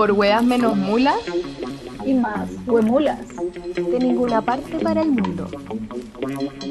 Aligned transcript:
por 0.00 0.12
weas 0.12 0.42
menos 0.42 0.78
mulas 0.78 1.18
y 2.06 2.14
más 2.14 2.48
huemulas. 2.66 3.20
De 3.74 3.98
ninguna 3.98 4.40
parte 4.40 4.78
para 4.78 5.02
el 5.02 5.10
mundo. 5.10 5.46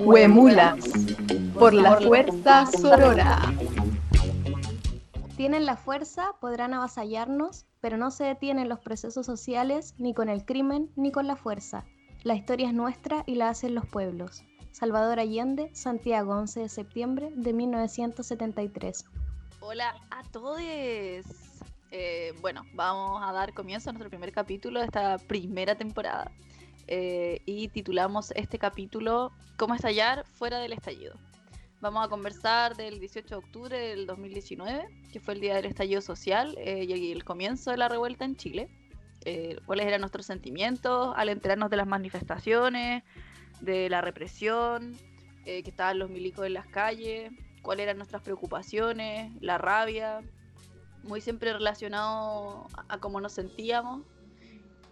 Huemulas, 0.04 0.80
por 1.54 1.76
la 1.76 1.98
fuerza 1.98 2.66
sorora. 2.66 3.54
Tienen 5.38 5.68
la 5.68 5.78
fuerza, 5.78 6.32
podrán 6.42 6.74
avasallarnos, 6.74 7.68
pero 7.82 7.98
no 7.98 8.10
se 8.10 8.24
detienen 8.24 8.68
los 8.68 8.80
procesos 8.80 9.28
sociales 9.28 9.94
ni 10.00 10.16
con 10.16 10.28
el 10.28 10.44
crimen 10.44 10.90
ni 10.96 11.12
con 11.12 11.28
la 11.28 11.36
fuerza. 11.36 11.86
La 12.24 12.34
historia 12.34 12.70
es 12.70 12.74
nuestra 12.74 13.24
y 13.28 13.36
la 13.36 13.50
hacen 13.50 13.76
los 13.76 13.86
pueblos. 13.86 14.42
Salvador 14.72 15.20
Allende, 15.20 15.70
Santiago, 15.76 16.34
11 16.34 16.62
de 16.62 16.70
septiembre 16.70 17.32
de 17.36 17.54
1973. 17.54 19.06
Hola 19.60 19.94
a 20.10 20.24
todos. 20.32 20.64
Eh, 21.92 22.34
bueno, 22.42 22.66
vamos 22.74 23.22
a 23.24 23.32
dar 23.32 23.54
comienzo 23.54 23.90
a 23.90 23.94
nuestro 23.94 24.10
primer 24.10 24.32
capítulo 24.32 24.80
de 24.80 24.86
esta 24.86 25.18
primera 25.18 25.76
temporada. 25.76 26.32
Eh, 26.88 27.42
y 27.46 27.68
titulamos 27.68 28.32
este 28.32 28.58
capítulo 28.58 29.32
¿Cómo 29.58 29.76
estallar 29.76 30.26
fuera 30.26 30.60
del 30.60 30.74
estallido? 30.74 31.16
Vamos 31.82 32.06
a 32.06 32.10
conversar 32.10 32.76
del 32.76 33.00
18 33.00 33.28
de 33.28 33.36
octubre 33.36 33.80
del 33.80 34.06
2019, 34.06 34.88
que 35.12 35.20
fue 35.20 35.34
el 35.34 35.40
día 35.40 35.56
del 35.56 35.66
estallido 35.66 36.02
social 36.02 36.56
eh, 36.60 36.86
y 36.88 37.12
el 37.12 37.24
comienzo 37.24 37.72
de 37.72 37.78
la 37.78 37.88
revuelta 37.90 38.26
en 38.26 38.36
Chile. 38.36 38.70
cuáles 39.66 39.86
eran 39.86 40.02
nuestros 40.02 40.26
sentimientos 40.26 41.14
al 41.16 41.30
enterarnos 41.30 41.70
de 41.70 41.78
las 41.78 41.88
manifestaciones, 41.88 43.04
de 43.62 43.90
la 43.90 44.02
represión, 44.02 44.96
que 45.44 45.64
estaban 45.66 45.98
los 46.00 46.10
milicos 46.10 46.46
en 46.46 46.54
las 46.54 46.68
calles, 46.68 47.32
cuáles 47.62 47.84
eran 47.84 47.98
nuestras 47.98 48.22
preocupaciones, 48.22 49.32
la 49.42 49.58
rabia, 49.58 50.22
muy 51.04 51.22
siempre 51.22 51.54
relacionado 51.54 52.68
a, 52.88 53.00
cómo 53.00 53.22
nos 53.22 53.34
sentíamos. 53.34 54.02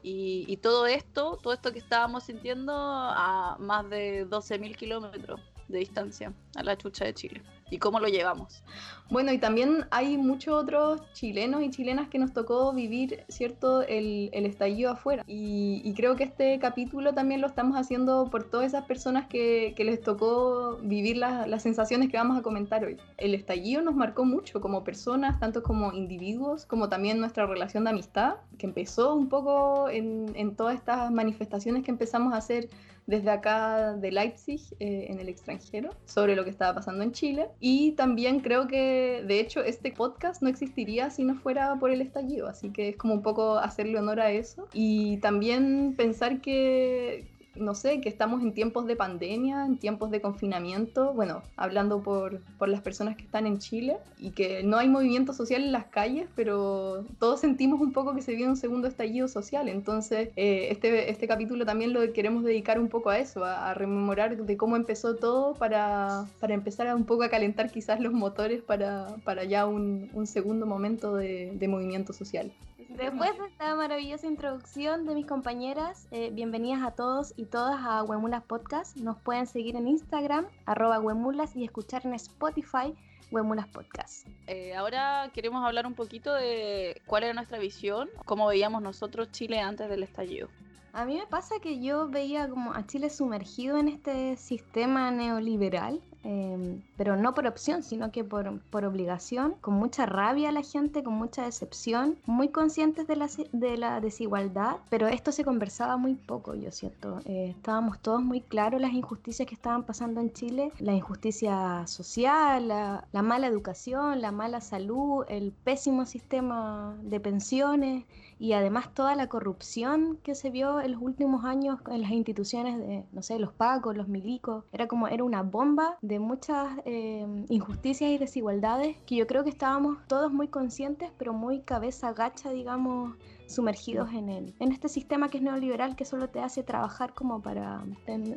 Y, 0.04 0.56
todo 0.58 0.88
esto, 0.88 1.38
todo 1.44 1.54
esto 1.54 1.74
que 1.74 1.80
estábamos 1.80 2.24
sintiendo 2.24 2.72
a 2.74 3.58
más 3.60 3.90
de 3.90 4.26
12.000 4.26 4.76
kilómetros 4.78 5.42
de 5.68 5.80
distancia 5.80 6.32
a 6.56 6.64
la 6.64 6.78
chucha 6.78 7.04
de 7.04 7.14
Chile 7.14 7.42
y 7.70 7.78
cómo 7.80 8.00
lo 8.00 8.08
llevamos. 8.08 8.64
Bueno, 9.10 9.32
y 9.32 9.38
también 9.38 9.86
hay 9.90 10.18
muchos 10.18 10.62
otros 10.62 11.02
chilenos 11.14 11.64
y 11.64 11.70
chilenas 11.70 12.10
que 12.10 12.20
nos 12.20 12.34
tocó 12.34 12.74
vivir, 12.74 13.24
¿cierto?, 13.30 13.82
el, 13.82 14.30
estallido 14.34 14.92
afuera. 14.92 15.24
Y, 15.28 15.94
creo 15.96 16.16
que 16.16 16.26
este 16.26 16.60
capítulo 16.60 17.14
también 17.14 17.40
lo 17.40 17.48
estamos 17.48 17.78
haciendo 17.78 18.30
por 18.30 18.44
todas 18.44 18.68
esas 18.68 18.86
personas 18.86 19.28
que, 19.28 19.74
les 19.78 20.02
tocó 20.02 20.78
vivir 20.82 21.16
las 21.18 21.64
sensaciones 21.64 22.10
que 22.10 22.18
vamos 22.18 22.38
a 22.38 22.42
comentar 22.42 22.84
hoy. 22.84 22.98
El 23.18 23.34
estallido 23.34 23.82
nos 23.82 23.96
marcó 23.96 24.26
mucho 24.26 24.60
como 24.60 24.84
personas, 24.84 25.40
tanto 25.40 25.64
como 25.64 25.94
individuos, 25.94 26.66
como 26.66 26.90
también 26.90 27.20
nuestra 27.20 27.46
relación 27.46 27.86
de 27.86 27.92
amistad, 27.92 28.36
que 28.58 28.66
empezó 28.66 29.16
un 29.16 29.30
poco 29.30 29.88
en, 29.90 30.34
en 30.36 30.56
todas 30.56 30.76
estas 30.76 31.10
manifestaciones 31.12 31.84
que 31.84 31.92
empezamos 31.92 32.34
a 32.34 32.38
hacer 32.38 32.70
desde 33.08 33.32
acá 33.32 33.94
de 33.94 34.12
Leipzig, 34.12 34.62
eh, 34.80 35.08
en 35.10 35.20
el 35.20 35.30
extranjero, 35.30 35.92
sobre 36.06 36.36
lo 36.36 36.44
que 36.44 36.50
estaba 36.50 36.76
pasando 36.76 37.04
en 37.04 37.14
Chile. 37.14 37.48
Y 37.60 37.94
también 37.94 38.42
creo 38.42 38.68
que, 38.68 39.24
de 39.26 39.40
hecho, 39.40 39.64
este 39.64 39.92
podcast 39.92 40.42
no 40.42 40.50
existiría 40.50 41.10
si 41.10 41.24
no 41.24 41.36
fuera 41.36 41.76
por 41.80 41.90
el 41.90 42.02
estallido, 42.02 42.48
así 42.48 42.70
que 42.70 42.90
es 42.90 42.98
como 42.98 43.14
un 43.14 43.22
poco 43.22 43.58
hacerle 43.58 43.98
honor 43.98 44.20
a 44.20 44.32
eso. 44.32 44.68
Y 44.74 45.18
también 45.18 45.96
pensar 45.98 46.42
que, 46.42 47.37
no 47.60 47.76
sé, 47.76 48.02
que 48.02 48.10
estamos 48.10 48.42
en 48.42 48.54
tiempos 48.54 48.86
de 48.86 48.96
pandemia, 48.96 49.66
en 49.66 49.78
tiempos 49.78 50.12
de 50.12 50.22
confinamiento, 50.22 51.14
bueno, 51.14 51.42
hablando 51.56 52.02
por, 52.02 52.42
por, 52.58 52.70
las 52.70 52.82
personas 52.82 53.16
que 53.16 53.24
están 53.24 53.48
en 53.48 53.60
Chile, 53.60 53.98
y 54.20 54.32
que 54.32 54.64
no 54.64 54.78
hay 54.78 54.90
movimiento 54.90 55.34
social 55.34 55.64
en 55.64 55.72
las 55.72 55.86
calles, 55.86 56.28
pero 56.36 57.06
todos 57.20 57.40
sentimos 57.40 57.82
un 57.82 57.94
poco 57.94 58.16
que 58.16 58.22
se 58.22 58.36
viene 58.36 58.52
un 58.52 58.58
segundo 58.58 58.88
estallido 58.88 59.28
social. 59.28 59.70
Entonces, 59.70 60.30
eh, 60.36 60.68
este, 60.72 61.10
este 61.10 61.28
capítulo 61.28 61.66
también 61.66 61.94
lo 61.94 62.12
queremos 62.14 62.44
dedicar 62.44 62.80
un 62.80 62.90
poco 62.90 63.10
a 63.10 63.20
eso, 63.20 63.46
a, 63.46 63.74
rememorar 63.74 64.38
de 64.38 64.58
cómo 64.58 64.76
empezó 64.76 65.16
todo 65.16 65.54
para, 65.54 66.26
para, 66.40 66.54
empezar 66.54 66.94
un 66.96 67.06
poco 67.06 67.24
a 67.24 67.30
calentar 67.30 67.72
quizás 67.72 68.00
los 68.00 68.14
motores 68.14 68.62
para, 68.62 69.08
para 69.24 69.44
ya 69.44 69.66
un, 69.66 70.10
un 70.14 70.26
segundo 70.28 70.66
momento 70.66 71.16
de, 71.16 71.52
de 71.54 71.68
movimiento 71.68 72.14
social. 72.14 72.52
Después 72.90 73.38
de 73.38 73.48
esta 73.48 73.76
maravillosa 73.76 74.28
introducción 74.28 75.06
de 75.06 75.14
mis 75.14 75.26
compañeras, 75.26 76.08
eh, 76.12 76.30
bienvenidas 76.32 76.82
a 76.84 76.92
todos 76.92 77.34
y 77.36 77.46
todas 77.46 77.76
a 77.84 78.02
Huemulas 78.04 78.44
Podcast. 78.44 78.96
Nos 78.96 79.18
pueden 79.18 79.46
seguir 79.46 79.76
en 79.76 79.90
Instagram, 79.90 80.48
arroba 80.66 81.00
Huemulas, 81.00 81.54
y 81.56 81.66
escuchar 81.66 82.06
en 82.06 82.14
Spotify, 82.14 82.96
Huemulas 83.30 83.68
Podcast. 83.68 84.26
Eh, 84.48 84.74
ahora 84.74 85.30
queremos 85.34 85.66
hablar 85.66 85.86
un 85.86 85.96
poquito 85.96 86.34
de 86.34 87.02
cuál 87.06 87.24
era 87.24 87.34
nuestra 87.34 87.60
visión, 87.60 88.10
cómo 88.24 88.48
veíamos 88.48 88.82
nosotros 88.82 89.32
Chile 89.32 89.60
antes 89.60 89.90
del 89.90 90.04
estallido. 90.04 90.48
A 90.94 91.06
mí 91.06 91.18
me 91.18 91.28
pasa 91.28 91.60
que 91.62 91.80
yo 91.80 92.08
veía 92.08 92.48
como 92.48 92.74
a 92.74 92.88
Chile 92.88 93.10
sumergido 93.10 93.78
en 93.78 93.90
este 93.90 94.38
sistema 94.38 95.12
neoliberal, 95.12 96.02
Em, 96.28 96.82
pero 96.98 97.16
no 97.16 97.34
por 97.34 97.48
opción, 97.48 97.84
sino 97.84 98.12
que 98.12 98.26
por, 98.26 98.60
por, 98.64 98.84
obligación, 98.84 99.56
con 99.62 99.76
mucha 99.76 100.06
rabia 100.06 100.50
a 100.50 100.52
la 100.52 100.62
gente, 100.62 101.02
con 101.02 101.14
mucha 101.14 101.46
decepción, 101.46 102.18
muy 102.26 102.50
conscientes 102.50 103.08
de 103.08 103.16
la, 103.16 103.30
de 103.54 103.78
la 103.78 104.02
desigualdad, 104.02 104.76
pero 104.90 105.08
esto 105.08 105.32
se 105.32 105.46
conversaba 105.46 105.96
muy 105.96 106.16
poco, 106.16 106.54
yo 106.54 106.70
siento. 106.74 107.22
Eh, 107.24 107.54
estábamos 107.56 108.00
todos 108.00 108.22
muy 108.22 108.42
claros 108.42 108.82
las 108.82 108.92
injusticias 108.92 109.48
que 109.48 109.56
estaban 109.56 109.84
pasando 109.84 110.20
en 110.20 110.34
Chile, 110.34 110.74
la 110.80 110.94
injusticia 110.94 111.88
social, 111.88 112.68
la, 112.68 113.08
la 113.14 113.22
mala 113.22 113.48
educación, 113.48 114.20
la 114.20 114.34
mala 114.34 114.60
salud, 114.60 115.24
el 115.30 115.54
pésimo 115.64 116.06
sistema 116.06 116.94
de 117.04 117.22
pensiones 117.22 118.04
y 118.40 118.54
además 118.54 118.94
toda 118.94 119.16
la 119.16 119.28
corrupción 119.28 120.18
que 120.24 120.36
se 120.36 120.50
vio 120.50 120.80
en 120.80 120.92
los 120.92 121.02
últimos 121.02 121.46
años 121.46 121.80
en 121.90 122.02
las 122.02 122.12
instituciones 122.12 122.78
de, 122.78 123.04
no 123.12 123.22
sé, 123.22 123.40
los 123.40 123.52
pacos, 123.52 123.98
los 123.98 124.08
milicos, 124.08 124.64
era 124.72 124.88
como, 124.88 125.08
era 125.08 125.24
una 125.24 125.44
bomba 125.44 125.98
de 126.02 126.20
muchas 126.20 126.70
eh, 126.86 127.26
injusticias 127.50 128.12
y 128.12 128.18
desigualdades 128.18 128.98
que 129.06 129.16
yo 129.16 129.28
creo 129.28 129.44
que 129.44 129.50
estábamos 129.50 129.98
todos 130.08 130.32
muy 130.32 130.48
conscientes, 130.48 131.12
pero 131.18 131.34
muy 131.34 131.62
cabeza 131.62 132.14
gacha, 132.14 132.52
digamos, 132.52 133.16
sumergidos 133.48 134.12
en, 134.14 134.30
el, 134.30 134.54
en 134.60 134.72
este 134.72 134.90
sistema 134.90 135.30
que 135.30 135.38
es 135.38 135.44
neoliberal 135.44 135.96
que 135.96 136.06
solo 136.06 136.30
te 136.30 136.40
hace 136.40 136.64
trabajar 136.64 137.14
como 137.14 137.42
para 137.42 137.84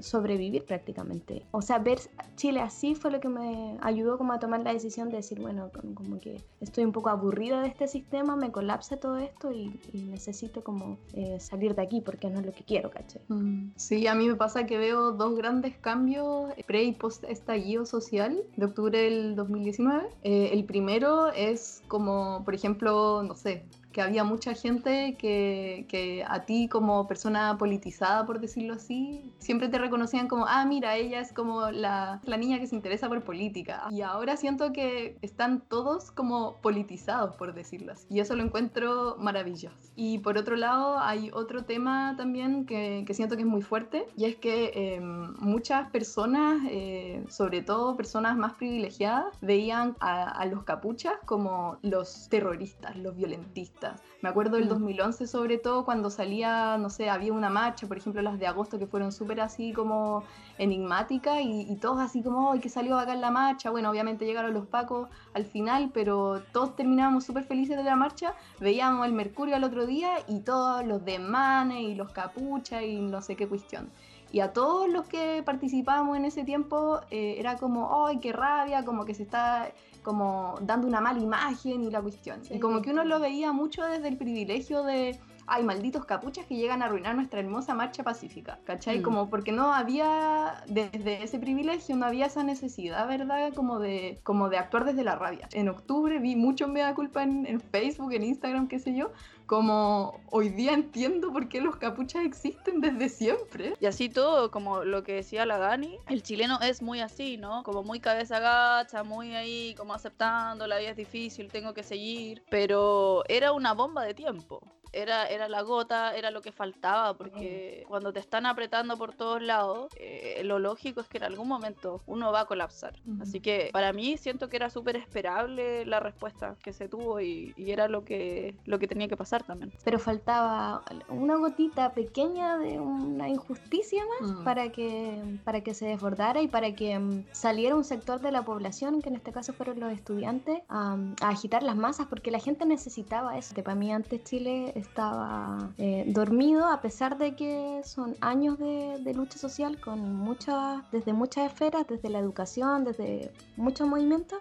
sobrevivir 0.00 0.65
prácticamente. 0.65 1.44
O 1.50 1.62
sea, 1.62 1.78
ver 1.78 1.98
Chile 2.37 2.60
así 2.60 2.94
fue 2.94 3.10
lo 3.10 3.21
que 3.21 3.28
me 3.28 3.76
ayudó 3.82 4.16
como 4.19 4.32
a 4.32 4.38
tomar 4.38 4.60
la 4.60 4.72
decisión 4.72 5.10
de 5.10 5.16
decir, 5.16 5.41
bueno, 5.41 5.71
como, 5.94 6.19
que 6.19 6.43
estoy 6.60 6.84
un 6.84 6.93
poco 6.93 7.10
aburrida 7.10 7.60
de 7.62 7.69
este 7.69 7.88
sistema, 7.88 8.37
me 8.37 8.50
colapsa 8.50 8.97
todo 8.98 9.16
esto 9.19 9.53
y, 9.53 9.78
necesito 10.10 10.62
como 10.65 10.98
eh, 11.12 11.38
salir 11.41 11.75
de 11.75 11.82
aquí 11.82 12.00
porque 12.00 12.31
no 12.31 12.41
es 12.41 12.47
lo 12.47 12.53
que 12.53 12.65
quiero, 12.65 12.91
¿caché? 12.91 13.21
Mm, 13.28 13.71
sí, 13.77 14.06
a 14.06 14.15
mí 14.15 14.28
me 14.28 14.34
pasa 14.34 14.66
que 14.66 14.78
veo 14.78 15.12
dos 15.12 15.37
grandes 15.37 15.77
cambios 15.77 16.53
pre 16.66 16.84
y 16.84 16.92
post 16.92 17.25
estallido 17.25 17.87
social 17.87 18.42
de 18.56 18.65
octubre 18.65 18.98
del 18.98 19.34
2019. 19.37 20.09
Eh, 20.22 20.50
el 20.53 20.65
primero 20.65 21.28
es 21.32 21.82
como, 21.88 22.42
por 22.44 22.54
ejemplo, 22.54 23.22
no 23.22 23.34
sé, 23.34 23.65
que 23.93 24.03
había 24.03 24.25
mucha 24.25 24.55
gente 24.55 25.17
que, 25.19 25.87
que, 25.89 26.25
a 26.27 26.45
ti 26.45 26.69
como 26.69 27.06
persona 27.06 27.56
politizada, 27.59 28.27
por 28.27 28.41
decirlo 28.41 28.75
así, 28.75 29.33
siempre 29.39 29.69
te 29.69 29.78
reconocían 29.78 30.28
como, 30.28 30.47
ah, 30.47 30.65
mira, 30.65 30.97
ella 30.97 31.21
es 31.21 31.33
como 31.33 31.71
la, 31.71 32.21
la, 32.25 32.37
niña 32.37 32.61
que 32.61 32.67
se 32.67 32.77
interesa 32.77 33.09
por 33.09 33.23
política. 33.23 33.89
Y 33.91 34.03
ahora 34.03 34.37
siento 34.37 34.73
que 34.73 35.17
están 35.23 35.61
todos 35.69 36.11
como 36.11 36.56
politizados, 36.61 37.37
por 37.37 37.55
decirlo 37.55 37.93
así. 37.93 38.06
Y 38.11 38.21
eso 38.21 38.37
lo 38.37 38.45
encuentro 38.45 39.17
maravilloso. 39.19 39.93
Y 39.97 40.19
por 40.19 40.39
otro 40.39 40.57
lado, 40.57 40.99
hay 40.99 41.31
otro 41.33 41.65
tema 41.65 42.15
también 42.17 42.67
que, 42.67 43.05
que 43.07 43.15
siento 43.15 43.37
que 43.37 43.43
es 43.43 43.49
muy 43.49 43.62
fuerte, 43.62 44.07
y 44.17 44.25
es 44.25 44.37
que 44.37 44.72
em, 44.75 45.34
muchas 45.39 45.91
personas, 45.91 46.62
eh, 46.71 47.25
sobre 47.28 47.62
todo 47.62 47.97
personas 47.97 48.37
más 48.37 48.55
privilegiadas, 48.55 49.37
veían 49.41 49.97
a, 50.01 50.31
a 50.31 50.47
los 50.47 50.62
capuchas 50.65 51.15
como 51.27 51.78
los 51.83 52.28
terroristas, 52.28 52.97
los 52.97 53.16
violentistas 53.16 53.79
me 54.22 54.28
acuerdo 54.28 54.56
del 54.56 54.68
2011 54.68 55.24
mm. 55.24 55.27
sobre 55.27 55.59
todo 55.59 55.84
cuando 55.84 56.10
salía, 56.10 56.77
no 56.78 56.91
sé, 56.91 57.09
había 57.09 57.32
una 57.32 57.50
marcha, 57.50 57.86
por 57.86 57.97
ejemplo 57.97 58.22
las 58.22 58.38
de 58.38 58.47
agosto 58.47 58.78
que 58.78 58.86
fueron 58.86 59.12
súper 59.12 59.41
así 59.41 59.72
como 59.72 60.22
enigmáticas 60.59 61.38
y, 61.42 61.77
todos 61.77 62.00
así 62.00 62.22
como, 62.22 62.53
¡ay, 62.53 62.60
que 62.60 62.68
salió 62.68 62.98
acá 62.98 63.15
en 63.15 63.21
la 63.21 63.30
marcha! 63.30 63.71
Bueno, 63.71 63.91
obviamente 63.91 64.27
llegaron 64.27 64.53
los 64.53 64.66
pacos 64.66 65.09
al 65.32 65.47
final, 65.47 65.91
pero 65.94 66.42
todos 66.53 66.77
terminábamos 66.77 67.24
súper 67.24 67.44
felices 67.44 67.77
de 67.77 67.84
la 67.84 67.97
marcha, 67.97 68.34
veíamos 68.60 69.06
el 69.06 69.12
Mercurio 69.12 69.56
al 69.56 69.65
otro 69.65 69.86
día 69.86 70.10
y 70.28 70.41
todos 70.41 70.84
los 70.84 71.04
demanes 71.04 71.80
y 71.80 71.94
los 71.94 72.12
capuchas 72.12 72.82
y 72.82 73.00
no 73.00 73.22
sé 73.22 73.36
qué 73.36 73.48
cuestión. 73.48 73.91
Y 74.32 74.41
a 74.41 74.53
todos 74.53 74.88
los 74.88 75.06
que 75.06 75.42
participábamos 75.44 76.16
en 76.16 76.24
ese 76.24 76.44
tiempo 76.44 77.00
eh, 77.10 77.36
era 77.38 77.56
como, 77.56 78.06
¡ay, 78.06 78.18
qué 78.18 78.32
rabia! 78.32 78.84
Como 78.84 79.04
que 79.04 79.15
se 79.15 79.24
está 79.24 79.72
como 80.03 80.57
dando 80.63 80.87
una 80.87 81.01
mala 81.01 81.21
imagen 81.21 81.83
y 81.85 81.91
la 81.91 82.01
cuestión. 82.01 82.41
Y 82.51 82.59
como 82.59 82.83
que 82.83 82.91
uno 82.91 83.05
lo 83.05 83.21
veía 83.21 83.53
mucho 83.53 83.85
desde 83.85 84.09
el 84.09 84.17
privilegio 84.17 84.83
de 84.83 85.19
ay, 85.51 85.65
malditos 85.65 86.05
capuchas 86.05 86.47
que 86.47 86.55
llegan 86.55 86.81
a 86.81 86.87
arruinar 86.87 87.17
nuestra 87.17 87.41
hermosa 87.41 87.75
marcha 87.75 88.05
pacífica, 88.05 88.61
¿cachai? 88.65 89.01
Mm. 89.01 89.03
Como 89.03 89.29
porque 89.29 89.51
no 89.51 89.75
había, 89.75 90.63
desde 90.69 91.25
ese 91.25 91.41
privilegio, 91.41 91.97
no 91.97 92.07
había 92.07 92.27
esa 92.27 92.45
necesidad, 92.45 93.09
¿verdad? 93.09 93.53
Como 93.53 93.81
de, 93.81 94.21
como 94.23 94.49
de 94.49 94.59
actuar 94.59 94.85
desde 94.85 95.03
la 95.03 95.17
rabia. 95.17 95.49
En 95.53 95.69
octubre 95.69 96.21
vi 96.21 96.37
mucho 96.37 96.69
me 96.69 96.81
da 96.81 96.95
culpa 96.95 97.25
en, 97.25 97.47
en 97.47 97.61
Facebook, 97.61 98.13
en 98.13 98.23
Instagram, 98.23 98.69
qué 98.69 98.79
sé 98.79 98.95
yo, 98.95 99.11
como 99.51 100.21
hoy 100.31 100.49
día 100.51 100.75
entiendo 100.75 101.33
por 101.33 101.49
qué 101.49 101.61
los 101.61 101.75
capuchas 101.75 102.25
existen 102.25 102.81
desde 102.81 103.09
siempre. 103.09 103.75
Y 103.81 103.87
así 103.87 104.09
todo, 104.09 104.53
como 104.53 104.85
lo 104.85 105.03
que 105.03 105.15
decía 105.15 105.45
la 105.45 105.59
Dani, 105.59 105.99
el 106.09 106.23
chileno 106.23 106.61
es 106.61 106.83
muy 106.83 107.01
así, 107.01 107.37
¿no? 107.37 107.65
Como 107.65 107.83
muy 107.83 107.99
cabeza 107.99 108.39
gacha, 108.39 109.03
muy 109.03 109.35
ahí, 109.35 109.75
como 109.75 109.93
aceptando, 109.93 110.69
la 110.69 110.79
vida 110.79 110.91
es 110.91 110.97
difícil, 110.97 111.51
tengo 111.51 111.75
que 111.75 111.83
seguir. 111.83 112.45
Pero 112.49 113.25
era 113.29 113.51
una 113.51 113.75
bomba 113.75 114.05
de 114.05 114.15
tiempo. 114.15 114.63
Era, 114.92 115.27
era 115.27 115.48
la 115.48 115.63
gota, 115.63 116.16
era 116.16 116.31
lo 116.31 116.42
que 116.42 116.53
faltaba, 116.53 117.15
porque 117.15 117.84
cuando 117.89 118.13
te 118.13 118.21
están 118.21 118.47
apretando 118.47 118.97
por 118.97 119.15
todos 119.15 119.41
lados, 119.42 119.91
eh, 119.97 120.42
lo 120.45 120.59
lógico 120.59 121.01
es 121.01 121.07
que 121.09 121.19
en 121.19 121.25
algún 121.25 121.48
momento 121.48 122.03
uno 122.07 122.33
va 122.33 122.41
a 122.41 122.45
colapsar. 122.47 122.95
Así 123.21 123.41
que 123.41 123.71
para 123.72 123.92
mí 123.92 124.16
siento 124.16 124.48
que 124.48 124.57
era 124.57 124.71
súper 124.71 124.97
esperable 124.97 125.84
la 125.87 126.01
respuesta 126.01 126.57
que 126.63 126.72
se 126.72 126.89
tuvo 126.89 127.21
y, 127.21 127.54
y 127.57 127.71
era 127.71 127.89
lo 127.89 128.04
que, 128.04 128.54
lo 128.65 128.78
que 128.78 128.89
tenía 128.89 129.09
que 129.09 129.16
pasar 129.16 129.42
también. 129.45 129.72
Pero 129.84 129.98
faltaba 129.98 130.83
una 131.09 131.37
gotita 131.37 131.92
pequeña 131.92 132.59
de 132.59 132.81
una 132.81 133.28
injusticia 133.28 134.03
más 134.21 134.31
Mm. 134.31 134.45
para 134.45 134.71
que 134.71 135.39
para 135.45 135.60
que 135.63 135.72
se 135.75 135.87
desbordara 135.87 136.42
y 136.42 136.48
para 136.48 136.75
que 136.75 136.98
mm, 136.98 137.25
saliera 137.33 137.75
un 137.75 137.84
sector 137.84 138.21
de 138.21 138.31
la 138.33 138.42
población, 138.42 139.01
que 139.03 139.09
en 139.09 139.16
este 139.16 139.33
caso 139.33 139.53
fueron 139.53 139.81
los 139.81 139.92
estudiantes, 139.92 140.60
a, 140.69 140.97
a 141.22 141.28
agitar 141.28 141.63
las 141.63 141.77
masas, 141.77 142.07
porque 142.07 142.31
la 142.31 142.39
gente 142.39 142.66
necesitaba 142.66 143.37
eso. 143.39 143.54
Que 143.54 143.63
para 143.63 143.75
mí 143.75 143.92
antes 143.92 144.22
Chile 144.25 144.72
estaba 144.80 145.71
eh, 145.78 146.04
dormido, 146.09 146.66
a 146.66 146.80
pesar 146.80 147.16
de 147.18 147.34
que 147.36 147.80
son 147.84 148.16
años 148.21 148.59
de, 148.59 148.98
de 149.00 149.15
lucha 149.15 149.38
social 149.38 149.80
con 149.80 149.98
muchas, 150.15 150.82
desde 150.91 151.12
muchas 151.12 151.50
esferas, 151.53 151.86
desde 151.88 152.09
la 152.10 152.18
educación, 152.18 152.84
desde 152.84 153.30
muchos 153.56 153.86
movimientos. 153.88 154.38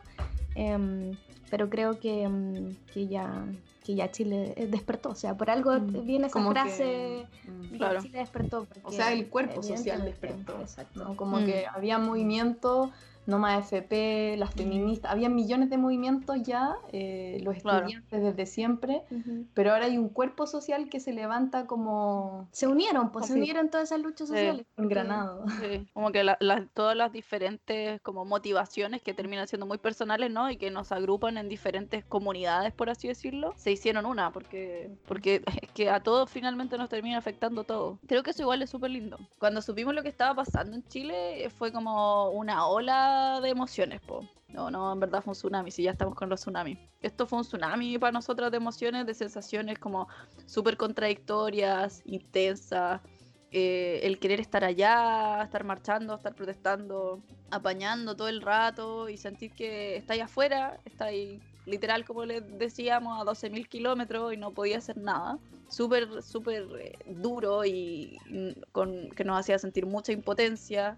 em, 0.56 1.16
pero 1.50 1.70
creo 1.70 2.00
que, 2.00 2.24
em, 2.24 2.76
que 2.94 3.08
ya 3.08 3.46
que 3.84 3.96
ya 3.96 4.12
Chile 4.12 4.54
eh, 4.56 4.68
despertó, 4.68 5.10
o 5.12 5.16
sea, 5.16 5.36
por 5.36 5.50
algo 5.50 5.72
Mm, 5.72 6.06
viene 6.06 6.28
esa 6.28 6.34
como 6.34 6.50
que- 6.50 6.60
frase 6.60 7.28
Mm. 7.48 7.70
que 7.72 7.78
Claro. 7.78 8.02
Chile 8.04 8.20
despertó. 8.20 8.68
O 8.84 8.92
sea, 8.92 9.12
el 9.14 9.28
cuerpo 9.30 9.64
social 9.64 10.04
despertó. 10.04 10.60
Exacto. 10.62 11.04
¿no? 11.04 11.16
Como 11.16 11.40
Mm. 11.40 11.46
que 11.46 11.66
había 11.66 11.98
movimientos, 11.98 12.90
no 13.26 13.38
más 13.38 13.60
FP, 13.72 14.36
las 14.38 14.54
feministas, 14.54 15.12
había 15.12 15.30
millones 15.30 15.70
de 15.70 15.78
movimientos 15.78 16.38
ya, 16.44 16.76
eh, 16.92 17.40
los 17.44 17.58
Claro. 17.58 17.80
estudiantes 17.86 18.22
desde 18.24 18.46
siempre, 18.46 19.04
pero 19.54 19.72
ahora 19.74 19.86
hay 19.86 19.98
un 19.98 20.10
cuerpo 20.10 20.48
social 20.48 20.90
que 20.90 21.00
se 21.00 21.14
levanta 21.14 21.68
como 21.68 22.48
Se 22.52 22.66
unieron, 22.68 23.12
pues 23.12 23.28
se 23.28 23.34
Sí. 23.34 23.40
unieron 23.40 23.70
todas 23.70 23.90
esas 23.92 24.00
luchas 24.02 24.28
Sí. 24.30 24.34
sociales. 24.34 24.66
porque- 24.76 24.82
engranado. 24.84 25.44
Sí, 25.62 25.88
como 25.94 26.12
que 26.12 26.24
la- 26.24 26.38
la- 26.40 26.66
todas 26.74 26.96
las 26.96 27.12
diferentes 27.12 28.02
como 28.02 28.26
motivaciones 28.26 29.02
que 29.02 29.14
terminan 29.14 29.48
siendo 29.48 29.66
muy 29.66 29.78
personales, 29.78 30.32
¿no? 30.32 30.50
Y 30.50 30.58
que 30.58 30.72
nos 30.72 30.92
agrupan 30.92 31.38
en 31.38 31.50
diferentes 31.50 32.04
comunidades, 32.06 32.74
por 32.74 32.90
así 32.90 33.08
decirlo, 33.08 33.54
se 33.58 33.72
hicieron 33.72 34.06
una, 34.06 34.32
porque, 34.32 34.90
porque 35.08 35.44
es 35.62 35.72
que 35.74 35.90
a 35.90 36.00
todos 36.02 36.30
finalmente 36.30 36.78
nos 36.78 36.90
termina 36.90 37.18
afectando 37.18 37.64
todo. 37.64 38.00
Creo 38.08 38.24
que 38.24 38.32
eso 38.32 38.42
igual 38.42 38.62
es 38.62 38.70
súper 38.70 38.92
lindo. 38.92 39.18
Cuando 39.38 39.62
supimos 39.62 39.94
lo 39.94 40.02
que 40.02 40.10
estaba 40.10 40.34
pasando 40.34 40.76
en 40.76 40.84
Chile, 40.88 41.48
fue 41.58 41.72
como 41.72 42.30
una 42.32 42.66
ola 42.68 43.09
de 43.42 43.50
emociones, 43.50 44.02
po. 44.02 44.28
No, 44.48 44.72
no, 44.72 44.92
en 44.92 45.00
verdad 45.00 45.22
fue 45.22 45.32
un 45.32 45.36
tsunami, 45.36 45.70
si 45.70 45.84
ya 45.84 45.92
estamos 45.92 46.16
con 46.16 46.28
los 46.28 46.40
tsunamis. 46.42 46.80
Esto 47.02 47.28
fue 47.28 47.40
un 47.40 47.46
tsunami 47.46 47.98
para 48.00 48.12
nosotras 48.12 48.50
de 48.50 48.58
emociones, 48.58 49.06
de 49.06 49.14
sensaciones 49.14 49.78
como 49.78 50.08
súper 50.48 50.76
contradictorias, 50.76 52.02
intensas, 52.06 53.02
eh, 53.52 54.02
el 54.04 54.20
querer 54.20 54.40
estar 54.40 54.64
allá, 54.64 55.44
estar 55.44 55.64
marchando, 55.64 56.16
estar 56.16 56.36
protestando, 56.36 57.22
apañando 57.52 58.16
todo 58.16 58.28
el 58.28 58.42
rato 58.42 59.10
y 59.10 59.18
sentir 59.18 59.52
que 59.52 59.98
está 59.98 60.14
ahí 60.14 60.20
afuera, 60.20 60.80
está 60.86 61.06
ahí 61.06 61.40
literal 61.66 62.06
como 62.06 62.26
les 62.26 62.44
decíamos 62.58 63.20
a 63.20 63.24
12.000 63.24 63.68
kilómetros 63.68 64.34
y 64.34 64.38
no 64.38 64.52
podía 64.52 64.78
hacer 64.78 64.98
nada. 64.98 65.40
Súper, 65.68 66.24
súper 66.24 66.64
eh, 66.80 66.98
duro 67.06 67.64
y 67.64 68.18
mm, 68.30 68.62
con, 68.72 69.10
que 69.12 69.24
nos 69.24 69.40
hacía 69.40 69.60
sentir 69.60 69.86
mucha 69.86 70.12
impotencia. 70.12 70.98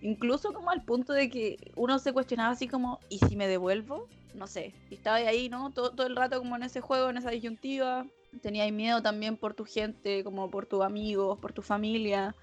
Incluso 0.00 0.52
como 0.52 0.70
al 0.70 0.84
punto 0.84 1.12
de 1.12 1.28
que 1.28 1.72
uno 1.76 1.98
se 1.98 2.12
cuestionaba 2.12 2.50
así 2.50 2.68
como, 2.68 3.00
¿y 3.08 3.18
si 3.18 3.36
me 3.36 3.48
devuelvo? 3.48 4.08
No 4.34 4.46
sé. 4.46 4.74
Y 4.90 4.94
estaba 4.94 5.16
ahí, 5.16 5.48
¿no? 5.48 5.70
Todo, 5.70 5.90
todo 5.90 6.06
el 6.06 6.16
rato 6.16 6.38
como 6.38 6.56
en 6.56 6.62
ese 6.62 6.80
juego, 6.80 7.10
en 7.10 7.16
esa 7.16 7.30
disyuntiva. 7.30 8.06
Tenías 8.42 8.70
miedo 8.70 9.02
también 9.02 9.36
por 9.36 9.54
tu 9.54 9.64
gente, 9.64 10.22
como 10.22 10.50
por 10.50 10.66
tus 10.66 10.82
amigos, 10.82 11.38
por 11.38 11.52
tu 11.52 11.62
familia. 11.62 12.34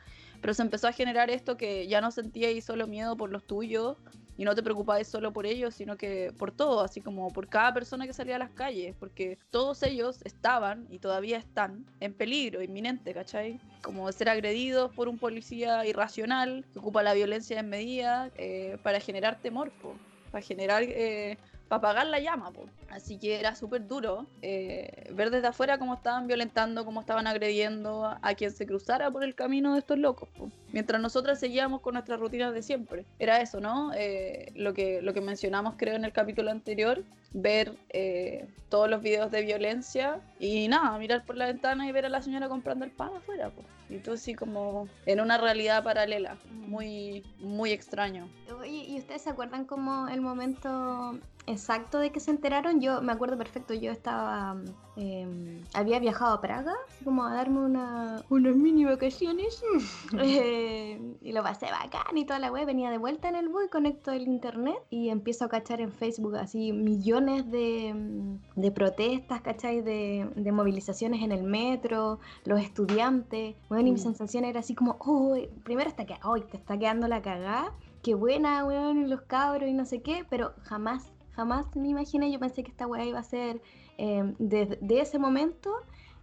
Pero 0.41 0.53
se 0.53 0.63
empezó 0.63 0.87
a 0.87 0.91
generar 0.91 1.29
esto 1.29 1.57
que 1.57 1.87
ya 1.87 2.01
no 2.01 2.11
sentíais 2.11 2.65
solo 2.65 2.87
miedo 2.87 3.15
por 3.15 3.31
los 3.31 3.45
tuyos 3.45 3.97
y 4.37 4.43
no 4.43 4.55
te 4.55 4.63
preocupabais 4.63 5.07
solo 5.07 5.31
por 5.31 5.45
ellos, 5.45 5.73
sino 5.75 5.97
que 5.97 6.33
por 6.37 6.51
todo, 6.51 6.81
así 6.81 7.01
como 7.01 7.31
por 7.31 7.47
cada 7.47 7.73
persona 7.73 8.05
que 8.05 8.13
salía 8.13 8.35
a 8.35 8.39
las 8.39 8.51
calles, 8.51 8.95
porque 8.99 9.37
todos 9.49 9.81
ellos 9.83 10.19
estaban 10.23 10.87
y 10.89 10.99
todavía 10.99 11.37
están 11.37 11.85
en 11.99 12.13
peligro 12.13 12.61
inminente, 12.61 13.13
¿cachai? 13.13 13.59
Como 13.81 14.07
de 14.07 14.13
ser 14.13 14.29
agredidos 14.29 14.91
por 14.93 15.07
un 15.07 15.17
policía 15.17 15.85
irracional 15.85 16.65
que 16.73 16.79
ocupa 16.79 17.03
la 17.03 17.13
violencia 17.13 17.59
en 17.59 17.69
medida 17.69 18.31
eh, 18.37 18.77
para 18.83 18.99
generar 18.99 19.39
temor, 19.41 19.71
po, 19.71 19.95
para 20.31 20.41
generar... 20.41 20.83
eh, 20.83 21.37
para 21.67 21.79
apagar 21.79 22.07
la 22.07 22.19
llama, 22.19 22.51
po. 22.51 22.65
así 22.89 23.17
que 23.17 23.39
era 23.39 23.55
súper 23.55 23.87
duro 23.87 24.27
eh, 24.41 25.09
ver 25.13 25.31
desde 25.31 25.47
afuera 25.47 25.77
cómo 25.77 25.95
estaban 25.95 26.27
violentando, 26.27 26.85
cómo 26.85 26.99
estaban 27.01 27.27
agrediendo 27.27 28.05
a, 28.05 28.33
quien 28.35 28.51
se 28.51 28.65
cruzara 28.65 29.09
por 29.09 29.23
el 29.23 29.33
camino 29.33 29.73
de 29.73 29.79
estos 29.79 29.97
locos, 29.97 30.29
po. 30.37 30.49
mientras 30.71 31.01
nosotras 31.01 31.39
seguíamos 31.39 31.81
con 31.81 31.93
nuestras 31.93 32.19
rutinas 32.19 32.53
de 32.53 32.61
siempre. 32.61 33.05
Era 33.19 33.41
eso, 33.41 33.59
¿no? 33.59 33.91
Eh, 33.95 34.51
lo, 34.55 34.73
que, 34.73 35.01
lo 35.01 35.13
que 35.13 35.21
mencionamos 35.21 35.75
creo 35.77 35.95
en 35.95 36.05
el 36.05 36.11
capítulo 36.11 36.51
anterior, 36.51 37.03
ver 37.33 37.73
eh, 37.89 38.47
todos 38.69 38.89
los 38.89 39.01
videos 39.01 39.31
de 39.31 39.41
violencia 39.41 40.19
y 40.39 40.67
nada, 40.67 40.97
mirar 40.97 41.25
por 41.25 41.35
la 41.35 41.47
ventana 41.47 41.87
y 41.87 41.91
ver 41.91 42.05
a 42.05 42.09
la 42.09 42.21
señora 42.21 42.47
comprando 42.47 42.85
el 42.85 42.91
pan 42.91 43.09
afuera, 43.15 43.49
po. 43.49 43.63
Y 43.89 43.99
tú 43.99 44.13
así 44.13 44.33
como 44.33 44.87
en 45.05 45.19
una 45.21 45.37
realidad 45.37 45.83
paralela, 45.83 46.37
muy, 46.51 47.23
muy 47.39 47.71
extraño. 47.71 48.27
Oye, 48.59 48.85
¿y 48.87 48.97
ustedes 48.97 49.23
se 49.23 49.29
acuerdan 49.29 49.65
como 49.65 50.07
el 50.07 50.21
momento 50.21 51.19
exacto 51.47 51.99
de 51.99 52.11
que 52.11 52.19
se 52.19 52.31
enteraron? 52.31 52.81
Yo 52.81 53.01
me 53.01 53.11
acuerdo 53.11 53.37
perfecto, 53.37 53.73
yo 53.73 53.91
estaba, 53.91 54.55
eh, 54.97 55.61
había 55.73 55.99
viajado 55.99 56.33
a 56.35 56.41
Praga, 56.41 56.73
así 56.87 57.03
como 57.03 57.25
a 57.25 57.33
darme 57.33 57.59
una, 57.59 58.23
unas 58.29 58.55
mini 58.55 58.85
vacaciones, 58.85 59.61
eh, 60.19 60.99
y 61.21 61.31
lo 61.33 61.43
pasé 61.43 61.65
bacán 61.65 62.17
y 62.17 62.25
toda 62.25 62.39
la 62.39 62.51
web, 62.51 62.65
venía 62.65 62.89
de 62.89 62.97
vuelta 62.97 63.27
en 63.29 63.35
el 63.35 63.49
bus, 63.49 63.63
conecto 63.71 64.11
el 64.11 64.23
internet 64.27 64.77
y 64.89 65.09
empiezo 65.09 65.45
a 65.45 65.49
cachar 65.49 65.81
en 65.81 65.91
Facebook 65.91 66.35
así 66.37 66.71
millones 66.71 67.49
de, 67.51 67.93
mm, 67.93 68.59
de 68.61 68.71
protestas, 68.71 69.41
¿cachai? 69.41 69.81
De, 69.81 70.29
de 70.35 70.51
movilizaciones 70.51 71.21
en 71.21 71.31
el 71.31 71.43
metro, 71.43 72.19
los 72.45 72.61
estudiantes, 72.61 73.55
bueno, 73.69 73.87
y 73.87 73.91
mi 73.91 73.99
Mm. 73.99 74.03
sensación 74.03 74.45
era 74.45 74.59
así 74.61 74.75
como, 74.75 74.97
uy, 75.05 75.49
primero 75.63 75.89
está 75.89 76.05
que, 76.05 76.15
hoy 76.23 76.41
te 76.43 76.57
está 76.57 76.77
quedando 76.77 77.07
la 77.07 77.21
cagada, 77.21 77.71
qué 78.01 78.13
buena, 78.15 78.63
weón, 78.65 79.01
y 79.01 79.07
los 79.07 79.21
cabros 79.21 79.69
y 79.69 79.73
no 79.73 79.85
sé 79.85 80.01
qué, 80.01 80.25
pero 80.29 80.53
jamás, 80.63 81.11
jamás 81.31 81.65
me 81.75 81.89
imaginé, 81.89 82.31
yo 82.31 82.39
pensé 82.39 82.63
que 82.63 82.71
esta 82.71 82.87
weá 82.87 83.03
iba 83.03 83.19
a 83.19 83.23
ser 83.23 83.61
eh, 83.97 84.33
de, 84.39 84.77
de 84.81 85.01
ese 85.01 85.19
momento 85.19 85.71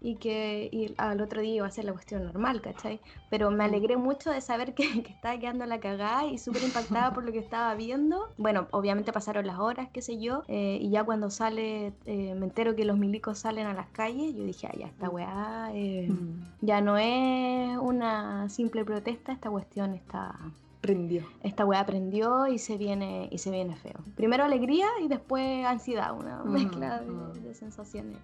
y 0.05 0.17
que 0.17 0.69
y 0.73 0.93
al 0.99 1.21
otro 1.21 1.41
día 1.43 1.55
iba 1.55 1.67
a 1.69 1.71
ser 1.71 1.85
la 1.85 1.93
cuestión 1.93 2.25
normal, 2.25 2.61
¿cachai? 2.61 2.99
Pero 3.31 3.53
me 3.53 3.63
alegré 3.63 3.97
mucho 3.97 4.31
de 4.33 4.41
saber 4.41 4.75
que, 4.75 4.83
que 5.05 5.13
estaba 5.13 5.39
quedando 5.39 5.65
la 5.65 5.79
cagada 5.79 6.27
y 6.27 6.39
súper 6.39 6.65
impactada 6.65 7.13
por 7.15 7.25
lo 7.25 7.31
que 7.31 7.39
estaba 7.39 7.73
viendo. 7.77 8.33
Bueno, 8.37 8.67
obviamente 8.73 9.13
pasaron 9.13 9.47
las 9.47 9.61
horas, 9.61 9.91
qué 9.93 10.03
sé 10.03 10.19
yo, 10.21 10.43
eh, 10.49 10.79
y 10.81 10.91
ya 10.91 11.05
cuando 11.05 11.31
sale, 11.31 11.93
eh, 12.07 12.35
me 12.35 12.47
entero 12.47 12.75
que 12.75 12.85
los 12.85 12.99
milicos 12.99 13.39
salen 13.39 13.69
a 13.69 13.75
las 13.75 13.87
calles, 13.91 14.35
yo 14.35 14.45
dije, 14.45 14.67
ah, 14.67 14.77
ya, 14.77 14.87
esta 14.87 15.09
weá 15.09 15.71
eh, 15.73 16.09
Mm. 16.11 16.67
ya 16.67 16.81
no 16.81 16.99
es 16.99 17.79
una 17.79 18.49
simple 18.49 18.85
protesta, 18.85 19.31
esta 19.33 19.51
cuestión 19.51 19.95
está 19.95 20.35
Prendió. 20.83 21.25
esta 21.43 21.65
weá 21.65 21.81
aprendió 21.81 22.47
y 22.49 22.59
se 22.59 22.77
viene 22.77 23.29
y 23.31 23.39
se 23.39 23.51
viene 23.51 23.75
feo. 23.77 23.95
Primero 24.17 24.45
alegría 24.45 24.89
y 25.03 25.09
después 25.09 25.65
ansiedad, 25.65 26.13
una 26.13 26.43
Mm, 26.45 26.51
mezcla 26.53 27.01
de, 27.01 27.07
mm. 27.11 27.33
de 27.45 27.55
sensaciones. 27.55 28.19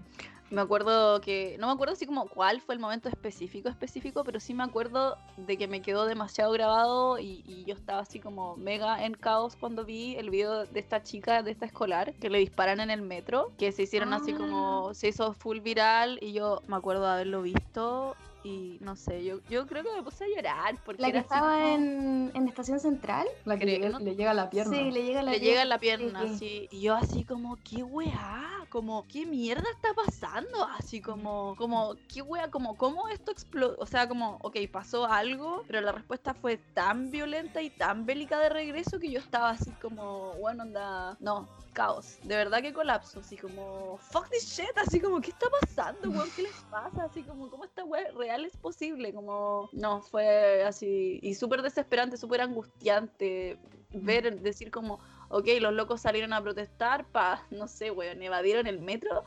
Me 0.50 0.62
acuerdo 0.62 1.20
que, 1.20 1.56
no 1.60 1.66
me 1.66 1.74
acuerdo 1.74 1.92
así 1.92 2.06
como 2.06 2.26
cuál 2.26 2.62
fue 2.62 2.74
el 2.74 2.80
momento 2.80 3.10
específico, 3.10 3.68
específico, 3.68 4.24
pero 4.24 4.40
sí 4.40 4.54
me 4.54 4.62
acuerdo 4.64 5.18
de 5.36 5.58
que 5.58 5.68
me 5.68 5.82
quedó 5.82 6.06
demasiado 6.06 6.50
grabado 6.52 7.18
y, 7.18 7.42
y 7.46 7.64
yo 7.66 7.74
estaba 7.74 8.00
así 8.00 8.18
como 8.18 8.56
mega 8.56 9.04
en 9.04 9.12
caos 9.12 9.56
cuando 9.56 9.84
vi 9.84 10.16
el 10.16 10.30
video 10.30 10.64
de 10.64 10.80
esta 10.80 11.02
chica, 11.02 11.42
de 11.42 11.50
esta 11.50 11.66
escolar, 11.66 12.14
que 12.14 12.30
le 12.30 12.38
disparan 12.38 12.80
en 12.80 12.88
el 12.90 13.02
metro, 13.02 13.52
que 13.58 13.72
se 13.72 13.82
hicieron 13.82 14.14
así 14.14 14.32
Ah. 14.32 14.38
como, 14.38 14.94
se 14.94 15.08
hizo 15.08 15.34
full 15.34 15.60
viral 15.60 16.18
y 16.22 16.32
yo 16.32 16.62
me 16.66 16.76
acuerdo 16.76 17.02
de 17.04 17.10
haberlo 17.12 17.42
visto 17.42 18.16
y 18.48 18.78
no 18.80 18.96
sé, 18.96 19.22
yo, 19.24 19.40
yo 19.48 19.66
creo 19.66 19.82
que 19.84 19.92
me 19.94 20.02
puse 20.02 20.24
a 20.24 20.28
llorar 20.28 20.76
porque 20.84 21.02
La 21.02 21.12
que 21.12 21.18
estaba 21.18 21.52
como- 21.60 21.74
en, 21.74 22.32
en 22.34 22.48
Estación 22.48 22.80
Central. 22.80 23.26
La 23.44 23.58
que 23.58 23.66
le, 23.66 23.88
¿no? 23.90 23.98
le 23.98 24.16
llega 24.16 24.30
a 24.30 24.34
la 24.34 24.48
pierna. 24.50 24.72
Sí, 24.76 24.90
le 24.90 25.02
llega 25.04 25.22
la 25.22 25.32
le 25.32 25.40
llega 25.40 25.62
en 25.62 25.68
la 25.68 25.78
pierna, 25.78 26.26
sí. 26.38 26.68
Y 26.70 26.80
yo 26.80 26.94
así 26.94 27.24
como, 27.24 27.56
¿qué 27.62 27.82
weá? 27.82 28.44
Como, 28.70 29.06
¿qué 29.08 29.24
mierda 29.24 29.64
está 29.74 29.94
pasando? 29.94 30.62
Así 30.78 31.00
como, 31.00 31.54
como, 31.56 31.94
¿qué 32.12 32.20
weá? 32.22 32.50
Como, 32.50 32.76
¿cómo 32.76 33.08
esto 33.08 33.32
explotó? 33.32 33.80
O 33.80 33.86
sea, 33.86 34.06
como, 34.08 34.38
ok, 34.42 34.56
pasó 34.70 35.06
algo, 35.06 35.64
pero 35.66 35.80
la 35.80 35.92
respuesta 35.92 36.34
fue 36.34 36.58
tan 36.74 37.10
violenta 37.10 37.62
y 37.62 37.70
tan 37.70 38.04
bélica 38.06 38.38
de 38.38 38.48
regreso 38.50 38.98
que 38.98 39.10
yo 39.10 39.20
estaba 39.20 39.50
así 39.50 39.70
como, 39.80 40.32
bueno, 40.40 40.64
onda, 40.64 41.16
no, 41.20 41.48
caos. 41.78 42.18
De 42.24 42.34
verdad 42.34 42.60
que 42.60 42.72
colapso, 42.72 43.20
así 43.20 43.36
como, 43.36 43.98
fuck 43.98 44.28
this 44.30 44.44
shit, 44.48 44.76
así 44.76 44.98
como, 44.98 45.20
¿qué 45.20 45.30
está 45.30 45.46
pasando, 45.60 46.10
weón? 46.10 46.28
¿Qué 46.34 46.42
les 46.42 46.56
pasa? 46.68 47.04
Así 47.04 47.22
como, 47.22 47.48
¿cómo 47.48 47.64
esta 47.64 47.84
weá 47.84 48.10
real 48.16 48.44
es 48.44 48.56
posible? 48.56 49.12
Como, 49.14 49.70
no, 49.72 50.02
fue 50.02 50.64
así, 50.64 51.20
y 51.22 51.36
súper 51.36 51.62
desesperante, 51.62 52.16
súper 52.16 52.40
angustiante 52.40 53.60
ver, 53.92 54.40
decir 54.40 54.72
como, 54.72 54.98
ok, 55.28 55.46
los 55.60 55.72
locos 55.72 56.00
salieron 56.00 56.32
a 56.32 56.42
protestar 56.42 57.06
para, 57.12 57.46
no 57.50 57.68
sé, 57.68 57.92
weón, 57.92 58.20
evadieron 58.22 58.66
el 58.66 58.80
metro 58.80 59.24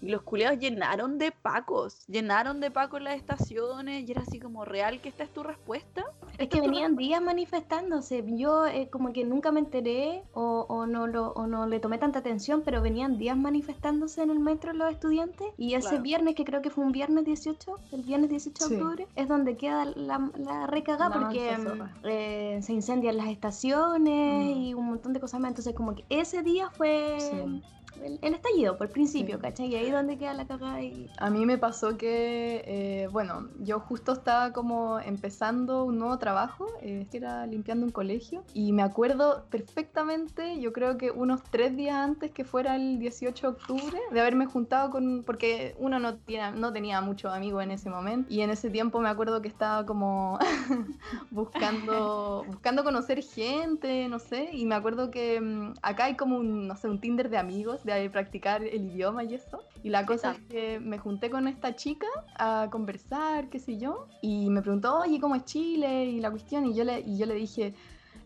los 0.00 0.22
culeados 0.22 0.58
llenaron 0.58 1.18
de 1.18 1.32
pacos, 1.32 2.06
llenaron 2.06 2.60
de 2.60 2.70
pacos 2.70 3.00
las 3.02 3.16
estaciones 3.16 4.08
y 4.08 4.12
era 4.12 4.22
así 4.22 4.38
como, 4.40 4.64
¿real 4.64 5.00
que 5.00 5.08
esta 5.08 5.24
es 5.24 5.32
tu 5.32 5.42
respuesta? 5.42 6.02
Es 6.38 6.48
que 6.50 6.60
venían 6.60 6.96
días 6.96 7.22
manifestándose. 7.22 8.22
Yo 8.26 8.66
eh, 8.66 8.90
como 8.90 9.12
que 9.12 9.24
nunca 9.24 9.52
me 9.52 9.60
enteré 9.60 10.26
o, 10.32 10.66
o 10.68 10.86
no 10.86 11.06
lo, 11.06 11.32
o 11.32 11.46
no 11.46 11.66
le 11.66 11.80
tomé 11.80 11.98
tanta 11.98 12.18
atención, 12.18 12.62
pero 12.62 12.82
venían 12.82 13.16
días 13.16 13.36
manifestándose 13.38 14.22
en 14.22 14.30
el 14.30 14.38
metro 14.40 14.72
los 14.74 14.90
estudiantes. 14.90 15.48
Y 15.56 15.74
ese 15.74 15.88
Claro. 15.88 16.02
viernes, 16.02 16.34
que 16.34 16.44
creo 16.44 16.60
que 16.60 16.70
fue 16.70 16.84
un 16.84 16.92
viernes 16.92 17.24
18, 17.24 17.80
el 17.90 18.02
viernes 18.02 18.28
18 18.30 18.64
de 18.68 18.68
Sí. 18.68 18.74
octubre, 18.74 19.08
es 19.14 19.28
donde 19.28 19.56
queda 19.56 19.84
la, 19.86 20.30
la 20.36 20.66
recagada 20.66 21.10
porque 21.10 21.56
mm, 21.56 22.06
eh, 22.06 22.58
se 22.62 22.72
incendian 22.74 23.16
las 23.16 23.28
estaciones 23.28 24.56
Mm. 24.56 24.60
y 24.60 24.74
un 24.74 24.86
montón 24.86 25.12
de 25.14 25.20
cosas 25.20 25.40
más. 25.40 25.50
Entonces 25.50 25.74
como 25.74 25.94
que 25.94 26.04
ese 26.10 26.42
día 26.42 26.70
fue... 26.70 27.16
Sí. 27.18 27.62
El, 28.04 28.18
el 28.22 28.34
estallido, 28.34 28.76
por 28.76 28.86
el 28.86 28.92
principio, 28.92 29.36
Sí. 29.36 29.42
¿cachai? 29.42 29.66
Y 29.68 29.76
ahí 29.76 29.90
donde 29.90 30.16
queda 30.18 30.34
la 30.34 30.46
cagada 30.46 30.82
y... 30.82 31.10
A 31.18 31.30
mí 31.30 31.46
me 31.46 31.58
pasó 31.58 31.96
que, 31.96 32.62
eh, 32.66 33.08
bueno, 33.10 33.48
yo 33.60 33.80
justo 33.80 34.12
estaba 34.12 34.52
como 34.52 34.98
empezando 35.00 35.84
un 35.84 35.98
nuevo 35.98 36.18
trabajo, 36.18 36.66
eh, 36.82 37.06
que 37.10 37.18
era 37.18 37.46
limpiando 37.46 37.84
un 37.86 37.92
colegio, 37.92 38.42
y 38.54 38.72
me 38.72 38.82
acuerdo 38.82 39.44
perfectamente, 39.50 40.60
yo 40.60 40.72
creo 40.72 40.98
que 40.98 41.10
unos 41.10 41.42
tres 41.50 41.76
días 41.76 41.96
antes 41.96 42.30
que 42.30 42.44
fuera 42.44 42.76
el 42.76 42.98
18 42.98 43.46
de 43.46 43.52
octubre, 43.52 43.98
de 44.12 44.20
haberme 44.20 44.46
juntado 44.46 44.90
con, 44.90 45.22
porque 45.24 45.74
uno 45.78 45.98
no, 45.98 46.16
tiene, 46.16 46.52
no 46.52 46.72
tenía 46.72 47.00
muchos 47.00 47.32
amigos 47.32 47.62
en 47.62 47.70
ese 47.70 47.90
momento, 47.90 48.32
y 48.32 48.40
en 48.40 48.50
ese 48.50 48.70
tiempo 48.70 49.00
me 49.00 49.08
acuerdo 49.08 49.42
que 49.42 49.48
estaba 49.48 49.84
como 49.86 50.38
buscando, 51.30 52.44
buscando 52.48 52.84
conocer 52.84 53.22
gente, 53.22 54.08
no 54.08 54.18
sé, 54.18 54.50
y 54.52 54.66
me 54.66 54.74
acuerdo 54.74 55.10
que 55.10 55.40
mm, 55.40 55.74
acá 55.82 56.04
hay 56.04 56.16
como 56.16 56.36
un, 56.38 56.66
no 56.66 56.76
sé, 56.76 56.88
un 56.88 57.00
Tinder 57.00 57.28
de 57.30 57.38
amigos, 57.38 57.84
de 57.94 58.10
practicar 58.10 58.62
el 58.62 58.90
idioma 58.90 59.24
y 59.24 59.34
eso. 59.34 59.60
Y 59.82 59.90
la 59.90 60.04
cosa 60.04 60.32
es 60.32 60.40
que 60.48 60.80
me 60.80 60.98
junté 60.98 61.30
con 61.30 61.48
esta 61.48 61.76
chica 61.76 62.06
a 62.38 62.68
conversar, 62.70 63.48
qué 63.48 63.58
sé 63.58 63.78
yo, 63.78 64.08
y 64.20 64.50
me 64.50 64.60
preguntó, 64.62 64.98
oye, 64.98 65.20
¿cómo 65.20 65.34
es 65.36 65.44
Chile? 65.44 66.06
Y 66.06 66.20
la 66.20 66.30
cuestión, 66.30 66.66
y 66.66 66.74
yo 66.74 66.84
le, 66.84 67.00
y 67.00 67.16
yo 67.16 67.26
le 67.26 67.34
dije, 67.34 67.74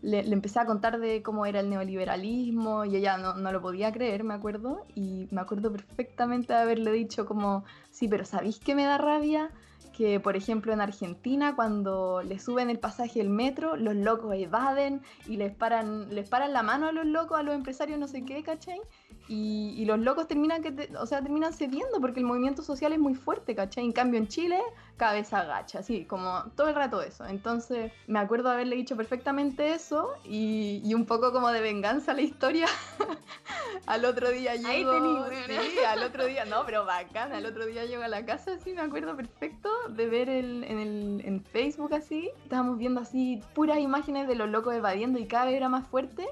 le, 0.01 0.23
le 0.23 0.33
empecé 0.33 0.59
a 0.59 0.65
contar 0.65 0.99
de 0.99 1.21
cómo 1.21 1.45
era 1.45 1.59
el 1.59 1.69
neoliberalismo, 1.69 2.85
y 2.85 2.95
ella 2.95 3.17
no, 3.17 3.35
no 3.35 3.51
lo 3.51 3.61
podía 3.61 3.91
creer, 3.91 4.23
me 4.23 4.33
acuerdo, 4.33 4.85
y 4.95 5.27
me 5.31 5.41
acuerdo 5.41 5.71
perfectamente 5.71 6.53
de 6.53 6.59
haberle 6.59 6.91
dicho 6.91 7.25
como, 7.25 7.63
sí, 7.91 8.07
pero 8.07 8.25
¿sabéis 8.25 8.59
que 8.59 8.75
me 8.75 8.85
da 8.85 8.97
rabia? 8.97 9.51
que, 9.91 10.19
por 10.19 10.35
ejemplo, 10.35 10.73
en 10.73 10.81
Argentina, 10.81 11.55
cuando 11.55 12.21
le 12.23 12.39
suben 12.39 12.69
el 12.69 12.79
pasaje 12.79 13.19
del 13.19 13.29
metro, 13.29 13.75
los 13.75 13.95
locos 13.95 14.33
evaden 14.35 15.01
y 15.27 15.37
les 15.37 15.53
paran, 15.53 16.13
les 16.13 16.27
paran 16.29 16.53
la 16.53 16.63
mano 16.63 16.87
a 16.87 16.91
los 16.91 17.05
locos, 17.05 17.39
a 17.39 17.43
los 17.43 17.53
empresarios, 17.53 17.99
no 17.99 18.07
sé 18.07 18.23
qué, 18.23 18.41
¿cachai? 18.43 18.79
Y, 19.33 19.73
y 19.77 19.85
los 19.85 19.97
locos 19.97 20.27
terminan, 20.27 20.61
que 20.61 20.73
te- 20.73 20.97
o 20.97 21.05
sea, 21.05 21.21
terminan 21.21 21.53
cediendo 21.53 22.01
porque 22.01 22.19
el 22.19 22.25
movimiento 22.25 22.61
social 22.61 22.91
es 22.91 22.99
muy 22.99 23.15
fuerte, 23.15 23.55
¿cachai? 23.55 23.85
En 23.85 23.93
cambio, 23.93 24.19
en 24.19 24.27
Chile, 24.27 24.59
cabeza 24.97 25.39
agacha, 25.39 25.79
así, 25.79 26.03
como 26.03 26.43
todo 26.57 26.67
el 26.67 26.75
rato 26.75 27.01
eso. 27.01 27.25
Entonces, 27.25 27.93
me 28.07 28.19
acuerdo 28.19 28.49
haberle 28.51 28.75
dicho 28.75 28.97
perfectamente 28.97 29.73
eso 29.73 30.09
y, 30.25 30.81
y 30.83 30.93
un 30.95 31.05
poco 31.05 31.31
como 31.31 31.47
de 31.49 31.61
venganza 31.61 32.11
a 32.11 32.15
la 32.15 32.23
historia. 32.23 32.67
al 33.85 34.03
otro 34.03 34.29
día 34.31 34.55
llego... 34.55 34.69
Ahí 34.69 35.01
weona. 35.03 35.61
sí, 35.61 35.77
al 35.87 36.03
otro 36.03 36.25
día, 36.25 36.43
no, 36.43 36.65
pero 36.65 36.85
bacán, 36.85 37.31
al 37.31 37.45
otro 37.45 37.65
día 37.65 37.85
llego 37.85 38.03
a 38.03 38.07
la 38.09 38.25
casa, 38.25 38.57
sí, 38.59 38.73
me 38.73 38.81
acuerdo 38.81 39.15
perfecto 39.15 39.69
de 39.89 40.07
ver 40.07 40.27
el, 40.29 40.63
en, 40.65 40.77
el, 40.79 41.21
en 41.25 41.41
Facebook 41.41 41.93
así, 41.93 42.29
estábamos 42.43 42.77
viendo 42.77 42.99
así 42.99 43.41
puras 43.55 43.79
imágenes 43.79 44.27
de 44.27 44.35
los 44.35 44.49
locos 44.49 44.73
evadiendo 44.75 45.19
y 45.19 45.25
cada 45.25 45.45
vez 45.45 45.55
era 45.55 45.69
más 45.69 45.87
fuerte. 45.87 46.27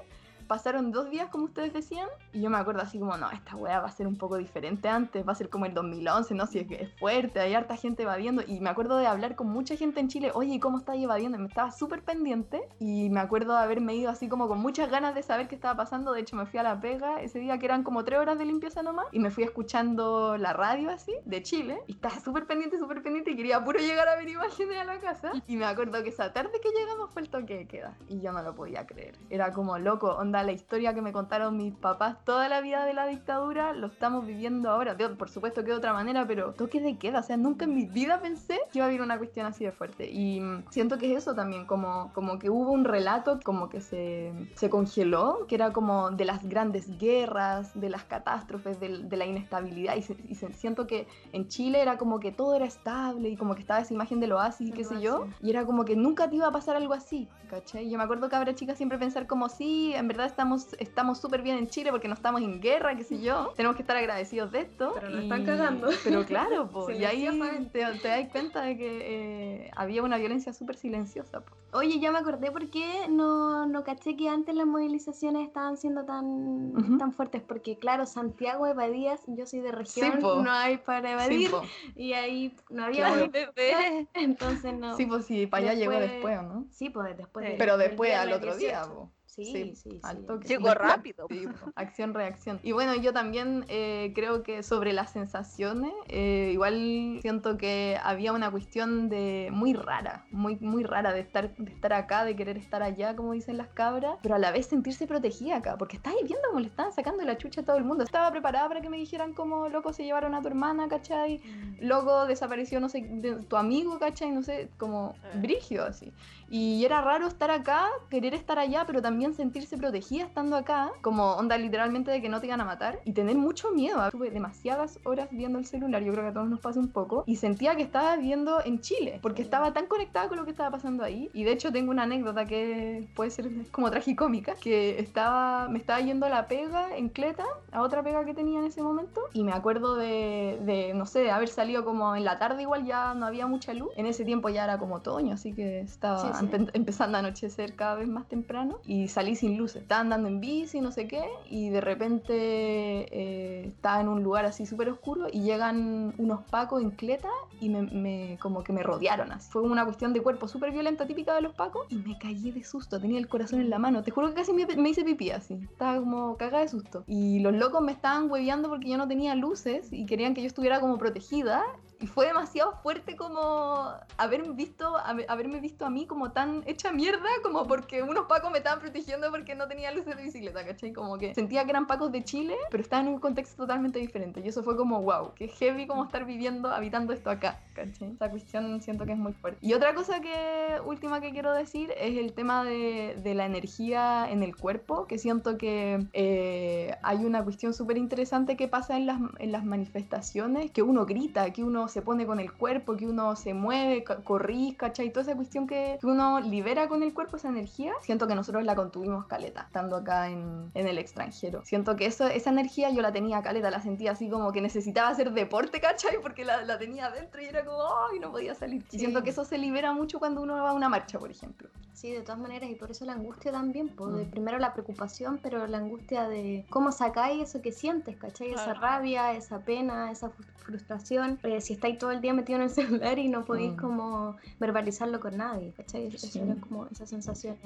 Pasaron 0.50 0.90
dos 0.90 1.08
días, 1.10 1.28
como 1.28 1.44
ustedes 1.44 1.72
decían, 1.72 2.08
y 2.32 2.40
yo 2.40 2.50
me 2.50 2.58
acuerdo 2.58 2.82
así 2.82 2.98
como, 2.98 3.16
no, 3.16 3.30
esta 3.30 3.54
weá 3.54 3.78
va 3.78 3.86
a 3.86 3.92
ser 3.92 4.08
un 4.08 4.16
poco 4.16 4.36
diferente 4.36 4.88
antes, 4.88 5.24
va 5.24 5.30
a 5.30 5.36
ser 5.36 5.48
como 5.48 5.64
el 5.64 5.74
2011, 5.74 6.34
no, 6.34 6.44
si 6.48 6.58
es 6.58 6.66
es 6.72 6.92
fuerte, 6.98 7.38
hay 7.38 7.54
harta 7.54 7.76
gente 7.76 8.02
evadiendo, 8.02 8.42
y 8.44 8.58
me 8.58 8.68
acuerdo 8.68 8.96
de 8.96 9.06
hablar 9.06 9.36
con 9.36 9.48
mucha 9.48 9.76
gente 9.76 10.00
en 10.00 10.08
Chile, 10.08 10.32
oye, 10.34 10.54
¿y 10.54 10.58
cómo 10.58 10.78
estás 10.78 10.96
evadiendo? 10.96 11.38
Y 11.38 11.42
me 11.42 11.46
estaba 11.46 11.70
súper 11.70 12.02
pendiente, 12.02 12.68
y 12.80 13.10
me 13.10 13.20
acuerdo 13.20 13.52
de 13.52 13.60
haberme 13.60 13.94
ido 13.94 14.10
así 14.10 14.28
como 14.28 14.48
con 14.48 14.58
muchas 14.58 14.90
ganas 14.90 15.14
de 15.14 15.22
saber 15.22 15.46
qué 15.46 15.54
estaba 15.54 15.76
pasando, 15.76 16.12
de 16.12 16.22
hecho 16.22 16.34
me 16.34 16.46
fui 16.46 16.58
a 16.58 16.64
la 16.64 16.80
pega 16.80 17.20
ese 17.20 17.38
día 17.38 17.56
que 17.60 17.66
eran 17.66 17.84
como 17.84 18.02
tres 18.02 18.18
horas 18.18 18.36
de 18.36 18.44
limpieza 18.44 18.82
nomás, 18.82 19.06
y 19.12 19.20
me 19.20 19.30
fui 19.30 19.44
escuchando 19.44 20.36
la 20.36 20.52
radio 20.52 20.90
así, 20.90 21.14
de 21.26 21.44
Chile, 21.44 21.78
y 21.86 21.92
estaba 21.92 22.18
súper 22.18 22.48
pendiente, 22.48 22.76
súper 22.76 23.04
pendiente, 23.04 23.30
y 23.30 23.36
quería 23.36 23.64
puro 23.64 23.78
llegar 23.78 24.08
a 24.08 24.16
ver 24.16 24.28
imágenes 24.28 24.78
a 24.78 24.84
la 24.84 24.98
casa, 24.98 25.30
y 25.46 25.54
me 25.54 25.64
acuerdo 25.64 26.02
que 26.02 26.08
esa 26.08 26.32
tarde 26.32 26.50
que 26.60 26.70
llegamos 26.76 27.10
fue 27.12 27.22
el 27.22 27.30
toque 27.30 27.56
de 27.56 27.68
queda, 27.68 27.96
y 28.08 28.20
yo 28.20 28.32
no 28.32 28.42
lo 28.42 28.56
podía 28.56 28.84
creer, 28.84 29.16
era 29.30 29.52
como 29.52 29.78
loco, 29.78 30.08
onda 30.16 30.39
la 30.42 30.52
historia 30.52 30.94
que 30.94 31.02
me 31.02 31.12
contaron 31.12 31.56
mis 31.56 31.74
papás 31.74 32.24
toda 32.24 32.48
la 32.48 32.60
vida 32.60 32.84
de 32.84 32.94
la 32.94 33.06
dictadura, 33.06 33.72
lo 33.72 33.86
estamos 33.88 34.26
viviendo 34.26 34.70
ahora, 34.70 34.94
de- 34.94 35.08
por 35.10 35.28
supuesto 35.28 35.62
que 35.62 35.70
de 35.70 35.76
otra 35.76 35.92
manera, 35.92 36.26
pero 36.26 36.52
toque 36.54 36.80
de 36.80 36.98
queda, 36.98 37.20
o 37.20 37.22
sea, 37.22 37.36
nunca 37.36 37.64
en 37.64 37.74
mi 37.74 37.86
vida 37.86 38.20
pensé 38.20 38.58
que 38.72 38.78
iba 38.78 38.86
a 38.86 38.88
haber 38.88 39.02
una 39.02 39.18
cuestión 39.18 39.46
así 39.46 39.64
de 39.64 39.72
fuerte, 39.72 40.10
y 40.10 40.40
mm, 40.40 40.64
siento 40.70 40.98
que 40.98 41.12
es 41.12 41.18
eso 41.22 41.34
también, 41.34 41.66
como, 41.66 42.12
como 42.12 42.38
que 42.38 42.50
hubo 42.50 42.70
un 42.72 42.84
relato 42.84 43.38
como 43.44 43.68
que 43.68 43.80
se, 43.80 44.32
se 44.54 44.70
congeló, 44.70 45.46
que 45.48 45.54
era 45.54 45.72
como 45.72 46.10
de 46.10 46.24
las 46.24 46.44
grandes 46.48 46.96
guerras, 46.98 47.78
de 47.78 47.90
las 47.90 48.04
catástrofes, 48.04 48.78
del- 48.80 49.08
de, 49.08 49.16
la 49.16 49.26
inestabilidad, 49.26 49.96
y, 49.96 50.02
se- 50.02 50.16
y 50.28 50.34
se- 50.34 50.52
siento 50.52 50.86
que 50.86 51.06
en 51.32 51.48
Chile 51.48 51.80
era 51.82 51.98
como 51.98 52.20
que 52.20 52.32
todo 52.32 52.54
era 52.54 52.64
estable 52.66 53.28
y 53.28 53.36
como 53.36 53.54
que 53.54 53.60
estaba 53.60 53.80
esa 53.80 53.92
imagen 53.94 54.20
del 54.20 54.32
oasis 54.32 54.68
y 54.68 54.72
qué 54.72 54.84
sé 54.84 55.00
yo, 55.00 55.26
y 55.42 55.50
era 55.50 55.64
como 55.66 55.84
que 55.84 55.96
nunca 55.96 56.28
te 56.28 56.36
iba 56.36 56.46
a 56.46 56.52
pasar 56.52 56.76
algo 56.76 56.94
así, 56.94 57.28
¿cachai? 57.48 57.90
Yo 57.90 57.98
me 57.98 58.04
acuerdo 58.04 58.28
que 58.28 58.36
habrá 58.36 58.54
chicas 58.54 58.76
siempre 58.76 58.98
pensar 58.98 59.26
como, 59.26 59.48
sí, 59.48 59.92
en 59.94 60.08
verdad 60.08 60.26
estamos 60.30 60.74
estamos 60.78 61.20
súper 61.20 61.42
bien 61.42 61.58
en 61.58 61.68
Chile 61.68 61.90
porque 61.90 62.08
no 62.08 62.14
estamos 62.14 62.40
en 62.42 62.60
guerra, 62.60 62.96
qué 62.96 63.04
sé 63.04 63.20
yo, 63.20 63.52
tenemos 63.56 63.76
que 63.76 63.82
estar 63.82 63.96
agradecidos 63.96 64.50
de 64.52 64.60
esto. 64.60 64.92
Pero 64.94 65.10
nos 65.10 65.20
y- 65.20 65.22
están 65.24 65.44
cagando. 65.44 65.88
Pero 66.04 66.24
claro, 66.24 66.68
po, 66.72 66.90
y 66.90 67.04
ahí 67.04 67.28
te, 67.72 67.84
te 68.02 68.08
das 68.08 68.28
cuenta 68.30 68.62
de 68.62 68.76
que 68.76 69.64
eh, 69.66 69.70
había 69.76 70.02
una 70.02 70.16
violencia 70.16 70.52
súper 70.52 70.76
silenciosa. 70.76 71.40
po. 71.40 71.54
Oye, 71.72 72.00
ya 72.00 72.10
me 72.10 72.18
acordé 72.18 72.50
por 72.50 72.68
qué 72.68 73.06
no, 73.08 73.64
no 73.66 73.84
caché 73.84 74.16
que 74.16 74.28
antes 74.28 74.54
las 74.56 74.66
movilizaciones 74.66 75.46
estaban 75.46 75.76
siendo 75.76 76.04
tan, 76.04 76.72
tan 76.98 77.12
fuertes. 77.12 77.42
Porque, 77.46 77.76
claro, 77.78 78.06
Santiago 78.06 78.66
evadías, 78.66 79.20
yo 79.28 79.46
soy 79.46 79.60
de 79.60 79.70
región, 79.70 80.18
no 80.20 80.50
hay 80.50 80.78
para 80.78 81.12
evadir. 81.12 81.48
y 81.94 82.12
ahí 82.14 82.56
no 82.70 82.84
había 82.86 83.06
Claro. 83.06 83.30
Bebé. 83.30 84.08
entonces 84.14 84.74
no. 84.74 84.96
Sí, 84.96 85.06
pues 85.06 85.26
sí, 85.26 85.46
para 85.46 85.62
allá 85.70 85.74
llegó 85.74 85.92
Después- 85.92 86.10
después, 86.12 86.38
¿o 86.38 86.42
¿no? 86.42 86.66
Sí, 86.72 86.90
pues 86.90 87.16
después. 87.16 87.44
Sí. 87.44 87.48
del- 87.50 87.58
Pero 87.58 87.76
después 87.76 88.14
al 88.14 88.32
otro 88.32 88.56
día, 88.56 88.80
18. 88.80 88.92
po. 88.94 89.10
Sí, 89.30 89.44
Sí, 89.44 89.74
sí, 89.76 90.00
al 90.02 90.26
toque. 90.26 90.48
Llegó 90.48 90.74
rápido. 90.74 91.26
Sí, 91.30 91.44
acción, 91.76 92.14
reacción. 92.14 92.58
Y 92.64 92.72
bueno, 92.72 92.96
yo 92.96 93.12
también 93.12 93.64
eh, 93.68 94.10
creo 94.14 94.42
que 94.42 94.62
sobre 94.64 94.92
las 94.92 95.12
sensaciones, 95.12 95.92
eh, 96.08 96.50
igual 96.52 97.18
siento 97.22 97.56
que 97.56 97.96
había 98.02 98.32
una 98.32 98.50
cuestión 98.50 99.08
de 99.08 99.48
muy 99.52 99.72
rara, 99.72 100.26
muy, 100.32 100.56
muy 100.56 100.82
rara 100.82 101.12
de 101.12 101.20
estar, 101.20 101.54
de 101.56 101.70
estar 101.72 101.92
acá, 101.92 102.24
de 102.24 102.34
querer 102.34 102.58
estar 102.58 102.82
allá, 102.82 103.14
como 103.14 103.32
dicen 103.32 103.56
las 103.56 103.68
cabras, 103.68 104.16
pero 104.20 104.34
a 104.34 104.38
la 104.38 104.50
vez 104.50 104.66
sentirse 104.66 105.06
protegida 105.06 105.56
acá, 105.58 105.76
porque 105.78 105.96
estás 105.96 106.12
viendo 106.24 106.40
cómo 106.48 106.58
le 106.60 106.66
estaban 106.66 106.92
sacando 106.92 107.22
la 107.24 107.38
chucha 107.38 107.60
a 107.60 107.64
todo 107.64 107.76
el 107.76 107.84
mundo. 107.84 108.02
Estaba 108.02 108.30
preparada 108.32 108.66
para 108.66 108.80
que 108.80 108.88
me 108.90 108.96
dijeran 108.96 109.32
como, 109.32 109.68
loco, 109.68 109.92
se 109.92 110.02
llevaron 110.04 110.34
a 110.34 110.42
tu 110.42 110.48
hermana, 110.48 110.88
¿cachai? 110.88 111.40
Loco, 111.80 112.26
desapareció, 112.26 112.80
no 112.80 112.88
sé, 112.88 113.02
de- 113.08 113.36
tu 113.44 113.56
amigo, 113.56 113.98
¿cachai? 114.00 114.32
No 114.32 114.42
sé, 114.42 114.70
como 114.76 115.14
Eh. 115.22 115.38
brigio 115.38 115.84
así. 115.84 116.12
Y 116.48 116.84
era 116.84 117.00
raro 117.00 117.28
estar 117.28 117.50
acá, 117.52 117.86
querer 118.10 118.34
estar 118.34 118.58
allá, 118.58 118.84
pero 118.86 119.00
también 119.00 119.19
también 119.20 119.34
sentirse 119.36 119.76
protegida 119.76 120.24
estando 120.24 120.56
acá, 120.56 120.90
como 121.02 121.32
onda 121.34 121.58
literalmente 121.58 122.10
de 122.10 122.22
que 122.22 122.30
no 122.30 122.40
te 122.40 122.46
iban 122.46 122.62
a 122.62 122.64
matar, 122.64 123.00
y 123.04 123.12
tener 123.12 123.36
mucho 123.36 123.70
miedo. 123.70 124.02
Estuve 124.06 124.30
demasiadas 124.30 124.98
horas 125.04 125.28
viendo 125.30 125.58
el 125.58 125.66
celular, 125.66 126.02
yo 126.02 126.10
creo 126.12 126.24
que 126.24 126.30
a 126.30 126.32
todos 126.32 126.48
nos 126.48 126.58
pasa 126.60 126.80
un 126.80 126.88
poco, 126.88 127.22
y 127.26 127.36
sentía 127.36 127.76
que 127.76 127.82
estaba 127.82 128.16
viviendo 128.16 128.64
en 128.64 128.80
Chile, 128.80 129.18
porque 129.20 129.42
estaba 129.42 129.74
tan 129.74 129.88
conectada 129.88 130.28
con 130.30 130.38
lo 130.38 130.46
que 130.46 130.52
estaba 130.52 130.70
pasando 130.70 131.04
ahí. 131.04 131.28
Y 131.34 131.44
de 131.44 131.52
hecho 131.52 131.70
tengo 131.70 131.90
una 131.90 132.04
anécdota 132.04 132.46
que 132.46 133.06
puede 133.14 133.28
ser 133.30 133.50
como 133.72 133.90
tragicómica, 133.90 134.54
que 134.54 134.98
estaba, 134.98 135.68
me 135.68 135.78
estaba 135.78 136.00
yendo 136.00 136.24
a 136.24 136.30
la 136.30 136.48
pega 136.48 136.96
en 136.96 137.10
Cleta, 137.10 137.44
a 137.72 137.82
otra 137.82 138.02
pega 138.02 138.24
que 138.24 138.32
tenía 138.32 138.60
en 138.60 138.64
ese 138.64 138.82
momento, 138.82 139.20
y 139.34 139.44
me 139.44 139.52
acuerdo 139.52 139.96
de, 139.96 140.58
de 140.64 140.94
no 140.94 141.04
sé, 141.04 141.30
haber 141.30 141.48
salido 141.50 141.84
como 141.84 142.16
en 142.16 142.24
la 142.24 142.38
tarde 142.38 142.62
igual 142.62 142.86
ya 142.86 143.12
no 143.12 143.26
había 143.26 143.46
mucha 143.46 143.74
luz. 143.74 143.90
En 143.98 144.06
ese 144.06 144.24
tiempo 144.24 144.48
ya 144.48 144.64
era 144.64 144.78
como 144.78 144.94
otoño, 144.94 145.34
así 145.34 145.52
que 145.52 145.80
estaba 145.80 146.20
Sí, 146.20 146.28
sí. 146.40 146.46
empe- 146.46 146.70
empezando 146.72 147.18
a 147.18 147.20
anochecer 147.20 147.74
cada 147.76 147.96
vez 147.96 148.08
más 148.08 148.26
temprano 148.28 148.78
y 148.86 149.08
salí 149.10 149.36
sin 149.36 149.58
luces. 149.58 149.82
Estaba 149.82 150.00
andando 150.00 150.28
en 150.28 150.40
bici, 150.40 150.80
no 150.80 150.90
sé 150.92 151.06
qué, 151.06 151.22
y 151.50 151.68
de 151.68 151.80
repente 151.82 152.34
eh, 152.34 153.66
estaba 153.66 154.00
en 154.00 154.08
un 154.08 154.22
lugar 154.22 154.44
así 154.46 154.66
súper 154.66 154.88
oscuro 154.88 155.26
y 155.32 155.42
llegan 155.42 156.14
unos 156.18 156.42
pacos 156.44 156.82
en 156.82 156.90
cleta 156.92 157.28
y 157.60 157.68
me, 157.68 157.82
me- 157.82 158.38
como 158.40 158.62
que 158.64 158.72
me 158.72 158.82
rodearon 158.82 159.32
así. 159.32 159.50
Fue 159.50 159.62
una 159.62 159.84
cuestión 159.84 160.12
de 160.12 160.22
cuerpo 160.22 160.48
súper 160.48 160.72
violenta 160.72 161.06
típica 161.06 161.34
de 161.34 161.42
los 161.42 161.54
pacos 161.54 161.86
y 161.90 161.96
me 161.96 162.16
caí 162.18 162.50
de 162.50 162.64
susto, 162.64 163.00
tenía 163.00 163.18
el 163.18 163.28
corazón 163.28 163.60
en 163.60 163.70
la 163.70 163.78
mano. 163.78 164.02
Te 164.02 164.10
juro 164.10 164.28
que 164.28 164.34
casi 164.34 164.52
me, 164.52 164.66
me 164.76 164.88
hice 164.90 165.04
pipí 165.04 165.30
así, 165.30 165.54
estaba 165.70 165.98
como 165.98 166.36
cagada 166.36 166.62
de 166.62 166.68
susto. 166.68 167.04
Y 167.06 167.40
los 167.40 167.54
locos 167.54 167.82
me 167.82 167.92
estaban 167.92 168.30
hueveando 168.30 168.68
porque 168.68 168.88
yo 168.88 168.96
no 168.96 169.08
tenía 169.08 169.34
luces 169.34 169.88
y 169.92 170.06
querían 170.06 170.34
que 170.34 170.40
yo 170.42 170.46
estuviera 170.46 170.80
como 170.80 170.98
protegida 170.98 171.62
y 172.00 172.06
fue 172.06 172.26
demasiado 172.26 172.72
fuerte 172.82 173.14
como 173.16 173.92
haber 174.16 174.42
visto, 174.52 174.96
haber- 174.96 175.26
haberme 175.28 175.60
visto 175.60 175.84
a 175.84 175.90
mí 175.90 176.06
como 176.06 176.32
tan 176.32 176.62
hecha 176.66 176.92
mierda, 176.92 177.28
como 177.42 177.66
porque 177.66 178.02
unos 178.02 178.26
pacos 178.26 178.50
me 178.50 178.58
estaban 178.58 178.80
protegiendo 178.80 179.30
porque 179.30 179.54
no 179.54 179.68
tenía 179.68 179.90
luces 179.92 180.16
de 180.16 180.22
bicicleta, 180.22 180.64
¿cachai? 180.64 180.92
Como 180.92 181.18
que 181.18 181.34
sentía 181.34 181.64
que 181.64 181.70
eran 181.70 181.86
pacos 181.86 182.10
de 182.10 182.24
Chile, 182.24 182.56
pero 182.70 182.82
estaban 182.82 183.06
en 183.06 183.14
un 183.14 183.20
contexto 183.20 183.56
totalmente 183.64 183.98
diferente. 183.98 184.40
Y 184.44 184.48
eso 184.48 184.62
fue 184.62 184.76
como, 184.76 185.02
wow, 185.02 185.32
qué 185.34 185.48
heavy 185.48 185.86
como 185.86 186.04
estar 186.04 186.24
viviendo, 186.24 186.70
habitando 186.70 187.12
esto 187.12 187.30
acá, 187.30 187.60
¿cachai? 187.74 188.12
Esa 188.12 188.30
cuestión 188.30 188.80
siento 188.80 189.04
que 189.04 189.12
es 189.12 189.18
muy 189.18 189.32
fuerte. 189.32 189.58
Y 189.60 189.74
otra 189.74 189.94
cosa 189.94 190.20
que, 190.20 190.80
última 190.86 191.20
que 191.20 191.32
quiero 191.32 191.52
decir, 191.52 191.92
es 191.98 192.16
el 192.16 192.32
tema 192.32 192.64
de, 192.64 193.18
de 193.22 193.34
la 193.34 193.44
energía 193.46 194.26
en 194.30 194.42
el 194.42 194.56
cuerpo, 194.56 195.06
que 195.06 195.18
siento 195.18 195.58
que 195.58 196.06
eh, 196.14 196.94
hay 197.02 197.24
una 197.24 197.44
cuestión 197.44 197.74
súper 197.74 197.98
interesante 197.98 198.56
que 198.56 198.68
pasa 198.68 198.96
en 198.96 199.06
las, 199.06 199.18
en 199.38 199.52
las 199.52 199.64
manifestaciones, 199.64 200.70
que 200.70 200.82
uno 200.82 201.04
grita, 201.06 201.52
que 201.52 201.62
uno 201.62 201.88
se 201.90 202.00
pone 202.02 202.26
con 202.26 202.40
el 202.40 202.52
cuerpo, 202.52 202.96
que 202.96 203.06
uno 203.06 203.36
se 203.36 203.52
mueve, 203.54 204.04
corrís, 204.24 204.76
¿cachai? 204.76 205.10
Toda 205.10 205.22
esa 205.22 205.36
cuestión 205.36 205.66
que, 205.66 205.98
que 206.00 206.06
uno 206.06 206.40
libera 206.40 206.88
con 206.88 207.02
el 207.02 207.12
cuerpo, 207.12 207.36
esa 207.36 207.48
energía, 207.48 207.92
siento 208.02 208.26
que 208.26 208.34
nosotros 208.34 208.64
la 208.64 208.74
contuvimos 208.74 209.26
caleta, 209.26 209.62
estando 209.62 209.96
acá 209.96 210.28
en, 210.28 210.70
en 210.74 210.86
el 210.86 210.98
extranjero. 210.98 211.62
Siento 211.64 211.96
que 211.96 212.06
eso, 212.06 212.26
esa 212.26 212.50
energía 212.50 212.90
yo 212.90 213.02
la 213.02 213.12
tenía 213.12 213.42
caleta, 213.42 213.70
la 213.70 213.80
sentía 213.82 214.12
así 214.12 214.30
como 214.30 214.52
que 214.52 214.60
necesitaba 214.60 215.08
hacer 215.10 215.32
deporte, 215.32 215.80
¿cachai? 215.80 216.16
Porque 216.22 216.44
la, 216.44 216.62
la 216.62 216.78
tenía 216.78 217.06
adentro 217.06 217.42
y 217.42 217.46
era 217.46 217.64
como, 217.64 217.78
¡ay! 218.10 218.18
No 218.20 218.30
podía 218.30 218.54
salir. 218.54 218.82
Y 218.88 218.92
Sí. 218.92 218.98
siento 219.00 219.22
que 219.22 219.30
eso 219.30 219.44
se 219.44 219.58
libera 219.58 219.92
mucho 219.92 220.18
cuando 220.18 220.40
uno 220.42 220.54
va 220.62 220.70
a 220.70 220.74
una 220.74 220.88
marcha, 220.88 221.18
por 221.18 221.30
ejemplo. 221.30 221.68
Sí, 221.92 222.12
de 222.12 222.22
todas 222.22 222.38
maneras, 222.40 222.70
y 222.70 222.76
por 222.76 222.90
eso 222.90 223.04
la 223.04 223.12
angustia 223.12 223.52
también, 223.52 223.88
pues, 223.90 224.10
Mm. 224.26 224.30
primero 224.30 224.58
la 224.58 224.72
preocupación, 224.72 225.38
pero 225.42 225.66
la 225.66 225.78
angustia 225.78 226.28
de 226.28 226.64
cómo 226.70 226.92
sacáis 226.92 227.42
eso 227.42 227.60
que 227.60 227.72
sientes, 227.72 228.16
¿cachai? 228.16 228.52
Esa 228.52 228.72
rabia, 228.74 229.32
esa 229.32 229.58
pena, 229.64 230.10
esa 230.10 230.28
fru- 230.30 230.46
frustración, 230.56 231.38
eh, 231.42 231.60
si 231.60 231.74
estáis 231.80 231.98
todo 231.98 232.10
el 232.10 232.20
día 232.20 232.34
metido 232.34 232.58
en 232.58 232.64
el 232.64 232.70
celular 233.10 233.18
y 233.18 233.28
no 233.28 233.44
podéis 233.44 233.72
Mm. 233.72 233.76
como 233.76 234.36
verbalizarlo 234.58 235.18
con 235.18 235.36
nadie, 235.38 235.72
¿cachai? 235.72 236.06
Eso 236.06 236.26
Sí. 236.26 236.38
era 236.38 236.54
como 236.60 236.86
esa 236.86 237.06
sensación. 237.06 237.58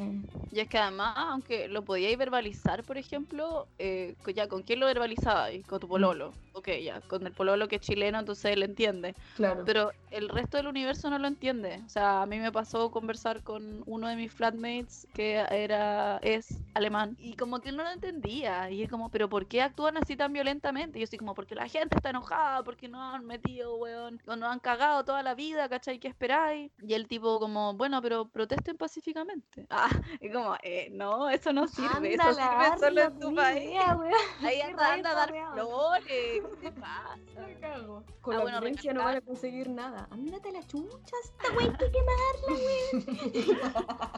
Y 0.53 0.61
es 0.61 0.69
que 0.69 0.79
además, 0.79 1.15
aunque 1.17 1.67
lo 1.69 1.85
podíais 1.85 2.17
verbalizar, 2.17 2.85
por 2.85 2.97
ejemplo, 2.97 3.67
eh, 3.79 4.15
ya, 4.35 4.47
¿con 4.49 4.63
quién 4.63 4.79
lo 4.81 4.87
verbalizabais? 4.87 5.67
Con 5.67 5.81
tu 5.81 5.89
pololo. 5.89 6.33
Ok, 6.53 6.69
ya, 6.83 7.01
con 7.01 7.27
el 7.27 7.33
pololo 7.33 7.67
que 7.67 7.77
es 7.77 7.81
chileno, 7.83 8.21
entonces 8.21 8.53
él 8.53 8.63
entiende. 8.63 9.15
Claro. 9.35 9.65
Pero 9.65 9.91
el 10.11 10.29
resto 10.29 10.57
del 10.57 10.69
universo 10.69 11.11
no 11.11 11.19
lo 11.19 11.27
entiende. 11.27 11.83
O 11.85 11.89
sea, 11.89 12.23
a 12.23 12.27
mí 12.27 12.39
me 12.39 12.53
pasó 12.53 12.93
conversar 12.93 13.43
con 13.43 13.83
uno 13.87 14.07
de 14.07 14.15
mis 14.15 14.33
flatmates 14.33 15.09
que 15.13 15.45
era 15.51 16.19
es 16.23 16.47
alemán 16.75 17.17
y 17.19 17.35
como 17.35 17.61
que 17.61 17.73
no 17.73 17.83
lo 17.83 17.91
entendía. 17.91 18.71
Y 18.71 18.83
es 18.85 18.89
como, 18.91 19.11
¿pero 19.11 19.29
por 19.29 19.49
qué 19.49 19.63
actúan 19.63 19.97
así 19.97 20.17
tan 20.17 20.33
violentamente? 20.33 20.99
Y 20.99 21.01
yo 21.01 21.05
así 21.05 21.17
como, 21.17 21.35
porque 21.35 21.57
la 21.57 21.67
gente 21.69 21.97
está 21.97 22.11
enojada, 22.11 22.63
porque 22.63 22.89
nos 22.89 23.01
han 23.15 23.25
metido, 23.27 23.77
weón, 23.77 24.04
o 24.27 24.37
nos 24.37 24.51
han 24.51 24.61
cagado 24.61 25.05
toda 25.05 25.23
la 25.23 25.35
vida, 25.35 25.69
¿cachai? 25.69 25.99
¿Qué 25.99 26.09
esperáis? 26.09 26.71
Y 26.83 26.95
el 26.95 27.07
tipo 27.09 27.39
como, 27.39 27.75
bueno, 27.75 28.01
pero 28.03 28.29
protesten 28.29 28.77
pacíficamente. 28.77 29.67
Ah, 29.77 29.89
y 30.21 30.31
como, 30.31 30.55
eh, 30.63 30.89
no, 30.93 31.29
eso 31.31 31.53
no 31.53 31.67
sirve. 31.67 32.15
Eso 32.15 32.23
Ándala, 32.29 32.75
sirve 32.75 32.79
solo 32.79 33.01
en 33.03 33.19
tu 33.21 33.35
país. 33.35 33.71
weón. 33.97 34.13
Ahí 34.45 34.61
anda, 34.61 34.93
anda 34.93 35.11
a 35.11 35.15
dar 35.15 35.33
weón. 35.33 35.53
flores. 35.53 36.07
¿Qué 36.61 36.71
te 36.71 36.73
pasa? 36.81 37.19
Con 38.21 38.35
Ah, 38.35 38.39
la 38.39 38.43
bueno, 38.43 38.61
violencia 38.61 38.93
no 38.93 39.01
recalcar- 39.01 39.05
van 39.05 39.17
a 39.17 39.21
conseguir 39.21 39.69
nada. 39.71 40.09
Ándate 40.11 40.53
la 40.53 40.63
chucha, 40.67 41.17
esta 41.25 41.53
wey 41.57 41.69
que 41.79 41.91
quemar. 41.91 42.35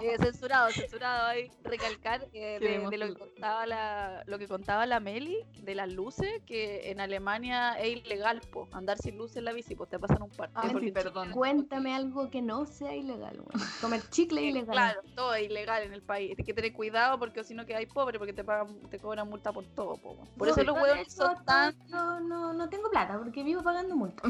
Eh, 0.02 0.16
censurado, 0.19 0.71
censurado 0.71 1.26
ahí. 1.26 1.50
Recalcar 1.64 2.26
eh, 2.33 2.59
de, 2.61 2.88
de 2.90 2.99
lo, 2.99 3.07
que 3.14 3.19
contaba 3.19 3.66
la, 3.66 4.23
lo 4.26 4.38
que 4.38 4.49
contaba 4.49 4.87
la 4.87 5.00
Meli 5.00 5.45
de 5.62 5.75
las 5.75 5.90
luces, 5.93 6.43
que 6.47 6.90
en 6.90 7.00
Alemania 7.00 7.78
es 7.78 7.97
ilegal 8.05 8.40
po, 8.52 8.69
andar 8.73 8.99
sin 8.99 9.16
luces 9.16 9.38
en 9.38 9.45
la 9.47 9.52
bici, 9.52 9.75
pues 9.76 9.90
te 9.90 9.99
pasan 9.99 10.23
un 10.23 10.30
parte. 10.30 10.52
Ah, 10.56 10.71
sí, 10.80 10.90
perdón. 10.90 11.31
Cuéntame 11.31 11.94
algo 11.94 12.31
que 12.31 12.42
no 12.42 12.66
sea 12.66 12.94
ilegal, 12.94 13.37
weón. 13.38 13.68
Comer 13.81 14.03
chicle 14.11 14.40
es 14.40 14.46
Eh, 14.46 14.51
ilegal. 14.51 14.72
Claro, 14.74 15.01
todo 15.14 15.35
es 15.35 15.44
ilegal 15.51 15.83
en 15.85 15.92
el 15.92 16.03
país. 16.03 16.29
Tienes 16.29 16.46
que 16.46 16.55
tener 16.55 16.72
cuidado 16.72 17.18
porque 17.18 17.44
si 17.44 17.55
no 17.55 17.66
quedáis 17.66 17.88
pobre 17.88 18.18
porque 18.18 18.33
te 18.33 18.44
pagan, 18.44 18.74
te 18.90 18.98
cobran 18.98 19.29
multa 19.29 19.53
por 19.53 19.64
todo. 19.64 19.96
po. 19.96 20.16
Por 20.37 20.48
eso 20.48 20.62
los 20.64 20.74
hueones 20.77 21.09
eso 21.09 21.27
son 21.27 21.44
tan 21.44 21.74
No, 21.88 22.20
no, 22.20 22.53
no 22.53 22.68
tengo 22.68 22.90
plata 22.90 23.18
porque 23.18 23.42
vivo 23.42 23.62
pagando 23.62 23.94
multa. 23.96 24.22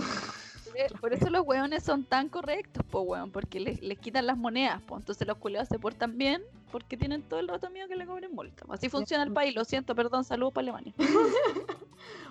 Eh, 0.74 0.88
Por 1.00 1.14
eso 1.14 1.30
los 1.30 1.46
hueones 1.46 1.84
son 1.84 2.04
tan 2.04 2.28
correctos, 2.28 2.84
po, 2.90 3.00
weón, 3.00 3.30
porque 3.30 3.60
les, 3.60 3.80
les 3.80 3.98
quitan 3.98 4.26
las 4.26 4.36
monedas, 4.36 4.82
po. 4.82 4.96
Entonces 4.98 5.26
los 5.26 5.38
culeados 5.38 5.68
se 5.68 5.78
portan 5.78 6.18
bien 6.18 6.42
porque 6.70 6.96
tienen 6.98 7.22
todo 7.22 7.40
el 7.40 7.48
rato 7.48 7.70
miedo 7.70 7.88
que 7.88 7.96
le 7.96 8.04
cobren 8.04 8.34
multa. 8.34 8.64
Así 8.68 8.90
funciona 8.90 9.22
el 9.24 9.32
país, 9.32 9.54
lo 9.54 9.64
siento, 9.64 9.94
perdón, 9.94 10.24
saludos 10.24 10.52
para 10.52 10.64
Alemania. 10.64 10.92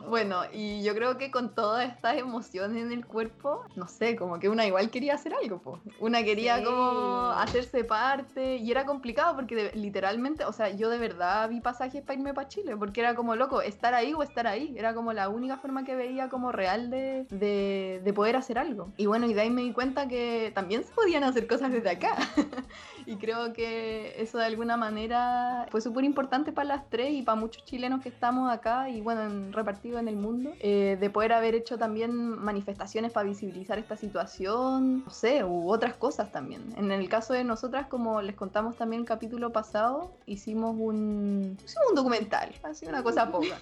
Bueno, 0.09 0.41
y 0.53 0.83
yo 0.83 0.93
creo 0.95 1.17
que 1.17 1.31
con 1.31 1.53
todas 1.55 1.89
estas 1.91 2.17
emociones 2.17 2.81
en 2.83 2.91
el 2.91 3.05
cuerpo, 3.05 3.61
no 3.75 3.87
sé, 3.87 4.15
como 4.15 4.39
que 4.39 4.49
una 4.49 4.65
igual 4.65 4.89
quería 4.89 5.15
hacer 5.15 5.33
algo, 5.33 5.59
po. 5.59 5.79
Una 5.99 6.23
quería 6.23 6.57
Sí. 6.59 6.63
como 6.65 7.31
hacerse 7.31 7.83
parte 7.83 8.57
y 8.57 8.69
era 8.71 8.85
complicado 8.85 9.35
porque 9.35 9.55
de- 9.55 9.71
literalmente, 9.73 10.45
o 10.45 10.53
sea, 10.53 10.69
yo 10.69 10.89
de 10.89 10.97
verdad 10.97 11.49
vi 11.49 11.59
pasajes 11.61 12.01
para 12.03 12.17
irme 12.19 12.33
para 12.33 12.47
Chile 12.47 12.75
porque 12.77 13.01
era 13.01 13.15
como 13.15 13.35
loco, 13.35 13.61
estar 13.61 13.93
ahí 13.93 14.13
o 14.13 14.23
estar 14.23 14.47
ahí. 14.47 14.75
Era 14.77 14.93
como 14.93 15.13
la 15.13 15.29
única 15.29 15.57
forma 15.57 15.83
que 15.83 15.95
veía 15.95 16.29
como 16.29 16.51
real 16.51 16.89
de, 16.89 17.25
de, 17.29 18.01
de 18.03 18.13
poder 18.13 18.35
hacer 18.35 18.57
algo. 18.59 18.91
Y 18.97 19.05
bueno, 19.07 19.25
y 19.25 19.33
de 19.33 19.41
ahí 19.41 19.49
me 19.49 19.61
di 19.61 19.73
cuenta 19.73 20.07
que 20.07 20.51
también 20.53 20.83
se 20.83 20.93
podían 20.93 21.23
hacer 21.23 21.47
cosas 21.47 21.71
desde 21.71 21.89
acá. 21.89 22.11
y 23.07 23.15
creo 23.17 23.53
que 23.53 24.15
eso 24.21 24.37
de 24.37 24.45
alguna 24.45 24.77
manera 24.77 25.67
fue 25.71 25.81
súper 25.81 26.03
importante 26.03 26.51
para 26.51 26.67
las 26.67 26.89
tres 26.89 27.11
y 27.13 27.21
para 27.21 27.35
muchos 27.39 27.63
chilenos 27.65 28.01
que 28.01 28.09
estamos 28.09 28.51
acá 28.51 28.89
y 28.89 29.01
bueno, 29.01 29.23
en- 29.23 29.53
repartidos 29.53 29.99
en 29.99 30.07
el 30.07 30.15
mundo, 30.15 30.51
eh, 30.59 30.97
de 30.99 31.09
poder 31.09 31.33
haber 31.33 31.55
hecho 31.55 31.77
también 31.77 32.13
manifestaciones 32.15 33.11
para 33.11 33.27
visibilizar 33.27 33.77
esta 33.79 33.95
situación, 33.97 35.03
no 35.05 35.09
sé, 35.11 35.43
u 35.43 35.69
otras 35.69 35.95
cosas 35.95 36.31
también. 36.31 36.61
En 36.77 36.91
el 36.91 37.07
caso 37.09 37.33
de 37.33 37.43
nosotras, 37.43 37.87
como 37.87 38.21
les 38.21 38.35
contamos 38.35 38.75
también 38.75 39.01
el 39.01 39.07
capítulo 39.07 39.51
pasado, 39.51 40.11
hicimos 40.25 40.75
un, 40.77 41.57
hicimos 41.63 41.89
un 41.89 41.95
documental, 41.95 42.53
así 42.63 42.85
una 42.87 43.03
cosa 43.03 43.31
poca. 43.31 43.57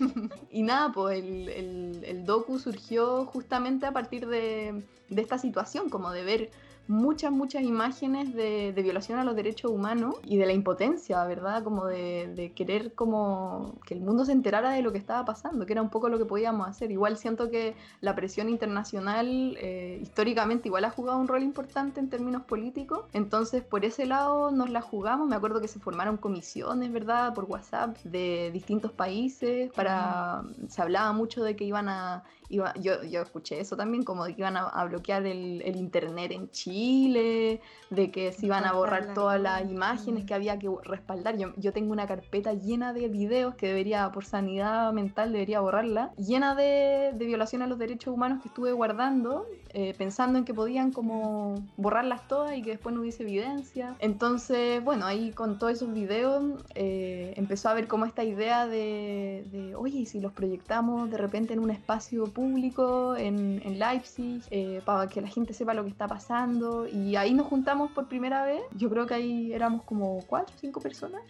y 0.50 0.62
nada, 0.62 0.92
pues 0.92 1.18
el, 1.18 1.48
el- 1.48 2.04
el 2.04 2.24
docu 2.26 2.58
surgió 2.58 3.24
justamente 3.26 3.86
a 3.86 3.92
partir 3.92 4.26
de, 4.26 4.82
de 5.08 5.22
esta 5.22 5.38
situación, 5.38 5.88
como 5.90 6.10
de 6.10 6.24
ver 6.24 6.50
muchas, 6.88 7.30
muchas 7.30 7.62
imágenes 7.62 8.34
de, 8.34 8.72
de 8.72 8.82
violación 8.82 9.18
a 9.18 9.24
los 9.24 9.36
derechos 9.36 9.70
humanos 9.70 10.16
y 10.24 10.36
de 10.36 10.46
la 10.46 10.52
impotencia, 10.52 11.22
¿verdad? 11.24 11.62
Como 11.62 11.86
de, 11.86 12.32
de 12.34 12.52
querer 12.52 12.94
como 12.94 13.74
que 13.86 13.94
el 13.94 14.00
mundo 14.00 14.24
se 14.24 14.32
enterara 14.32 14.70
de 14.70 14.82
lo 14.82 14.90
que 14.90 14.98
estaba 14.98 15.24
pasando, 15.24 15.66
que 15.66 15.74
era 15.74 15.82
un 15.82 15.90
poco 15.90 16.08
lo 16.08 16.18
que 16.18 16.24
podíamos 16.24 16.66
hacer. 16.66 16.90
Igual 16.90 17.16
siento 17.16 17.50
que 17.50 17.74
la 18.00 18.14
presión 18.14 18.48
internacional 18.48 19.56
eh, 19.60 19.98
históricamente 20.02 20.68
igual 20.68 20.84
ha 20.84 20.90
jugado 20.90 21.18
un 21.18 21.28
rol 21.28 21.42
importante 21.42 22.00
en 22.00 22.08
términos 22.08 22.42
políticos, 22.42 23.04
entonces 23.12 23.62
por 23.62 23.84
ese 23.84 24.06
lado 24.06 24.50
nos 24.50 24.70
la 24.70 24.80
jugamos, 24.80 25.28
me 25.28 25.36
acuerdo 25.36 25.60
que 25.60 25.68
se 25.68 25.78
formaron 25.78 26.16
comisiones, 26.16 26.90
¿verdad? 26.90 27.34
Por 27.34 27.44
WhatsApp 27.44 27.96
de 28.04 28.50
distintos 28.52 28.92
países, 28.92 29.70
para... 29.72 30.42
se 30.68 30.82
hablaba 30.82 31.12
mucho 31.12 31.42
de 31.42 31.54
que 31.54 31.64
iban 31.64 31.88
a 31.88 32.24
iba- 32.48 32.74
yo, 32.74 33.02
yo 33.04 33.22
escuché 33.22 33.60
eso 33.60 33.76
también, 33.76 34.04
como 34.04 34.24
de 34.24 34.34
que 34.34 34.40
iban 34.42 34.56
a, 34.56 34.62
a 34.68 34.84
bloquear 34.86 35.26
el, 35.26 35.62
el 35.62 35.76
internet 35.76 36.32
en 36.32 36.50
Chile 36.50 37.60
de 37.90 38.10
que 38.10 38.32
se 38.32 38.46
iban 38.46 38.64
a 38.64 38.72
borrar 38.72 39.14
todas 39.14 39.40
las 39.40 39.62
imágenes 39.70 40.24
que 40.24 40.34
había 40.34 40.58
que 40.58 40.68
respaldar. 40.84 41.36
Yo, 41.38 41.48
yo 41.56 41.72
tengo 41.72 41.92
una 41.92 42.06
carpeta 42.06 42.52
llena 42.54 42.92
de 42.92 43.08
videos 43.08 43.54
que 43.54 43.68
debería, 43.68 44.10
por 44.12 44.24
sanidad 44.24 44.92
mental, 44.92 45.32
debería 45.32 45.60
borrarla, 45.60 46.12
llena 46.16 46.54
de, 46.54 47.12
de 47.14 47.26
violación 47.26 47.62
a 47.62 47.66
los 47.66 47.78
derechos 47.78 48.12
humanos 48.14 48.40
que 48.42 48.48
estuve 48.48 48.72
guardando, 48.72 49.46
eh, 49.70 49.94
pensando 49.96 50.38
en 50.38 50.44
que 50.44 50.54
podían 50.54 50.92
como 50.92 51.66
borrarlas 51.76 52.26
todas 52.28 52.56
y 52.56 52.62
que 52.62 52.70
después 52.70 52.94
no 52.94 53.00
hubiese 53.02 53.22
evidencia. 53.22 53.96
Entonces, 53.98 54.82
bueno, 54.82 55.06
ahí 55.06 55.32
con 55.32 55.58
todos 55.58 55.72
esos 55.74 55.92
videos 55.92 56.64
eh, 56.74 57.34
empezó 57.36 57.68
a 57.68 57.74
ver 57.74 57.88
como 57.88 58.04
esta 58.06 58.24
idea 58.24 58.66
de, 58.66 59.44
de, 59.50 59.74
oye, 59.74 60.00
¿y 60.00 60.06
si 60.06 60.20
los 60.20 60.32
proyectamos 60.32 61.10
de 61.10 61.18
repente 61.18 61.52
en 61.54 61.60
un 61.60 61.70
espacio 61.70 62.32
público 62.38 63.16
en, 63.16 63.60
en 63.64 63.80
Leipzig, 63.80 64.42
eh, 64.52 64.80
para 64.84 65.08
que 65.08 65.20
la 65.20 65.26
gente 65.26 65.52
sepa 65.52 65.74
lo 65.74 65.82
que 65.82 65.90
está 65.90 66.06
pasando. 66.06 66.86
Y 66.86 67.16
ahí 67.16 67.34
nos 67.34 67.48
juntamos 67.48 67.90
por 67.90 68.06
primera 68.06 68.44
vez. 68.44 68.62
Yo 68.76 68.88
creo 68.88 69.06
que 69.06 69.14
ahí 69.14 69.52
éramos 69.52 69.82
como 69.82 70.20
cuatro 70.24 70.54
o 70.56 70.58
cinco 70.60 70.80
personas, 70.80 71.22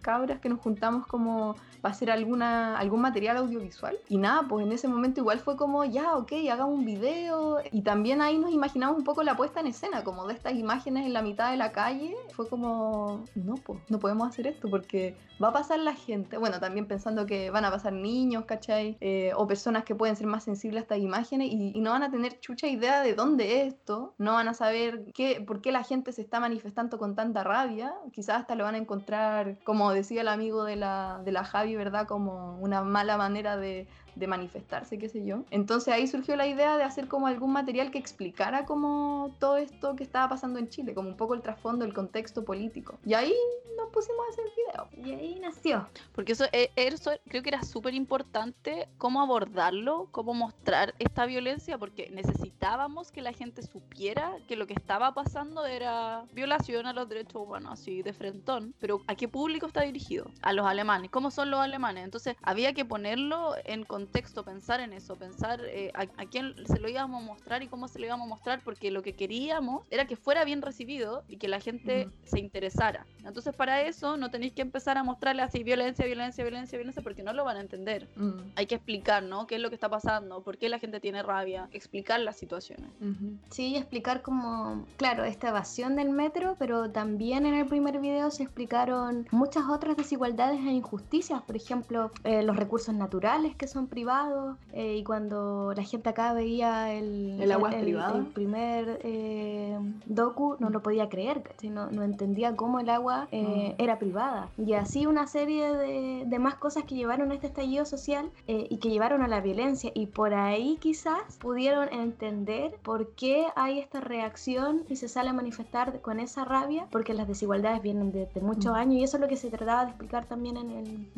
cabras, 0.00 0.40
que 0.40 0.48
nos 0.48 0.60
juntamos 0.60 1.06
como 1.06 1.54
para 1.82 1.92
hacer 1.92 2.10
alguna, 2.10 2.78
algún 2.78 3.02
material 3.02 3.36
audiovisual. 3.36 3.94
Y 4.08 4.16
nada, 4.16 4.48
pues 4.48 4.64
en 4.64 4.72
ese 4.72 4.88
momento 4.88 5.20
igual 5.20 5.38
fue 5.38 5.54
como, 5.58 5.84
ya, 5.84 6.16
ok, 6.16 6.32
hagamos 6.50 6.78
un 6.78 6.86
video. 6.86 7.58
Y 7.70 7.82
también 7.82 8.22
ahí 8.22 8.38
nos 8.38 8.50
imaginamos 8.50 8.96
un 8.96 9.04
poco 9.04 9.22
la 9.22 9.36
puesta 9.36 9.60
en 9.60 9.66
escena, 9.66 10.02
como 10.02 10.26
de 10.26 10.32
estas 10.32 10.54
imágenes 10.54 11.04
en 11.04 11.12
la 11.12 11.20
mitad 11.20 11.50
de 11.50 11.58
la 11.58 11.72
calle. 11.72 12.16
Fue 12.32 12.48
como, 12.48 13.24
no, 13.34 13.56
pues 13.56 13.80
no 13.90 13.98
podemos 13.98 14.26
hacer 14.28 14.46
esto 14.46 14.70
porque 14.70 15.14
va 15.42 15.48
a 15.48 15.52
pasar 15.52 15.78
la 15.80 15.94
gente. 15.94 16.38
Bueno, 16.38 16.58
también 16.58 16.86
pensando 16.86 17.26
que 17.26 17.50
van 17.50 17.66
a 17.66 17.70
pasar 17.70 17.92
niños, 17.92 18.46
¿cachai? 18.46 18.96
Eh, 19.02 19.32
o 19.36 19.46
personas 19.46 19.84
que 19.84 19.94
pueden 19.94 20.16
ser 20.16 20.26
más 20.26 20.44
sensibles 20.44 20.53
a 20.54 20.80
estas 20.80 20.98
imágenes 20.98 21.48
y, 21.50 21.80
no 21.80 21.90
van 21.90 22.02
a 22.02 22.10
tener 22.10 22.40
chucha 22.40 22.66
idea 22.66 23.02
de 23.02 23.14
dónde 23.14 23.60
es 23.60 23.74
esto, 23.74 24.14
no 24.18 24.34
van 24.34 24.48
a 24.48 24.54
saber 24.54 25.12
qué, 25.12 25.42
por 25.46 25.60
qué 25.60 25.72
la 25.72 25.82
gente 25.82 26.12
se 26.12 26.22
está 26.22 26.40
manifestando 26.40 26.98
con 26.98 27.14
tanta 27.14 27.44
rabia, 27.44 27.94
quizás 28.12 28.40
hasta 28.40 28.54
lo 28.54 28.64
van 28.64 28.74
a 28.74 28.78
encontrar, 28.78 29.58
como 29.64 29.92
decía 29.92 30.22
el 30.22 30.28
amigo 30.28 30.64
de 30.64 30.76
la, 30.76 31.20
de 31.24 31.32
la 31.32 31.44
Javi, 31.44 31.76
¿verdad? 31.76 32.06
Como 32.06 32.58
una 32.58 32.82
mala 32.82 33.16
manera 33.16 33.56
de, 33.56 33.88
de 34.14 34.26
manifestarse, 34.26 34.98
qué 34.98 35.08
sé 35.08 35.24
yo. 35.24 35.44
Entonces 35.50 35.92
ahí 35.92 36.06
surgió 36.06 36.36
la 36.36 36.46
idea 36.46 36.76
de 36.76 36.84
hacer 36.84 37.08
como 37.08 37.26
algún 37.26 37.52
material 37.52 37.90
que 37.90 37.98
explicara 37.98 38.64
como 38.64 39.34
todo 39.38 39.56
esto 39.56 39.96
que 39.96 40.02
estaba 40.02 40.28
pasando 40.28 40.58
en 40.58 40.68
Chile, 40.68 40.94
como 40.94 41.08
un 41.08 41.16
poco 41.16 41.34
el 41.34 41.42
trasfondo, 41.42 41.84
el 41.84 41.94
contexto 41.94 42.44
político. 42.44 42.98
Y 43.04 43.14
ahí 43.14 43.34
nos 43.76 43.90
pusimos 43.90 44.24
a 44.26 44.32
hacer 44.32 44.44
video. 44.56 45.06
Y 45.06 45.14
ahí 45.14 45.38
nació. 45.40 45.88
Porque 46.14 46.32
eso, 46.32 46.44
eh, 46.52 46.70
eso 46.76 47.10
creo 47.28 47.42
que 47.42 47.48
era 47.48 47.62
súper 47.62 47.94
importante 47.94 48.88
cómo 48.98 49.20
abordarlo, 49.20 50.08
cómo 50.10 50.34
mostrar 50.34 50.94
esta 50.98 51.26
violencia, 51.26 51.78
porque 51.78 52.10
necesitábamos 52.10 53.10
que 53.10 53.22
la 53.22 53.32
gente 53.32 53.62
supiera 53.62 54.36
que 54.48 54.56
lo 54.56 54.66
que 54.66 54.74
estaba 54.74 55.12
pasando 55.14 55.66
era 55.66 56.24
violación 56.32 56.86
a 56.86 56.92
los 56.92 57.08
derechos 57.08 57.42
humanos, 57.42 57.72
así 57.72 58.02
de 58.02 58.12
frentón. 58.12 58.74
Pero 58.78 59.02
¿a 59.06 59.14
qué 59.14 59.28
público 59.28 59.66
está 59.66 59.82
dirigido? 59.82 60.30
A 60.42 60.52
los 60.52 60.66
alemanes. 60.66 61.10
¿Cómo 61.10 61.30
son 61.30 61.50
los 61.50 61.60
alemanes? 61.60 62.04
Entonces 62.04 62.36
había 62.42 62.72
que 62.72 62.84
ponerlo 62.84 63.54
en 63.64 63.84
contexto 63.84 64.03
contexto, 64.04 64.44
pensar 64.44 64.80
en 64.80 64.92
eso, 64.92 65.16
pensar 65.16 65.62
eh, 65.64 65.90
a, 65.94 66.02
a, 66.02 66.26
quién 66.26 66.54
se 66.66 66.78
lo 66.78 66.88
íbamos 66.90 67.22
a 67.22 67.26
mostrar 67.26 67.62
y 67.62 67.68
cómo 67.68 67.88
se 67.88 67.98
lo 67.98 68.04
íbamos 68.04 68.26
a 68.26 68.28
mostrar, 68.28 68.60
porque 68.62 68.90
lo 68.90 69.02
que 69.02 69.14
queríamos 69.14 69.82
era 69.90 70.06
que 70.06 70.16
fuera 70.16 70.44
bien 70.44 70.60
recibido 70.60 71.24
y 71.26 71.38
que 71.38 71.48
la 71.48 71.58
gente 71.58 72.06
mm. 72.06 72.10
se 72.24 72.38
interesara. 72.38 73.06
Entonces, 73.24 73.54
para 73.54 73.80
eso 73.80 74.18
no 74.18 74.30
tenéis 74.30 74.52
que 74.52 74.60
empezar 74.60 74.98
a 74.98 75.02
mostrarle 75.02 75.40
así 75.40 75.62
violencia, 75.64 76.04
violencia, 76.04 76.44
violencia, 76.44 76.76
violencia, 76.76 77.02
porque 77.02 77.22
no 77.22 77.32
lo 77.32 77.44
van 77.44 77.56
a 77.56 77.60
entender. 77.60 78.06
Mm. 78.16 78.32
Hay 78.56 78.66
que 78.66 78.74
explicar, 78.74 79.22
¿no? 79.22 79.46
¿Qué 79.46 79.54
es 79.54 79.62
lo 79.62 79.70
que 79.70 79.74
está 79.74 79.88
pasando? 79.88 80.42
¿Por 80.42 80.58
qué 80.58 80.68
la 80.68 80.78
gente 80.78 81.00
tiene 81.00 81.22
rabia? 81.22 81.68
Explicar 81.72 82.20
las 82.20 82.36
situaciones. 82.36 82.90
Uh 83.00 83.06
-huh. 83.06 83.38
Sí, 83.50 83.76
explicar 83.76 84.20
como, 84.20 84.84
claro, 84.98 85.24
esta 85.24 85.48
evasión 85.48 85.96
del 85.96 86.10
metro, 86.10 86.56
pero 86.58 86.90
también 86.90 87.46
en 87.46 87.54
el 87.54 87.66
primer 87.66 88.00
video 88.00 88.30
se 88.30 88.42
explicaron 88.42 89.26
muchas 89.30 89.64
otras 89.70 89.96
desigualdades 89.96 90.60
e 90.60 90.72
injusticias, 90.72 91.40
por 91.40 91.56
ejemplo, 91.56 92.12
eh, 92.24 92.42
los 92.42 92.56
recursos 92.56 92.94
naturales 92.94 93.54
que 93.56 93.66
son 93.66 93.86
privados 93.94 94.56
eh, 94.72 94.96
y 94.96 95.04
cuando 95.04 95.72
la 95.76 95.84
gente 95.84 96.08
acá 96.08 96.32
veía 96.32 96.92
el, 96.92 97.40
el 97.40 97.52
agua 97.52 97.70
el, 97.70 97.94
el 97.94 98.26
primer 98.26 98.98
eh, 99.04 99.78
docu 100.06 100.56
no 100.58 100.68
lo 100.70 100.82
podía 100.82 101.08
creer, 101.08 101.42
no, 101.62 101.90
no, 101.90 102.02
entendía 102.02 102.56
cómo 102.56 102.80
el 102.80 102.90
agua 102.90 103.28
eh, 103.30 103.76
mm. 103.78 103.82
era 103.82 104.00
privada. 104.00 104.48
Y 104.58 104.72
así 104.72 105.06
una 105.06 105.28
serie 105.28 105.72
de, 105.72 106.24
de, 106.26 106.38
más 106.40 106.56
cosas 106.56 106.82
que 106.84 106.96
llevaron 106.96 107.30
a 107.30 107.34
este 107.34 107.46
estallido 107.46 107.84
social 107.84 108.30
eh, 108.48 108.66
y 108.68 108.78
que 108.78 108.90
llevaron 108.90 109.22
a 109.22 109.28
la 109.28 109.40
violencia 109.40 109.92
y 109.94 110.06
por 110.06 110.34
ahí 110.34 110.76
quizás 110.80 111.36
pudieron 111.38 111.92
entender 111.92 112.74
por 112.82 113.12
qué 113.12 113.46
hay 113.54 113.78
esta 113.78 114.00
reacción 114.00 114.82
y 114.88 114.96
se 114.96 115.08
sale 115.08 115.30
a 115.30 115.32
manifestar 115.32 116.00
con 116.00 116.18
esa 116.18 116.44
rabia 116.44 116.86
porque 116.90 117.14
las 117.14 117.28
desigualdades 117.28 117.80
vienen 117.80 118.10
desde 118.10 118.34
de 118.34 118.40
muchos 118.40 118.72
mm. 118.72 118.76
años 118.76 118.94
y 118.94 119.04
eso 119.04 119.16
es 119.18 119.20
lo 119.20 119.28
que 119.28 119.36
se 119.36 119.50
trataba 119.50 119.84
de 119.84 119.90
explicar 119.90 120.24
también 120.26 120.56
en 120.56 120.70
el... 120.70 121.08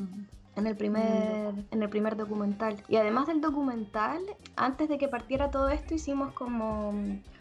En 0.56 0.66
el 0.66 0.76
primer 0.76 1.54
en 1.70 1.82
el 1.82 1.88
primer 1.88 2.16
documental. 2.16 2.82
Y 2.88 2.96
además 2.96 3.26
del 3.26 3.40
documental 3.40 4.20
antes 4.56 4.88
de 4.88 4.98
que 4.98 5.06
partiera 5.06 5.50
todo 5.50 5.68
esto 5.68 5.94
hicimos 5.94 6.32
como 6.32 6.94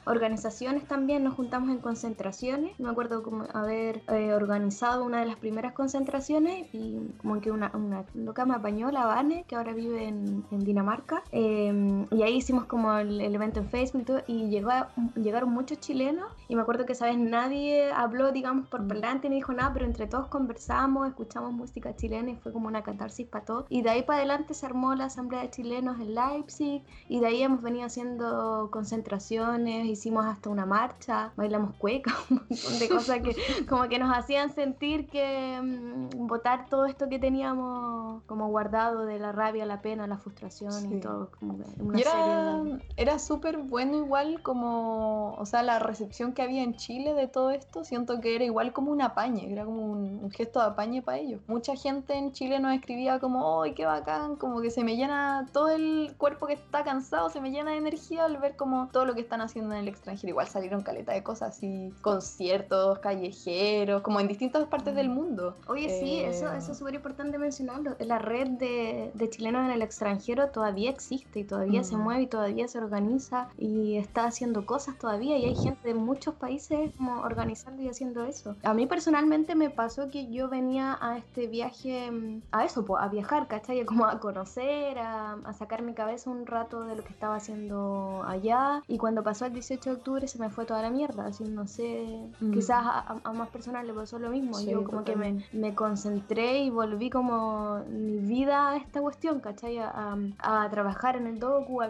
organizaciones 0.06 0.88
también, 0.88 1.24
nos 1.24 1.36
juntamos 1.36 1.70
en 1.70 1.80
concentraciones. 1.80 2.80
Me 2.80 2.90
acuerdo 2.90 3.24
como 3.24 3.46
haber 3.54 4.02
eh, 4.08 4.34
organizado 4.34 5.04
una 5.04 5.20
de 5.20 5.26
las 5.26 5.38
primeras 5.38 5.74
concentraciones 5.74 6.68
y 6.74 7.00
como 7.18 7.42
que 7.42 7.52
una, 7.52 7.72
una 7.74 8.06
loca 8.14 8.46
me 8.46 8.56
apañó, 8.56 8.92
la 8.92 9.06
Vane, 9.06 9.46
que 9.48 9.56
ahora 9.56 9.74
vive 9.74 10.08
en, 10.08 10.46
en 10.52 10.64
Dinamarca. 10.64 11.24
Eh, 11.32 12.06
y 12.12 12.24
ahí 12.24 12.38
hicimos 12.38 12.66
como 12.66 12.94
el, 12.98 13.22
el, 13.22 13.36
evento 13.36 13.60
en 13.60 13.70
Facebook 13.70 14.02
y, 14.02 14.06
todo, 14.06 14.22
y 14.28 14.50
llegó 14.50 14.70
a, 14.70 14.90
llegaron 15.16 15.52
muchos 15.52 15.80
chilenos 15.80 16.32
y 16.48 16.56
me 16.56 16.62
acuerdo 16.62 16.86
que, 16.86 16.96
¿sabes? 16.96 17.18
Nadie 17.18 17.92
habló, 17.92 18.32
digamos, 18.32 18.68
por 18.68 18.84
delante 18.84 19.30
ni 19.30 19.36
dijo 19.38 19.54
nada, 19.54 19.74
pero 19.74 19.86
entre 19.86 20.08
todos 20.08 20.28
conversamos, 20.28 21.08
escuchamos 21.08 21.52
música 21.54 21.96
chilena 21.96 22.32
y 22.32 22.36
fue 22.36 22.52
como 22.52 22.68
una 22.68 22.84
catarsis 22.84 23.28
para 23.28 23.46
todos. 23.46 23.66
Y 23.70 23.82
de 23.82 23.90
ahí 23.90 24.04
para 24.04 24.20
adelante 24.20 24.54
se 24.54 24.66
armó 24.66 24.94
la 24.96 25.06
Asamblea 25.06 25.42
de 25.42 25.50
Chilenos 25.50 26.00
en 26.00 26.16
Leipzig 26.16 26.84
y 27.10 27.20
de 27.20 27.28
ahí 27.28 27.42
hemos 27.42 27.62
venido 27.62 27.86
haciendo 27.86 28.70
concentraciones 28.72 29.95
hicimos 29.96 30.26
hasta 30.26 30.50
una 30.50 30.66
marcha, 30.66 31.32
bailamos 31.36 31.76
cueca, 31.76 32.14
un 32.30 32.38
montón 32.50 32.80
de 32.80 32.90
cosas 32.90 33.20
que 33.22 33.36
como 33.68 33.88
que 33.90 34.00
nos 34.00 34.16
hacían 34.16 34.54
sentir 34.54 35.08
que 35.08 35.60
mmm, 35.62 36.28
votar 36.28 36.70
todo 36.70 36.86
esto 36.86 37.10
que 37.10 37.20
teníamos 37.20 38.24
como 38.24 38.48
guardado 38.48 39.06
de 39.06 39.20
la 39.20 39.32
rabia, 39.32 39.66
la 39.66 39.82
pena, 39.82 40.08
la 40.08 40.18
frustración 40.18 40.72
sí. 40.72 40.96
y 40.96 41.00
todo. 41.00 41.32
Como 41.40 41.58
y 41.98 42.02
era, 42.02 42.62
era 42.98 43.20
súper 43.20 43.58
bueno 43.58 43.98
igual 43.98 44.42
como, 44.42 45.34
o 45.34 45.46
sea, 45.46 45.64
la 45.64 45.80
recepción 45.80 46.34
que 46.34 46.42
había 46.42 46.64
en 46.64 46.76
Chile 46.76 47.14
de 47.14 47.28
todo 47.28 47.52
esto, 47.52 47.84
siento 47.84 48.22
que 48.22 48.36
era 48.36 48.46
igual 48.46 48.74
como 48.74 48.92
un 48.92 49.02
apañe, 49.02 49.52
era 49.52 49.66
como 49.66 49.92
un, 49.92 50.20
un 50.24 50.32
gesto 50.32 50.60
de 50.60 50.68
apañe 50.68 51.02
para 51.02 51.18
ellos. 51.18 51.42
Mucha 51.48 51.76
gente 51.76 52.16
en 52.16 52.32
Chile 52.32 52.60
nos 52.60 52.74
escribía 52.74 53.20
como, 53.20 53.64
¡ay, 53.64 53.74
qué 53.74 53.86
bacán! 53.86 54.36
Como 54.36 54.62
que 54.62 54.70
se 54.70 54.84
me 54.84 54.96
llena 54.96 55.48
todo 55.52 55.70
el 55.70 56.14
cuerpo 56.18 56.48
que 56.48 56.54
está 56.54 56.84
cansado, 56.84 57.30
se 57.30 57.42
me 57.42 57.52
llena 57.52 57.72
de 57.72 57.78
energía 57.78 58.26
al 58.26 58.38
ver 58.38 58.56
como 58.56 58.88
todo 58.92 59.06
lo 59.06 59.16
que 59.16 59.22
están 59.22 59.42
haciendo 59.42 59.74
en 59.74 59.80
el 59.86 59.90
extranjero. 59.90 60.30
Igual 60.30 60.48
salieron 60.48 60.82
caleta 60.82 61.14
de 61.14 61.24
cosas 61.24 61.56
así, 61.56 61.94
conciertos, 62.02 63.00
callejeros, 63.00 64.02
como 64.02 64.20
en 64.20 64.28
distintas 64.28 64.68
partes 64.68 64.94
mm. 64.94 64.98
del 64.98 65.10
mundo. 65.10 65.56
Oye, 65.68 65.90
sí, 65.90 66.20
eh... 66.20 66.30
eso, 66.30 66.52
eso 66.54 66.72
es 66.72 66.78
súper 66.78 66.96
importante 66.96 67.38
mencionarlo. 67.38 67.96
La 68.00 68.20
red 68.20 68.50
de, 68.50 69.12
de, 69.14 69.30
chilenos 69.30 69.66
en 69.66 69.72
el 69.72 69.82
extranjero 69.82 70.50
todavía 70.50 70.90
existe 70.90 71.40
y 71.40 71.44
todavía 71.44 71.82
mm. 71.82 71.86
se 71.86 71.98
mueve 71.98 72.24
y 72.24 72.28
todavía 72.28 72.68
se 72.68 72.78
organiza 72.78 73.50
y 73.58 73.98
está 73.98 74.26
haciendo 74.26 74.66
cosas 74.66 74.98
todavía 74.98 75.38
y 75.38 75.46
hay 75.46 75.56
gente 75.56 75.88
de 75.88 75.94
muchos 75.94 76.36
países 76.36 76.92
como 76.98 77.22
organizando 77.22 77.82
y 77.82 77.90
haciendo 77.90 78.24
eso. 78.24 78.56
A 78.64 78.74
mí 78.74 78.88
personalmente 78.88 79.56
me 79.56 79.70
pasó 79.70 80.10
que 80.10 80.32
yo 80.32 80.50
venía 80.50 80.98
a 81.02 81.18
este 81.18 81.48
viaje, 81.48 82.12
mm, 82.12 82.42
a 82.52 82.66
eso, 82.66 82.86
a 82.98 83.08
viajar, 83.08 83.48
¿cachai? 83.48 83.84
Como 83.86 84.06
a 84.06 84.20
conocer, 84.20 84.98
a, 85.00 85.34
a 85.34 85.54
sacar 85.54 85.82
mi 85.82 85.94
cabeza 85.94 86.30
un 86.30 86.46
rato 86.46 86.84
de 86.84 86.96
lo 86.96 87.04
que 87.04 87.14
estaba 87.14 87.36
haciendo 87.36 88.24
allá 88.26 88.82
y 88.88 88.98
cuando 88.98 89.24
pasó 89.24 89.46
el 89.46 89.54
18 89.54 89.75
de 89.84 89.92
octubre 89.92 90.28
se 90.28 90.40
me 90.40 90.50
fue 90.50 90.66
toda 90.66 90.82
la 90.82 90.90
mierda, 90.90 91.28
así 91.28 91.44
no 91.44 91.68
sé, 91.68 92.30
mm. 92.40 92.52
quizás 92.52 92.84
a, 92.86 93.20
a, 93.24 93.34
más 93.34 93.50
personas 93.50 93.86
le 93.86 93.94
pasó 93.94 94.20
lo 94.20 94.30
mismo, 94.30 94.56
sí, 94.56 94.68
yo 94.70 94.84
como 94.84 95.00
totalmente. 95.00 95.48
que 95.50 95.58
me, 95.58 95.70
me, 95.70 95.76
concentré 95.76 96.60
y 96.60 96.70
volví 96.70 97.10
como 97.10 97.80
mi 97.90 98.20
vida 98.20 98.72
a 98.72 98.78
esta 98.78 99.02
cuestión, 99.02 99.40
¿cachai? 99.40 99.78
A, 99.80 100.18
a 100.40 100.70
trabajar 100.70 101.18
en 101.18 101.28
el 101.28 101.40
docu, 101.40 101.82
a, 101.82 101.90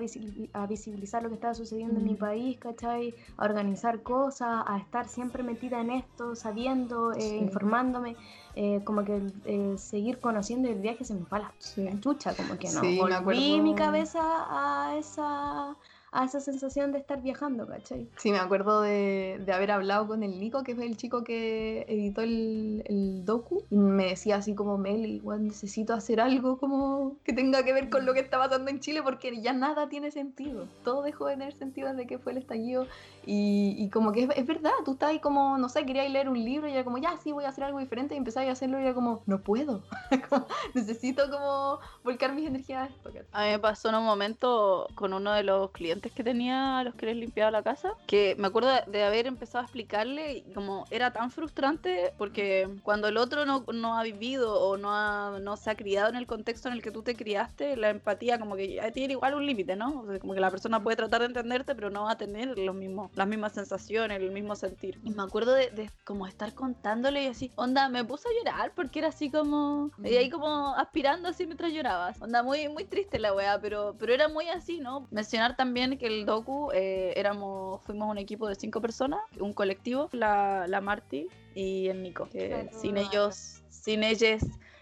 a, 0.53 0.67
visibilizar 0.67 1.23
lo 1.23 1.29
que 1.29 1.35
estaba 1.35 1.53
sucediendo 1.53 1.95
mm. 1.95 1.97
en 1.97 2.05
mi 2.05 2.15
país, 2.15 2.57
¿cachai? 2.59 3.13
A 3.37 3.45
organizar 3.45 4.01
cosas, 4.01 4.63
a 4.65 4.77
estar 4.77 5.07
siempre 5.07 5.43
metida 5.43 5.81
en 5.81 5.91
esto, 5.91 6.35
sabiendo, 6.35 7.13
eh, 7.13 7.21
sí. 7.21 7.35
informándome. 7.37 8.15
Eh, 8.57 8.81
como 8.85 9.03
que 9.03 9.21
eh, 9.43 9.75
seguir 9.77 10.19
conociendo 10.19 10.69
el 10.69 10.79
viaje 10.79 11.03
se 11.03 11.13
me 11.13 11.25
fue 11.25 11.39
a 11.39 11.41
la, 11.41 11.53
sí. 11.59 11.89
chucha, 11.99 12.33
como 12.33 12.57
que 12.57 12.69
no. 12.71 12.79
Sí, 12.79 12.99
Volví 12.99 13.59
mi 13.59 13.75
cabeza 13.75 14.21
a 14.21 14.95
esa 14.95 15.75
a 16.15 16.23
esa 16.23 16.39
sensación 16.39 16.93
de 16.93 16.99
estar 16.99 17.21
viajando, 17.21 17.67
¿cachai? 17.67 18.07
Sí, 18.15 18.31
me 18.31 18.39
acuerdo 18.39 18.81
de, 18.81 19.41
de 19.45 19.51
haber 19.51 19.71
hablado 19.71 20.07
con 20.07 20.23
el 20.23 20.39
Nico, 20.39 20.63
que 20.63 20.73
fue 20.73 20.85
el 20.85 20.95
chico 20.95 21.25
que 21.25 21.85
editó 21.89 22.21
el, 22.21 22.83
el 22.85 23.25
docu, 23.25 23.63
y 23.69 23.75
me 23.75 24.05
decía 24.05 24.37
así 24.37 24.55
como, 24.55 24.77
Mel, 24.77 25.05
igual 25.05 25.45
necesito 25.45 25.93
hacer 25.93 26.21
algo 26.21 26.57
como 26.57 27.17
que 27.25 27.33
tenga 27.33 27.63
que 27.63 27.73
ver 27.73 27.89
con 27.89 28.05
lo 28.05 28.13
que 28.13 28.21
está 28.21 28.37
pasando 28.37 28.71
en 28.71 28.79
Chile, 28.79 29.03
porque 29.03 29.41
ya 29.41 29.51
nada 29.51 29.89
tiene 29.89 30.09
sentido. 30.09 30.67
Todo 30.85 31.01
dejó 31.01 31.25
de 31.25 31.33
tener 31.33 31.53
sentido 31.53 31.89
desde 31.89 32.07
que 32.07 32.17
fue 32.17 32.31
el 32.31 32.37
estallido, 32.37 32.87
y, 33.25 33.75
y 33.77 33.89
como 33.89 34.13
que 34.13 34.23
es, 34.23 34.29
es 34.37 34.45
verdad, 34.45 34.71
tú 34.85 34.93
estás 34.93 35.09
ahí 35.09 35.19
como, 35.19 35.57
no 35.57 35.67
sé, 35.67 35.85
querías 35.85 36.09
leer 36.09 36.29
un 36.29 36.41
libro, 36.41 36.69
y 36.69 36.71
era 36.71 36.85
como, 36.85 36.97
ya, 36.97 37.17
sí, 37.17 37.33
voy 37.33 37.43
a 37.43 37.49
hacer 37.49 37.65
algo 37.65 37.79
diferente, 37.79 38.15
y 38.15 38.17
empezaba 38.17 38.47
a 38.47 38.53
hacerlo, 38.53 38.79
y 38.79 38.83
era 38.83 38.93
como, 38.93 39.21
no 39.25 39.41
puedo. 39.41 39.83
Como, 40.29 40.47
necesito 40.73 41.29
como 41.29 41.79
volcar 42.03 42.33
mis 42.33 42.47
energías 42.47 42.83
a 42.83 42.85
esto. 42.85 43.11
¿cachai? 43.11 43.25
A 43.33 43.41
mí 43.45 43.51
me 43.51 43.59
pasó 43.59 43.89
en 43.89 43.95
un 43.95 44.05
momento 44.05 44.87
con 44.95 45.13
uno 45.13 45.33
de 45.33 45.43
los 45.43 45.71
clientes 45.71 46.04
que 46.13 46.23
tenía 46.23 46.79
a 46.79 46.83
los 46.83 46.95
que 46.95 47.05
les 47.07 47.15
limpiaba 47.15 47.51
la 47.51 47.63
casa, 47.63 47.93
que 48.07 48.35
me 48.37 48.47
acuerdo 48.47 48.69
de 48.87 49.03
haber 49.03 49.27
empezado 49.27 49.59
a 49.59 49.63
explicarle 49.63 50.33
y 50.37 50.53
como 50.53 50.85
era 50.91 51.11
tan 51.11 51.31
frustrante 51.31 52.13
porque 52.17 52.67
cuando 52.83 53.07
el 53.07 53.17
otro 53.17 53.45
no, 53.45 53.65
no 53.73 53.97
ha 53.97 54.03
vivido 54.03 54.59
o 54.59 54.77
no, 54.77 54.89
ha- 54.93 55.39
no 55.41 55.57
se 55.57 55.69
ha 55.71 55.75
criado 55.75 56.09
en 56.09 56.15
el 56.15 56.27
contexto 56.27 56.67
en 56.67 56.75
el 56.75 56.81
que 56.81 56.91
tú 56.91 57.01
te 57.03 57.15
criaste, 57.15 57.77
la 57.77 57.89
empatía 57.89 58.39
como 58.39 58.55
que 58.55 58.73
ya 58.75 58.91
tiene 58.91 59.13
igual 59.13 59.35
un 59.35 59.45
límite, 59.45 59.75
¿no? 59.75 60.01
O 60.01 60.07
sea, 60.07 60.19
como 60.19 60.33
que 60.33 60.39
la 60.39 60.51
persona 60.51 60.81
puede 60.83 60.97
tratar 60.97 61.21
de 61.21 61.27
entenderte, 61.27 61.75
pero 61.75 61.89
no 61.89 62.03
va 62.03 62.11
a 62.11 62.17
tener 62.17 62.57
los 62.57 62.75
mismos, 62.75 63.11
las 63.15 63.27
mismas 63.27 63.53
sensaciones, 63.53 64.19
el 64.19 64.31
mismo 64.31 64.55
sentir. 64.55 64.99
Y 65.03 65.11
me 65.11 65.23
acuerdo 65.23 65.53
de, 65.53 65.69
de 65.71 65.89
como 66.03 66.27
estar 66.27 66.53
contándole 66.53 67.23
y 67.23 67.27
así, 67.27 67.51
onda, 67.55 67.89
me 67.89 68.03
puse 68.03 68.27
a 68.27 68.31
llorar 68.43 68.71
porque 68.75 68.99
era 68.99 69.09
así 69.09 69.29
como, 69.29 69.91
y 70.03 70.15
ahí 70.15 70.29
como 70.29 70.75
aspirando 70.75 71.29
así 71.29 71.45
mientras 71.45 71.71
llorabas. 71.71 72.21
Onda, 72.21 72.43
muy, 72.43 72.67
muy 72.69 72.85
triste 72.85 73.19
la 73.19 73.33
weá, 73.33 73.59
pero, 73.59 73.95
pero 73.99 74.13
era 74.13 74.27
muy 74.27 74.47
así, 74.49 74.79
¿no? 74.79 75.07
Mencionar 75.11 75.55
también 75.55 75.94
que 75.97 76.07
el 76.07 76.25
docu 76.25 76.71
eh, 76.73 77.13
éramos, 77.15 77.81
fuimos 77.83 78.09
un 78.09 78.17
equipo 78.17 78.47
de 78.47 78.55
cinco 78.55 78.81
personas, 78.81 79.19
un 79.39 79.53
colectivo, 79.53 80.09
la, 80.11 80.65
la 80.67 80.81
Marty 80.81 81.27
y 81.53 81.87
el 81.87 82.03
Nico, 82.03 82.27
que 82.29 82.69
sin 82.71 82.97
ellos, 82.97 83.61
sin 83.69 84.03
ellos, 84.03 84.41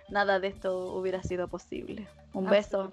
nada 0.10 0.40
de 0.40 0.48
esto 0.48 0.94
hubiera 0.94 1.22
sido 1.24 1.48
posible. 1.48 2.08
Un 2.34 2.50
beso. 2.50 2.92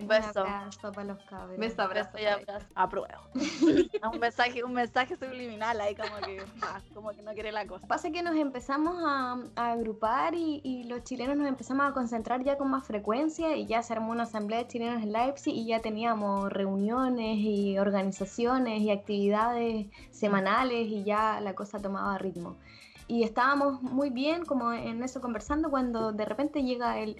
Un 0.00 0.08
beso. 0.08 0.42
Un 0.42 0.48
abrazo 0.48 0.92
para 0.92 1.04
los 1.04 1.22
cabros. 1.24 1.58
Beso, 1.58 1.82
abrazo. 1.82 2.10
Beso 2.14 2.24
y 2.24 2.26
abrazo. 2.26 2.66
Apruebo. 2.74 3.22
un 4.12 4.18
mensaje, 4.18 4.64
un 4.64 4.72
mensaje 4.72 5.16
subliminal 5.16 5.80
ahí 5.80 5.94
como 5.94 6.16
que, 6.24 6.44
ah, 6.62 6.80
como 6.92 7.10
que 7.10 7.22
no 7.22 7.32
quiere 7.32 7.52
la 7.52 7.66
cosa. 7.66 7.86
Pasa 7.86 8.10
que 8.10 8.22
nos 8.22 8.34
empezamos 8.34 8.96
a, 9.06 9.38
a 9.54 9.72
agrupar 9.72 10.34
y, 10.34 10.60
y 10.64 10.84
los 10.84 11.04
chilenos 11.04 11.36
nos 11.36 11.46
empezamos 11.46 11.88
a 11.88 11.92
concentrar 11.92 12.42
ya 12.42 12.58
con 12.58 12.68
más 12.68 12.84
frecuencia 12.84 13.56
y 13.56 13.66
ya 13.66 13.82
se 13.82 13.92
armó 13.92 14.10
una 14.10 14.24
asamblea 14.24 14.58
de 14.58 14.66
chilenos 14.66 15.02
en 15.02 15.12
Leipzig 15.12 15.54
y 15.54 15.66
ya 15.66 15.80
teníamos 15.80 16.52
reuniones 16.52 17.38
y 17.38 17.78
organizaciones 17.78 18.80
y 18.80 18.90
actividades 18.90 19.86
semanales 20.10 20.88
y 20.88 21.04
ya 21.04 21.40
la 21.40 21.54
cosa 21.54 21.80
tomaba 21.80 22.18
ritmo. 22.18 22.56
Y 23.08 23.22
estábamos 23.22 23.82
muy 23.82 24.10
bien 24.10 24.44
como 24.44 24.72
en 24.72 25.02
eso 25.02 25.20
conversando 25.20 25.70
cuando 25.70 26.12
de 26.12 26.24
repente 26.24 26.62
llega 26.64 26.98
el, 26.98 27.16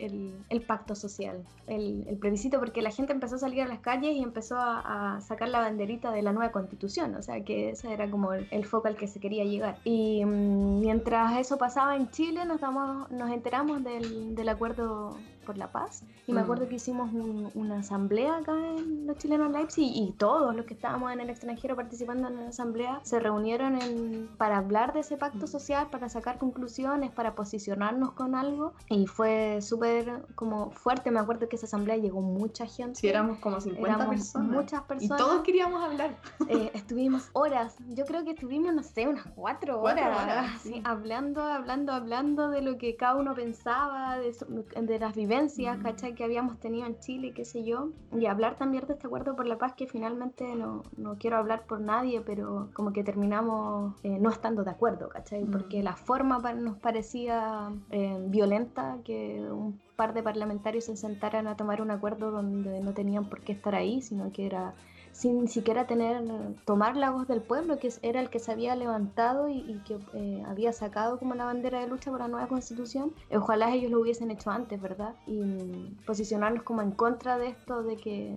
el- 0.50 0.62
pacto 0.66 0.96
social, 0.96 1.44
el, 1.68 2.04
el 2.08 2.18
plebiscito, 2.18 2.58
porque 2.58 2.82
la 2.82 2.90
gente 2.90 3.12
empezó 3.12 3.36
a 3.36 3.38
salir 3.38 3.62
a 3.62 3.68
las 3.68 3.78
calles 3.80 4.16
y 4.16 4.22
empezó 4.22 4.56
a, 4.58 5.20
sacar 5.20 5.48
la 5.48 5.60
banderita 5.60 6.10
de 6.10 6.22
la 6.22 6.32
nueva 6.32 6.50
constitución, 6.50 7.14
o 7.14 7.22
sea 7.22 7.44
que 7.44 7.70
ese 7.70 7.92
era 7.92 8.10
como 8.10 8.32
el, 8.32 8.48
el 8.50 8.64
foco 8.64 8.88
al 8.88 8.96
que 8.96 9.06
se 9.06 9.20
quería 9.20 9.44
llegar. 9.44 9.78
Y 9.84 10.24
mm, 10.24 10.80
mientras 10.80 11.38
eso 11.38 11.56
pasaba 11.58 11.94
en 11.96 12.10
Chile 12.10 12.44
nos, 12.46 12.60
damos, 12.60 13.08
nos 13.10 13.30
enteramos 13.30 13.84
del, 13.84 14.34
del 14.34 14.48
acuerdo 14.48 15.24
por 15.46 15.56
la 15.56 15.72
paz 15.72 16.04
y 16.26 16.32
me 16.34 16.40
Mm. 16.40 16.44
acuerdo 16.44 16.68
que 16.68 16.74
hicimos 16.74 17.10
un- 17.14 17.50
una 17.54 17.78
asamblea 17.78 18.36
acá 18.36 18.52
en 18.52 19.06
los 19.06 19.16
chilenos 19.16 19.50
Leipzig 19.50 19.90
y 19.94 20.12
todos 20.18 20.54
los 20.54 20.66
que 20.66 20.74
estábamos 20.74 21.10
en 21.12 21.20
el 21.20 21.30
extranjero 21.30 21.74
participando 21.76 22.28
en 22.28 22.36
la 22.42 22.48
asamblea 22.48 23.00
se 23.04 23.18
reunieron 23.20 23.80
en- 23.80 24.28
para 24.36 24.58
hablar 24.58 24.92
de 24.92 25.00
ese 25.00 25.16
pacto 25.16 25.46
Mm. 25.46 25.48
social, 25.48 25.88
para 25.90 26.10
sacar 26.10 26.36
conclusiones, 26.38 27.10
para 27.12 27.34
posicionarnos 27.34 28.12
con 28.12 28.34
algo 28.34 28.74
y 28.90 29.06
fue 29.06 29.60
súper 29.62 30.26
como 30.34 30.70
fuerte, 30.72 31.10
me 31.10 31.20
acuerdo 31.20 31.48
que 31.48 31.56
esa 31.56 31.66
asamblea 31.66 31.96
llegó 31.96 32.20
mucha 32.20 32.66
gente. 32.66 32.96
Si 33.00 33.08
éramos 33.08 33.38
como 33.38 33.60
50 33.60 33.88
Éramos 33.96 34.16
personas. 34.16 34.50
muchas 34.50 34.82
Y 34.82 34.84
personas. 34.88 35.18
todos 35.18 35.42
queríamos 35.42 35.82
hablar. 35.82 36.18
Eh, 36.66 36.70
estuvimos 36.74 37.28
horas, 37.32 37.76
yo 37.88 38.04
creo 38.04 38.24
que 38.24 38.30
estuvimos, 38.32 38.74
no 38.74 38.82
sé, 38.82 39.06
unas 39.06 39.26
cuatro 39.34 39.80
horas, 39.80 39.96
Cuatro 40.00 40.22
horas, 40.22 40.60
sí. 40.62 40.80
hablando, 40.84 41.42
hablando, 41.42 41.92
hablando 41.92 42.48
de 42.50 42.62
lo 42.62 42.78
que 42.78 42.96
cada 42.96 43.14
uno 43.16 43.34
pensaba, 43.34 44.18
de, 44.18 44.34
de 44.82 44.98
las 44.98 45.14
vivencias, 45.14 45.35
Mm. 45.44 45.82
¿cachai? 45.82 46.14
Que 46.14 46.24
habíamos 46.24 46.58
tenido 46.58 46.86
en 46.86 46.98
Chile, 47.00 47.32
qué 47.34 47.44
sé 47.44 47.64
yo, 47.64 47.90
y 48.12 48.26
hablar 48.26 48.56
también 48.56 48.86
de 48.86 48.94
este 48.94 49.06
acuerdo 49.06 49.36
por 49.36 49.46
la 49.46 49.58
paz, 49.58 49.74
que 49.74 49.86
finalmente 49.86 50.54
no, 50.54 50.82
no 50.96 51.16
quiero 51.18 51.36
hablar 51.36 51.66
por 51.66 51.80
nadie, 51.80 52.20
pero 52.20 52.70
como 52.72 52.92
que 52.92 53.04
terminamos 53.04 53.94
eh, 54.02 54.18
no 54.20 54.30
estando 54.30 54.64
de 54.64 54.70
acuerdo, 54.70 55.08
¿cachai? 55.08 55.44
Mm. 55.44 55.50
Porque 55.50 55.82
la 55.82 55.96
forma 55.96 56.38
nos 56.54 56.78
parecía 56.78 57.72
eh, 57.90 58.18
violenta, 58.28 58.98
que 59.04 59.40
un 59.50 59.80
par 59.96 60.14
de 60.14 60.22
parlamentarios 60.22 60.84
se 60.84 60.96
sentaran 60.96 61.46
a 61.46 61.56
tomar 61.56 61.80
un 61.80 61.90
acuerdo 61.90 62.30
donde 62.30 62.80
no 62.80 62.92
tenían 62.92 63.28
por 63.28 63.40
qué 63.40 63.52
estar 63.52 63.74
ahí, 63.74 64.02
sino 64.02 64.30
que 64.32 64.46
era 64.46 64.74
sin 65.16 65.40
ni 65.42 65.48
siquiera 65.48 65.86
tener, 65.86 66.22
tomar 66.66 66.94
la 66.96 67.10
voz 67.10 67.26
del 67.26 67.40
pueblo, 67.40 67.78
que 67.78 67.88
es- 67.88 68.00
era 68.02 68.20
el 68.20 68.28
que 68.28 68.38
se 68.38 68.52
había 68.52 68.76
levantado 68.76 69.48
y, 69.48 69.58
y 69.60 69.78
que 69.86 69.98
eh, 70.12 70.42
había 70.46 70.72
sacado 70.72 71.18
como 71.18 71.34
la 71.34 71.46
bandera 71.46 71.80
de 71.80 71.86
lucha 71.86 72.10
por 72.10 72.20
la 72.20 72.28
nueva 72.28 72.48
constitución. 72.48 73.12
Eh, 73.30 73.38
Ojalá 73.38 73.72
ellos 73.74 73.90
lo 73.90 74.00
hubiesen 74.00 74.30
hecho 74.30 74.50
antes, 74.50 74.80
¿verdad? 74.80 75.14
Y 75.26 75.42
mm, 75.42 76.04
posicionarnos 76.04 76.62
como 76.64 76.82
en 76.82 76.90
contra 76.90 77.38
de 77.38 77.48
esto, 77.48 77.82
de 77.82 77.96
que, 77.96 78.36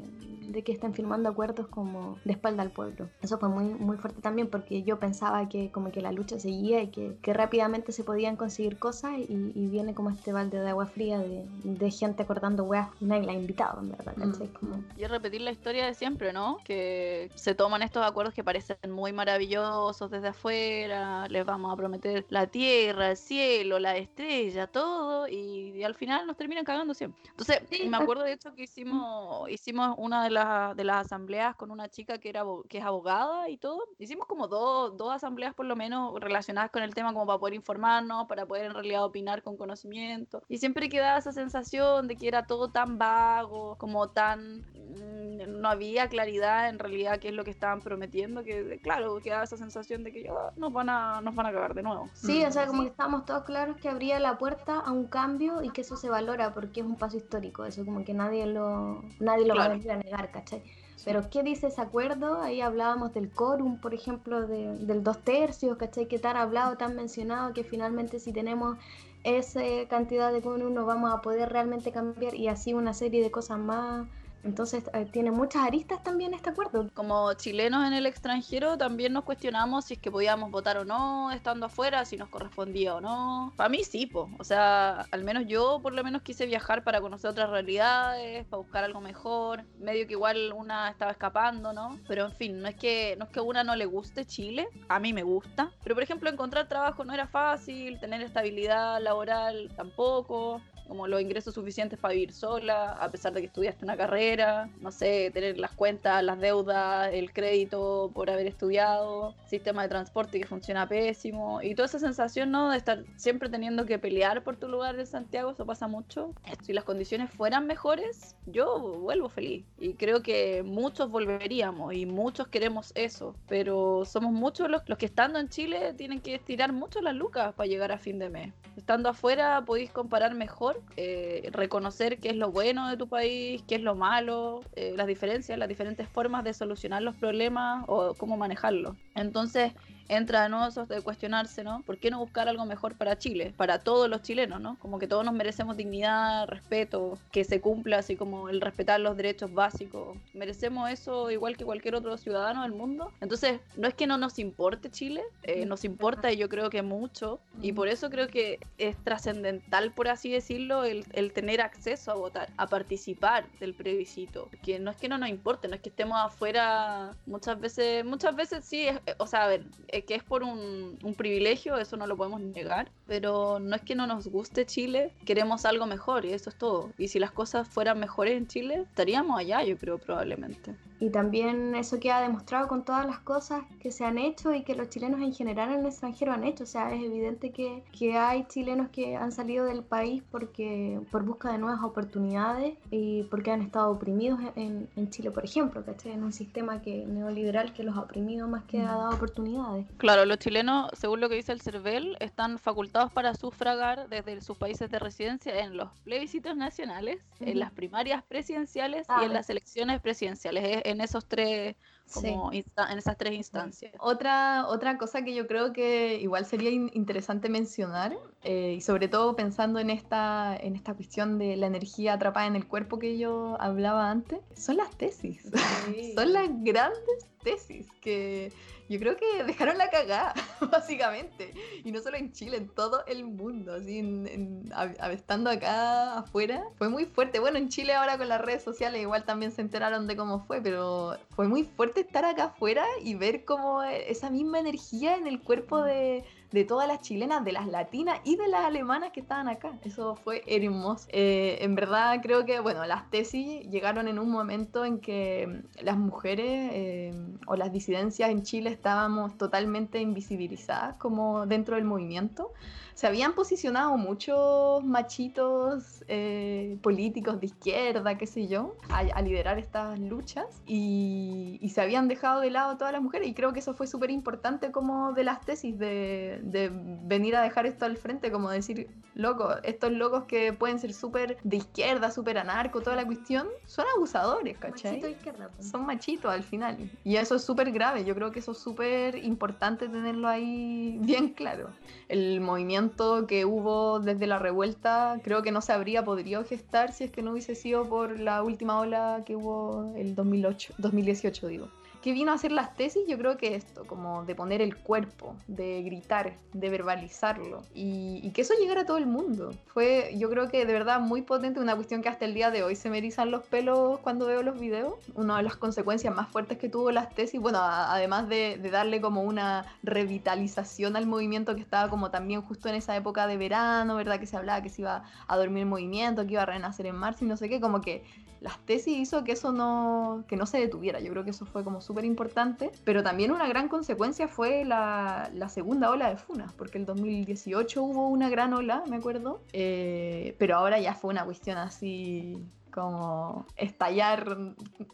de 0.51 0.63
que 0.63 0.71
estén 0.71 0.93
firmando 0.93 1.27
acuerdos 1.29 1.67
como 1.67 2.17
de 2.23 2.31
espalda 2.31 2.63
al 2.63 2.71
pueblo. 2.71 3.09
Eso 3.21 3.37
fue 3.39 3.49
muy, 3.49 3.65
muy 3.65 3.97
fuerte 3.97 4.21
también 4.21 4.47
porque 4.49 4.83
yo 4.83 4.99
pensaba 4.99 5.49
que 5.49 5.71
como 5.71 5.91
que 5.91 6.01
la 6.01 6.11
lucha 6.11 6.39
seguía 6.39 6.81
y 6.81 6.87
que, 6.91 7.17
que 7.21 7.33
rápidamente 7.33 7.91
se 7.91 8.03
podían 8.03 8.35
conseguir 8.37 8.79
cosas 8.79 9.11
y, 9.17 9.51
y 9.53 9.67
viene 9.67 9.93
como 9.93 10.09
este 10.11 10.31
balde 10.31 10.59
de 10.59 10.69
agua 10.69 10.85
fría 10.87 11.19
de, 11.19 11.45
de 11.63 11.91
gente 11.91 12.23
acordando 12.23 12.63
weas 12.63 12.89
y 13.01 13.05
nadie 13.05 13.23
la 13.25 13.33
ha 13.33 13.35
invitado, 13.35 13.81
en 13.81 13.89
verdad, 13.89 14.13
¿cachai? 14.17 14.47
Mm. 14.47 14.53
Como, 14.53 14.83
Y 14.97 15.05
repetir 15.05 15.41
la 15.41 15.51
historia 15.51 15.85
de 15.85 15.93
siempre, 15.93 16.31
¿no? 16.33 16.57
Que 16.69 17.31
se 17.33 17.55
toman 17.55 17.81
estos 17.81 18.05
acuerdos 18.05 18.35
que 18.35 18.43
parecen 18.43 18.77
muy 18.91 19.11
maravillosos 19.11 20.11
desde 20.11 20.27
afuera, 20.29 21.27
les 21.27 21.43
vamos 21.43 21.73
a 21.73 21.75
prometer 21.75 22.27
la 22.29 22.45
tierra, 22.45 23.09
el 23.09 23.17
cielo, 23.17 23.79
la 23.79 23.97
estrella, 23.97 24.67
todo, 24.67 25.27
y, 25.27 25.71
y 25.75 25.83
al 25.83 25.95
final 25.95 26.27
nos 26.27 26.37
terminan 26.37 26.63
cagando 26.63 26.93
siempre. 26.93 27.23
Entonces, 27.31 27.63
Sí, 27.69 27.87
me 27.89 27.97
acuerdo 27.97 28.23
de 28.23 28.33
hecho 28.33 28.53
que 28.53 28.63
hicimos, 28.63 29.49
hicimos 29.49 29.95
una 29.97 30.23
de, 30.23 30.29
las 30.29 30.75
de 30.75 30.83
las 30.83 31.05
asambleas 31.07 31.55
con 31.55 31.71
una 31.71 31.89
chica 31.89 32.19
que, 32.19 32.29
era, 32.29 32.43
que 32.69 32.77
es 32.77 32.83
abogada 32.85 33.49
y 33.49 33.57
todo. 33.57 33.79
Hicimos 33.97 34.27
como 34.27 34.47
dos, 34.47 34.95
dos 34.97 35.11
asambleas 35.13 35.55
por 35.55 35.65
lo 35.65 35.75
menos 35.75 36.19
relacionadas 36.19 36.69
con 36.71 36.83
el 36.83 36.93
tema 36.93 37.13
como 37.13 37.25
para 37.25 37.39
poder 37.39 37.55
informarnos, 37.55 38.27
para 38.27 38.45
poder 38.45 38.65
en 38.67 38.73
realidad 38.73 39.03
opinar 39.05 39.41
con 39.41 39.57
conocimiento. 39.57 40.43
Y 40.47 40.59
siempre 40.59 40.87
quedaba 40.89 41.17
esa 41.17 41.31
sensación 41.31 42.07
de 42.07 42.15
que 42.15 42.27
era 42.27 42.45
todo 42.45 42.69
tan 42.71 42.97
vago, 42.99 43.75
como 43.77 44.09
tan... 44.09 44.59
mm, 44.73 45.59
No 45.61 45.69
había 45.69 46.07
claridad 46.09 46.58
en 46.67 46.79
realidad 46.79 47.19
qué 47.19 47.29
es 47.29 47.33
lo 47.33 47.45
que 47.45 47.51
estaban 47.51 47.79
prometiendo, 47.79 48.43
que 48.43 48.79
claro, 48.83 49.21
quedaba 49.21 49.43
esa 49.43 49.55
sensación 49.55 50.03
de 50.03 50.11
que 50.11 50.27
"Ah, 50.29 50.51
nos 50.57 50.73
van 50.73 50.89
a, 50.89 51.21
nos 51.21 51.33
van 51.35 51.45
a 51.45 51.51
cagar 51.53 51.73
de 51.73 51.83
nuevo. 51.83 52.09
Sí, 52.13 52.43
o 52.43 52.51
sea, 52.51 52.65
Mm. 52.65 52.67
como 52.67 52.81
que 52.83 52.89
estábamos 52.89 53.25
todos 53.25 53.43
claros 53.45 53.77
que 53.77 53.87
abría 53.87 54.19
la 54.19 54.37
puerta 54.37 54.79
a 54.79 54.91
un 54.91 55.05
cambio 55.07 55.61
y 55.63 55.69
que 55.69 55.81
eso 55.81 55.95
se 55.95 56.09
valora 56.09 56.53
porque 56.53 56.81
es 56.81 56.85
un 56.85 56.97
paso 56.97 57.15
histórico, 57.15 57.63
eso 57.63 57.85
como 57.85 58.03
que 58.03 58.13
nadie 58.13 58.45
lo, 58.47 59.03
nadie 59.19 59.45
lo 59.45 59.55
va 59.55 59.65
a 59.65 59.69
venir 59.69 59.91
a 59.91 59.95
negar, 59.97 60.31
¿cachai? 60.31 60.61
Pero 61.05 61.29
¿qué 61.29 61.43
dice 61.43 61.67
ese 61.67 61.79
acuerdo? 61.81 62.41
Ahí 62.41 62.59
hablábamos 62.59 63.13
del 63.13 63.31
quórum, 63.31 63.79
por 63.79 63.93
ejemplo, 63.93 64.45
de- 64.45 64.75
del 64.79 65.01
dos 65.01 65.23
tercios, 65.23 65.77
¿cachai? 65.77 66.07
Que 66.07 66.19
tan 66.19 66.35
hablado, 66.35 66.75
tan 66.75 66.95
mencionado, 66.95 67.53
que 67.53 67.63
finalmente 67.63 68.19
si 68.19 68.33
tenemos 68.33 68.77
esa 69.23 69.61
cantidad 69.89 70.31
de 70.31 70.41
quórum 70.41 70.73
no 70.73 70.85
vamos 70.85 71.13
a 71.13 71.21
poder 71.21 71.49
realmente 71.49 71.91
cambiar 71.91 72.35
y 72.35 72.47
así 72.47 72.73
una 72.73 72.93
serie 72.93 73.21
de 73.23 73.31
cosas 73.31 73.59
más. 73.59 74.07
Entonces 74.43 74.83
eh, 74.93 75.05
tiene 75.11 75.31
muchas 75.31 75.63
aristas 75.63 76.03
también 76.03 76.33
este 76.33 76.49
acuerdo. 76.49 76.89
Como 76.93 77.33
chilenos 77.33 77.85
en 77.85 77.93
el 77.93 78.05
extranjero 78.05 78.77
también 78.77 79.13
nos 79.13 79.23
cuestionamos 79.23 79.85
si 79.85 79.95
es 79.95 79.99
que 79.99 80.11
podíamos 80.11 80.51
votar 80.51 80.77
o 80.77 80.85
no 80.85 81.31
estando 81.31 81.65
afuera, 81.65 82.05
si 82.05 82.17
nos 82.17 82.29
correspondía 82.29 82.95
o 82.95 83.01
no. 83.01 83.53
Para 83.55 83.69
mí 83.69 83.83
sí, 83.83 84.05
po. 84.05 84.29
o 84.39 84.43
sea, 84.43 85.05
al 85.11 85.23
menos 85.23 85.45
yo 85.47 85.79
por 85.81 85.93
lo 85.93 86.03
menos 86.03 86.21
quise 86.21 86.45
viajar 86.45 86.83
para 86.83 87.01
conocer 87.01 87.29
otras 87.29 87.49
realidades, 87.49 88.45
para 88.45 88.61
buscar 88.61 88.83
algo 88.83 89.01
mejor. 89.01 89.63
Medio 89.79 90.07
que 90.07 90.13
igual 90.13 90.53
una 90.53 90.89
estaba 90.89 91.11
escapando, 91.11 91.73
¿no? 91.73 91.99
Pero 92.07 92.25
en 92.25 92.31
fin, 92.31 92.61
no 92.61 92.67
es 92.67 92.75
que 92.75 93.15
no 93.17 93.25
es 93.25 93.31
que 93.31 93.39
a 93.39 93.43
una 93.43 93.63
no 93.63 93.75
le 93.75 93.85
guste 93.85 94.25
Chile, 94.25 94.67
a 94.87 94.99
mí 94.99 95.13
me 95.13 95.23
gusta. 95.23 95.71
Pero 95.83 95.95
por 95.95 96.03
ejemplo, 96.03 96.29
encontrar 96.29 96.67
trabajo 96.67 97.03
no 97.03 97.13
era 97.13 97.27
fácil, 97.27 97.99
tener 97.99 98.21
estabilidad 98.21 99.01
laboral 99.01 99.69
tampoco. 99.75 100.61
Como 100.89 101.07
los 101.07 101.21
ingresos 101.21 101.53
suficientes 101.53 101.99
para 101.99 102.15
vivir 102.15 102.33
sola, 102.33 102.93
a 102.93 103.09
pesar 103.09 103.31
de 103.31 103.41
que 103.41 103.47
estudiaste 103.47 103.85
una 103.85 103.95
carrera, 103.95 104.69
no 104.81 104.91
sé, 104.91 105.29
tener 105.31 105.57
las 105.59 105.71
cuentas, 105.71 106.23
las 106.23 106.39
deudas, 106.39 107.11
el 107.13 107.31
crédito 107.31 108.11
por 108.13 108.29
haber 108.29 108.47
estudiado, 108.47 109.35
sistema 109.45 109.83
de 109.83 109.89
transporte 109.89 110.39
que 110.39 110.47
funciona 110.47 110.89
pésimo 110.89 111.61
y 111.61 111.75
toda 111.75 111.85
esa 111.85 111.99
sensación, 111.99 112.51
¿no? 112.51 112.71
De 112.71 112.77
estar 112.77 113.03
siempre 113.15 113.49
teniendo 113.49 113.85
que 113.85 113.99
pelear 113.99 114.43
por 114.43 114.57
tu 114.57 114.67
lugar 114.67 114.99
en 114.99 115.05
Santiago, 115.05 115.51
eso 115.51 115.65
pasa 115.65 115.87
mucho. 115.87 116.33
Si 116.63 116.73
las 116.73 116.83
condiciones 116.83 117.29
fueran 117.29 117.67
mejores, 117.67 118.35
yo 118.47 118.79
vuelvo 118.79 119.29
feliz 119.29 119.65
y 119.77 119.93
creo 119.93 120.23
que 120.23 120.63
muchos 120.63 121.11
volveríamos 121.11 121.93
y 121.93 122.07
muchos 122.07 122.47
queremos 122.47 122.91
eso, 122.95 123.35
pero 123.47 124.05
somos 124.05 124.31
muchos 124.33 124.69
los, 124.69 124.81
los 124.89 124.97
que 124.97 125.05
estando 125.05 125.37
en 125.37 125.49
Chile 125.49 125.93
tienen 125.93 126.19
que 126.19 126.33
estirar 126.33 126.73
mucho 126.73 126.99
las 127.01 127.13
lucas 127.13 127.53
para 127.53 127.67
llegar 127.67 127.91
a 127.91 127.99
fin 127.99 128.17
de 128.17 128.29
mes. 128.29 128.53
Estando 128.75 129.09
afuera 129.09 129.63
podéis 129.65 129.91
comparar 129.91 130.33
mejor, 130.33 130.78
eh, 130.97 131.49
reconocer 131.51 132.19
qué 132.19 132.29
es 132.29 132.35
lo 132.35 132.51
bueno 132.51 132.87
de 132.89 132.97
tu 132.97 133.07
país, 133.07 133.63
qué 133.67 133.75
es 133.75 133.81
lo 133.81 133.95
malo, 133.95 134.61
eh, 134.75 134.93
las 134.95 135.07
diferencias, 135.07 135.57
las 135.57 135.69
diferentes 135.69 136.07
formas 136.07 136.43
de 136.43 136.53
solucionar 136.53 137.01
los 137.01 137.15
problemas 137.15 137.85
o 137.87 138.13
cómo 138.15 138.37
manejarlos. 138.37 138.95
Entonces, 139.15 139.73
entra 140.09 140.43
de 140.43 140.49
nuevo 140.49 140.67
eso 140.67 140.85
de 140.85 141.01
cuestionarse, 141.01 141.63
¿no? 141.63 141.81
¿Por 141.83 141.97
qué 141.97 142.11
no 142.11 142.19
buscar 142.19 142.49
algo 142.49 142.65
mejor 142.65 142.95
para 142.97 143.17
Chile? 143.17 143.53
Para 143.55 143.79
todos 143.79 144.09
los 144.09 144.21
chilenos, 144.23 144.59
¿no? 144.59 144.77
Como 144.79 144.99
que 144.99 145.07
todos 145.07 145.23
nos 145.23 145.33
merecemos 145.33 145.77
dignidad, 145.77 146.47
respeto, 146.47 147.17
que 147.31 147.43
se 147.43 147.61
cumpla 147.61 147.99
así 147.99 148.15
como 148.15 148.49
el 148.49 148.59
respetar 148.59 148.99
los 148.99 149.15
derechos 149.15 149.53
básicos. 149.53 150.17
Merecemos 150.33 150.89
eso 150.89 151.31
igual 151.31 151.55
que 151.55 151.63
cualquier 151.65 151.95
otro 151.95 152.17
ciudadano 152.17 152.63
del 152.63 152.71
mundo. 152.73 153.11
Entonces, 153.21 153.59
no 153.77 153.87
es 153.87 153.93
que 153.93 154.07
no 154.07 154.17
nos 154.17 154.39
importe 154.39 154.89
Chile, 154.89 155.21
eh, 155.43 155.65
nos 155.65 155.85
importa 155.85 156.31
y 156.31 156.37
yo 156.37 156.49
creo 156.49 156.69
que 156.69 156.81
mucho. 156.81 157.39
Y 157.61 157.73
por 157.73 157.87
eso 157.87 158.09
creo 158.09 158.27
que 158.27 158.59
es 158.77 158.95
trascendental, 159.03 159.91
por 159.91 160.07
así 160.07 160.31
decirlo, 160.31 160.83
el, 160.83 161.05
el 161.13 161.33
tener 161.33 161.61
acceso 161.61 162.11
a 162.11 162.15
votar, 162.15 162.49
a 162.57 162.67
participar 162.67 163.45
del 163.59 163.73
plebiscito. 163.73 164.49
Que 164.63 164.79
no 164.79 164.91
es 164.91 164.97
que 164.97 165.07
no 165.09 165.17
nos 165.17 165.29
importe, 165.29 165.67
no 165.67 165.75
es 165.75 165.81
que 165.81 165.89
estemos 165.89 166.17
afuera 166.19 167.13
muchas 167.25 167.59
veces, 167.59 168.03
muchas 168.05 168.35
veces 168.35 168.65
sí, 168.65 168.87
es- 168.87 168.99
o 169.19 169.27
sea, 169.27 169.43
a 169.43 169.47
ver, 169.47 169.65
que 170.03 170.15
es 170.15 170.23
por 170.23 170.43
un, 170.43 170.97
un 171.03 171.15
privilegio, 171.15 171.77
eso 171.77 171.97
no 171.97 172.07
lo 172.07 172.17
podemos 172.17 172.41
negar, 172.41 172.91
pero 173.07 173.59
no 173.59 173.75
es 173.75 173.81
que 173.81 173.95
no 173.95 174.07
nos 174.07 174.27
guste 174.27 174.65
Chile, 174.65 175.13
queremos 175.25 175.65
algo 175.65 175.85
mejor 175.85 176.25
y 176.25 176.33
eso 176.33 176.49
es 176.49 176.57
todo. 176.57 176.91
Y 176.97 177.07
si 177.09 177.19
las 177.19 177.31
cosas 177.31 177.67
fueran 177.67 177.99
mejores 177.99 178.37
en 178.37 178.47
Chile, 178.47 178.83
estaríamos 178.87 179.39
allá, 179.39 179.63
yo 179.63 179.77
creo, 179.77 179.97
probablemente. 179.97 180.75
Y 180.99 181.09
también 181.09 181.75
eso 181.75 181.99
queda 181.99 182.21
demostrado 182.21 182.67
con 182.67 182.83
todas 182.83 183.05
las 183.05 183.19
cosas 183.19 183.63
que 183.79 183.91
se 183.91 184.05
han 184.05 184.17
hecho 184.17 184.53
y 184.53 184.63
que 184.63 184.75
los 184.75 184.89
chilenos 184.89 185.21
en 185.21 185.33
general 185.33 185.71
en 185.71 185.79
el 185.79 185.85
extranjero 185.87 186.33
han 186.33 186.43
hecho. 186.43 186.63
O 186.63 186.67
sea, 186.67 186.93
es 186.93 187.03
evidente 187.03 187.51
que, 187.51 187.83
que 187.97 188.17
hay 188.17 188.45
chilenos 188.45 188.89
que 188.89 189.15
han 189.15 189.31
salido 189.31 189.65
del 189.65 189.83
país 189.83 190.23
porque 190.31 190.99
por 191.11 191.23
busca 191.23 191.51
de 191.51 191.57
nuevas 191.57 191.83
oportunidades 191.83 192.77
y 192.91 193.23
porque 193.23 193.51
han 193.51 193.61
estado 193.61 193.91
oprimidos 193.91 194.39
en, 194.55 194.87
en 194.95 195.09
Chile, 195.09 195.31
por 195.31 195.45
ejemplo, 195.45 195.83
¿cachai? 195.83 196.11
En 196.11 196.23
un 196.23 196.33
sistema 196.33 196.81
que, 196.81 197.05
neoliberal 197.05 197.73
que 197.73 197.83
los 197.83 197.95
ha 197.95 198.01
oprimido 198.01 198.47
más 198.47 198.63
que 198.65 198.81
ha 198.81 198.95
dado 198.95 199.15
oportunidades. 199.15 199.85
Claro, 199.97 200.25
los 200.25 200.39
chilenos, 200.39 200.89
según 200.93 201.21
lo 201.21 201.29
que 201.29 201.35
dice 201.35 201.51
el 201.51 201.61
CERVEL, 201.61 202.17
están 202.19 202.59
facultados 202.59 203.11
para 203.11 203.35
sufragar 203.35 204.09
desde 204.09 204.41
sus 204.41 204.57
países 204.57 204.89
de 204.89 204.99
residencia 204.99 205.57
en 205.59 205.77
los 205.77 205.89
plebiscitos 206.03 206.55
nacionales, 206.55 207.19
en 207.39 207.59
las 207.59 207.71
primarias 207.71 208.23
presidenciales 208.23 208.69
Ah, 209.07 209.19
y 209.21 209.25
en 209.25 209.33
las 209.33 209.49
elecciones 209.49 210.01
presidenciales. 210.01 210.63
Es 210.63 210.81
en 210.91 211.01
esos 211.01 211.25
tres, 211.27 211.75
como 212.13 212.51
en 212.51 212.97
esas 212.97 213.17
tres 213.17 213.33
instancias. 213.33 213.93
Otra, 213.99 214.65
otra 214.67 214.97
cosa 214.97 215.23
que 215.23 215.33
yo 215.35 215.47
creo 215.47 215.73
que 215.73 216.19
igual 216.21 216.45
sería 216.45 216.69
in- 216.71 216.89
interesante 216.93 217.49
mencionar, 217.49 218.17
eh, 218.43 218.75
y 218.77 218.81
sobre 218.81 219.07
todo 219.07 219.35
pensando 219.35 219.79
en 219.79 219.89
esta, 219.89 220.55
en 220.55 220.75
esta 220.75 220.93
cuestión 220.93 221.37
de 221.37 221.55
la 221.55 221.67
energía 221.67 222.13
atrapada 222.13 222.47
en 222.47 222.55
el 222.55 222.67
cuerpo 222.67 222.97
que 222.99 223.17
yo 223.17 223.57
hablaba 223.59 224.09
antes, 224.09 224.39
son 224.55 224.77
las 224.77 224.95
tesis. 224.97 225.49
son 226.15 226.33
las 226.33 226.47
grandes 226.63 227.25
tesis 227.43 227.87
que 228.01 228.51
yo 228.89 228.97
creo 228.99 229.15
que 229.17 229.43
dejaron 229.43 229.77
la 229.77 229.89
cagada, 229.89 230.33
básicamente. 230.71 231.53
Y 231.83 231.91
no 231.91 232.01
solo 232.01 232.17
en 232.17 232.31
Chile, 232.31 232.57
en 232.57 232.69
todo 232.69 233.05
el 233.05 233.23
mundo, 233.23 233.73
así, 233.75 233.99
en- 233.99 234.27
en- 234.27 234.73
a- 234.73 234.91
a- 234.99 235.11
estando 235.11 235.49
acá 235.51 236.17
afuera, 236.19 236.63
fue 236.77 236.89
muy 236.89 237.05
fuerte. 237.05 237.39
Bueno, 237.39 237.57
en 237.59 237.69
Chile 237.69 237.93
ahora 237.93 238.17
con 238.17 238.27
las 238.29 238.41
redes 238.41 238.63
sociales 238.63 239.01
igual 239.01 239.25
también 239.25 239.51
se 239.51 239.61
enteraron 239.61 240.07
de 240.07 240.15
cómo 240.15 240.45
fue, 240.45 240.59
pero 240.61 241.17
fue 241.35 241.47
muy 241.47 241.63
fuerte 241.63 242.01
estar 242.01 242.25
acá 242.25 242.45
afuera 242.45 242.83
y 243.03 243.13
ver 243.13 243.45
como 243.45 243.83
esa 243.83 244.29
misma 244.31 244.59
energía 244.59 245.15
en 245.17 245.27
el 245.27 245.39
cuerpo 245.39 245.83
de, 245.83 246.23
de 246.51 246.65
todas 246.65 246.87
las 246.87 247.01
chilenas, 247.01 247.43
de 247.45 247.51
las 247.51 247.67
latinas 247.67 248.19
y 248.23 248.35
de 248.35 248.47
las 248.47 248.65
alemanas 248.65 249.11
que 249.11 249.19
estaban 249.19 249.47
acá. 249.47 249.77
Eso 249.83 250.15
fue 250.15 250.43
hermoso. 250.47 251.07
Eh, 251.11 251.59
en 251.61 251.75
verdad 251.75 252.19
creo 252.21 252.45
que, 252.45 252.59
bueno, 252.59 252.85
las 252.85 253.09
tesis 253.09 253.61
llegaron 253.69 254.07
en 254.07 254.19
un 254.19 254.29
momento 254.31 254.85
en 254.85 254.99
que 254.99 255.47
mm, 255.47 255.83
las 255.83 255.97
mujeres 255.97 256.71
eh, 256.73 257.13
o 257.45 257.55
las 257.55 257.71
disidencias 257.71 258.29
en 258.29 258.43
Chile 258.43 258.71
estábamos 258.71 259.37
totalmente 259.37 260.01
invisibilizadas 260.01 260.95
como 260.95 261.45
dentro 261.45 261.75
del 261.75 261.85
movimiento. 261.85 262.51
Se 262.99 263.07
habían 263.07 263.31
posicionado 263.31 263.95
muchos 263.95 264.83
machitos 264.83 266.03
eh, 266.09 266.77
políticos 266.81 267.39
de 267.39 267.45
izquierda, 267.45 268.17
qué 268.17 268.27
sé 268.27 268.49
yo, 268.49 268.75
a, 268.89 268.97
a 268.97 269.21
liderar 269.21 269.57
estas 269.57 269.97
luchas 269.97 270.61
y, 270.65 271.57
y 271.61 271.69
se 271.69 271.79
habían 271.79 272.09
dejado 272.09 272.41
de 272.41 272.51
lado 272.51 272.75
todas 272.75 272.91
las 272.91 273.01
mujeres 273.01 273.29
y 273.29 273.33
creo 273.33 273.53
que 273.53 273.59
eso 273.59 273.73
fue 273.73 273.87
súper 273.87 274.11
importante 274.11 274.73
como 274.73 275.13
de 275.13 275.23
las 275.23 275.39
tesis, 275.45 275.79
de, 275.79 276.41
de 276.43 276.71
venir 276.73 277.37
a 277.37 277.41
dejar 277.41 277.65
esto 277.65 277.85
al 277.85 277.95
frente, 277.95 278.33
como 278.33 278.49
decir, 278.49 278.89
loco, 279.13 279.55
estos 279.63 279.93
locos 279.93 280.25
que 280.25 280.51
pueden 280.51 280.77
ser 280.77 280.93
súper 280.93 281.37
de 281.45 281.55
izquierda, 281.55 282.11
súper 282.11 282.37
anarco, 282.37 282.81
toda 282.81 282.97
la 282.97 283.05
cuestión, 283.05 283.47
son 283.65 283.85
abusadores, 283.95 284.57
¿cachai? 284.57 284.91
Machito 284.95 285.07
izquierda, 285.07 285.49
pues. 285.55 285.69
son 285.69 285.85
machitos 285.85 286.29
al 286.29 286.43
final. 286.43 286.91
Y 287.05 287.15
eso 287.15 287.35
es 287.35 287.45
súper 287.45 287.71
grave. 287.71 288.03
Yo 288.03 288.13
creo 288.13 288.31
que 288.31 288.39
eso 288.39 288.51
es 288.51 288.57
súper 288.57 289.15
importante 289.23 289.87
tenerlo 289.87 290.27
ahí 290.27 290.97
bien 291.01 291.29
claro. 291.29 291.69
El 292.09 292.41
movimiento 292.41 292.88
que 293.27 293.45
hubo 293.45 293.99
desde 293.99 294.27
la 294.27 294.39
revuelta 294.39 295.19
creo 295.23 295.41
que 295.41 295.51
no 295.51 295.61
se 295.61 295.73
habría 295.73 296.03
podido 296.03 296.43
gestar 296.43 296.91
si 296.91 297.05
es 297.05 297.11
que 297.11 297.21
no 297.21 297.31
hubiese 297.31 297.55
sido 297.55 297.87
por 297.87 298.19
la 298.19 298.43
última 298.43 298.79
ola 298.79 299.23
que 299.25 299.35
hubo 299.35 299.93
el 299.95 300.15
2008, 300.15 300.73
2018, 300.77 301.47
digo. 301.47 301.67
¿Qué 302.01 302.13
vino 302.13 302.31
a 302.31 302.35
hacer 302.35 302.53
las 302.53 302.75
tesis? 302.75 303.03
Yo 303.09 303.17
creo 303.17 303.35
que 303.35 303.55
esto, 303.55 303.85
como 303.85 304.23
de 304.23 304.33
poner 304.33 304.61
el 304.61 304.77
cuerpo, 304.77 305.35
de 305.47 305.83
gritar, 305.83 306.33
de 306.53 306.69
verbalizarlo 306.69 307.63
y, 307.73 308.31
que 308.31 308.41
eso 308.41 308.53
llegara 308.57 308.81
a 308.81 308.85
todo 308.85 308.97
el 308.97 309.05
mundo. 309.05 309.53
Fue, 309.65 310.13
yo 310.15 310.29
creo 310.29 310.47
que 310.47 310.65
de 310.65 310.71
verdad 310.71 311.01
muy 311.01 311.23
potente, 311.23 311.59
una 311.59 311.75
cuestión 311.75 312.01
que 312.01 312.07
hasta 312.07 312.23
el 312.23 312.33
día 312.33 312.51
de 312.51 312.63
hoy 312.63 312.77
se 312.77 312.89
me 312.89 312.99
erizan 312.99 313.31
los 313.31 313.43
pelos 313.43 313.99
cuando 313.99 314.27
veo 314.27 314.43
los 314.43 314.57
videos. 314.57 314.93
Una 315.15 315.37
de 315.37 315.43
las 315.43 315.57
consecuencias 315.57 316.15
más 316.15 316.29
fuertes 316.29 316.57
que 316.57 316.69
tuvo 316.69 316.91
las 316.91 317.13
tesis, 317.13 317.41
bueno, 317.41 317.59
además 317.61 318.29
de, 318.29 318.57
de 318.57 318.69
darle 318.69 319.01
como 319.01 319.23
una 319.23 319.65
revitalización 319.83 320.95
al 320.95 321.05
movimiento 321.05 321.53
que 321.55 321.61
estaba 321.61 321.89
como 321.89 322.11
también 322.11 322.41
justo 322.41 322.69
en 322.69 322.75
esa 322.75 322.95
época 322.95 323.27
de 323.27 323.35
verano, 323.35 323.97
¿verdad? 323.97 324.21
Que 324.21 324.25
se 324.25 324.37
hablaba 324.37 324.61
que 324.61 324.69
se 324.69 324.83
iba 324.83 325.03
a 325.27 325.37
dormir 325.37 325.63
el 325.63 325.69
movimiento, 325.69 326.25
que 326.25 326.33
iba 326.33 326.43
a 326.43 326.45
renacer 326.45 326.85
en 326.85 326.95
marzo 326.95 327.25
y 327.25 327.27
no 327.27 327.35
sé 327.35 327.49
qué, 327.49 327.59
como 327.59 327.81
que 327.81 328.03
las 328.41 328.59
tesis 328.65 328.97
hizo 328.97 329.23
que 329.23 329.33
eso 329.33 329.51
no, 329.51 330.23
que 330.27 330.35
no 330.35 330.45
se 330.45 330.59
detuviera. 330.59 330.99
Yo 330.99 331.11
creo 331.11 331.23
que 331.23 331.31
eso 331.31 331.45
fue 331.45 331.63
como 331.63 331.81
súper 331.81 332.05
importante. 332.05 332.71
Pero 332.83 333.03
también 333.03 333.31
una 333.31 333.47
gran 333.47 333.67
consecuencia 333.67 334.27
fue 334.27 334.65
la, 334.65 335.29
la 335.33 335.49
segunda 335.49 335.89
ola 335.89 336.09
de 336.09 336.17
Funas, 336.17 336.53
porque 336.53 336.77
el 336.77 336.85
2018 336.85 337.83
hubo 337.83 338.07
una 338.07 338.29
gran 338.29 338.53
ola, 338.53 338.83
me 338.87 338.97
acuerdo. 338.97 339.41
Eh, 339.53 340.35
pero 340.37 340.55
ahora 340.55 340.79
ya 340.79 340.93
fue 340.93 341.09
una 341.09 341.25
cuestión 341.25 341.57
así 341.57 342.37
como 342.69 343.45
estallar, 343.55 344.37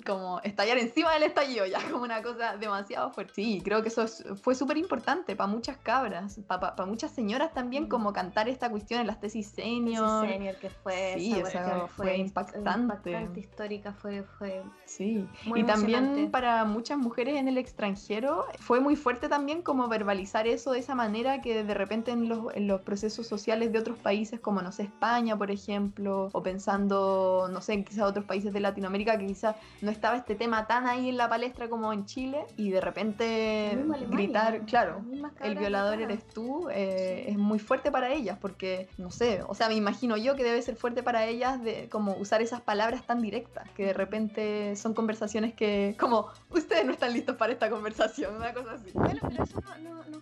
como 0.05 0.39
estallar 0.41 0.77
encima 0.77 1.13
del 1.13 1.23
estallido, 1.23 1.65
ya 1.65 1.79
como 1.91 2.03
una 2.03 2.21
cosa 2.21 2.57
demasiado 2.57 3.11
fuerte. 3.11 3.33
Sí, 3.35 3.61
creo 3.63 3.81
que 3.81 3.89
eso 3.89 4.03
es- 4.03 4.23
fue 4.41 4.55
súper 4.55 4.77
importante 4.77 5.35
para 5.35 5.47
muchas 5.47 5.77
cabras, 5.77 6.39
para 6.47 6.85
muchas 6.85 7.11
señoras 7.11 7.53
también, 7.53 7.88
como 7.88 8.13
cantar 8.13 8.49
esta 8.49 8.69
cuestión 8.69 9.01
en 9.01 9.07
las 9.07 9.19
tesis 9.19 9.47
senior. 9.47 10.21
Tesis 10.21 10.31
senior 10.31 10.55
que 10.57 10.69
fue 10.69 11.13
Sí, 11.17 11.31
esa 11.33 11.41
cuestión 11.41 11.89
fue 11.89 12.17
impactante. 12.17 12.81
impactante 13.11 13.39
histórica 13.39 13.93
fue 13.93 14.23
fue 14.38 14.63
Sí, 14.85 15.27
Muy 15.45 15.61
y 15.61 15.63
también 15.65 16.29
para 16.31 16.63
muchas 16.65 16.97
mujeres 16.97 17.35
en 17.38 17.47
el 17.47 17.57
extranjero 17.57 18.45
fue 18.59 18.79
muy 18.79 18.95
fuerte 18.95 19.29
también 19.29 19.61
como 19.61 19.88
verbalizar 19.88 20.47
eso 20.47 20.71
de 20.71 20.79
esa 20.79 20.95
manera 20.95 21.41
que 21.41 21.63
de 21.63 21.73
repente 21.73 22.11
en 22.11 22.29
los, 22.29 22.53
en 22.55 22.67
los 22.67 22.81
procesos 22.81 23.27
sociales 23.27 23.71
de 23.71 23.79
otros 23.79 23.97
países 23.97 24.39
como, 24.39 24.61
no 24.61 24.71
sé, 24.71 24.83
España, 24.83 25.38
por 25.38 25.51
ejemplo, 25.51 26.29
o 26.31 26.43
pensando, 26.43 27.47
no 27.51 27.61
sé, 27.65 27.73
en 27.73 27.84
quizás 27.84 28.04
otros 28.06 28.23
países 28.25 28.54
de 28.54 28.60
Latinoamérica 28.62 29.17
que 29.19 29.25
quizás 29.28 29.56
no 29.82 29.91
estaba 29.91 30.15
este 30.17 30.36
tema 30.36 30.67
tan 30.67 30.88
ahí 30.88 31.10
en 31.10 31.17
la 31.17 31.28
palestra 31.28 31.67
como 31.69 31.91
en 31.91 32.06
Chile 32.06 32.45
y 32.56 32.69
de 32.69 32.80
repente 32.80 33.78
gritar, 34.10 34.62
claro, 34.65 35.01
el 35.41 35.56
violador 35.58 35.99
eres 36.01 36.25
tú, 36.28 36.69
eh, 36.71 37.23
Sí. 37.25 37.32
es 37.32 37.38
muy 37.38 37.60
fuerte 37.60 37.91
para 37.91 38.12
ellas, 38.13 38.38
porque, 38.39 38.88
no 38.97 39.12
sé, 39.12 39.41
o 39.47 39.54
sea, 39.56 39.67
me 39.67 39.75
imagino 39.75 40.15
yo 40.17 40.36
que 40.36 40.43
debe 40.43 40.62
ser 40.62 40.75
fuerte 40.75 41.04
para 41.04 41.25
ellas 41.25 41.62
de 41.63 41.89
como 41.89 42.13
usar 42.15 42.41
esas 42.41 42.62
palabras 42.62 43.06
tan 43.06 43.21
directas, 43.21 43.69
que 43.75 43.86
de 43.88 43.93
repente 43.93 44.75
son 44.75 44.93
conversaciones 44.93 45.54
que, 45.54 45.95
como, 45.99 46.28
ustedes 46.51 46.86
no 46.86 46.93
están 46.93 47.13
listos 47.13 47.36
para 47.36 47.51
esta 47.54 47.69
conversación, 47.69 48.36
una 48.36 48.54
cosa 48.54 48.73
así. 48.73 48.91
Bueno, 48.93 49.19
pero 49.28 49.43
eso 49.43 49.60
no, 49.82 49.95
no- 50.10 50.21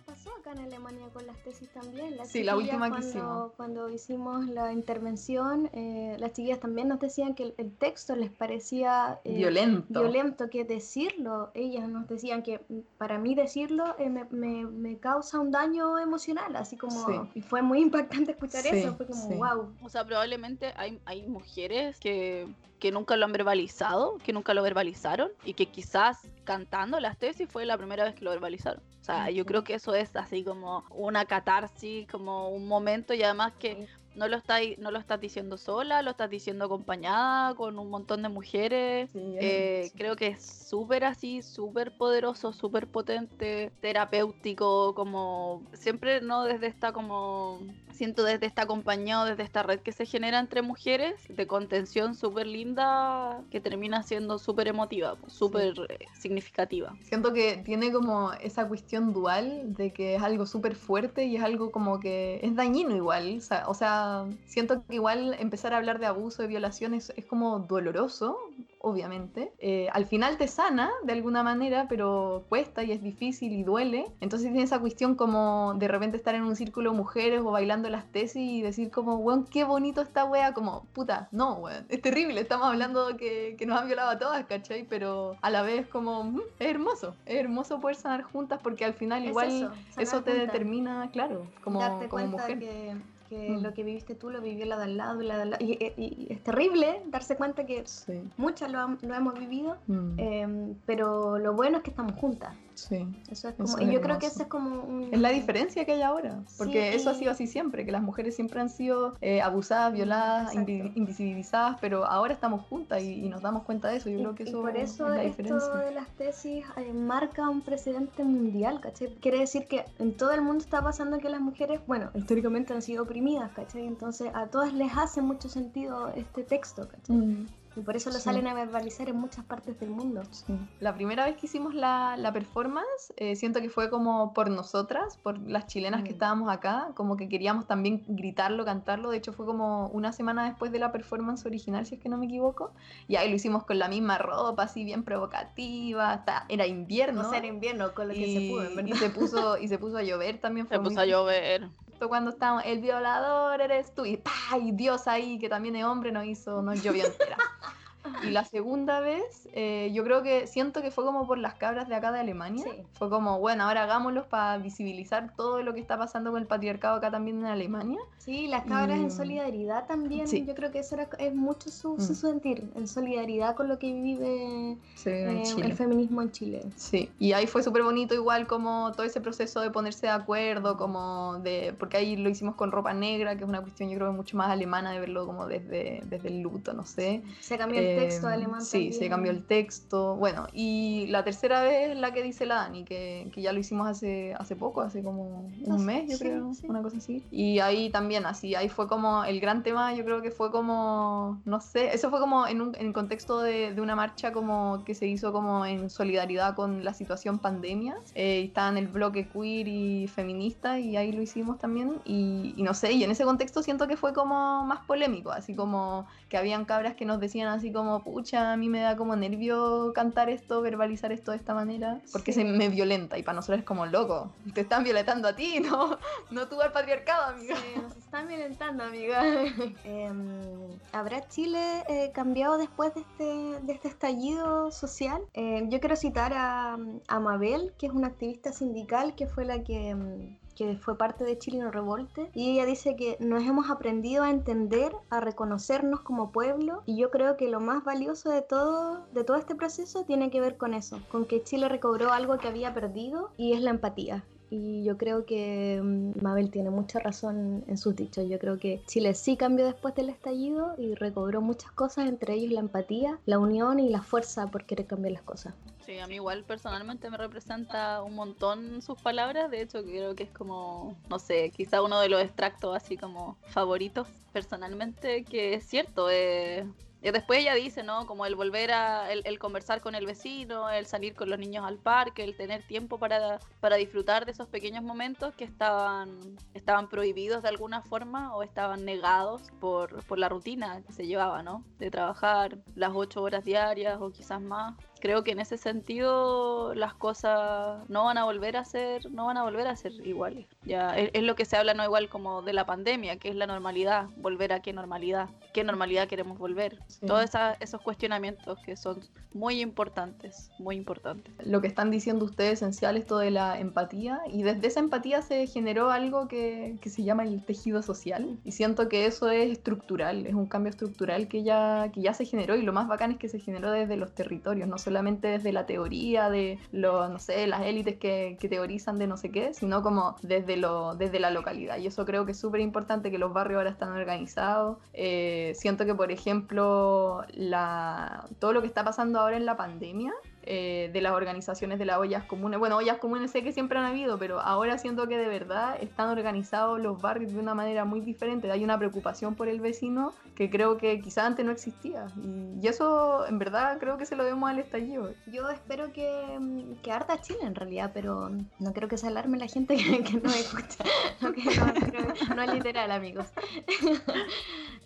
en 0.54 0.64
Alemania 0.64 1.06
con 1.12 1.26
las 1.26 1.36
tesis 1.44 1.68
también. 1.70 2.16
Las 2.16 2.28
Sí, 2.28 2.42
la 2.42 2.56
última 2.56 2.86
que 2.86 2.90
cuando, 2.90 3.08
hicimos. 3.08 3.52
Cuando 3.56 3.88
hicimos 3.90 4.46
la 4.48 4.72
intervención, 4.72 5.68
eh, 5.72 6.16
las 6.18 6.32
chiquillas 6.32 6.60
también 6.60 6.88
nos 6.88 7.00
decían 7.00 7.34
que 7.34 7.42
el, 7.44 7.54
el 7.58 7.72
texto 7.76 8.16
les 8.16 8.30
parecía 8.30 9.20
eh, 9.24 9.36
Violento. 9.36 10.00
violento, 10.00 10.48
que 10.50 10.64
decirlo, 10.64 11.50
ellas 11.54 11.88
nos 11.88 12.06
decían 12.08 12.42
que 12.42 12.60
mm, 12.68 12.78
para 12.98 13.18
mí 13.18 13.34
decirlo 13.34 13.94
eh, 13.98 14.08
me, 14.08 14.24
me- 14.30 14.64
me 14.66 14.98
causa 14.98 15.38
un 15.40 15.50
daño 15.50 15.98
emocional, 15.98 16.54
así 16.56 16.76
como... 16.76 17.04
Sí. 17.06 17.12
Y 17.34 17.40
fue 17.42 17.62
muy 17.62 17.80
impactante 17.80 18.32
escuchar 18.32 18.62
Sí, 18.62 18.68
eso, 18.78 18.94
fue 18.94 19.06
como, 19.06 19.28
sí. 19.28 19.34
wow. 19.34 19.72
O 19.82 19.88
sea, 19.88 20.04
probablemente 20.04 20.72
hay, 20.76 21.00
hay 21.04 21.26
mujeres 21.28 21.98
que, 22.00 22.46
que 22.84 22.92
nunca 22.92 23.16
lo 23.16 23.24
han 23.24 23.32
verbalizado, 23.32 24.18
que 24.18 24.34
nunca 24.34 24.52
lo 24.52 24.62
verbalizaron 24.62 25.30
y 25.42 25.54
que 25.54 25.64
quizás 25.64 26.18
cantando 26.44 27.00
las 27.00 27.16
tesis 27.16 27.48
fue 27.50 27.64
la 27.64 27.78
primera 27.78 28.04
vez 28.04 28.14
que 28.14 28.26
lo 28.26 28.30
verbalizaron. 28.30 28.82
O 29.00 29.04
sea, 29.04 29.30
yo 29.30 29.46
creo 29.46 29.64
que 29.64 29.72
eso 29.72 29.94
es 29.94 30.14
así 30.16 30.44
como 30.44 30.84
una 30.90 31.24
catarsis, 31.24 32.06
como 32.06 32.50
un 32.50 32.68
momento 32.68 33.14
y 33.14 33.22
además 33.22 33.54
que 33.58 33.88
no 34.16 34.28
lo 34.28 34.36
estás 34.36 34.60
no 34.78 34.90
lo 34.90 34.98
estás 34.98 35.20
diciendo 35.20 35.56
sola, 35.56 36.02
lo 36.02 36.12
estás 36.12 36.30
diciendo 36.30 36.66
acompañada 36.66 37.54
con 37.54 37.78
un 37.78 37.90
montón 37.90 38.22
de 38.22 38.28
mujeres. 38.28 39.10
Sí, 39.12 39.36
Eh. 39.40 39.90
Creo 39.96 40.16
que 40.16 40.28
es 40.28 40.42
súper 40.42 41.04
así, 41.04 41.42
súper 41.42 41.96
poderoso, 41.96 42.52
súper 42.52 42.86
potente, 42.86 43.72
terapéutico, 43.80 44.94
como 44.94 45.62
siempre, 45.72 46.20
¿no? 46.20 46.44
Desde 46.44 46.66
esta 46.66 46.92
como, 46.92 47.60
siento 47.92 48.24
desde 48.24 48.46
esta 48.46 48.62
acompañado, 48.62 49.26
desde 49.26 49.42
esta 49.42 49.62
red 49.62 49.80
que 49.80 49.92
se 49.92 50.06
genera 50.06 50.38
entre 50.38 50.62
mujeres, 50.62 51.14
de 51.28 51.46
contención 51.46 52.14
súper 52.14 52.46
linda, 52.46 53.40
que 53.50 53.60
termina 53.60 54.02
siendo 54.02 54.38
súper 54.38 54.68
emotiva, 54.68 55.16
pues, 55.16 55.32
súper 55.32 55.74
eh, 55.88 56.06
significativa. 56.14 56.96
Siento 57.02 57.32
que 57.32 57.58
tiene 57.58 57.92
como 57.92 58.32
esa 58.34 58.66
cuestión 58.68 59.12
dual 59.12 59.74
de 59.74 59.92
que 59.92 60.16
es 60.16 60.22
algo 60.22 60.46
súper 60.46 60.74
fuerte 60.74 61.24
y 61.24 61.36
es 61.36 61.42
algo 61.42 61.70
como 61.70 62.00
que 62.00 62.40
es 62.42 62.54
dañino 62.54 62.94
igual. 62.94 63.36
O 63.38 63.40
sea, 63.40 63.64
o 63.68 63.74
sea, 64.04 64.36
siento 64.46 64.84
que 64.86 64.94
igual 64.96 65.34
empezar 65.38 65.72
a 65.74 65.78
hablar 65.78 65.98
de 65.98 66.06
abuso, 66.06 66.42
de 66.42 66.48
violaciones, 66.48 67.12
es 67.16 67.24
como 67.24 67.60
doloroso, 67.60 68.38
obviamente. 68.80 69.52
Eh, 69.58 69.88
al 69.92 70.06
final 70.06 70.36
te 70.36 70.46
sana 70.46 70.90
de 71.04 71.12
alguna 71.12 71.42
manera, 71.42 71.86
pero 71.88 72.44
cuesta 72.48 72.82
y 72.82 72.92
es 72.92 73.02
difícil 73.02 73.52
y 73.52 73.62
duele. 73.62 74.06
Entonces 74.20 74.48
tiene 74.48 74.62
esa 74.64 74.78
cuestión 74.78 75.14
como 75.14 75.74
de 75.78 75.88
repente 75.88 76.16
estar 76.16 76.34
en 76.34 76.42
un 76.44 76.54
círculo 76.56 76.90
de 76.92 76.96
mujeres 76.96 77.40
o 77.40 77.50
bailando 77.50 77.88
las 77.88 78.04
tesis 78.12 78.36
y 78.42 78.62
decir 78.62 78.90
como, 78.90 79.16
weón, 79.16 79.46
qué 79.46 79.64
bonito 79.64 80.02
esta 80.02 80.24
wea, 80.26 80.52
como, 80.52 80.84
puta, 80.92 81.28
no, 81.32 81.54
weón, 81.54 81.86
es 81.88 82.02
terrible, 82.02 82.40
estamos 82.40 82.66
hablando 82.66 83.16
que, 83.16 83.56
que 83.58 83.66
nos 83.66 83.80
han 83.80 83.86
violado 83.86 84.10
a 84.10 84.18
todas, 84.18 84.44
¿cachai? 84.46 84.84
Pero 84.88 85.36
a 85.40 85.50
la 85.50 85.62
vez 85.62 85.86
como, 85.88 86.24
mm, 86.24 86.40
es 86.58 86.68
hermoso, 86.68 87.16
es 87.24 87.36
hermoso 87.40 87.80
poder 87.80 87.96
sanar 87.96 88.22
juntas 88.22 88.60
porque 88.62 88.84
al 88.84 88.94
final 88.94 89.24
Es 89.24 89.30
igual 89.30 89.72
eso, 89.96 90.22
te 90.22 90.32
juntas. 90.32 90.34
determina, 90.34 91.08
claro, 91.10 91.46
como, 91.62 91.80
darte 91.80 92.08
como 92.08 92.26
mujer. 92.26 92.58
que, 92.58 92.96
que 93.34 93.50
Mm. 93.50 93.62
lo 93.62 93.74
que 93.74 93.82
viviste 93.82 94.14
tú 94.14 94.30
lo 94.30 94.40
vivió 94.40 94.64
la 94.66 94.76
de 94.76 94.84
al 94.84 94.96
lado 94.96 95.20
y 95.22 95.26
la 95.26 95.36
de 95.36 95.42
al 95.42 95.50
lado. 95.50 95.64
Y, 95.64 95.72
y- 95.72 95.92
y 95.96 96.26
es 96.32 96.42
terrible 96.42 97.02
darse 97.06 97.36
cuenta 97.36 97.66
que 97.66 97.82
Sí. 97.86 98.22
muchas 98.36 98.70
lo 98.70 98.78
hemos 99.14 99.38
vivido, 99.38 99.76
mm, 99.86 100.18
em, 100.18 100.74
pero 100.86 101.38
lo 101.38 101.52
bueno 101.54 101.78
es 101.78 101.82
que 101.82 101.90
estamos 101.90 102.14
juntas. 102.16 102.54
Sí. 102.74 103.06
Eso 103.30 103.48
es 103.48 103.54
Eso 103.54 103.56
como, 103.56 103.78
es 103.78 103.84
y 103.88 103.92
yo 103.92 104.00
creo 104.00 104.18
que 104.18 104.26
hermoso. 104.26 104.26
eso 104.26 104.42
es 104.42 104.48
como 104.48 104.82
un... 104.82 105.08
Es 105.14 105.20
la 105.20 105.30
diferencia 105.30 105.84
que 105.84 105.92
hay 105.92 106.02
ahora, 106.02 106.42
porque 106.58 106.90
Sí, 106.90 106.96
eso 106.96 107.10
ha 107.10 107.12
y- 107.12 107.16
sido 107.16 107.30
así 107.30 107.46
siempre, 107.46 107.84
que 107.86 107.92
las 107.92 108.02
mujeres 108.02 108.34
siempre 108.36 108.60
han 108.60 108.68
sido 108.68 109.16
eh, 109.20 109.40
abusadas, 109.42 109.92
violadas, 109.92 110.48
Exacto. 110.52 110.70
invi- 110.72 110.92
invisibilizadas, 110.94 111.78
pero 111.80 112.04
ahora 112.04 112.32
estamos 112.34 112.62
juntas 112.66 113.02
y, 113.02 113.24
y 113.24 113.28
nos 113.28 113.42
damos 113.42 113.62
cuenta 113.64 113.88
de 113.88 113.96
eso. 113.98 114.10
Yo 114.10 114.16
Y, 114.18 114.22
creo 114.22 114.34
que 114.34 114.42
y 114.44 114.48
eso, 114.48 114.60
por 114.60 114.76
eso 114.76 115.06
es 115.08 115.14
la 115.16 115.22
esto 115.24 115.42
diferencia. 115.42 115.74
de 115.80 115.90
las 115.92 116.08
tesis 116.16 116.64
eh, 116.76 116.92
marca 116.92 117.48
un 117.48 117.60
precedente 117.62 118.24
mundial, 118.24 118.80
¿cachai? 118.80 119.14
Quiere 119.20 119.38
decir 119.38 119.66
que 119.68 119.84
en 119.98 120.16
todo 120.16 120.32
el 120.32 120.42
mundo 120.42 120.62
está 120.64 120.82
pasando 120.82 121.18
que 121.18 121.28
las 121.28 121.40
mujeres, 121.40 121.80
bueno, 121.86 122.10
históricamente 122.14 122.72
han 122.72 122.82
sido 122.82 123.04
oprimidas, 123.04 123.52
¿cachai? 123.52 123.86
Entonces 123.86 124.30
a 124.34 124.46
todas 124.48 124.72
les 124.72 124.96
hace 124.96 125.22
mucho 125.22 125.48
sentido 125.48 126.08
este 126.08 126.42
texto, 126.44 126.88
¿cachai? 126.88 127.16
Mm, 127.16 127.46
Y 127.76 127.80
por 127.80 127.96
eso 127.96 128.10
lo 128.10 128.16
Sí. 128.16 128.22
salen 128.22 128.46
a 128.46 128.54
verbalizar 128.54 129.08
en 129.08 129.16
muchas 129.16 129.44
partes 129.44 129.78
del 129.80 129.90
mundo. 129.90 130.22
sí. 130.30 130.56
La 130.80 130.94
primera 130.94 131.24
vez 131.24 131.36
que 131.36 131.46
hicimos 131.46 131.74
la, 131.74 132.16
la 132.16 132.32
performance, 132.32 133.12
eh, 133.16 133.34
siento 133.36 133.60
que 133.60 133.68
fue 133.68 133.90
como 133.90 134.32
por 134.32 134.48
nosotras, 134.50 135.16
por 135.16 135.38
las 135.38 135.66
chilenas 135.66 136.02
que 136.02 136.10
Mm. 136.10 136.12
estábamos 136.12 136.50
acá, 136.50 136.88
como 136.94 137.16
que 137.16 137.28
queríamos 137.28 137.66
también 137.66 138.04
gritarlo, 138.06 138.64
cantarlo. 138.64 139.10
De 139.10 139.16
hecho, 139.16 139.32
fue 139.32 139.44
como 139.46 139.88
una 139.88 140.12
semana 140.12 140.44
después 140.44 140.70
de 140.72 140.78
la 140.78 140.92
performance 140.92 141.44
original, 141.46 141.84
si 141.86 141.96
es 141.96 142.00
que 142.00 142.08
no 142.08 142.16
me 142.16 142.26
equivoco. 142.26 142.72
Y 143.08 143.16
ahí 143.16 143.28
lo 143.28 143.36
hicimos 143.36 143.64
con 143.64 143.78
la 143.78 143.88
misma 143.88 144.18
ropa, 144.18 144.62
así 144.64 144.84
bien 144.84 145.02
provocativa. 145.04 146.12
Hasta 146.12 146.44
era 146.48 146.66
invierno. 146.66 147.22
No 147.24 147.30
ser 147.30 147.44
invierno 147.44 147.92
con 147.94 148.08
lo 148.08 148.14
que 148.14 148.26
y, 148.26 148.34
se 148.34 148.40
pudo, 148.50 148.64
en 148.64 148.72
y 148.72 148.76
verdad. 148.92 148.96
se 148.98 149.10
puso 149.10 149.58
y 149.58 149.68
se 149.68 149.78
puso 149.78 149.96
a 149.98 150.02
llover 150.02 150.38
también 150.40 150.66
fue 150.66 150.76
Se 150.76 150.82
puso 150.82 150.94
muy 150.94 151.02
a 151.02 151.06
llover. 151.06 151.68
Cuando 152.08 152.30
estábamos 152.30 152.64
el 152.66 152.80
violador 152.80 153.60
eres 153.60 153.94
tú 153.94 154.04
y 154.04 154.16
¡pah! 154.16 154.58
y 154.60 154.72
Dios 154.72 155.06
ahí 155.06 155.38
que 155.38 155.48
también 155.48 155.76
es 155.76 155.84
hombre 155.84 156.12
nos 156.12 156.24
hizo 156.26 156.62
nos 156.62 156.82
llovió 156.82 157.06
entera 157.06 157.36
y 158.22 158.30
la 158.30 158.44
segunda 158.44 159.00
vez 159.00 159.48
eh, 159.52 159.90
yo 159.94 160.04
creo 160.04 160.22
que 160.22 160.46
siento 160.46 160.82
que 160.82 160.90
fue 160.90 161.04
como 161.04 161.26
por 161.26 161.38
las 161.38 161.54
cabras 161.54 161.88
de 161.88 161.94
acá 161.94 162.12
de 162.12 162.20
Alemania 162.20 162.64
Sí. 162.64 162.82
fue 162.92 163.10
como 163.10 163.38
bueno 163.40 163.64
ahora 163.64 163.82
hagámoslos 163.84 164.26
para 164.26 164.58
visibilizar 164.58 165.34
todo 165.36 165.62
lo 165.62 165.74
que 165.74 165.80
está 165.80 165.98
pasando 165.98 166.30
con 166.32 166.40
el 166.40 166.46
patriarcado 166.46 166.96
acá 166.96 167.10
también 167.10 167.38
en 167.40 167.46
Alemania 167.46 167.98
Sí, 168.18 168.46
las 168.46 168.64
cabras 168.64 168.98
Y- 169.00 169.02
en 169.02 169.10
solidaridad 169.10 169.86
también, 169.86 170.26
Sí. 170.26 170.46
yo 170.46 170.54
creo 170.54 170.70
que 170.72 170.78
eso 170.78 170.94
era- 170.94 171.08
es 171.18 171.34
mucho 171.34 171.70
su, 171.70 172.00
su 172.00 172.12
Mm. 172.12 172.16
sentir, 172.16 172.70
en 172.74 172.88
solidaridad 172.88 173.54
con 173.54 173.68
lo 173.68 173.78
que 173.78 173.92
vive 173.92 174.78
Sí, 174.94 175.10
eh, 175.10 175.42
el 175.62 175.74
feminismo 175.74 176.22
en 176.22 176.30
Chile. 176.32 176.62
Sí, 176.76 177.10
y 177.18 177.32
ahí 177.32 177.46
fue 177.46 177.62
súper 177.62 177.82
bonito 177.82 178.14
igual 178.14 178.46
como 178.46 178.92
todo 178.92 179.04
ese 179.04 179.20
proceso 179.20 179.60
de 179.60 179.70
ponerse 179.70 180.06
de 180.06 180.12
acuerdo, 180.12 180.78
como 180.78 181.38
de, 181.40 181.74
porque 181.78 181.98
ahí 181.98 182.16
lo 182.16 182.30
hicimos 182.30 182.54
con 182.54 182.72
ropa 182.72 182.94
negra, 182.94 183.36
que 183.36 183.42
es 183.44 183.48
una 183.48 183.60
cuestión 183.60 183.90
yo 183.90 183.98
creo 183.98 184.12
mucho 184.14 184.38
más 184.38 184.48
alemana 184.50 184.92
de 184.92 185.00
verlo 185.00 185.26
como 185.26 185.46
desde, 185.46 186.02
desde 186.06 186.28
el 186.28 186.40
luto, 186.40 186.72
no 186.72 186.86
sé. 186.86 187.22
Se 187.40 187.58
cambió 187.58 187.78
el 187.80 187.86
texto 188.06 188.28
Eh, 188.28 188.32
alemán 188.34 188.62
Sí, 188.62 188.92
se 188.92 188.92
también. 188.92 189.10
cambió 189.10 189.32
el 189.32 189.44
texto. 189.46 190.16
Bueno, 190.16 190.46
y 190.52 191.06
la 191.08 191.24
tercera 191.24 191.62
vez 191.62 191.90
es 191.90 191.96
la 191.98 192.12
que 192.12 192.22
dice 192.22 192.46
la 192.46 192.56
Dani, 192.56 192.84
que, 192.84 193.28
que 193.32 193.42
ya 193.42 193.52
lo 193.52 193.60
hicimos 193.60 193.86
hace, 193.88 194.34
hace 194.38 194.56
poco, 194.56 194.80
hace 194.80 195.02
como 195.02 195.50
Dos- 195.58 195.80
un 195.80 195.86
mes, 195.86 196.10
yo 196.10 196.16
sí, 196.16 196.24
creo, 196.24 196.54
sí. 196.54 196.66
una 196.68 196.82
cosa 196.82 196.98
así. 196.98 197.22
Y 197.30 197.58
ahí 197.60 197.90
también, 197.90 198.26
así, 198.26 198.54
ahí 198.54 198.68
fue 198.68 198.88
como 198.88 199.24
el 199.24 199.40
gran 199.40 199.62
tema, 199.62 199.94
yo 199.94 200.04
creo 200.04 200.22
que 200.22 200.30
fue 200.30 200.50
como, 200.50 201.40
no 201.44 201.60
sé, 201.60 201.94
eso 201.94 202.10
fue 202.10 202.20
como 202.20 202.46
en 202.46 202.60
un 202.60 202.74
en 202.76 202.92
contexto 202.92 203.40
de, 203.40 203.72
de 203.74 203.80
una 203.80 203.94
marcha 203.96 204.32
como 204.32 204.82
que 204.84 204.94
se 204.94 205.06
hizo 205.06 205.32
como 205.32 205.64
en 205.66 205.90
solidaridad 205.90 206.54
con 206.54 206.84
la 206.84 206.94
situación 206.94 207.38
pandemia. 207.38 207.96
Eh, 208.14 208.42
estaba 208.44 208.68
en 208.68 208.78
el 208.78 208.88
bloque 208.88 209.28
queer 209.28 209.68
y 209.68 210.06
feminista 210.08 210.78
y 210.78 210.96
ahí 210.96 211.12
lo 211.12 211.22
hicimos 211.22 211.58
también. 211.58 211.92
Y, 212.04 212.54
y 212.56 212.62
no 212.62 212.74
sé, 212.74 212.92
y 212.92 213.04
en 213.04 213.10
ese 213.10 213.24
contexto 213.24 213.62
siento 213.62 213.86
que 213.86 213.96
fue 213.96 214.12
como 214.12 214.64
más 214.64 214.80
polémico, 214.86 215.30
así 215.30 215.54
como 215.54 216.06
que 216.28 216.36
habían 216.36 216.64
cabras 216.64 216.94
que 216.94 217.04
nos 217.04 217.20
decían 217.20 217.48
así 217.48 217.72
como, 217.72 217.93
pucha, 218.02 218.52
a 218.52 218.56
mí 218.56 218.68
me 218.68 218.80
da 218.80 218.96
como 218.96 219.14
nervio 219.16 219.92
cantar 219.94 220.30
esto, 220.30 220.60
verbalizar 220.62 221.12
esto 221.12 221.30
de 221.30 221.36
esta 221.36 221.54
manera, 221.54 222.00
porque 222.12 222.32
Sí. 222.32 222.40
se 222.40 222.44
me 222.44 222.68
violenta 222.68 223.18
y 223.18 223.22
para 223.22 223.36
nosotros 223.36 223.58
es 223.60 223.64
como 223.64 223.86
loco, 223.86 224.32
te 224.54 224.62
están 224.62 224.82
violentando 224.84 225.28
a 225.28 225.36
ti, 225.36 225.60
no, 225.60 225.98
no 226.30 226.48
tú 226.48 226.60
al 226.60 226.72
patriarcado, 226.72 227.34
amiga. 227.34 227.56
Sí, 227.56 227.80
nos 227.80 227.96
están 227.96 228.26
violentando, 228.28 228.84
amiga. 228.84 229.22
Em, 229.84 230.78
¿Habrá 230.92 231.26
Chile 231.28 231.84
eh, 231.88 232.10
cambiado 232.14 232.56
después 232.58 232.94
de 232.94 233.00
este, 233.02 233.24
de 233.66 233.72
este 233.72 233.88
estallido 233.88 234.70
social? 234.70 235.22
Eh, 235.34 235.64
yo 235.68 235.80
quiero 235.80 235.96
citar 235.96 236.32
a, 236.34 236.76
a 237.08 237.20
Mabel, 237.20 237.72
que 237.78 237.86
es 237.86 237.92
una 237.92 238.08
activista 238.08 238.52
sindical 238.52 239.14
que 239.14 239.26
fue 239.26 239.44
la 239.44 239.62
que, 239.62 239.90
em, 239.90 240.38
que 240.54 240.76
fue 240.76 240.96
parte 240.96 241.24
de 241.24 241.38
Chile 241.38 241.58
No 241.58 241.70
Revolte. 241.70 242.30
Y 242.34 242.52
ella 242.52 242.66
dice 242.66 242.96
que 242.96 243.16
nos 243.20 243.42
hemos 243.42 243.70
aprendido 243.70 244.24
a 244.24 244.30
entender, 244.30 244.92
a 245.10 245.20
reconocernos 245.20 246.00
como 246.00 246.32
pueblo. 246.32 246.82
Y 246.86 246.96
yo 246.96 247.10
creo 247.10 247.36
que 247.36 247.48
lo 247.48 247.60
más 247.60 247.84
valioso 247.84 248.30
de 248.30 248.42
todo, 248.42 249.06
de 249.12 249.24
todo 249.24 249.36
este 249.36 249.54
proceso 249.54 250.04
tiene 250.04 250.30
que 250.30 250.40
ver 250.40 250.56
con 250.56 250.74
eso, 250.74 251.00
con 251.10 251.24
que 251.26 251.42
Chile 251.42 251.68
recobró 251.68 252.12
algo 252.12 252.38
que 252.38 252.48
había 252.48 252.74
perdido 252.74 253.30
y 253.36 253.52
es 253.52 253.60
la 253.60 253.70
empatía. 253.70 254.24
Y 254.50 254.84
yo 254.84 254.96
creo 254.96 255.24
que 255.26 255.80
mm, 255.82 256.22
Mabel 256.22 256.50
tiene 256.50 256.70
mucha 256.70 256.98
razón 257.00 257.64
en 257.66 257.76
sus 257.76 257.96
dichos. 257.96 258.28
Yo 258.28 258.38
creo 258.38 258.58
que 258.58 258.82
Chile 258.86 259.14
sí 259.14 259.36
cambió 259.36 259.64
después 259.66 259.94
del 259.94 260.08
estallido 260.10 260.74
y 260.78 260.94
recobró 260.94 261.40
muchas 261.40 261.72
cosas, 261.72 262.06
entre 262.08 262.34
ellos 262.34 262.52
la 262.52 262.60
empatía, 262.60 263.18
la 263.26 263.38
unión 263.38 263.80
y 263.80 263.88
la 263.88 264.02
fuerza 264.02 264.46
por 264.50 264.64
querer 264.64 264.86
cambiar 264.86 265.12
las 265.12 265.22
cosas. 265.22 265.54
Sí, 265.84 265.98
a 265.98 266.06
mí 266.06 266.14
igual 266.14 266.44
personalmente 266.44 267.10
me 267.10 267.18
representa 267.18 268.02
un 268.02 268.14
montón 268.14 268.80
sus 268.80 268.98
palabras. 269.02 269.50
De 269.50 269.60
hecho, 269.60 269.82
creo 269.82 270.14
que 270.14 270.22
es 270.24 270.30
como, 270.30 270.96
no 271.10 271.18
sé, 271.18 271.50
quizá 271.50 271.82
uno 271.82 272.00
de 272.00 272.08
los 272.08 272.22
extractos 272.22 272.74
así 272.74 272.96
como 272.96 273.36
favoritos 273.48 274.08
personalmente, 274.32 275.24
que 275.24 275.54
es 275.54 275.64
cierto. 275.64 276.08
eh, 276.10 276.66
Y 277.04 277.10
después 277.10 277.40
ella 277.40 277.54
dice, 277.54 277.82
¿no? 277.82 278.06
Como 278.06 278.24
el 278.24 278.34
volver 278.34 278.72
a, 278.72 279.12
el, 279.12 279.38
conversar 279.38 279.82
con 279.82 279.94
el 279.94 280.06
vecino, 280.06 280.70
el 280.70 280.86
salir 280.86 281.14
con 281.14 281.28
los 281.28 281.38
niños 281.38 281.66
al 281.66 281.76
parque, 281.76 282.24
el 282.24 282.34
tener 282.34 282.66
tiempo 282.66 282.98
para, 282.98 283.40
para 283.60 283.76
disfrutar 283.76 284.24
de 284.24 284.32
esos 284.32 284.48
pequeños 284.48 284.82
momentos 284.82 285.34
que 285.34 285.44
estaban, 285.44 286.18
estaban 286.54 286.88
prohibidos 286.88 287.42
de 287.42 287.50
alguna 287.50 287.82
forma 287.82 288.34
o 288.34 288.42
estaban 288.42 288.86
negados 288.86 289.42
por, 289.60 290.02
por 290.06 290.18
la 290.18 290.30
rutina 290.30 290.80
que 290.86 290.94
se 290.94 291.06
llevaba, 291.06 291.42
¿no? 291.42 291.62
De 291.78 291.90
trabajar 291.90 292.56
las 292.74 292.92
ocho 292.94 293.20
horas 293.20 293.44
diarias 293.44 293.98
o 294.00 294.10
quizás 294.10 294.40
más 294.40 294.74
creo 295.04 295.22
que 295.22 295.32
en 295.32 295.38
ese 295.38 295.58
sentido 295.58 296.74
las 296.74 296.94
cosas 296.94 297.86
no 297.90 298.04
van 298.04 298.16
a 298.16 298.24
volver 298.24 298.56
a 298.56 298.64
ser, 298.64 299.10
no 299.10 299.26
van 299.26 299.36
a 299.36 299.42
volver 299.42 299.66
a 299.66 299.76
ser 299.76 299.92
iguales. 300.06 300.46
Ya 300.64 300.96
es, 300.96 301.22
lo 301.22 301.34
que 301.34 301.44
se 301.44 301.58
habla 301.58 301.74
no 301.74 301.84
igual 301.84 302.08
como 302.08 302.40
de 302.40 302.54
la 302.54 302.64
pandemia, 302.64 303.18
que 303.18 303.28
es 303.28 303.36
la 303.36 303.46
normalidad, 303.46 304.06
volver 304.16 304.54
a 304.54 304.62
qué 304.62 304.72
normalidad, 304.72 305.28
qué 305.52 305.62
normalidad 305.62 306.08
queremos 306.08 306.38
volver. 306.38 306.78
Todos 307.06 307.28
esos 307.60 307.82
cuestionamientos 307.82 308.58
que 308.64 308.78
son 308.78 309.00
muy 309.34 309.60
importantes, 309.60 310.50
muy 310.58 310.76
importantes. 310.76 311.34
Lo 311.44 311.60
que 311.60 311.66
están 311.66 311.90
diciendo 311.90 312.24
ustedes 312.24 312.54
esencial 312.54 312.96
esto 312.96 313.18
de 313.18 313.30
la 313.30 313.58
empatía 313.60 314.20
y 314.32 314.42
desde 314.42 314.68
esa 314.68 314.80
empatía 314.80 315.20
se 315.20 315.46
generó 315.48 315.90
algo 315.90 316.28
que, 316.28 316.76
que, 316.80 316.88
se 316.88 317.02
llama 317.02 317.24
el 317.24 317.44
tejido 317.44 317.82
social 317.82 318.38
y 318.44 318.52
siento 318.52 318.88
que 318.88 319.06
eso 319.06 319.28
es 319.30 319.50
estructural, 319.50 320.24
es 320.24 320.34
un 320.34 320.46
cambio 320.46 320.70
estructural 320.70 321.26
que 321.28 321.42
ya, 321.42 321.90
que 321.92 322.00
ya 322.00 322.14
se 322.14 322.24
generó 322.24 322.54
y 322.54 322.62
lo 322.62 322.72
más 322.72 322.86
bacán 322.86 323.10
es 323.10 323.18
que 323.18 323.28
se 323.28 323.40
generó 323.40 323.72
desde 323.72 323.96
los 323.96 324.14
territorios, 324.14 324.68
no 324.68 324.78
solo 324.78 324.93
solamente 324.94 325.26
desde 325.26 325.50
la 325.50 325.66
teoría 325.66 326.30
de 326.30 326.60
los, 326.70 327.10
no 327.10 327.18
sé, 327.18 327.48
las 327.48 327.62
élites 327.62 327.96
que, 327.98 328.36
teorizan 328.48 328.96
de 328.96 329.08
no 329.08 329.16
sé 329.16 329.30
qué, 329.30 329.52
sino 329.52 329.82
como 329.82 330.14
desde, 330.22 330.56
lo, 330.56 330.94
desde 330.94 331.18
la 331.18 331.32
localidad. 331.32 331.78
Y 331.78 331.88
eso 331.88 332.04
creo 332.04 332.24
que 332.24 332.30
es 332.30 332.38
súper 332.38 332.60
importante 332.60 333.10
que 333.10 333.18
los 333.18 333.32
barrios 333.32 333.58
ahora 333.58 333.70
están 333.70 333.90
organizados. 333.90 334.78
Eh, 334.92 335.52
siento 335.56 335.84
que, 335.84 335.96
por 335.96 336.12
ejemplo, 336.12 337.24
la, 337.32 338.28
todo 338.38 338.52
lo 338.52 338.60
que 338.60 338.68
está 338.68 338.84
pasando 338.84 339.18
ahora 339.18 339.36
en 339.36 339.46
la 339.46 339.56
pandemia, 339.56 340.12
eh, 340.46 340.90
de 340.92 341.00
las 341.00 341.12
organizaciones 341.12 341.78
de 341.78 341.86
las 341.86 341.98
ollas 341.98 342.24
comunes. 342.24 342.58
Bueno, 342.58 342.76
ollas 342.76 342.98
comunes 342.98 343.30
sé 343.30 343.42
que 343.42 343.52
siempre 343.52 343.78
han 343.78 343.86
habido, 343.86 344.18
pero 344.18 344.40
ahora 344.40 344.76
siento 344.78 345.08
que 345.08 345.16
de 345.16 345.26
verdad 345.26 345.76
están 345.80 346.10
organizados 346.10 346.78
los 346.80 347.00
barrios 347.00 347.32
de 347.32 347.38
una 347.38 347.54
manera 347.54 347.84
muy 347.84 348.00
diferente. 348.00 348.50
Hay 348.50 348.62
una 348.62 348.78
preocupación 348.78 349.34
por 349.34 349.48
el 349.48 349.60
vecino 349.60 350.12
que 350.34 350.50
creo 350.50 350.76
que 350.76 351.00
quizá 351.00 351.26
antes 351.26 351.46
no 351.46 351.52
existía. 351.52 352.08
Y, 352.22 352.66
eso 352.66 353.26
en 353.26 353.38
verdad 353.38 353.78
creo 353.78 353.98
que 353.98 354.04
se 354.04 354.16
lo 354.16 354.24
debemos 354.24 354.50
al 354.50 354.58
estallido. 354.58 355.12
Yo 355.32 355.48
espero 355.48 355.92
que, 355.92 356.38
que 356.82 356.90
harta 356.92 357.20
Chile 357.20 357.40
en 357.42 357.54
realidad, 357.54 357.92
pero 357.94 358.30
no 358.58 358.72
creo 358.72 358.88
que 358.88 358.98
se 358.98 359.06
alarme 359.06 359.38
la 359.38 359.46
gente 359.46 359.76
que, 360.04 360.20
no 360.22 360.30
escucha. 360.30 360.84
No, 361.20 362.34
no, 362.34 362.42
es 362.42 362.54
literal, 362.54 362.90
amigos. 362.90 363.26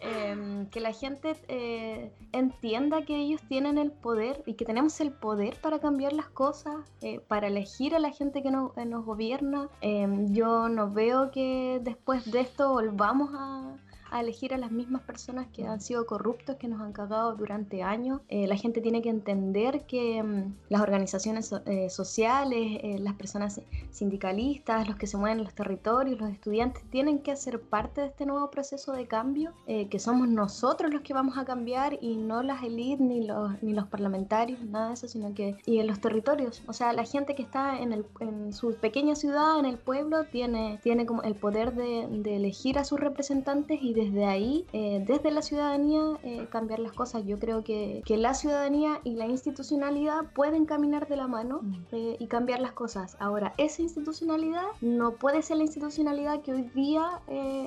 Em, 0.00 0.66
que 0.66 0.78
la 0.78 0.92
gente 0.92 1.34
eh, 1.48 2.12
entienda 2.30 3.02
que 3.02 3.16
ellos 3.16 3.40
tienen 3.48 3.78
el 3.78 3.90
poder 3.90 4.44
y 4.46 4.54
que 4.54 4.64
tenemos 4.64 5.00
el 5.00 5.11
poder 5.11 5.47
para 5.57 5.78
cambiar 5.78 6.12
las 6.12 6.28
cosas, 6.28 6.76
eh, 7.01 7.20
para 7.20 7.49
elegir 7.49 7.94
a 7.94 7.99
la 7.99 8.11
gente 8.11 8.42
que 8.42 8.51
nos, 8.51 8.76
nos 8.76 9.05
gobierna. 9.05 9.68
Em, 9.80 10.32
yo 10.32 10.68
no 10.68 10.90
veo 10.90 11.30
que 11.30 11.80
después 11.82 12.30
de 12.30 12.40
esto 12.40 12.70
volvamos 12.70 13.30
a, 13.34 13.76
a 14.11 14.20
elegir 14.20 14.54
a 14.54 14.59
las 14.59 14.70
mismas 14.70 15.02
personas 15.02 15.46
que 15.52 15.66
han 15.66 15.80
sido 15.80 16.06
corruptos, 16.06 16.56
que 16.56 16.68
nos 16.68 16.80
han 16.80 16.92
cagado 16.92 17.34
durante 17.34 17.82
años. 17.82 18.20
Eh, 18.28 18.46
la 18.46 18.56
gente 18.56 18.80
tiene 18.80 19.02
que 19.02 19.11
entender 19.11 19.86
que 19.86 20.22
mm, 20.22 20.54
las 20.68 20.80
organizaciones 20.80 21.52
eh, 21.66 21.90
sociales, 21.90 22.78
eh, 22.82 22.98
las 22.98 23.14
personas 23.14 23.61
sindicalistas, 23.90 24.86
los 24.88 24.96
que 24.96 25.06
se 25.06 25.16
mueven 25.16 25.38
en 25.38 25.44
los 25.44 25.54
territorios, 25.54 26.20
los 26.20 26.30
estudiantes, 26.30 26.82
tienen 26.90 27.20
que 27.20 27.36
ser 27.36 27.61
parte 27.61 28.00
de 28.00 28.06
este 28.09 28.26
nuevo 28.26 28.50
proceso 28.50 28.92
de 28.92 29.06
cambio, 29.06 29.52
que 29.66 29.98
somos 29.98 30.28
nosotros 30.28 30.92
los 30.92 31.02
que 31.02 31.14
vamos 31.14 31.36
a 31.36 31.44
cambiar 31.44 31.98
y 32.00 32.16
no 32.16 32.42
las 32.42 32.62
élites 32.62 33.00
ni 33.00 33.26
los, 33.26 33.62
ni 33.62 33.72
los 33.72 33.86
parlamentarios, 33.86 34.61
nada 34.64 34.88
de 34.88 34.94
eso, 34.94 35.09
sino 35.09 35.34
que 35.34 35.56
y 35.66 35.78
en 35.78 35.86
los 35.86 36.00
territorios. 36.00 36.62
O 36.66 36.72
sea, 36.72 36.92
la 36.92 37.04
gente 37.04 37.34
que 37.34 37.42
está 37.42 37.78
en, 37.78 37.92
el, 37.92 38.06
en 38.20 38.52
su 38.52 38.74
pequeña 38.74 39.14
ciudad, 39.14 39.59
en 39.59 39.66
el 39.66 39.76
pueblo, 39.78 40.24
tiene, 40.24 40.80
tiene 40.82 41.06
como 41.06 41.22
el 41.22 41.34
poder 41.34 41.74
de, 41.74 42.06
de 42.09 42.36
elegir 42.36 42.78
a 42.78 42.84
sus 42.84 43.00
representantes 43.00 43.78
y 43.82 43.94
desde 43.99 44.26
ahí, 44.26 44.64
eh, 44.72 45.03
desde 45.05 45.32
la 45.32 45.42
ciudadanía, 45.42 46.01
eh, 46.22 46.46
cambiar 46.51 46.78
las 46.78 46.92
cosas. 46.92 47.24
Yo 47.26 47.38
creo 47.40 47.64
que, 47.64 48.03
que, 48.07 48.16
la 48.16 48.34
ciudadanía 48.34 49.01
y 49.03 49.14
la 49.14 49.26
institucionalidad 49.26 50.32
pueden 50.34 50.66
caminar 50.66 51.09
de 51.09 51.16
la 51.16 51.26
mano 51.26 51.61
mm. 51.62 51.74
eh, 51.92 52.16
y 52.20 52.26
cambiar 52.28 52.61
las 52.61 52.72
cosas. 52.72 53.16
Ahora, 53.18 53.55
esa 53.59 53.82
institucionalidad 53.82 54.66
no 54.80 55.14
puede 55.14 55.42
ser 55.42 55.57
la 55.57 55.64
institucionalidad 55.64 56.42
que 56.42 56.53
hoy 56.53 56.62
día 56.74 57.20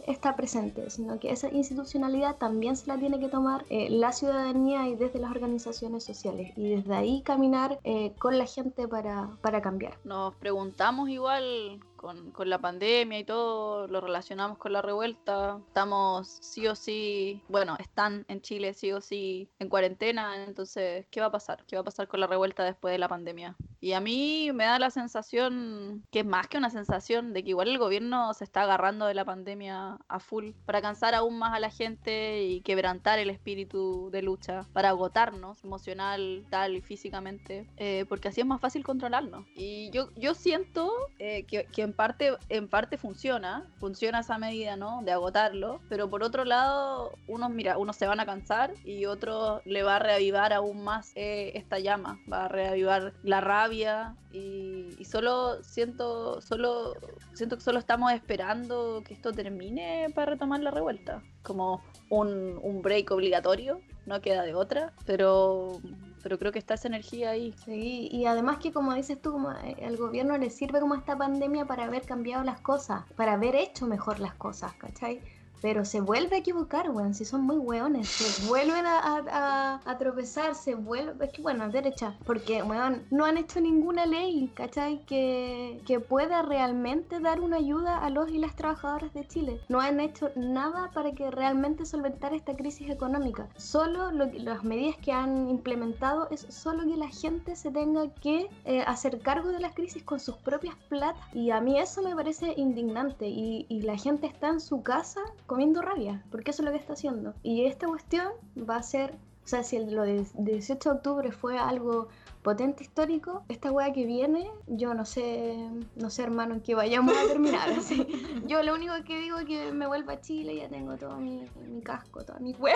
está 0.08 0.36
presente, 0.36 0.90
sino 0.90 1.20
que 1.20 1.32
esa 1.32 1.50
institucionalidad 1.50 2.38
también 2.38 2.76
se 2.76 2.88
la 2.88 2.98
tiene 2.98 3.20
que 3.20 3.28
tomar 3.28 3.66
la 3.70 4.12
ciudadanía 4.12 4.88
y 4.88 4.96
desde 4.96 5.20
las 5.20 5.32
organizaciones 5.32 6.04
sociales. 6.04 6.54
Y 6.56 6.76
desde 6.76 6.94
ahí 6.94 7.22
caminar 7.22 7.80
con 8.20 8.38
la 8.38 8.46
gente 8.46 8.88
para, 8.88 9.30
para 9.42 9.62
cambiar. 9.62 9.98
Nos 10.04 10.34
preguntamos 10.36 11.10
igual 11.10 11.80
con, 12.02 12.50
la 12.50 12.58
pandemia 12.58 13.20
y 13.20 13.24
todo, 13.24 13.88
lo 13.88 14.02
relacionamos 14.02 14.58
con 14.58 14.74
la 14.74 14.82
revuelta. 14.82 15.60
Estamos 15.68 16.40
sí 16.42 16.68
o 16.68 16.76
sí, 16.76 17.44
bueno, 17.48 17.78
están 17.80 18.26
en 18.28 18.42
Chile 18.42 18.74
sí 18.74 18.92
o 18.92 19.00
sí 19.00 19.48
en 19.60 19.70
cuarentena, 19.70 20.44
entonces, 20.44 21.06
¿qué 21.12 21.22
va 21.22 21.28
a 21.28 21.32
pasar? 21.32 21.64
¿Qué 21.68 21.76
va 21.76 21.82
a 21.82 21.86
pasar 21.86 22.08
con 22.08 22.20
la 22.20 22.28
revuelta 22.28 22.64
después 22.64 22.92
de 22.92 22.98
la 22.98 23.08
pandemia? 23.08 23.56
Y 23.80 23.94
a 23.94 24.00
mí 24.00 24.52
me 24.54 24.66
da 24.66 24.80
la 24.80 24.90
sensación, 24.90 26.04
que 26.12 26.20
es 26.20 26.26
más 26.26 26.48
que 26.48 26.58
una 26.58 26.70
sensación, 26.70 27.34
de 27.34 27.44
que 27.44 27.50
igual 27.50 27.68
el 27.68 27.78
gobierno 27.78 28.34
se 28.34 28.44
está 28.44 28.64
agarrando 28.64 29.06
de 29.06 29.14
la 29.14 29.26
pandemia 29.26 30.00
a 30.08 30.20
full 30.20 30.52
para 30.66 30.82
cansar 30.82 31.14
aún 31.14 31.38
más 31.38 31.54
a 31.54 31.60
la 31.60 31.70
gente 31.70 32.44
y 32.44 32.62
quebrantar 32.62 33.20
el 33.20 33.30
espíritu 33.30 34.10
de 34.12 34.22
lucha, 34.24 34.66
para 34.74 34.90
agotarnos 34.90 35.64
emocional, 35.64 36.46
tal 36.50 36.76
y 36.76 36.82
físicamente, 36.82 37.68
eh, 37.78 38.06
porque 38.10 38.30
así 38.30 38.42
es 38.42 38.48
más 38.48 38.62
fácil 38.62 38.84
controlarnos. 38.84 39.46
Y 39.56 39.90
yo, 39.92 40.10
yo 40.16 40.34
siento 40.34 40.92
eh, 41.20 41.44
que, 41.44 41.66
que 41.66 41.91
en 41.92 41.96
parte, 41.96 42.32
en 42.48 42.70
parte 42.70 42.98
funciona, 42.98 43.66
funciona 43.78 44.22
esa 44.22 44.38
medida, 44.38 44.78
¿no? 44.78 45.02
De 45.04 45.12
agotarlo, 45.12 45.82
pero 45.90 46.10
por 46.10 46.24
otro 46.24 46.46
lado, 46.46 47.12
unos, 47.28 47.50
mira, 47.50 47.78
unos 47.78 47.98
se 47.98 48.08
van 48.08 48.22
a 48.22 48.26
cansar 48.26 48.72
y 48.86 49.06
otros 49.06 49.62
le 49.66 49.84
va 49.84 49.98
a 49.98 50.00
reavivar 50.00 50.54
aún 50.54 50.86
más 50.86 51.12
eh, 51.16 51.52
esta 51.56 51.80
llama, 51.80 52.18
va 52.32 52.46
a 52.46 52.48
reavivar 52.48 53.14
la 53.24 53.42
rabia 53.42 54.16
y, 54.32 55.04
solo 55.04 55.62
siento, 55.64 56.40
solo 56.40 56.94
siento 57.34 57.58
que 57.58 57.64
solo 57.64 57.80
estamos 57.80 58.14
esperando 58.14 59.04
que 59.06 59.14
esto 59.14 59.34
termine 59.34 60.08
para 60.16 60.32
retomar 60.32 60.62
la 60.62 60.72
revuelta, 60.72 61.22
como 61.44 61.84
un, 62.10 62.58
un 62.64 62.82
break 62.82 63.12
obligatorio, 63.12 63.82
no 64.06 64.22
queda 64.22 64.44
de 64.44 64.56
otra, 64.56 64.94
pero 65.06 65.82
pero 66.22 66.38
creo 66.40 66.52
que 66.52 66.60
está 66.60 66.76
esa 66.76 66.88
energía 66.88 67.32
ahí. 67.32 67.54
Sí, 67.66 68.10
y 68.12 68.26
además 68.26 68.58
que 68.58 68.72
como 68.72 68.94
dices 68.94 69.22
tú, 69.22 69.32
como 69.32 69.52
eh, 69.52 69.76
el 69.80 69.98
gobierno 69.98 70.38
le 70.38 70.50
sirve 70.50 70.80
como 70.80 70.96
esta 70.96 71.18
pandemia 71.18 71.66
para 71.66 71.86
haber 71.86 72.04
cambiado 72.04 72.44
las 72.44 72.60
cosas, 72.62 73.04
para 73.16 73.34
haber 73.34 73.56
hecho 73.56 73.88
mejor 73.88 74.20
las 74.20 74.36
cosas, 74.36 74.74
¿cachai? 74.74 75.22
Pero 75.62 75.86
se 75.86 76.02
vuelve 76.02 76.36
a 76.36 76.40
equivocar, 76.40 76.90
weón, 76.90 77.14
si 77.14 77.26
son 77.26 77.42
muy 77.42 77.58
weones, 77.58 78.08
se 78.10 78.48
vuelven 78.48 78.86
a, 78.86 79.80
a, 79.86 79.98
tropezar, 79.98 80.56
se 80.56 80.76
vuelve, 80.76 81.26
es 81.26 81.32
que 81.32 81.42
bueno, 81.42 81.70
derecha, 81.70 82.16
porque, 82.26 82.64
weón, 82.64 83.04
no 83.12 83.26
han 83.26 83.38
hecho 83.38 83.62
ninguna 83.62 84.06
ley, 84.06 84.52
¿cachai? 84.56 85.06
Que, 85.06 85.82
que 85.86 86.00
pueda 86.00 86.42
realmente 86.42 87.20
dar 87.20 87.40
una 87.40 87.58
ayuda 87.58 88.00
a 88.00 88.10
los 88.10 88.30
y 88.30 88.40
las 88.40 88.56
trabajadoras 88.56 89.14
de 89.14 89.28
Chile. 89.28 89.62
No 89.70 89.80
han 89.80 90.00
hecho 90.00 90.30
nada 90.36 90.90
para 90.94 91.12
que 91.12 91.30
realmente 91.30 91.86
solventar 91.86 92.34
esta 92.34 92.56
crisis 92.56 92.90
económica. 92.90 93.48
Solo 93.58 94.12
las 94.12 94.64
medidas 94.64 94.98
que 94.98 95.12
han 95.12 95.50
implementado 95.50 96.28
es 96.32 96.42
solo 96.50 96.84
que 96.84 96.98
la 96.98 97.08
gente 97.10 97.56
se 97.56 97.72
tenga 97.72 98.10
que 98.16 98.50
eh, 98.66 98.82
hacer 98.88 99.20
cargo 99.20 99.50
de 99.50 99.60
las 99.60 99.74
crisis 99.74 100.04
con 100.04 100.20
sus 100.20 100.36
propias 100.38 100.76
platas. 100.90 101.24
Y 101.34 101.52
a 101.52 101.62
mí 101.62 101.80
eso 101.80 102.02
me 102.02 102.16
parece 102.16 102.54
indignante. 102.58 103.28
Y, 103.28 103.66
y 103.70 103.82
la 103.82 103.98
gente 103.98 104.28
está 104.28 104.50
en 104.50 104.60
su 104.60 104.82
casa 104.82 105.22
comiendo 105.52 105.82
rabia, 105.82 106.24
porque 106.32 106.52
eso 106.52 106.62
es 106.62 106.66
lo 106.66 106.72
que 106.72 106.78
está 106.78 106.94
haciendo. 106.94 107.34
Y 107.44 107.66
esta 107.66 107.86
cuestión 107.86 108.32
va 108.58 108.78
a 108.78 108.84
ser, 108.84 109.16
o 109.44 109.48
sea, 109.50 109.64
si 109.64 109.84
lo 109.84 110.04
de 110.04 110.26
18 110.36 110.90
de 110.90 110.96
octubre 110.96 111.32
fue 111.34 111.60
algo 111.60 112.08
potente 112.42 112.84
histórico, 112.84 113.44
esta 113.50 113.70
wea 113.70 113.92
que 113.92 114.06
viene, 114.06 114.50
yo 114.68 114.94
no 114.94 115.04
sé, 115.04 115.58
no 115.98 116.10
sé 116.10 116.24
hermano 116.24 116.54
en 116.54 116.62
qué 116.62 116.74
vayamos 116.74 117.18
a 117.18 117.28
terminar. 117.28 117.70
Así. 117.78 118.08
Yo 118.48 118.64
lo 118.64 118.74
único 118.74 118.94
que 119.06 119.20
digo 119.20 119.40
es 119.40 119.46
que 119.46 119.74
me 119.74 119.88
vuelva 119.88 120.14
a 120.14 120.22
Chile, 120.22 120.56
ya 120.56 120.70
tengo 120.70 120.96
todo 120.96 121.18
mi, 121.18 121.46
mi 121.68 121.82
casco, 121.82 122.24
toda 122.24 122.40
mi 122.40 122.54
wea. 122.54 122.74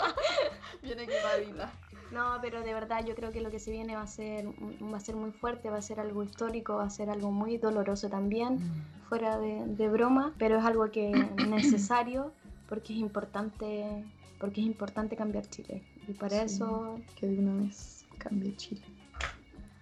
viene 0.82 1.04
vida 1.04 1.70
no, 2.12 2.38
pero 2.40 2.62
de 2.62 2.72
verdad 2.72 3.04
yo 3.04 3.14
creo 3.14 3.32
que 3.32 3.40
lo 3.40 3.50
que 3.50 3.58
se 3.58 3.70
viene 3.70 3.94
va 3.94 4.02
a 4.02 4.06
ser, 4.06 4.46
va 4.46 4.96
a 4.96 5.00
ser 5.00 5.16
muy 5.16 5.30
fuerte, 5.30 5.70
va 5.70 5.78
a 5.78 5.82
ser 5.82 6.00
algo 6.00 6.22
histórico, 6.22 6.76
va 6.76 6.84
a 6.84 6.90
ser 6.90 7.10
algo 7.10 7.30
muy 7.30 7.58
doloroso 7.58 8.08
también, 8.08 8.54
mm. 8.54 9.08
fuera 9.08 9.38
de, 9.38 9.88
broma, 9.88 10.34
pero 10.38 10.58
es 10.58 10.64
algo 10.64 10.90
que 10.90 11.10
es 11.10 11.46
necesario 11.48 12.32
porque 12.68 12.94
es 12.94 12.98
importante, 12.98 14.04
porque 14.38 14.60
es 14.60 14.66
importante 14.66 15.16
cambiar 15.16 15.46
Chile. 15.48 15.82
Y 16.06 16.12
para 16.12 16.42
eso 16.42 16.98
que 17.16 17.26
de 17.26 17.38
una 17.38 17.64
vez 17.64 18.06
cambie 18.18 18.56
Chile. 18.56 18.82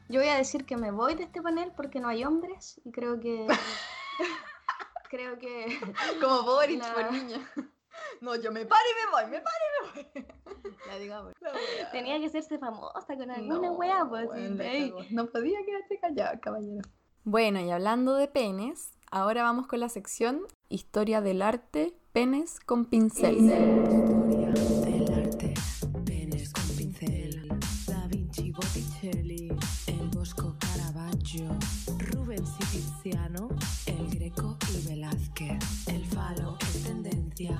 Yo 0.08 0.20
voy 0.20 0.28
a 0.28 0.36
decir 0.36 0.64
que 0.64 0.76
me 0.76 0.90
voy 0.90 1.14
de 1.14 1.24
este 1.24 1.42
panel 1.42 1.72
porque 1.76 2.00
no 2.00 2.08
hay 2.08 2.24
hombres 2.24 2.80
y 2.84 2.92
creo 2.92 3.18
que 3.18 3.46
creo 5.10 5.38
que 5.38 5.78
como 6.20 6.42
Boris 6.42 6.84
por 6.86 7.12
niña. 7.12 7.40
No, 8.20 8.34
yo 8.36 8.50
me 8.52 8.64
paro 8.64 8.82
y 8.90 8.94
me 9.04 9.12
voy, 9.12 9.30
me 9.30 9.40
paro 9.42 9.64
y 9.64 10.14
me 10.14 10.22
voy. 10.22 10.26
La 10.86 10.98
digamos. 10.98 11.32
Tenía 11.92 12.18
que 12.18 12.26
hacerse 12.26 12.58
famosa 12.58 13.16
con 13.16 13.30
alguna 13.30 13.68
No, 13.68 13.72
wea, 13.74 14.06
pues. 14.08 14.28
No 15.10 15.26
podía 15.26 15.58
quedarse 15.64 15.98
callada, 16.00 16.40
caballero. 16.40 16.82
Bueno, 17.24 17.60
y 17.60 17.70
hablando 17.70 18.14
de 18.14 18.28
penes, 18.28 18.92
ahora 19.10 19.42
vamos 19.42 19.66
con 19.66 19.80
la 19.80 19.88
sección 19.88 20.46
Historia 20.68 21.20
del 21.20 21.42
arte, 21.42 21.96
penes 22.12 22.58
con 22.58 22.86
pincel. 22.86 23.36
Historia 23.36 24.50
del 24.84 25.12
arte, 25.12 25.54
penes 26.04 26.52
con 26.52 26.68
pincel, 26.76 27.48
Da 27.86 28.06
Vinci 28.08 28.50
Botticelli, 28.50 29.48
el 29.86 30.08
Bosco 30.08 30.56
Caravaggio, 30.58 31.48
Rubens 32.10 32.50
y 32.58 32.64
Tiziano, 32.78 33.48
el 33.86 34.10
Greco 34.10 34.56
y 34.74 34.88
Velázquez. 34.88 35.86
El 35.86 36.04
falo 36.06 36.58
es 36.60 36.82
tendencia 36.82 37.56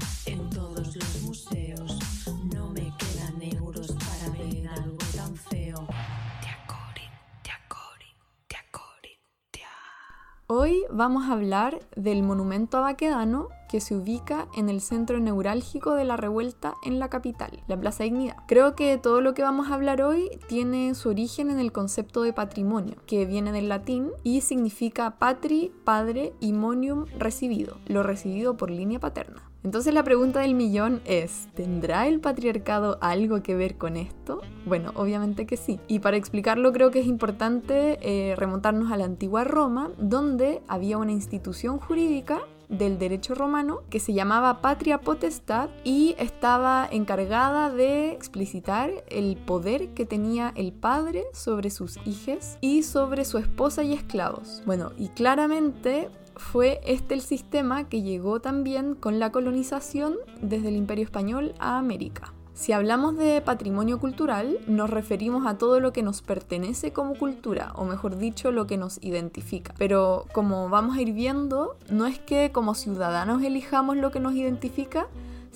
Hoy 10.48 10.84
vamos 10.92 11.28
a 11.28 11.32
hablar 11.32 11.80
del 11.96 12.22
monumento 12.22 12.78
a 12.78 12.82
Baquedano 12.82 13.48
que 13.68 13.80
se 13.80 13.96
ubica 13.96 14.48
en 14.56 14.68
el 14.68 14.80
centro 14.80 15.20
neurálgico 15.20 15.94
de 15.94 16.04
la 16.04 16.16
revuelta 16.16 16.74
en 16.84 16.98
la 16.98 17.08
capital, 17.08 17.62
la 17.66 17.78
Plaza 17.78 18.04
Dignidad. 18.04 18.36
Creo 18.46 18.74
que 18.74 18.98
todo 18.98 19.20
lo 19.20 19.34
que 19.34 19.42
vamos 19.42 19.70
a 19.70 19.74
hablar 19.74 20.02
hoy 20.02 20.30
tiene 20.48 20.94
su 20.94 21.08
origen 21.08 21.50
en 21.50 21.58
el 21.58 21.72
concepto 21.72 22.22
de 22.22 22.32
patrimonio, 22.32 22.96
que 23.06 23.24
viene 23.26 23.52
del 23.52 23.68
latín 23.68 24.10
y 24.22 24.40
significa 24.40 25.18
patri, 25.18 25.72
padre 25.84 26.32
y 26.40 26.52
monium 26.52 27.06
recibido, 27.18 27.78
lo 27.86 28.02
recibido 28.02 28.56
por 28.56 28.70
línea 28.70 29.00
paterna. 29.00 29.42
Entonces 29.66 29.92
la 29.92 30.04
pregunta 30.04 30.38
del 30.38 30.54
millón 30.54 31.00
es, 31.04 31.48
¿tendrá 31.54 32.06
el 32.06 32.20
patriarcado 32.20 32.98
algo 33.00 33.42
que 33.42 33.56
ver 33.56 33.76
con 33.76 33.96
esto? 33.96 34.40
Bueno, 34.64 34.92
obviamente 34.94 35.44
que 35.44 35.56
sí. 35.56 35.80
Y 35.88 35.98
para 35.98 36.16
explicarlo 36.16 36.72
creo 36.72 36.92
que 36.92 37.00
es 37.00 37.06
importante 37.06 37.98
eh, 38.00 38.36
remontarnos 38.36 38.92
a 38.92 38.96
la 38.96 39.06
antigua 39.06 39.42
Roma, 39.42 39.90
donde 39.98 40.62
había 40.68 40.98
una 40.98 41.10
institución 41.10 41.78
jurídica 41.78 42.42
del 42.68 42.98
derecho 42.98 43.34
romano 43.34 43.82
que 43.90 44.00
se 44.00 44.12
llamaba 44.12 44.60
patria 44.60 45.00
potestad 45.00 45.70
y 45.84 46.14
estaba 46.18 46.88
encargada 46.90 47.70
de 47.70 48.12
explicitar 48.12 48.90
el 49.08 49.36
poder 49.36 49.94
que 49.94 50.06
tenía 50.06 50.52
el 50.56 50.72
padre 50.72 51.24
sobre 51.32 51.70
sus 51.70 51.98
hijas 52.06 52.58
y 52.60 52.82
sobre 52.82 53.24
su 53.24 53.38
esposa 53.38 53.82
y 53.82 53.92
esclavos. 53.92 54.62
Bueno, 54.66 54.92
y 54.96 55.08
claramente 55.08 56.08
fue 56.36 56.80
este 56.84 57.14
el 57.14 57.22
sistema 57.22 57.88
que 57.88 58.02
llegó 58.02 58.40
también 58.40 58.94
con 58.94 59.18
la 59.18 59.32
colonización 59.32 60.16
desde 60.40 60.68
el 60.68 60.76
Imperio 60.76 61.04
Español 61.04 61.54
a 61.58 61.78
América. 61.78 62.35
Si 62.56 62.72
hablamos 62.72 63.18
de 63.18 63.42
patrimonio 63.42 64.00
cultural, 64.00 64.58
nos 64.66 64.88
referimos 64.88 65.46
a 65.46 65.58
todo 65.58 65.78
lo 65.78 65.92
que 65.92 66.02
nos 66.02 66.22
pertenece 66.22 66.90
como 66.90 67.14
cultura, 67.14 67.72
o 67.74 67.84
mejor 67.84 68.16
dicho, 68.16 68.50
lo 68.50 68.66
que 68.66 68.78
nos 68.78 68.98
identifica. 69.02 69.74
Pero 69.76 70.24
como 70.32 70.70
vamos 70.70 70.96
a 70.96 71.02
ir 71.02 71.12
viendo, 71.12 71.76
no 71.90 72.06
es 72.06 72.18
que 72.18 72.52
como 72.52 72.74
ciudadanos 72.74 73.42
elijamos 73.42 73.98
lo 73.98 74.10
que 74.10 74.20
nos 74.20 74.34
identifica, 74.34 75.06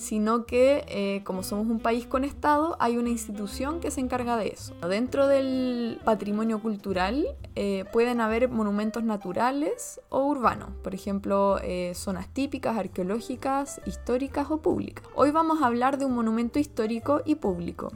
sino 0.01 0.47
que 0.47 0.83
eh, 0.87 1.21
como 1.23 1.43
somos 1.43 1.67
un 1.67 1.79
país 1.79 2.07
con 2.07 2.23
Estado, 2.23 2.75
hay 2.79 2.97
una 2.97 3.09
institución 3.09 3.79
que 3.79 3.91
se 3.91 4.01
encarga 4.01 4.35
de 4.35 4.47
eso. 4.47 4.73
Dentro 4.89 5.27
del 5.27 5.99
patrimonio 6.03 6.59
cultural 6.59 7.27
eh, 7.55 7.85
pueden 7.93 8.19
haber 8.19 8.49
monumentos 8.49 9.03
naturales 9.03 10.01
o 10.09 10.25
urbanos, 10.25 10.69
por 10.81 10.95
ejemplo, 10.95 11.59
eh, 11.61 11.91
zonas 11.93 12.27
típicas, 12.29 12.77
arqueológicas, 12.77 13.79
históricas 13.85 14.49
o 14.49 14.57
públicas. 14.57 15.05
Hoy 15.13 15.29
vamos 15.29 15.61
a 15.61 15.67
hablar 15.67 15.99
de 15.99 16.05
un 16.05 16.15
monumento 16.15 16.57
histórico 16.57 17.21
y 17.23 17.35
público. 17.35 17.91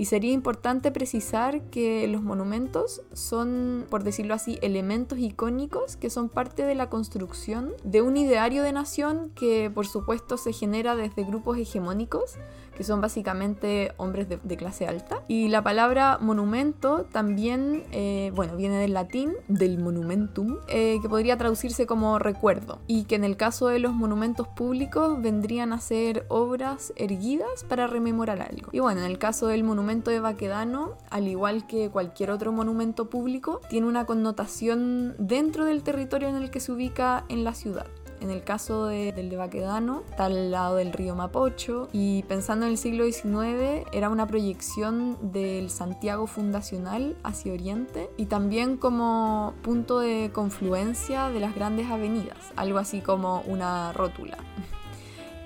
Y 0.00 0.06
sería 0.06 0.32
importante 0.32 0.90
precisar 0.92 1.60
que 1.64 2.08
los 2.08 2.22
monumentos 2.22 3.02
son, 3.12 3.84
por 3.90 4.02
decirlo 4.02 4.32
así, 4.32 4.58
elementos 4.62 5.18
icónicos 5.18 5.96
que 5.96 6.08
son 6.08 6.30
parte 6.30 6.62
de 6.62 6.74
la 6.74 6.88
construcción 6.88 7.74
de 7.84 8.00
un 8.00 8.16
ideario 8.16 8.62
de 8.62 8.72
nación 8.72 9.30
que 9.34 9.68
por 9.68 9.86
supuesto 9.86 10.38
se 10.38 10.54
genera 10.54 10.96
desde 10.96 11.24
grupos 11.24 11.58
hegemónicos, 11.58 12.36
que 12.80 12.84
son 12.84 13.02
básicamente 13.02 13.92
hombres 13.98 14.26
de, 14.26 14.56
clase 14.56 14.86
alta. 14.86 15.20
Y 15.28 15.48
la 15.48 15.62
palabra 15.62 16.16
monumento 16.18 17.04
también, 17.12 17.84
eh, 17.92 18.32
bueno, 18.34 18.56
viene 18.56 18.78
del 18.78 18.94
latín, 18.94 19.34
del 19.48 19.78
monumentum, 19.78 20.56
eh, 20.66 20.96
que 21.02 21.06
podría 21.06 21.36
traducirse 21.36 21.84
como 21.84 22.18
recuerdo. 22.18 22.78
Y 22.86 23.04
que 23.04 23.16
en 23.16 23.24
el 23.24 23.36
caso 23.36 23.68
de 23.68 23.80
los 23.80 23.92
monumentos 23.92 24.48
públicos 24.48 25.20
vendrían 25.20 25.74
a 25.74 25.78
ser 25.78 26.24
obras 26.28 26.94
erguidas 26.96 27.64
para 27.68 27.86
rememorar 27.86 28.40
algo. 28.40 28.70
Y 28.72 28.78
bueno, 28.78 29.00
en 29.00 29.10
el 29.10 29.18
caso 29.18 29.48
del 29.48 29.62
monumento 29.62 30.10
de 30.10 30.20
Baquedano, 30.20 30.96
al 31.10 31.28
igual 31.28 31.66
que 31.66 31.90
cualquier 31.90 32.30
otro 32.30 32.50
monumento 32.50 33.10
público, 33.10 33.60
tiene 33.68 33.88
una 33.88 34.06
connotación 34.06 35.16
dentro 35.18 35.66
del 35.66 35.82
territorio 35.82 36.28
en 36.28 36.36
el 36.36 36.50
que 36.50 36.60
se 36.60 36.72
ubica 36.72 37.26
en 37.28 37.44
la 37.44 37.52
ciudad. 37.52 37.88
En 38.20 38.30
el 38.30 38.44
caso 38.44 38.84
de- 38.86 39.12
del 39.12 39.30
de 39.30 39.36
Baquedano, 39.36 40.02
está 40.10 40.26
al 40.26 40.50
lado 40.50 40.76
del 40.76 40.92
río 40.92 41.14
Mapocho 41.14 41.88
y 41.92 42.22
pensando 42.24 42.66
en 42.66 42.72
el 42.72 42.78
siglo 42.78 43.04
XIX 43.04 43.86
era 43.92 44.10
una 44.10 44.26
proyección 44.26 45.16
del 45.32 45.70
Santiago 45.70 46.26
fundacional 46.26 47.16
hacia 47.22 47.52
Oriente 47.54 48.10
y 48.18 48.26
también 48.26 48.76
como 48.76 49.54
punto 49.62 50.00
de 50.00 50.30
confluencia 50.34 51.30
de 51.30 51.40
las 51.40 51.54
grandes 51.54 51.90
avenidas, 51.90 52.36
algo 52.56 52.78
así 52.78 53.00
como 53.00 53.40
una 53.46 53.92
rótula. 53.92 54.36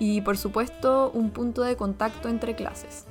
Y 0.00 0.20
por 0.22 0.36
supuesto 0.36 1.12
un 1.14 1.30
punto 1.30 1.62
de 1.62 1.76
contacto 1.76 2.28
entre 2.28 2.56
clases. 2.56 3.04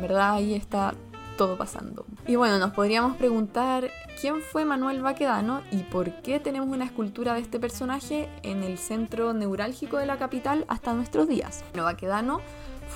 ¿Verdad? 0.00 0.34
Ahí 0.34 0.54
está 0.54 0.94
todo 1.40 1.56
pasando. 1.56 2.04
Y 2.26 2.36
bueno, 2.36 2.58
nos 2.58 2.72
podríamos 2.72 3.16
preguntar 3.16 3.90
quién 4.20 4.42
fue 4.42 4.66
Manuel 4.66 5.00
Baquedano 5.00 5.62
y 5.72 5.84
por 5.84 6.20
qué 6.20 6.38
tenemos 6.38 6.68
una 6.68 6.84
escultura 6.84 7.32
de 7.32 7.40
este 7.40 7.58
personaje 7.58 8.28
en 8.42 8.62
el 8.62 8.76
centro 8.76 9.32
neurálgico 9.32 9.96
de 9.96 10.04
la 10.04 10.18
capital 10.18 10.66
hasta 10.68 10.92
nuestros 10.92 11.28
días. 11.28 11.64
Bueno, 11.72 11.84
Baquedano 11.84 12.42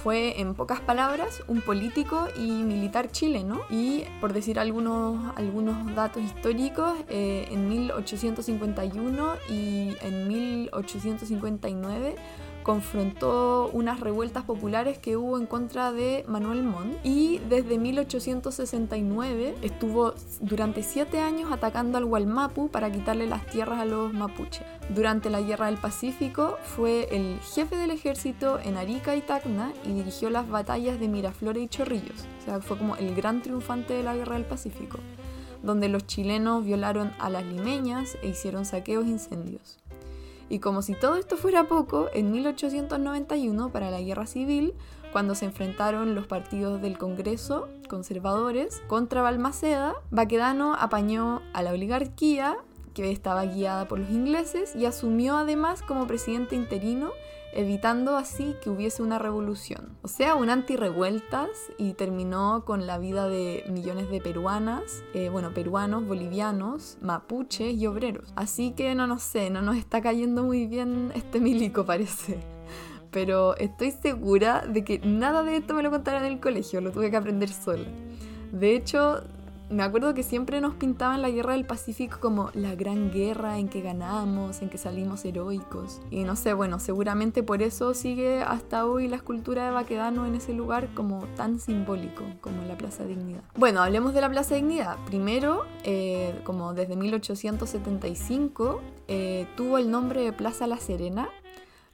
fue, 0.03 0.43
en 0.43 0.55
pocas 0.55 0.81
palabras, 0.81 1.43
un 1.49 1.63
político 1.63 2.29
y 2.37 2.51
militar 2.51 3.11
chileno 3.11 3.63
y, 3.71 4.05
por 4.21 4.35
decir 4.35 4.59
algunos, 4.59 5.35
algunos 5.37 5.95
datos 5.95 6.23
históricos, 6.23 6.93
eh, 7.09 7.49
en 7.51 7.67
1851 7.67 9.37
y 9.49 9.97
en 10.03 10.29
1859 10.29 12.17
confrontó 12.65 13.71
unas 13.73 14.01
revueltas 14.01 14.43
populares 14.43 14.99
que 14.99 15.17
hubo 15.17 15.39
en 15.39 15.47
contra 15.47 15.93
de 15.93 16.25
Manuel 16.27 16.65
Montt 16.65 16.97
y 17.05 17.39
desde 17.49 17.79
1869 17.79 19.55
estuvo 19.63 20.15
durante 20.41 20.83
siete 20.83 21.21
años 21.21 21.53
atacando 21.53 21.99
al 21.99 22.07
Gualmapu 22.07 22.71
para 22.71 22.91
quitarle 22.91 23.29
las 23.29 23.47
tierras 23.47 23.79
a 23.79 23.85
los 23.85 24.13
mapuches. 24.13 24.67
Durante 24.89 25.31
la 25.31 25.41
Guerra 25.41 25.67
del 25.67 25.77
Pacífico 25.77 26.57
fue 26.63 27.07
el 27.15 27.39
jefe 27.41 27.77
del 27.77 27.91
ejército 27.91 28.59
en 28.59 28.77
Arica 28.77 29.15
y 29.15 29.21
Tacna 29.21 29.73
y 29.85 29.93
dirigió 29.93 30.31
las 30.31 30.49
batallas 30.49 30.99
de 30.99 31.07
Miraflores 31.07 31.63
y 31.63 31.69
Chorrillos. 31.69 32.27
O 32.41 32.45
sea, 32.45 32.61
fue 32.61 32.77
como 32.77 32.97
el 32.97 33.15
gran 33.15 33.43
triunfante 33.43 33.95
de 33.95 34.03
la 34.03 34.17
Guerra 34.17 34.35
del 34.35 34.47
Pacífico, 34.47 34.99
donde 35.63 35.89
los 35.89 36.07
chilenos 36.07 36.65
violaron 36.65 37.13
a 37.19 37.29
las 37.29 37.45
limeñas 37.45 38.17
e 38.23 38.29
hicieron 38.29 38.65
saqueos 38.65 39.05
e 39.05 39.11
incendios. 39.11 39.79
Y 40.49 40.59
como 40.59 40.83
si 40.83 40.95
todo 40.95 41.17
esto 41.17 41.37
fuera 41.37 41.69
poco, 41.69 42.09
en 42.13 42.31
1891, 42.31 43.71
para 43.71 43.91
la 43.91 44.01
guerra 44.01 44.27
civil, 44.27 44.75
cuando 45.13 45.35
se 45.35 45.45
enfrentaron 45.45 46.15
los 46.15 46.27
partidos 46.27 46.83
del 46.83 46.99
Congreso 46.99 47.69
conservadores 47.89 48.83
contra 48.89 49.23
Balmaceda, 49.23 49.95
Baquedano 50.11 50.75
apañó 50.75 51.41
a 51.53 51.63
la 51.63 51.71
oligarquía, 51.71 52.57
que 52.95 53.11
estaba 53.11 53.45
guiada 53.45 53.87
por 53.89 53.99
los 53.99 54.11
ingleses, 54.11 54.75
y 54.75 54.87
asumió 54.87 55.37
además 55.37 55.83
como 55.83 56.07
presidente 56.07 56.57
interino, 56.57 57.13
evitando 57.55 58.17
así 58.17 58.57
que 58.63 58.71
hubiese 58.71 59.03
una 59.03 59.19
revolución. 59.19 59.97
O 60.03 60.09
sea, 60.09 60.35
un 60.35 60.51
antirrevueltas 60.51 61.49
y 61.79 61.95
terminó 61.95 62.65
con 62.65 62.87
la 62.87 62.99
vida 62.99 63.29
de 63.29 63.65
millones 63.69 64.11
de 64.11 64.21
peruanas, 64.21 65.03
eh, 65.15 65.29
bueno, 65.29 65.55
peruanos, 65.55 66.07
bolivianos, 66.07 66.99
mapuches 67.01 67.75
y 67.75 67.87
obreros. 67.87 68.33
Así 68.37 68.73
que 68.73 68.95
no, 68.95 69.07
no 69.07 69.19
sé, 69.19 69.51
no 69.51 69.63
nos 69.63 69.77
está 69.77 70.03
cayendo 70.03 70.43
muy 70.43 70.67
bien 70.67 71.13
este 71.15 71.41
milico 71.41 71.85
parece. 71.85 72.41
Pero 73.11 73.57
estoy 73.57 73.93
segura 73.93 74.67
de 74.67 74.83
que 74.83 74.99
nada 74.99 75.45
de 75.45 75.57
esto 75.57 75.75
me 75.75 75.83
lo 75.83 75.91
contaron 75.91 76.25
en 76.25 76.33
el 76.33 76.41
colegio, 76.41 76.81
lo 76.81 76.91
tuve 76.91 77.11
que 77.11 77.17
aprender 77.17 77.49
sola. 77.49 77.87
De 78.51 78.75
hecho, 78.75 79.23
me 79.71 79.83
acuerdo 79.83 80.15
que 80.15 80.23
siempre 80.23 80.61
nos 80.61 80.75
pintaban 80.75 81.23
la 81.23 81.31
guerra 81.31 81.55
del 81.55 81.65
Pacífico 81.65 82.19
como 82.21 82.51
la 82.55 82.75
gran 82.75 83.11
guerra 83.11 83.59
en 83.59 83.69
que 83.69 83.81
ganamos, 83.81 84.61
en 84.63 84.69
que 84.69 84.79
salimos 84.79 85.25
heroicos. 85.25 86.01
Y 86.11 86.25
no 86.25 86.37
sé, 86.37 86.53
bueno, 86.53 86.79
seguramente 86.79 87.43
por 87.43 87.63
eso 87.63 87.95
sigue 87.95 88.43
hasta 88.43 88.87
hoy 88.87 89.09
la 89.09 89.17
escultura 89.17 89.65
de 89.65 89.71
Baquedano 89.71 90.27
en 90.27 90.35
ese 90.35 90.53
lugar 90.53 90.93
como 90.95 91.25
tan 91.37 91.59
simbólico 91.59 92.25
como 92.41 92.63
la 92.63 92.77
Plaza 92.77 93.05
Dignidad. 93.05 93.43
Bueno, 93.57 93.83
hablemos 93.83 94.15
de 94.15 94.21
la 94.21 94.31
Plaza 94.31 94.55
Dignidad. 94.55 94.97
Primero, 95.07 95.65
eh, 95.83 96.41
como 96.45 96.75
desde 96.75 96.97
1875, 96.97 98.81
eh, 99.09 99.47
tuvo 99.57 99.79
el 99.79 99.91
nombre 99.91 100.23
de 100.23 100.33
Plaza 100.33 100.67
La 100.67 100.79
Serena, 100.79 101.29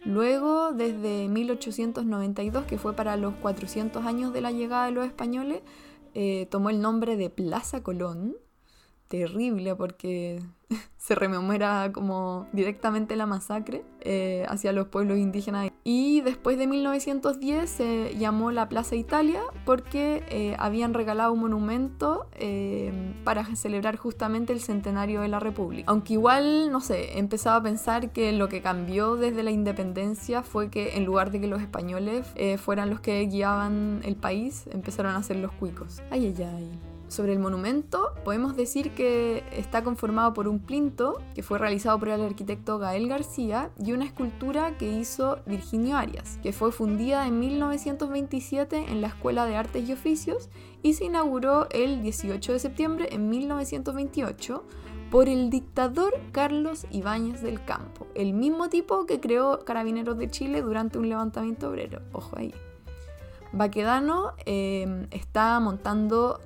Luego, 0.03 0.73
desde 0.73 1.29
1892, 1.29 2.65
que 2.65 2.79
fue 2.79 2.95
para 2.95 3.19
los 3.19 3.35
400 3.35 4.07
años 4.07 4.33
de 4.33 4.41
la 4.41 4.51
llegada 4.51 4.87
de 4.87 4.93
los 4.93 5.05
españoles, 5.05 5.61
eh, 6.15 6.47
tomó 6.51 6.71
el 6.71 6.81
nombre 6.81 7.17
de 7.17 7.31
Plaza 7.31 7.83
Colón. 7.83 8.37
Terrible 9.09 9.75
porque 9.75 10.41
se 10.97 11.15
rememora 11.15 11.91
como 11.93 12.47
directamente 12.53 13.17
la 13.17 13.27
masacre 13.27 13.85
eh, 14.01 14.45
hacia 14.49 14.73
los 14.73 14.89
pueblos 14.89 15.19
indígenas. 15.19 15.71
Y 15.83 16.21
después 16.21 16.59
de 16.59 16.67
1910 16.67 17.71
se 17.71 18.17
llamó 18.17 18.51
la 18.51 18.69
Plaza 18.69 18.97
Italia 18.97 19.43
porque 19.65 20.23
eh, 20.29 20.57
habían 20.59 20.95
regalado 20.95 21.33
un 21.33 21.41
monumento 21.41 22.27
eh, 22.35 22.93
para 23.25 23.45
celebrar 23.57 23.97
justamente 23.97 24.53
el 24.53 24.61
centenario 24.61 25.23
de 25.23 25.29
la 25.29 25.41
República. 25.41 25.91
Aunque 25.91 26.15
igual, 26.15 26.71
no 26.71 26.81
sé, 26.81 27.19
empezaba 27.19 27.57
a 27.57 27.63
pensar 27.63 28.13
que 28.13 28.33
lo 28.33 28.49
que 28.49 28.63
cambió 28.63 29.17
desde 29.17 29.43
la 29.43 29.51
independencia 29.51 30.43
fue 30.43 30.71
que 30.71 30.97
en 30.97 31.05
lugar 31.05 31.31
de 31.31 31.41
que 31.41 31.47
los 31.47 31.61
españoles 31.61 32.27
fueran 32.59 32.91
los 32.91 33.01
que 33.01 33.21
guiaban 33.27 34.01
el 34.05 34.17
país, 34.17 34.67
empezaron 34.71 35.15
a 35.15 35.23
ser 35.23 35.37
los 35.37 35.53
cuicos. 35.53 36.03
Ay, 36.11 36.27
ay, 36.27 36.43
ay. 36.43 37.00
Sobre 37.11 37.33
el 37.33 37.41
monumento, 37.41 38.15
podemos 38.25 38.55
decir 38.55 38.93
que 38.93 39.43
está 39.51 39.83
conformado 39.83 40.33
por 40.33 40.47
un 40.47 40.61
plinto 40.61 41.21
que 41.35 41.43
fue 41.43 41.59
realizado 41.59 41.99
por 41.99 42.09
el 42.09 42.21
arquitecto 42.21 42.79
Gael 42.79 43.09
García 43.09 43.73
y 43.85 43.91
una 43.91 44.05
escultura 44.05 44.79
que 44.79 44.93
hizo 44.93 45.41
Virginio 45.45 45.97
Arias, 45.97 46.39
que 46.41 46.53
fue 46.53 46.71
fundida 46.71 47.27
en 47.27 47.41
1927 47.41 48.93
en 48.93 49.01
la 49.01 49.09
Escuela 49.09 49.45
de 49.47 49.57
Artes 49.57 49.89
y 49.89 49.93
Oficios 49.93 50.51
y 50.85 50.95
se 50.95 51.07
inauguró 51.07 51.69
el 51.71 52.01
18 52.01 52.53
de 52.53 52.59
septiembre 52.61 53.09
en 53.11 53.29
1928 53.29 54.63
por 55.11 55.29
el 55.29 55.51
dictador 55.51 56.15
Carlos 56.31 56.87
Ibáñez 56.93 57.43
del 57.43 57.65
Campo, 57.65 58.07
el 58.15 58.35
mismo 58.35 58.69
tipo 58.69 59.07
que 59.07 59.19
creó 59.19 59.65
Carabineros 59.65 60.17
de 60.17 60.31
Chile 60.31 60.63
durante 60.63 60.97
un 60.97 61.09
levantamiento 61.09 61.71
obrero. 61.71 62.03
Ojo 62.13 62.39
ahí. 62.39 62.55
Baquedano 63.53 64.35
eh, 64.47 65.09
está 65.11 65.59
montando 65.59 66.39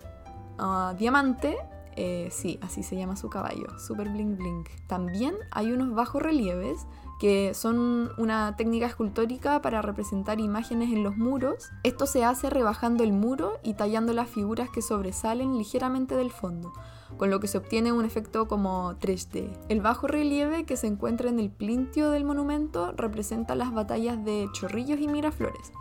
diamante, 0.97 1.57
eh, 1.97 2.29
sí, 2.31 2.59
así 2.61 2.83
se 2.83 2.97
llama 2.97 3.17
su 3.17 3.31
caballo, 3.31 3.79
super 3.79 4.09
bling 4.09 4.37
bling. 4.37 4.65
También 4.87 5.35
hay 5.51 5.73
unos 5.73 5.95
bajos 5.95 6.23
relieves 6.23 6.87
que 7.21 7.55
son 7.55 8.11
una 8.19 8.57
técnica 8.57 8.87
escultórica 8.87 9.63
para 9.63 9.81
representar 9.81 10.41
imágenes 10.41 10.93
en 10.93 11.05
los 11.05 11.17
muros. 11.17 11.71
Esto 11.85 12.07
se 12.07 12.25
hace 12.25 12.51
rebajando 12.51 13.05
el 13.05 13.13
muro 13.13 13.59
y 13.63 13.75
tallando 13.75 14.13
las 14.13 14.29
figuras 14.29 14.69
que 14.69 14.83
sobresalen 14.83 15.57
ligeramente 15.57 16.17
del 16.17 16.33
fondo, 16.33 16.73
con 17.17 17.31
lo 17.31 17.39
que 17.39 17.47
se 17.47 17.59
obtiene 17.59 17.93
un 17.93 18.05
efecto 18.05 18.49
como 18.49 18.95
3D. 18.95 19.57
El 19.69 19.81
bajo 19.81 20.09
relieve 20.09 20.65
que 20.65 20.77
se 20.77 20.89
encuentra 20.89 21.31
en 21.31 21.39
el 21.39 21.51
plintio 21.51 22.11
del 22.11 22.25
monumento 22.25 22.93
representa 22.93 23.55
las 23.55 23.73
batallas 23.73 24.23
de 24.25 24.49
Chorrillos 24.53 25.01
y 25.01 25.07
Miraflores 25.07 25.73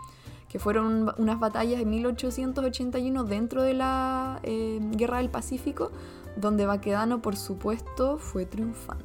que 0.54 0.60
fueron 0.60 1.12
unas 1.18 1.40
batallas 1.40 1.82
en 1.82 1.90
1881 1.90 3.24
dentro 3.24 3.64
de 3.64 3.74
la 3.74 4.40
eh, 4.44 4.78
Guerra 4.92 5.18
del 5.18 5.32
Pacífico, 5.32 5.92
donde 6.36 6.68
Baquedano, 6.68 7.24
por 7.24 7.38
supuesto, 7.38 8.20
fue 8.20 8.46
triunfante. 8.46 9.04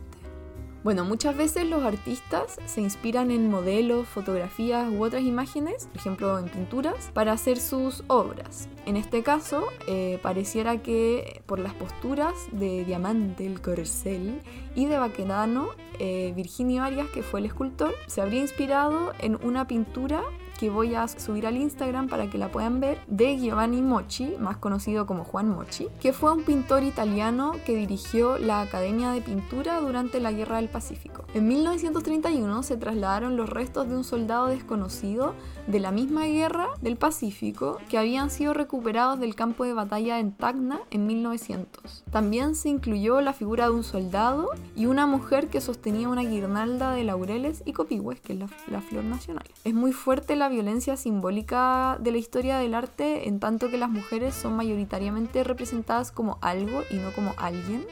Bueno, 0.85 1.07
muchas 1.07 1.35
veces 1.39 1.65
los 1.65 1.85
artistas 1.85 2.59
se 2.67 2.83
inspiran 2.83 3.31
en 3.31 3.49
modelos, 3.51 4.07
fotografías 4.07 4.93
u 4.93 5.03
otras 5.03 5.23
imágenes, 5.23 5.87
por 5.87 5.97
ejemplo 5.97 6.39
en 6.39 6.51
pinturas, 6.51 7.11
para 7.15 7.33
hacer 7.33 7.59
sus 7.59 8.05
obras. 8.09 8.69
En 8.85 8.99
este 8.99 9.23
caso, 9.23 9.65
eh, 9.87 10.19
pareciera 10.23 10.83
que 10.83 11.41
por 11.47 11.61
las 11.61 11.73
posturas 11.73 12.35
de 12.53 12.85
Diamante, 12.85 13.47
el 13.47 13.63
corcel, 13.63 14.43
y 14.75 14.85
de 14.85 14.99
Baquedano, 14.99 15.69
eh, 15.99 16.35
Virginio 16.37 16.83
Arias, 16.83 17.09
que 17.09 17.23
fue 17.23 17.41
el 17.41 17.47
escultor, 17.47 17.95
se 18.07 18.21
habría 18.21 18.43
inspirado 18.43 19.15
en 19.19 19.39
una 19.43 19.67
pintura 19.67 20.23
que 20.59 20.71
voy 20.71 20.95
a 20.95 21.07
subir 21.09 21.47
al 21.47 21.57
Instagram 21.57 22.09
para 22.09 22.29
que 22.29 22.37
la 22.37 22.51
puedan 22.51 22.81
ver, 22.81 22.99
de 23.07 23.39
Giovanni 23.39 23.81
Mochi, 23.81 24.35
más 24.39 24.57
conocido 24.57 25.07
como 25.07 25.25
Juan 25.25 25.49
Mochi, 25.49 25.87
que 26.01 26.13
fue 26.13 26.33
un 26.33 26.43
pintor 26.43 26.83
italiano 26.83 27.53
que 27.65 27.77
dirigió 27.77 28.39
la 28.39 28.61
Academia 28.61 29.13
de 29.13 29.21
Pintura 29.21 29.81
durante 29.81 30.21
la 30.21 30.33
Guerra 30.33 30.57
del 30.57 30.69
Pacífico. 30.69 31.25
En 31.33 31.47
1931 31.47 32.63
se 32.63 32.77
trasladaron 32.77 33.37
los 33.37 33.49
restos 33.49 33.89
de 33.89 33.97
un 33.97 34.05
soldado 34.05 34.47
desconocido 34.47 35.35
de 35.69 35.81
la 35.81 35.93
misma 35.93 36.25
guerra 36.25 36.69
del 36.81 36.97
Pacífico 36.97 37.79
que 37.89 37.99
habían 37.99 38.31
sido 38.31 38.55
recuperados 38.55 39.21
del 39.21 39.35
campo 39.35 39.65
de 39.65 39.75
batalla 39.75 40.19
en 40.19 40.33
Tacna 40.33 40.81
en 40.91 41.07
1900. 41.07 42.05
También 42.11 42.55
se 42.55 42.69
incluyó 42.69 43.21
la 43.21 43.33
figura 43.33 43.67
de 43.67 43.71
un 43.71 43.85
soldado 43.85 44.51
y 44.75 44.87
una 44.87 45.07
mujer 45.07 45.49
que 45.49 45.61
sostenía 45.61 46.09
una 46.09 46.23
guirnalda 46.23 46.93
de 46.93 47.05
laureles 47.05 47.63
y 47.65 47.75
copigües, 47.75 48.21
que 48.21 48.33
es 48.33 48.39
la, 48.39 48.49
la 48.71 48.81
flor 48.81 49.05
nacional. 49.05 49.45
Es 49.65 49.75
muy 49.75 49.93
fuerte 49.93 50.35
la 50.37 50.48
violencia 50.49 50.97
simbólica 50.97 51.99
de 52.01 52.13
la 52.13 52.19
historia 52.19 52.59
del 52.59 52.75
arte 52.75 53.29
en 53.29 53.41
tanto 53.41 53.71
que 53.71 53.79
las 53.79 53.91
mujeres 53.91 54.35
son 54.35 54.57
mayoritariamente 54.57 55.45
representadas 55.45 56.13
como 56.13 56.39
algo 56.41 56.83
y 56.91 56.97
no 56.97 57.13
como 57.13 57.35
alguien, 57.37 57.85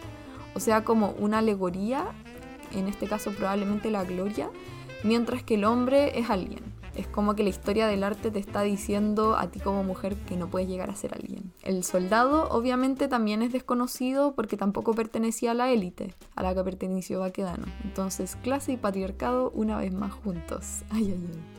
o 0.54 0.60
sea, 0.60 0.84
como 0.84 1.10
una 1.18 1.38
alegoría, 1.38 2.06
en 2.72 2.88
este 2.88 3.06
caso 3.06 3.30
probablemente 3.32 3.90
la 3.90 4.04
gloria, 4.04 4.50
mientras 5.02 5.42
que 5.42 5.54
el 5.54 5.64
hombre 5.64 6.18
es 6.18 6.30
alguien. 6.30 6.76
Es 6.96 7.06
como 7.06 7.34
que 7.34 7.42
la 7.42 7.50
historia 7.50 7.86
del 7.86 8.02
arte 8.02 8.30
te 8.30 8.38
está 8.38 8.62
diciendo 8.62 9.36
a 9.36 9.48
ti 9.48 9.60
como 9.60 9.84
mujer 9.84 10.16
que 10.16 10.36
no 10.36 10.48
puedes 10.48 10.66
llegar 10.66 10.88
a 10.88 10.96
ser 10.96 11.12
alguien. 11.14 11.52
El 11.62 11.84
soldado 11.84 12.48
obviamente 12.48 13.06
también 13.06 13.42
es 13.42 13.52
desconocido 13.52 14.34
porque 14.34 14.56
tampoco 14.56 14.94
pertenecía 14.94 15.50
a 15.50 15.54
la 15.54 15.70
élite, 15.70 16.14
a 16.34 16.42
la 16.42 16.54
que 16.54 16.64
perteneció 16.64 17.20
Baquedano. 17.20 17.66
Entonces 17.84 18.36
clase 18.36 18.72
y 18.72 18.76
patriarcado 18.78 19.50
una 19.50 19.76
vez 19.76 19.92
más 19.92 20.12
juntos. 20.12 20.84
Ay, 20.90 21.12
ay, 21.12 21.30
ay. 21.34 21.55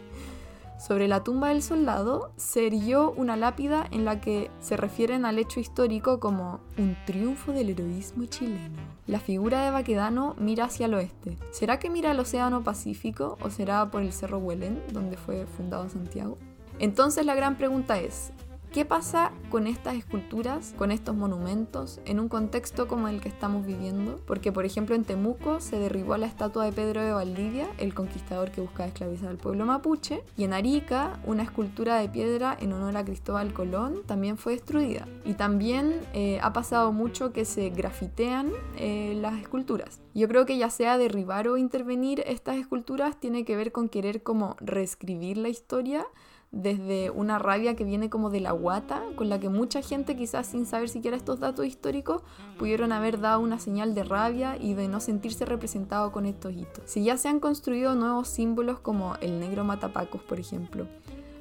Sobre 0.77 1.07
la 1.07 1.23
tumba 1.23 1.49
del 1.49 1.63
soldado 1.63 2.31
se 2.37 2.67
erigió 2.67 3.11
una 3.11 3.35
lápida 3.35 3.87
en 3.91 4.05
la 4.05 4.21
que 4.21 4.51
se 4.59 4.77
refieren 4.77 5.25
al 5.25 5.39
hecho 5.39 5.59
histórico 5.59 6.19
como 6.19 6.59
un 6.77 6.95
triunfo 7.05 7.51
del 7.51 7.69
heroísmo 7.69 8.25
chileno. 8.25 8.77
La 9.07 9.19
figura 9.19 9.65
de 9.65 9.71
Baquedano 9.71 10.35
mira 10.37 10.65
hacia 10.65 10.85
el 10.85 10.93
oeste. 10.93 11.37
¿Será 11.49 11.79
que 11.79 11.89
mira 11.89 12.11
al 12.11 12.19
Océano 12.19 12.63
Pacífico 12.63 13.37
o 13.41 13.49
será 13.49 13.89
por 13.89 14.03
el 14.03 14.13
Cerro 14.13 14.37
Huelén, 14.37 14.83
donde 14.93 15.17
fue 15.17 15.47
fundado 15.47 15.89
Santiago? 15.89 16.37
Entonces 16.77 17.25
la 17.25 17.33
gran 17.33 17.57
pregunta 17.57 17.99
es, 17.99 18.31
¿Qué 18.77 18.85
pasa 18.85 19.31
con 19.49 19.65
estas 19.65 19.95
esculturas, 19.95 20.75
con 20.77 20.91
estos 20.91 21.15
monumentos, 21.15 21.99
en 22.05 22.19
un 22.19 22.29
contexto 22.29 22.87
como 22.87 23.07
el 23.07 23.21
que 23.21 23.27
estamos 23.27 23.65
viviendo? 23.65 24.21
Porque, 24.27 24.51
por 24.51 24.65
ejemplo, 24.65 24.93
en 24.93 25.03
Temuco 25.03 25.61
se 25.61 25.79
derribó 25.79 26.15
la 26.15 26.27
estatua 26.27 26.65
de 26.65 26.71
Pedro 26.71 27.01
de 27.01 27.11
Valdivia, 27.11 27.67
el 27.79 27.95
conquistador 27.95 28.51
que 28.51 28.61
buscaba 28.61 28.85
esclavizar 28.85 29.29
al 29.29 29.37
pueblo 29.37 29.65
mapuche, 29.65 30.21
y 30.37 30.43
en 30.43 30.53
Arica, 30.53 31.19
una 31.25 31.41
escultura 31.41 31.95
de 31.95 32.07
piedra 32.07 32.55
en 32.61 32.71
honor 32.71 32.95
a 32.97 33.03
Cristóbal 33.03 33.51
Colón 33.51 34.03
también 34.05 34.37
fue 34.37 34.53
destruida. 34.53 35.07
Y 35.25 35.33
también 35.33 35.99
eh, 36.13 36.37
ha 36.43 36.53
pasado 36.53 36.91
mucho 36.91 37.33
que 37.33 37.45
se 37.45 37.71
grafitean 37.71 38.51
eh, 38.77 39.17
las 39.19 39.41
esculturas. 39.41 40.01
Yo 40.13 40.27
creo 40.27 40.45
que 40.45 40.55
ya 40.55 40.69
sea 40.69 40.99
derribar 40.99 41.47
o 41.47 41.57
intervenir 41.57 42.23
estas 42.27 42.57
esculturas 42.57 43.19
tiene 43.19 43.43
que 43.43 43.55
ver 43.55 43.71
con 43.71 43.89
querer 43.89 44.21
como 44.21 44.55
reescribir 44.59 45.37
la 45.37 45.49
historia 45.49 46.05
desde 46.51 47.09
una 47.09 47.39
rabia 47.39 47.75
que 47.75 47.83
viene 47.83 48.09
como 48.09 48.29
de 48.29 48.39
la 48.39 48.51
guata, 48.51 49.03
con 49.15 49.29
la 49.29 49.39
que 49.39 49.49
mucha 49.49 49.81
gente 49.81 50.15
quizás 50.15 50.47
sin 50.47 50.65
saber 50.65 50.89
siquiera 50.89 51.17
estos 51.17 51.39
datos 51.39 51.65
históricos 51.65 52.23
pudieron 52.57 52.91
haber 52.91 53.19
dado 53.19 53.41
una 53.41 53.59
señal 53.59 53.93
de 53.93 54.03
rabia 54.03 54.57
y 54.57 54.73
de 54.73 54.87
no 54.87 54.99
sentirse 54.99 55.45
representado 55.45 56.11
con 56.11 56.25
estos 56.25 56.53
hitos. 56.53 56.83
Si 56.85 57.03
ya 57.03 57.17
se 57.17 57.27
han 57.27 57.39
construido 57.39 57.95
nuevos 57.95 58.29
símbolos 58.29 58.79
como 58.79 59.15
el 59.21 59.39
negro 59.39 59.63
matapacos, 59.63 60.21
por 60.23 60.39
ejemplo, 60.39 60.87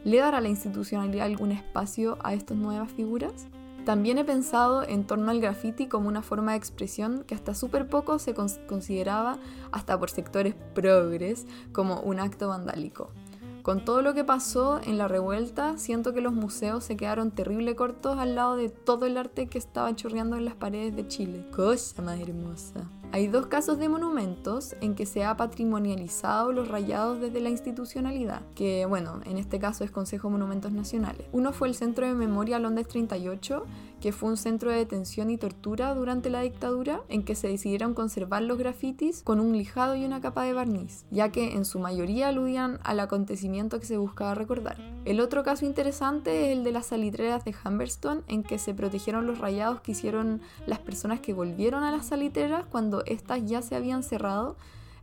¿le 0.04 0.18
dará 0.18 0.40
la 0.40 0.48
institucionalidad 0.48 1.26
algún 1.26 1.52
espacio 1.52 2.18
a 2.22 2.34
estas 2.34 2.56
nuevas 2.56 2.90
figuras? 2.90 3.48
También 3.86 4.18
he 4.18 4.24
pensado 4.24 4.82
en 4.82 5.06
torno 5.06 5.30
al 5.30 5.40
graffiti 5.40 5.86
como 5.86 6.08
una 6.08 6.20
forma 6.20 6.50
de 6.50 6.58
expresión 6.58 7.22
que 7.24 7.36
hasta 7.36 7.54
súper 7.54 7.88
poco 7.88 8.18
se 8.18 8.34
consideraba, 8.34 9.38
hasta 9.70 9.96
por 9.96 10.10
sectores 10.10 10.56
progres, 10.74 11.46
como 11.70 12.00
un 12.00 12.18
acto 12.18 12.48
vandálico. 12.48 13.12
Con 13.66 13.84
todo 13.84 14.00
lo 14.00 14.14
que 14.14 14.22
pasó 14.22 14.80
en 14.80 14.96
la 14.96 15.08
revuelta, 15.08 15.76
siento 15.76 16.12
que 16.12 16.20
los 16.20 16.32
museos 16.32 16.84
se 16.84 16.96
quedaron 16.96 17.32
terrible 17.32 17.74
cortos 17.74 18.16
al 18.16 18.36
lado 18.36 18.54
de 18.54 18.68
todo 18.68 19.06
el 19.06 19.16
arte 19.16 19.48
que 19.48 19.58
estaba 19.58 19.92
chorreando 19.96 20.36
en 20.36 20.44
las 20.44 20.54
paredes 20.54 20.94
de 20.94 21.08
Chile. 21.08 21.44
Cosa 21.50 22.00
más 22.00 22.20
hermosa. 22.20 22.88
Hay 23.10 23.26
dos 23.26 23.46
casos 23.46 23.78
de 23.78 23.88
monumentos 23.88 24.76
en 24.80 24.94
que 24.94 25.04
se 25.04 25.24
ha 25.24 25.36
patrimonializado 25.36 26.52
los 26.52 26.68
rayados 26.68 27.20
desde 27.20 27.40
la 27.40 27.50
institucionalidad, 27.50 28.42
que 28.54 28.86
bueno, 28.86 29.20
en 29.24 29.36
este 29.36 29.58
caso 29.58 29.82
es 29.82 29.90
Consejo 29.90 30.28
de 30.28 30.32
Monumentos 30.32 30.70
Nacionales. 30.70 31.26
Uno 31.32 31.52
fue 31.52 31.66
el 31.66 31.74
Centro 31.74 32.06
de 32.06 32.14
Memoria 32.14 32.60
Londres 32.60 32.86
38, 32.86 33.64
que 34.00 34.12
fue 34.12 34.28
un 34.28 34.36
centro 34.36 34.70
de 34.70 34.78
detención 34.78 35.30
y 35.30 35.38
tortura 35.38 35.94
durante 35.94 36.30
la 36.30 36.42
dictadura, 36.42 37.00
en 37.08 37.22
que 37.22 37.34
se 37.34 37.48
decidieron 37.48 37.94
conservar 37.94 38.42
los 38.42 38.58
grafitis 38.58 39.22
con 39.22 39.40
un 39.40 39.56
lijado 39.56 39.96
y 39.96 40.04
una 40.04 40.20
capa 40.20 40.44
de 40.44 40.52
barniz, 40.52 41.04
ya 41.10 41.30
que 41.30 41.54
en 41.54 41.64
su 41.64 41.78
mayoría 41.78 42.28
aludían 42.28 42.78
al 42.84 43.00
acontecimiento 43.00 43.80
que 43.80 43.86
se 43.86 43.96
buscaba 43.96 44.34
recordar. 44.34 44.76
El 45.04 45.20
otro 45.20 45.42
caso 45.42 45.64
interesante 45.64 46.50
es 46.50 46.58
el 46.58 46.64
de 46.64 46.72
las 46.72 46.86
salitreras 46.86 47.44
de 47.44 47.54
Humberstone, 47.64 48.22
en 48.28 48.42
que 48.42 48.58
se 48.58 48.74
protegieron 48.74 49.26
los 49.26 49.38
rayados 49.38 49.80
que 49.80 49.92
hicieron 49.92 50.40
las 50.66 50.78
personas 50.78 51.20
que 51.20 51.34
volvieron 51.34 51.82
a 51.82 51.92
las 51.92 52.06
salitreras 52.06 52.66
cuando 52.66 53.04
estas 53.06 53.44
ya 53.44 53.62
se 53.62 53.76
habían 53.76 54.02
cerrado 54.02 54.56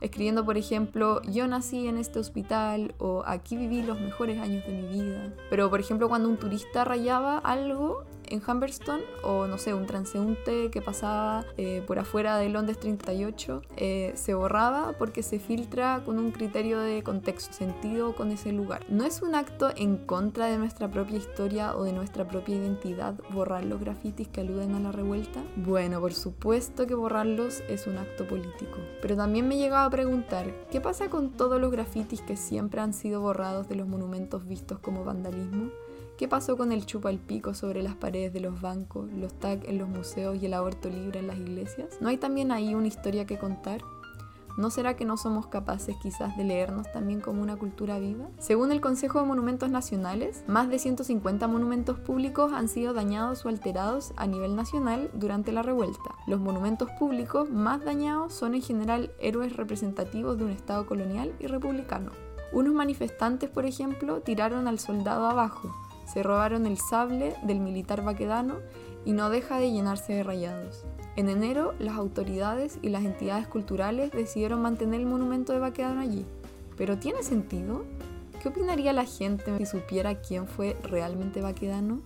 escribiendo 0.04 0.44
por 0.44 0.58
ejemplo 0.58 1.22
yo 1.24 1.48
nací 1.48 1.88
en 1.88 1.98
este 1.98 2.20
hospital 2.20 2.94
o 2.98 3.24
aquí 3.26 3.56
viví 3.56 3.82
los 3.82 4.00
mejores 4.00 4.40
años 4.40 4.66
de 4.68 4.74
mi 4.74 4.88
vida. 4.88 5.34
Pero 5.50 5.70
por 5.70 5.80
ejemplo 5.80 6.10
cuando 6.10 6.28
un 6.28 6.38
turista 6.38 6.84
rayaba 6.84 7.38
algo 7.38 8.04
en 8.30 8.42
Humberston 8.46 9.02
o 9.24 9.48
no 9.48 9.58
sé, 9.58 9.74
un 9.74 9.86
transeúnte 9.86 10.70
que 10.72 10.82
pasaba 10.82 11.46
eh, 11.58 11.84
por 11.86 12.00
afuera 12.00 12.38
de 12.38 12.50
Londres 12.50 12.80
38 12.80 13.62
eh, 13.78 14.12
se 14.16 14.34
borraba 14.34 14.94
porque 14.98 15.24
se 15.24 15.40
filtra 15.40 16.02
con 16.06 16.20
un 16.20 16.32
criterio 16.32 16.80
de 16.80 17.04
contexto, 17.04 17.54
sentido 17.54 18.16
con 18.16 18.32
ese 18.32 18.52
lugar. 18.52 18.86
No 18.90 19.06
es 19.06 19.22
un 19.22 19.36
acto 19.36 19.72
en 19.76 19.98
contra 19.98 20.48
de 20.48 20.58
nuestra 20.58 20.90
propia 20.90 21.18
historia 21.18 21.76
o 21.76 21.84
de 21.84 21.94
nuestra 21.94 22.28
propia 22.28 22.56
identidad 22.56 23.16
borrar 23.32 23.66
los 23.66 23.80
grafitis 23.80 24.28
que 24.28 24.42
aluden 24.42 24.76
a 24.76 24.80
la 24.80 24.92
revuelta. 24.92 25.42
Bueno, 25.56 26.00
por 26.00 26.14
supuesto 26.14 26.88
que 26.88 26.96
borrarlos 26.96 27.62
es 27.70 27.88
un 27.88 27.98
acto 27.98 28.28
político. 28.28 28.78
Pero 29.02 29.16
también 29.16 29.48
me 29.48 29.56
he 29.56 29.58
llegado 29.58 29.88
a 29.88 29.90
preguntar, 29.90 30.54
¿qué 30.72 30.82
pasa 30.82 31.10
con 31.10 31.32
todos 31.32 31.60
los 31.60 31.72
grafitis 31.72 32.22
que 32.22 32.38
siempre 32.38 32.82
han 32.82 32.94
sido 32.94 33.22
borrados 33.22 33.68
de 33.68 33.76
los 33.76 33.88
monumentos 33.88 34.48
vistos 34.48 34.80
como 34.80 35.04
vandalismo? 35.04 35.72
¿Qué 36.18 36.28
pasó 36.28 36.58
con 36.58 36.72
el 36.72 36.86
chupa 36.86 37.10
al 37.10 37.18
pico 37.18 37.56
sobre 37.56 37.82
las 37.82 37.96
paredes 37.96 38.34
de 38.34 38.40
los 38.40 38.62
bancos, 38.62 39.12
los 39.14 39.34
tags 39.34 39.68
en 39.68 39.80
los 39.80 39.90
museos 39.90 40.38
y 40.40 40.46
el 40.46 40.54
aborto 40.54 40.88
libre 40.88 41.20
en 41.20 41.28
las 41.28 41.38
iglesias? 41.38 41.98
¿No 42.02 42.10
hay 42.10 42.18
también 42.18 42.52
ahí 42.52 42.76
una 42.76 42.88
historia 42.88 43.26
que 43.26 43.40
contar? 43.40 43.82
¿No 44.56 44.70
será 44.70 44.96
que 44.96 45.06
no 45.06 45.18
somos 45.18 45.48
capaces 45.48 45.96
quizás 46.04 46.38
de 46.38 46.44
leernos 46.44 46.92
también 46.92 47.20
como 47.20 47.42
una 47.42 47.56
cultura 47.56 47.98
viva? 47.98 48.28
Según 48.38 48.72
el 48.72 48.80
Consejo 48.80 49.20
de 49.20 49.26
Monumentos 49.26 49.72
Nacionales, 49.72 50.44
más 50.48 50.70
de 50.70 50.78
150 50.78 51.48
monumentos 51.48 51.98
públicos 51.98 52.54
han 52.54 52.68
sido 52.68 52.94
dañados 52.94 53.44
o 53.44 53.50
alterados 53.50 54.14
a 54.16 54.28
nivel 54.28 54.56
nacional 54.56 55.10
durante 55.16 55.52
la 55.52 55.64
revuelta. 55.64 56.14
Los 56.28 56.40
monumentos 56.40 56.92
públicos 57.00 57.50
más 57.50 57.84
dañados 57.84 58.34
son 58.34 58.54
en 58.54 58.62
general 58.62 59.12
héroes 59.20 59.56
representativos 59.58 60.38
de 60.38 60.46
un 60.46 60.52
Estado 60.52 60.86
colonial 60.86 61.34
y 61.40 61.48
republicano. 61.48 62.12
Unos 62.52 62.76
manifestantes, 62.76 63.50
por 63.50 63.66
ejemplo, 63.66 64.22
tiraron 64.22 64.68
al 64.68 64.78
soldado 64.78 65.26
abajo, 65.26 65.74
se 66.14 66.22
robaron 66.22 66.68
el 66.68 66.78
sable 66.78 67.36
del 67.44 67.60
militar 67.60 68.04
vaquedano 68.04 68.58
y 69.04 69.14
no 69.14 69.30
deja 69.30 69.58
de 69.60 69.72
llenarse 69.72 70.14
de 70.14 70.24
rayados. 70.24 70.86
En 71.16 71.30
enero, 71.30 71.74
las 71.80 71.96
autoridades 71.96 72.78
y 72.82 72.90
las 72.90 73.04
entidades 73.04 73.48
culturales 73.48 74.12
decidieron 74.12 74.62
mantener 74.62 75.00
el 75.00 75.06
monumento 75.08 75.54
de 75.54 75.60
Baquedano 75.60 76.02
allí. 76.02 76.26
¿Pero 76.78 76.98
tiene 76.98 77.22
sentido? 77.24 77.86
¿Qué 78.42 78.50
opinaría 78.50 78.94
la 78.94 79.06
gente 79.06 79.58
si 79.58 79.66
supiera 79.66 80.22
quién 80.22 80.48
fue 80.48 80.76
realmente 80.84 81.42
Baquedano? 81.42 82.02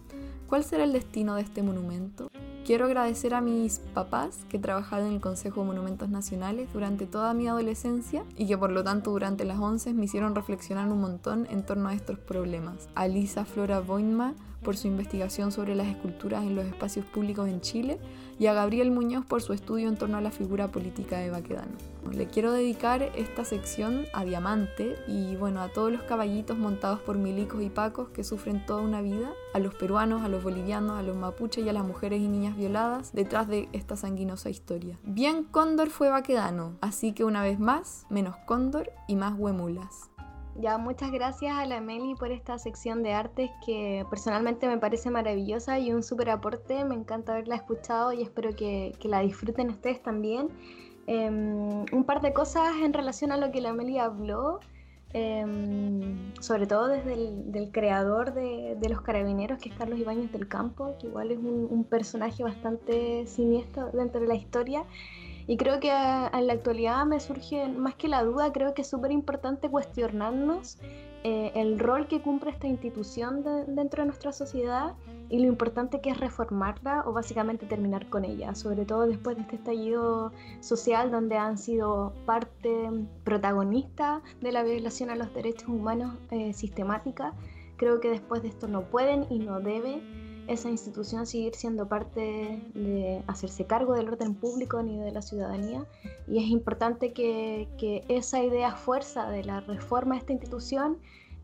¿Cuál 0.47 0.63
será 0.63 0.83
el 0.83 0.93
destino 0.93 1.35
de 1.35 1.41
este 1.41 1.63
monumento? 1.63 2.29
Quiero 2.67 2.83
agradecer 2.83 3.33
a 3.33 3.39
mis 3.39 3.79
papás 3.93 4.39
que 4.49 4.59
trabajaron 4.59 5.07
en 5.07 5.13
el 5.13 5.21
Consejo 5.21 5.61
de 5.61 5.67
Monumentos 5.67 6.09
Nacionales 6.09 6.67
durante 6.73 7.05
toda 7.05 7.33
mi 7.33 7.47
adolescencia 7.47 8.25
y 8.35 8.45
que 8.45 8.57
por 8.57 8.71
lo 8.71 8.83
tanto 8.83 9.11
durante 9.11 9.45
las 9.45 9.57
11 9.57 9.93
me 9.93 10.03
hicieron 10.03 10.35
reflexionar 10.35 10.91
un 10.91 10.99
montón 10.99 11.47
en 11.49 11.65
torno 11.65 11.87
a 11.87 11.93
estos 11.93 12.19
problemas. 12.19 12.89
A 12.93 13.07
Lisa 13.07 13.45
Flora 13.45 13.79
Boinma 13.79 14.33
por 14.63 14.75
su 14.75 14.87
investigación 14.87 15.53
sobre 15.53 15.75
las 15.75 15.87
esculturas 15.87 16.43
en 16.43 16.55
los 16.55 16.65
espacios 16.65 17.05
públicos 17.05 17.47
en 17.47 17.61
Chile 17.61 17.99
y 18.39 18.47
a 18.47 18.53
Gabriel 18.53 18.91
Muñoz 18.91 19.25
por 19.25 19.41
su 19.41 19.53
estudio 19.53 19.89
en 19.89 19.97
torno 19.97 20.17
a 20.17 20.21
la 20.21 20.31
figura 20.31 20.67
política 20.67 21.17
de 21.17 21.31
Baquedano. 21.31 21.71
Le 22.11 22.27
quiero 22.27 22.51
dedicar 22.51 23.01
esta 23.15 23.43
sección 23.43 24.05
a 24.13 24.23
Diamante 24.23 24.95
y 25.07 25.35
bueno, 25.35 25.61
a 25.61 25.69
todos 25.69 25.91
los 25.91 26.03
caballitos 26.03 26.57
montados 26.57 26.99
por 26.99 27.17
milicos 27.17 27.61
y 27.61 27.69
pacos 27.69 28.09
que 28.09 28.23
sufren 28.23 28.65
toda 28.65 28.81
una 28.81 29.01
vida, 29.01 29.33
a 29.53 29.59
los 29.59 29.73
peruanos, 29.73 30.21
a 30.21 30.29
los 30.29 30.43
bolivianos, 30.43 30.97
a 30.97 31.03
los 31.03 31.17
mapuches 31.17 31.65
y 31.65 31.69
a 31.69 31.73
las 31.73 31.85
mujeres 31.85 32.21
y 32.21 32.27
niñas 32.27 32.55
violadas 32.55 33.11
detrás 33.13 33.47
de 33.47 33.67
esta 33.73 33.95
sanguinosa 33.95 34.49
historia. 34.49 34.97
Bien 35.03 35.43
Cóndor 35.43 35.89
fue 35.89 36.09
Baquedano, 36.09 36.77
así 36.81 37.13
que 37.13 37.23
una 37.23 37.41
vez 37.43 37.59
más, 37.59 38.05
menos 38.09 38.35
Cóndor 38.45 38.91
y 39.07 39.15
más 39.15 39.33
huemulas. 39.37 40.09
Ya, 40.59 40.79
muchas 40.79 41.11
gracias 41.11 41.55
a 41.55 41.67
la 41.67 41.81
Meli 41.81 42.15
por 42.15 42.31
esta 42.31 42.57
sección 42.57 43.03
de 43.03 43.13
artes 43.13 43.51
que 43.63 44.03
personalmente 44.09 44.67
me 44.67 44.79
parece 44.79 45.11
maravillosa 45.11 45.77
y 45.77 45.93
un 45.93 46.01
súper 46.01 46.31
aporte. 46.31 46.83
Me 46.83 46.95
encanta 46.95 47.33
haberla 47.33 47.55
escuchado 47.55 48.11
y 48.11 48.23
espero 48.23 48.55
que, 48.55 48.95
que 48.99 49.07
la 49.07 49.19
disfruten 49.19 49.69
ustedes 49.69 50.01
también. 50.01 50.49
Em, 51.05 51.85
un 51.91 52.03
par 52.05 52.21
de 52.21 52.33
cosas 52.33 52.73
en 52.81 52.91
relación 52.93 53.31
a 53.31 53.37
lo 53.37 53.51
que 53.51 53.61
la 53.61 53.71
Meli 53.71 53.99
habló, 53.99 54.59
em, 55.13 56.33
sobre 56.41 56.65
todo 56.65 56.87
desde 56.87 57.13
el 57.13 57.51
del 57.51 57.71
creador 57.71 58.33
de, 58.33 58.75
de, 58.79 58.89
los 58.89 59.01
carabineros, 59.01 59.59
que 59.59 59.69
es 59.69 59.75
Carlos 59.75 59.99
Ibáñez 59.99 60.31
del 60.31 60.47
Campo, 60.47 60.95
que 60.99 61.05
igual 61.05 61.31
es 61.31 61.37
un, 61.37 61.67
un 61.69 61.83
personaje 61.83 62.41
bastante 62.43 63.27
siniestro 63.27 63.91
dentro 63.91 64.19
de 64.21 64.27
la 64.27 64.35
historia. 64.35 64.85
Y 65.47 65.55
creo 65.55 65.79
que 65.79 65.89
en 65.89 66.47
la 66.47 66.53
actualidad 66.53 67.05
me 67.05 67.21
surge 67.21 67.69
más 67.69 67.95
que 67.95 68.09
la 68.09 68.21
duda, 68.21 68.51
creo 68.51 68.73
que 68.73 68.81
es 68.81 68.89
súper 68.89 69.11
importante 69.11 69.69
cuestionarnos 69.69 70.77
eh, 71.23 71.53
el 71.55 71.79
rol 71.79 72.07
que 72.07 72.21
cumple 72.21 72.51
esta 72.51 72.67
institución 72.67 73.43
de, 73.43 73.63
dentro 73.65 74.03
de 74.03 74.07
nuestra 74.07 74.33
sociedad 74.33 74.93
y 75.29 75.39
lo 75.39 75.47
importante 75.47 76.01
que 76.01 76.09
es 76.09 76.19
reformarla 76.19 77.03
o 77.05 77.13
básicamente 77.13 77.65
terminar 77.65 78.09
con 78.09 78.25
ella, 78.25 78.55
sobre 78.55 78.85
todo 78.85 79.07
después 79.07 79.37
de 79.37 79.43
este 79.43 79.55
estallido 79.55 80.33
social 80.59 81.11
donde 81.11 81.37
han 81.37 81.57
sido 81.57 82.13
parte 82.25 82.89
protagonista 83.23 84.21
de 84.41 84.51
la 84.51 84.63
violación 84.63 85.09
a 85.09 85.15
los 85.15 85.33
derechos 85.33 85.69
humanos 85.69 86.15
eh, 86.31 86.51
sistemática. 86.51 87.33
Creo 87.77 88.01
que 88.01 88.09
después 88.09 88.41
de 88.41 88.49
esto 88.49 88.67
no 88.67 88.81
pueden 88.83 89.25
y 89.29 89.39
no 89.39 89.61
deben 89.61 90.26
esa 90.47 90.69
institución 90.69 91.27
seguir 91.27 91.55
siendo 91.55 91.87
parte 91.87 92.61
de 92.73 93.21
hacerse 93.27 93.65
cargo 93.65 93.93
del 93.93 94.07
orden 94.07 94.33
público 94.33 94.81
ni 94.81 94.97
de 94.99 95.11
la 95.11 95.21
ciudadanía 95.21 95.85
y 96.27 96.43
es 96.43 96.49
importante 96.49 97.13
que, 97.13 97.67
que 97.77 98.03
esa 98.07 98.43
idea 98.43 98.71
fuerza 98.71 99.29
de 99.29 99.43
la 99.43 99.59
reforma 99.59 100.15
de 100.15 100.19
esta 100.19 100.33
institución 100.33 100.97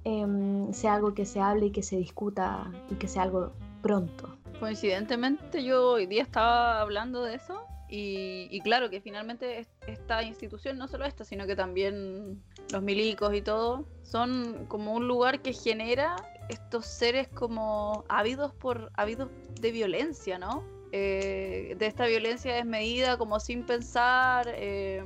eh, 0.06 0.26
sea 0.72 0.96
algo 0.96 1.14
que 1.14 1.26
se 1.26 1.40
hable 1.40 1.68
y 1.68 1.72
que 1.72 1.84
se 1.84 1.98
discuta 1.98 2.72
y 2.90 2.96
que 2.96 3.08
sea 3.08 3.24
algo 3.24 3.54
pronto. 3.82 4.38
Coincidentemente 4.60 5.64
yo 5.64 5.92
hoy 5.92 6.06
día 6.06 6.24
estaba 6.24 6.82
hablando 6.82 7.24
de 7.24 7.36
eso 7.36 7.66
y, 7.90 8.48
y, 8.50 8.62
claro 8.62 8.90
que 8.90 9.02
finalmente 9.02 9.68
esta 9.86 10.24
institución, 10.24 10.78
no 10.80 10.88
solo 10.88 11.06
esta, 11.06 11.26
sino 11.26 11.46
que 11.46 11.56
también 11.56 12.42
los 12.72 12.82
milicos 12.82 13.36
y 13.36 13.42
todo, 13.42 13.86
son 14.02 14.66
como 14.68 14.94
un 14.94 15.08
lugar 15.08 15.42
que 15.42 15.54
genera 15.54 16.16
estos 16.50 16.86
seres 16.86 17.28
como 17.28 18.04
ávidos 18.10 18.54
por 18.54 18.92
ávidos 18.96 19.30
de 19.60 19.72
violencia, 19.72 20.38
¿no? 20.38 20.64
Eh, 20.92 21.76
de 21.80 21.88
esta 21.88 22.06
violencia 22.06 22.54
desmedida, 22.54 23.18
como 23.18 23.40
sin 23.40 23.66
pensar. 23.66 24.48
Eh, 24.50 25.04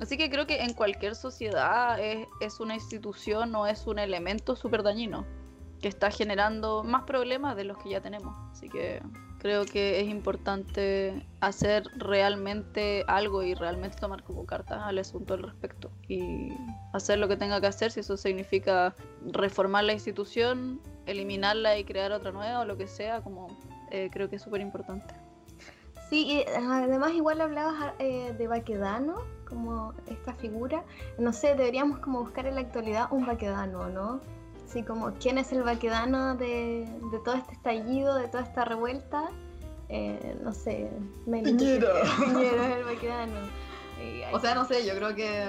así 0.00 0.16
que 0.16 0.30
creo 0.30 0.46
que 0.46 0.62
en 0.62 0.72
cualquier 0.72 1.14
sociedad 1.14 2.00
es, 2.00 2.26
es 2.40 2.60
una 2.60 2.74
institución 2.74 3.54
o 3.54 3.66
es 3.66 3.86
un 3.86 3.98
elemento 3.98 4.56
súper 4.56 4.82
dañino 4.82 5.26
que 5.80 5.88
está 5.88 6.10
generando 6.10 6.82
más 6.84 7.02
problemas 7.02 7.56
de 7.56 7.64
los 7.64 7.76
que 7.78 7.90
ya 7.90 8.00
tenemos. 8.00 8.34
Así 8.50 8.68
que 8.68 9.02
creo 9.38 9.64
que 9.64 10.00
es 10.00 10.08
importante 10.08 11.24
hacer 11.40 11.84
realmente 11.96 13.04
algo 13.06 13.42
y 13.42 13.54
realmente 13.54 13.96
tomar 13.98 14.22
como 14.22 14.44
cartas 14.46 14.80
al 14.82 14.98
asunto 14.98 15.34
al 15.34 15.42
respecto 15.42 15.90
y 16.08 16.48
hacer 16.92 17.18
lo 17.18 17.28
que 17.28 17.36
tenga 17.36 17.60
que 17.60 17.66
hacer, 17.66 17.92
si 17.92 18.00
eso 18.00 18.16
significa 18.16 18.94
reformar 19.32 19.84
la 19.84 19.92
institución, 19.92 20.80
eliminarla 21.06 21.78
y 21.78 21.84
crear 21.84 22.12
otra 22.12 22.32
nueva 22.32 22.60
o 22.60 22.64
lo 22.64 22.76
que 22.76 22.86
sea, 22.86 23.22
como 23.22 23.48
eh, 23.90 24.10
creo 24.12 24.28
que 24.28 24.36
es 24.36 24.42
súper 24.42 24.60
importante. 24.60 25.14
Sí, 26.10 26.26
y 26.26 26.44
además 26.56 27.12
igual 27.14 27.40
hablabas 27.40 27.94
eh, 27.98 28.32
de 28.38 28.46
Baquedano, 28.46 29.16
como 29.48 29.92
esta 30.06 30.34
figura, 30.34 30.84
no 31.18 31.32
sé, 31.32 31.54
deberíamos 31.54 31.98
como 31.98 32.20
buscar 32.20 32.46
en 32.46 32.56
la 32.56 32.60
actualidad 32.60 33.08
un 33.10 33.26
Baquedano, 33.26 33.88
¿no? 33.88 34.20
Así 34.68 34.82
como, 34.82 35.12
¿quién 35.14 35.38
es 35.38 35.52
el 35.52 35.62
vaquedano 35.62 36.34
de, 36.34 36.88
de 37.12 37.18
todo 37.24 37.36
este 37.36 37.52
estallido, 37.52 38.16
de 38.16 38.26
toda 38.26 38.42
esta 38.42 38.64
revuelta? 38.64 39.30
Eh, 39.88 40.36
no 40.42 40.52
sé, 40.52 40.90
Piñera. 41.24 41.88
Piñera 42.18 42.68
es 42.70 42.76
el 42.76 42.84
vaquedano. 42.84 43.40
O 44.32 44.40
sea, 44.40 44.56
no 44.56 44.64
sé, 44.64 44.84
yo 44.84 44.94
creo 44.96 45.14
que 45.14 45.46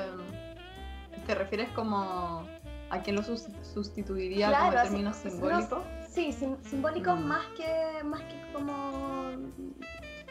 te 1.25 1.35
refieres 1.35 1.69
como 1.69 2.47
a 2.89 3.01
quién 3.01 3.15
lo 3.17 3.23
sustituiría 3.23 4.47
claro, 4.47 4.65
como 4.71 4.81
término 4.83 5.09
así, 5.09 5.29
simbólico. 5.29 5.75
No, 5.77 5.83
sí, 6.09 6.31
sim 6.31 6.55
simbólico 6.63 7.15
Mm. 7.15 7.23
más 7.27 7.45
que 7.57 8.03
más 8.03 8.21
que 8.21 8.41
como 8.53 9.31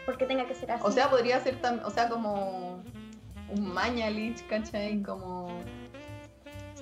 porque 0.05 0.25
tenga 0.27 0.47
que 0.47 0.55
ser 0.55 0.71
así. 0.73 0.83
O 0.85 0.91
sea, 0.91 1.11
podría 1.11 1.41
ser 1.41 1.61
tam- 1.61 1.83
o 1.85 1.91
sea, 1.91 2.09
como 2.09 2.83
un 3.51 3.73
Mañalich, 3.75 4.47
¿cachai? 4.49 5.03
Como. 5.03 5.49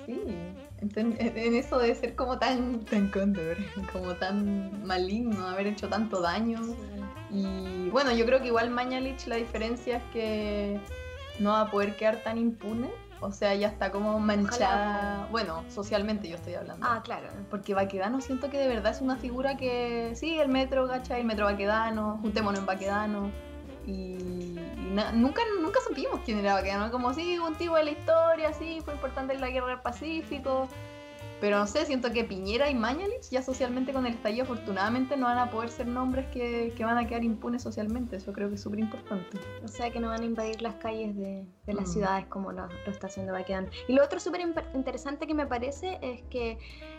Sí. 0.05 0.21
En, 0.81 1.15
en 1.19 1.55
eso 1.55 1.79
de 1.79 1.95
ser 1.95 2.15
como 2.15 2.37
tan, 2.37 2.81
tan 2.85 3.09
cóndor, 3.09 3.57
como 3.91 4.13
tan 4.15 4.85
maligno, 4.85 5.47
haber 5.47 5.67
hecho 5.67 5.89
tanto 5.89 6.21
daño. 6.21 6.61
Y 7.31 7.89
bueno, 7.89 8.11
yo 8.11 8.25
creo 8.25 8.39
que 8.41 8.47
igual 8.47 8.69
Mañalich 8.69 9.25
la 9.27 9.35
diferencia 9.37 9.97
es 9.97 10.03
que 10.13 10.79
no 11.39 11.49
va 11.51 11.61
a 11.61 11.71
poder 11.71 11.95
quedar 11.95 12.17
tan 12.23 12.37
impune. 12.37 12.89
O 13.21 13.31
sea, 13.31 13.55
ya 13.55 13.67
está 13.69 13.91
como 13.91 14.19
manchada. 14.19 15.27
Bueno, 15.31 15.63
socialmente 15.69 16.27
yo 16.29 16.35
estoy 16.35 16.55
hablando. 16.55 16.85
Ah, 16.87 17.01
claro. 17.03 17.27
Porque 17.49 17.73
Baquedano 17.73 18.19
siento 18.21 18.49
que 18.49 18.57
de 18.57 18.67
verdad 18.67 18.91
es 18.91 19.01
una 19.01 19.15
figura 19.15 19.57
que. 19.57 20.11
Sí, 20.15 20.37
el 20.39 20.49
metro, 20.49 20.87
¿cachai? 20.87 21.21
El 21.21 21.25
metro 21.27 21.45
Baquedano, 21.45 22.19
juntémonos 22.21 22.59
en 22.59 22.65
Baquedano. 22.65 23.31
Y, 23.87 23.91
y 23.91 24.89
na- 24.93 25.11
nunca, 25.11 25.41
nunca 25.61 25.79
supimos 25.87 26.19
quién 26.25 26.39
era 26.39 26.55
Baquedano, 26.55 26.91
como 26.91 27.13
sí, 27.13 27.37
un 27.39 27.55
tipo 27.55 27.75
de 27.75 27.83
la 27.85 27.91
historia, 27.91 28.51
sí, 28.53 28.81
fue 28.83 28.93
importante 28.95 29.33
en 29.33 29.41
la 29.41 29.49
guerra 29.49 29.67
del 29.67 29.79
Pacífico. 29.81 30.67
Pero 31.45 31.59
no 31.59 31.67
sé, 31.67 31.85
siento 31.85 32.11
que 32.11 32.23
Piñera 32.23 32.71
y 32.71 32.73
Mañalich 32.73 33.29
ya 33.29 33.43
socialmente 33.43 33.93
con 33.93 34.07
el 34.07 34.13
estallido 34.15 34.45
afortunadamente 34.45 35.15
no 35.15 35.27
van 35.27 35.37
a 35.37 35.51
poder 35.51 35.69
ser 35.69 35.85
nombres 35.85 36.25
que, 36.33 36.73
que 36.75 36.83
van 36.83 36.97
a 36.97 37.05
quedar 37.05 37.23
impunes 37.23 37.61
socialmente. 37.61 38.15
Eso 38.15 38.33
creo 38.33 38.49
que 38.49 38.55
es 38.55 38.61
súper 38.63 38.79
importante. 38.79 39.37
O 39.63 39.67
sea 39.67 39.91
que 39.91 39.99
no 39.99 40.07
van 40.07 40.21
a 40.21 40.25
invadir 40.25 40.63
las 40.63 40.73
calles 40.75 41.15
de, 41.15 41.45
de 41.67 41.73
las 41.75 41.87
Mm. 41.87 41.93
ciudades 41.93 42.25
como 42.29 42.51
lo, 42.51 42.65
lo 42.65 42.91
está 42.91 43.05
haciendo 43.05 43.31
Baquedano. 43.33 43.67
Y 43.87 43.93
lo 43.93 44.03
otro 44.03 44.19
súper 44.19 44.41
interesante 44.73 45.27
que 45.27 45.35
me 45.35 45.45
parece 45.45 45.99
es 46.01 46.23
que 46.31 46.57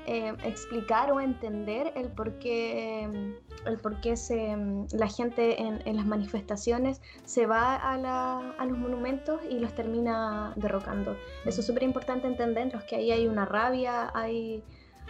eh, 0.08 0.32
explicar 0.44 1.10
o 1.10 1.18
entender 1.20 1.92
el 1.96 2.06
por 2.12 2.38
qué, 2.38 3.02
eh, 3.02 3.34
el 3.66 3.78
por 3.78 4.00
qué 4.00 4.16
se, 4.16 4.54
mm, 4.56 4.86
la 4.92 5.08
gente 5.08 5.60
en, 5.60 5.82
en 5.84 5.96
las 5.96 6.06
manifestaciones 6.06 7.02
se 7.24 7.46
va 7.46 7.74
a, 7.74 7.96
la- 7.98 8.54
a 8.58 8.64
los 8.66 8.78
monumentos 8.78 9.40
y 9.50 9.58
los 9.58 9.74
termina 9.74 10.52
derrocando. 10.54 11.16
Eso 11.44 11.60
es 11.62 11.66
súper 11.66 11.82
importante 11.82 12.28
entenderlos, 12.28 12.84
que 12.84 12.94
ahí 12.94 13.10
hay 13.10 13.26
una 13.26 13.44
rabia, 13.46 14.12
hay, 14.14 14.35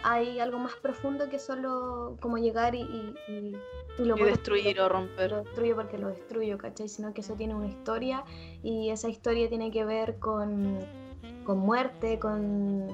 hay 0.03 0.39
algo 0.39 0.59
más 0.59 0.73
profundo 0.75 1.27
que 1.29 1.39
solo 1.39 2.17
como 2.21 2.37
llegar 2.37 2.75
y, 2.75 2.81
y, 2.81 3.15
y- 3.29 3.57
y 3.99 4.05
lo 4.05 4.15
destruir 4.15 4.63
porque 4.63 4.79
o 4.79 4.83
lo 4.83 4.89
romper. 4.89 5.43
destruyo 5.43 5.75
porque 5.75 5.97
lo 5.97 6.07
destruyo, 6.09 6.57
¿cachai? 6.59 6.87
Sino 6.87 7.13
que 7.13 7.21
eso 7.21 7.33
tiene 7.33 7.55
una 7.55 7.67
historia 7.67 8.23
y 8.61 8.89
esa 8.91 9.09
historia 9.09 9.49
tiene 9.49 9.71
que 9.71 9.85
ver 9.85 10.19
con, 10.19 10.77
con 11.45 11.57
muerte, 11.57 12.19
con 12.19 12.89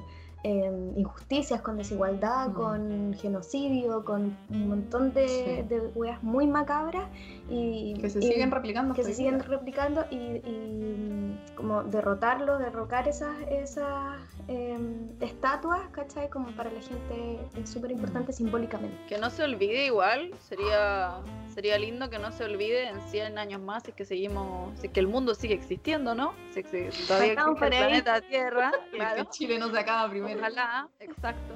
eh, 0.46 0.92
injusticias, 0.96 1.60
con 1.62 1.76
desigualdad, 1.78 2.48
Mm. 2.48 2.52
con 2.54 3.14
genocidio, 3.14 4.04
con 4.04 4.36
un 4.50 4.68
montón 4.68 5.12
de, 5.14 5.28
Sí. 5.28 5.62
de 5.74 5.80
weas 5.94 6.22
muy 6.22 6.46
macabras 6.46 7.06
y 7.48 7.94
Que 8.00 8.08
se 8.10 8.18
y- 8.20 8.22
siguen 8.22 8.50
replicando. 8.50 8.94
que 8.94 9.02
se 9.02 9.08
hoy 9.10 9.14
siguen 9.14 9.40
replicando 9.40 10.04
y, 10.10 10.16
y 10.16 11.38
como 11.56 11.82
derrotarlo, 11.84 12.58
derrocar 12.58 13.06
esas, 13.08 13.36
esas 13.50 14.16
em, 14.48 15.08
estatuas, 15.20 15.80
¿cachai? 15.92 16.28
Como 16.30 16.48
para 16.52 16.70
la 16.70 16.80
gente 16.80 17.38
es 17.60 17.68
súper 17.70 17.90
importante 17.90 18.32
simbólicamente. 18.32 18.96
Que 19.08 19.18
no 19.18 19.30
se 19.30 19.42
olvide 19.44 19.86
igual, 19.86 20.32
sería 20.48 21.16
sería 21.54 21.78
lindo 21.78 22.10
que 22.10 22.18
no 22.18 22.32
se 22.32 22.42
olvide 22.44 22.88
en 22.88 23.00
100 23.10 23.38
años 23.38 23.60
más 23.60 23.84
si 23.84 23.90
es 23.90 23.96
que 23.96 24.04
seguimos, 24.04 24.76
si 24.80 24.88
es 24.88 24.92
que 24.92 24.98
el 24.98 25.06
mundo 25.06 25.34
sigue 25.36 25.54
existiendo, 25.54 26.14
¿no? 26.14 26.32
Si 26.52 26.60
es 26.60 26.66
que 26.66 26.90
todavía 27.06 27.32
existe 27.34 27.50
el 27.50 27.54
por 27.56 27.64
ahí. 27.64 27.70
planeta 27.70 28.20
Tierra, 28.22 28.72
Que 28.90 28.96
claro. 28.96 29.24
Chile 29.30 29.58
no 29.60 29.70
se 29.70 29.78
acaba 29.78 30.10
primero. 30.10 30.40
Ojalá, 30.40 30.88
exacto. 30.98 31.54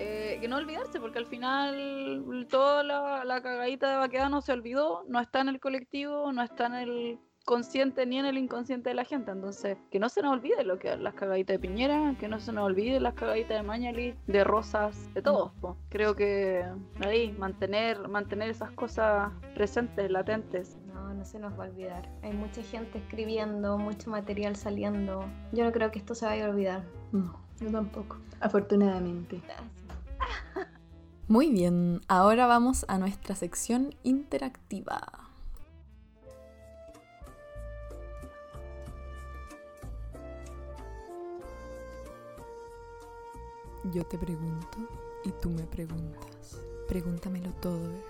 Eh, 0.00 0.38
que 0.40 0.46
no 0.46 0.56
olvidarse, 0.56 1.00
porque 1.00 1.18
al 1.18 1.26
final 1.26 2.46
toda 2.48 2.84
la, 2.84 3.24
la 3.24 3.42
cagadita 3.42 3.90
de 3.90 3.96
Baquedano 3.96 4.40
se 4.40 4.52
olvidó, 4.52 5.04
no 5.08 5.18
está 5.18 5.40
en 5.40 5.48
el 5.48 5.58
colectivo, 5.58 6.30
no 6.32 6.40
está 6.42 6.66
en 6.66 6.74
el 6.74 7.18
consciente 7.44 8.04
ni 8.04 8.18
en 8.18 8.26
el 8.26 8.36
inconsciente 8.36 8.90
de 8.90 8.94
la 8.94 9.04
gente. 9.04 9.32
Entonces, 9.32 9.78
que 9.90 9.98
no 9.98 10.08
se 10.10 10.22
nos 10.22 10.34
olvide 10.34 10.62
lo 10.64 10.78
que 10.78 10.96
las 10.96 11.14
cagaditas 11.14 11.54
de 11.54 11.58
Piñera, 11.58 12.14
que 12.20 12.28
no 12.28 12.38
se 12.38 12.52
nos 12.52 12.64
olvide 12.64 13.00
las 13.00 13.14
cagaditas 13.14 13.56
de 13.56 13.62
Mañalich, 13.62 14.14
de 14.26 14.44
Rosas, 14.44 15.12
de 15.14 15.22
todos. 15.22 15.50
po. 15.60 15.76
Creo 15.88 16.14
que 16.14 16.62
ahí, 17.00 17.32
mantener, 17.32 18.06
mantener 18.06 18.50
esas 18.50 18.70
cosas 18.72 19.32
presentes, 19.54 20.10
latentes. 20.10 20.76
No, 20.92 21.14
no 21.14 21.24
se 21.24 21.38
nos 21.38 21.58
va 21.58 21.64
a 21.64 21.68
olvidar. 21.70 22.08
Hay 22.22 22.34
mucha 22.34 22.62
gente 22.62 22.98
escribiendo, 22.98 23.78
mucho 23.78 24.10
material 24.10 24.54
saliendo. 24.54 25.24
Yo 25.52 25.64
no 25.64 25.72
creo 25.72 25.90
que 25.90 25.98
esto 25.98 26.14
se 26.14 26.26
vaya 26.26 26.46
a 26.46 26.50
olvidar. 26.50 26.84
No, 27.12 27.34
yo 27.60 27.70
tampoco. 27.72 28.18
Afortunadamente. 28.40 29.40
Muy 31.28 31.50
bien, 31.50 32.00
ahora 32.08 32.46
vamos 32.46 32.86
a 32.88 32.96
nuestra 32.96 33.34
sección 33.36 33.94
interactiva. 34.02 35.28
Yo 43.92 44.04
te 44.04 44.18
pregunto 44.18 44.78
y 45.24 45.30
tú 45.32 45.50
me 45.50 45.64
preguntas. 45.64 46.58
Pregúntamelo 46.88 47.50
todo, 47.60 47.78
bebé. 47.80 48.02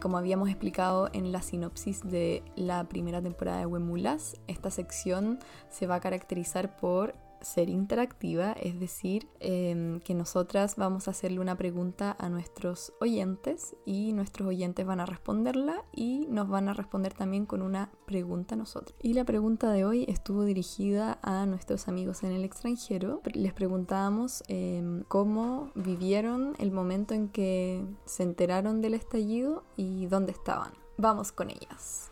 Como 0.00 0.16
habíamos 0.16 0.48
explicado 0.48 1.10
en 1.12 1.30
la 1.30 1.42
sinopsis 1.42 2.00
de 2.02 2.42
la 2.56 2.84
primera 2.84 3.20
temporada 3.20 3.58
de 3.58 3.66
Huemulas, 3.66 4.36
esta 4.46 4.70
sección 4.70 5.38
se 5.68 5.86
va 5.86 5.96
a 5.96 6.00
caracterizar 6.00 6.76
por 6.76 7.14
ser 7.42 7.68
interactiva, 7.68 8.52
es 8.52 8.78
decir, 8.78 9.28
em, 9.40 10.00
que 10.00 10.14
nosotras 10.14 10.76
vamos 10.76 11.08
a 11.08 11.12
hacerle 11.12 11.40
una 11.40 11.56
pregunta 11.56 12.16
a 12.18 12.28
nuestros 12.28 12.92
oyentes 13.00 13.76
y 13.84 14.12
nuestros 14.12 14.48
oyentes 14.48 14.86
van 14.86 15.00
a 15.00 15.06
responderla 15.06 15.84
y 15.92 16.26
nos 16.30 16.48
van 16.48 16.68
a 16.68 16.74
responder 16.74 17.14
también 17.14 17.46
con 17.46 17.62
una 17.62 17.90
pregunta 18.06 18.54
a 18.54 18.58
nosotros. 18.58 18.96
Y 19.02 19.14
la 19.14 19.24
pregunta 19.24 19.70
de 19.72 19.84
hoy 19.84 20.04
estuvo 20.08 20.44
dirigida 20.44 21.18
a 21.22 21.46
nuestros 21.46 21.88
amigos 21.88 22.22
en 22.22 22.32
el 22.32 22.44
extranjero. 22.44 23.20
Les 23.32 23.52
preguntábamos 23.52 24.42
em, 24.48 25.04
cómo 25.04 25.70
vivieron 25.74 26.54
el 26.58 26.70
momento 26.70 27.14
en 27.14 27.28
que 27.28 27.84
se 28.04 28.22
enteraron 28.22 28.80
del 28.80 28.94
estallido 28.94 29.64
y 29.76 30.06
dónde 30.06 30.32
estaban. 30.32 30.72
Vamos 30.96 31.32
con 31.32 31.50
ellas. 31.50 32.09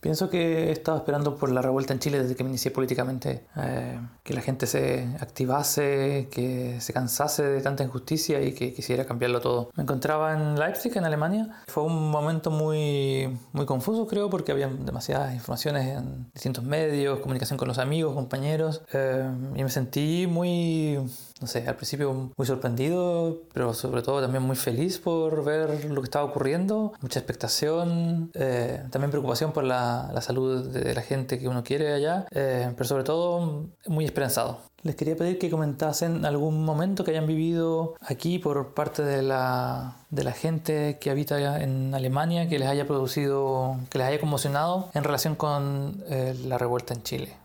Pienso 0.00 0.30
que 0.30 0.68
he 0.68 0.70
estado 0.70 0.96
esperando 0.98 1.36
por 1.36 1.50
la 1.50 1.60
revuelta 1.60 1.92
en 1.92 1.98
Chile 1.98 2.22
desde 2.22 2.36
que 2.36 2.44
me 2.44 2.50
inicié 2.50 2.70
políticamente, 2.70 3.46
eh, 3.56 3.98
que 4.22 4.32
la 4.32 4.42
gente 4.42 4.68
se 4.68 5.08
activase, 5.20 6.28
que 6.30 6.80
se 6.80 6.92
cansase 6.92 7.42
de 7.42 7.60
tanta 7.60 7.82
injusticia 7.82 8.40
y 8.40 8.52
que 8.52 8.72
quisiera 8.72 9.04
cambiarlo 9.06 9.40
todo. 9.40 9.70
Me 9.74 9.82
encontraba 9.82 10.34
en 10.34 10.56
Leipzig, 10.56 10.96
en 10.96 11.04
Alemania. 11.04 11.62
Fue 11.66 11.82
un 11.82 12.12
momento 12.12 12.52
muy, 12.52 13.36
muy 13.52 13.66
confuso, 13.66 14.06
creo, 14.06 14.30
porque 14.30 14.52
había 14.52 14.68
demasiadas 14.68 15.34
informaciones 15.34 15.98
en 15.98 16.30
distintos 16.32 16.62
medios, 16.62 17.18
comunicación 17.18 17.58
con 17.58 17.66
los 17.66 17.78
amigos, 17.78 18.14
compañeros, 18.14 18.82
eh, 18.92 19.28
y 19.56 19.64
me 19.64 19.70
sentí 19.70 20.28
muy, 20.28 21.00
no 21.40 21.46
sé, 21.46 21.66
al 21.66 21.76
principio 21.76 22.30
muy 22.36 22.46
sorprendido, 22.46 23.42
pero 23.52 23.74
sobre 23.74 24.02
todo 24.02 24.20
también 24.20 24.42
muy 24.42 24.56
feliz 24.56 24.98
por 24.98 25.44
ver 25.44 25.84
lo 25.86 26.00
que 26.00 26.06
estaba 26.06 26.24
ocurriendo, 26.24 26.92
mucha 27.00 27.18
expectación, 27.18 28.30
eh, 28.34 28.82
también 28.90 29.10
preocupación 29.10 29.52
por 29.52 29.64
la, 29.64 30.10
la 30.12 30.20
salud 30.20 30.66
de 30.66 30.94
la 30.94 31.02
gente 31.02 31.38
que 31.38 31.48
uno 31.48 31.62
quiere 31.64 31.92
allá, 31.92 32.26
eh, 32.30 32.72
pero 32.76 32.88
sobre 32.88 33.04
todo 33.04 33.66
muy 33.86 34.04
esperanzado. 34.04 34.58
Les 34.82 34.94
quería 34.94 35.16
pedir 35.16 35.38
que 35.38 35.50
comentasen 35.50 36.24
algún 36.24 36.64
momento 36.64 37.02
que 37.02 37.10
hayan 37.10 37.26
vivido 37.26 37.96
aquí 38.00 38.38
por 38.38 38.74
parte 38.74 39.02
de 39.02 39.22
la, 39.22 39.96
de 40.10 40.22
la 40.22 40.32
gente 40.32 40.98
que 41.00 41.10
habita 41.10 41.60
en 41.60 41.92
Alemania, 41.94 42.48
que 42.48 42.60
les 42.60 42.68
haya 42.68 42.86
producido, 42.86 43.76
que 43.90 43.98
les 43.98 44.06
haya 44.06 44.20
conmocionado 44.20 44.90
en 44.94 45.02
relación 45.02 45.34
con 45.34 46.04
eh, 46.08 46.36
la 46.44 46.58
revuelta 46.58 46.94
en 46.94 47.02
Chile. 47.02 47.36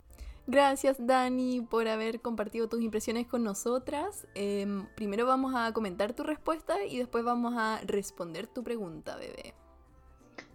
Gracias 0.46 0.98
Dani 1.00 1.62
por 1.62 1.88
haber 1.88 2.20
compartido 2.20 2.68
tus 2.68 2.82
impresiones 2.82 3.28
con 3.28 3.44
nosotras. 3.44 4.28
Em, 4.36 4.86
primero 4.96 5.26
vamos 5.26 5.54
a 5.56 5.72
comentar 5.72 6.14
tu 6.14 6.24
respuesta 6.24 6.84
y 6.84 6.98
después 6.98 7.24
vamos 7.24 7.54
a 7.56 7.80
responder 7.86 8.48
tu 8.48 8.62
pregunta, 8.62 9.16
bebé. 9.16 9.54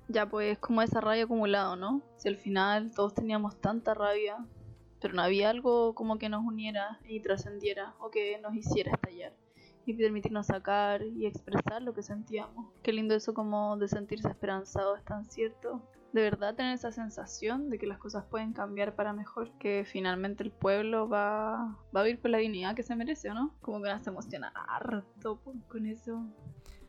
Ya 0.08 0.28
pues 0.28 0.58
como 0.58 0.82
esa 0.82 1.00
rabia 1.00 1.24
acumulada, 1.24 1.74
¿no? 1.76 2.02
Si 2.18 2.28
al 2.28 2.36
final 2.36 2.92
todos 2.94 3.14
teníamos 3.14 3.58
tanta 3.60 3.94
rabia, 3.94 4.36
pero 5.00 5.14
no 5.14 5.22
había 5.22 5.48
algo 5.48 5.94
como 5.94 6.18
que 6.18 6.28
nos 6.28 6.44
uniera 6.44 7.00
y 7.08 7.20
trascendiera 7.20 7.94
o 7.98 8.10
que 8.10 8.38
nos 8.38 8.54
hiciera 8.54 8.92
estallar 8.92 9.32
y 9.86 9.94
permitirnos 9.94 10.46
sacar 10.46 11.02
y 11.02 11.24
expresar 11.24 11.80
lo 11.80 11.94
que 11.94 12.02
sentíamos. 12.02 12.66
Qué 12.82 12.92
lindo 12.92 13.14
eso 13.14 13.32
como 13.32 13.78
de 13.78 13.88
sentirse 13.88 14.28
esperanzado, 14.28 14.96
es 14.96 15.04
tan 15.04 15.24
cierto. 15.24 15.80
De 16.12 16.22
verdad 16.22 16.54
tener 16.54 16.74
esa 16.74 16.90
sensación 16.90 17.68
de 17.68 17.78
que 17.78 17.86
las 17.86 17.98
cosas 17.98 18.24
pueden 18.24 18.52
cambiar 18.52 18.94
para 18.94 19.12
mejor, 19.12 19.50
que 19.58 19.84
finalmente 19.86 20.42
el 20.42 20.50
pueblo 20.50 21.08
va, 21.08 21.78
va 21.94 22.00
a 22.00 22.02
vivir 22.02 22.20
con 22.20 22.32
la 22.32 22.38
dignidad 22.38 22.74
que 22.74 22.82
se 22.82 22.96
merece, 22.96 23.30
¿o 23.30 23.34
no? 23.34 23.54
Como 23.60 23.82
que 23.82 23.90
nos 23.90 24.06
emociona 24.06 24.48
harto 24.48 25.40
con 25.68 25.86
eso. 25.86 26.24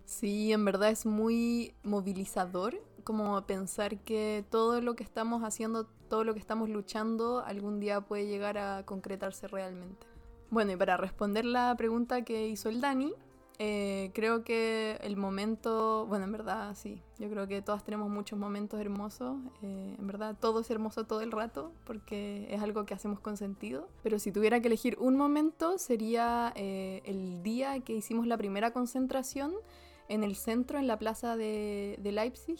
Sí, 0.05 0.53
en 0.53 0.65
verdad 0.65 0.89
es 0.89 1.05
muy 1.05 1.75
movilizador 1.83 2.81
como 3.03 3.45
pensar 3.45 3.99
que 3.99 4.45
todo 4.49 4.81
lo 4.81 4.95
que 4.95 5.03
estamos 5.03 5.43
haciendo, 5.43 5.85
todo 6.09 6.23
lo 6.23 6.33
que 6.33 6.39
estamos 6.39 6.69
luchando, 6.69 7.43
algún 7.45 7.79
día 7.79 8.01
puede 8.01 8.27
llegar 8.27 8.57
a 8.57 8.85
concretarse 8.85 9.47
realmente. 9.47 10.07
Bueno, 10.49 10.71
y 10.71 10.75
para 10.75 10.97
responder 10.97 11.45
la 11.45 11.75
pregunta 11.77 12.23
que 12.23 12.47
hizo 12.47 12.69
el 12.69 12.81
Dani, 12.81 13.13
eh, 13.61 14.11
creo 14.13 14.45
que 14.45 14.97
el 15.01 15.17
momento, 15.17 16.05
bueno, 16.07 16.23
en 16.23 16.31
verdad 16.31 16.73
sí, 16.75 17.01
yo 17.17 17.29
creo 17.29 17.45
que 17.45 17.61
todas 17.61 17.83
tenemos 17.83 18.09
muchos 18.09 18.39
momentos 18.39 18.79
hermosos, 18.79 19.35
eh, 19.61 19.95
en 19.99 20.07
verdad 20.07 20.37
todo 20.39 20.61
es 20.61 20.71
hermoso 20.71 21.03
todo 21.03 21.19
el 21.19 21.31
rato 21.33 21.73
porque 21.83 22.47
es 22.49 22.61
algo 22.61 22.85
que 22.85 22.93
hacemos 22.93 23.19
con 23.19 23.35
sentido, 23.35 23.89
pero 24.01 24.17
si 24.17 24.31
tuviera 24.31 24.61
que 24.61 24.67
elegir 24.67 24.97
un 24.97 25.17
momento 25.17 25.77
sería 25.77 26.53
eh, 26.55 27.01
el 27.03 27.43
día 27.43 27.81
que 27.81 27.93
hicimos 27.93 28.27
la 28.27 28.37
primera 28.37 28.71
concentración 28.71 29.51
en 30.07 30.23
el 30.23 30.37
centro, 30.37 30.79
en 30.79 30.87
la 30.87 30.97
plaza 30.97 31.35
de, 31.35 31.99
de 32.01 32.11
Leipzig. 32.13 32.59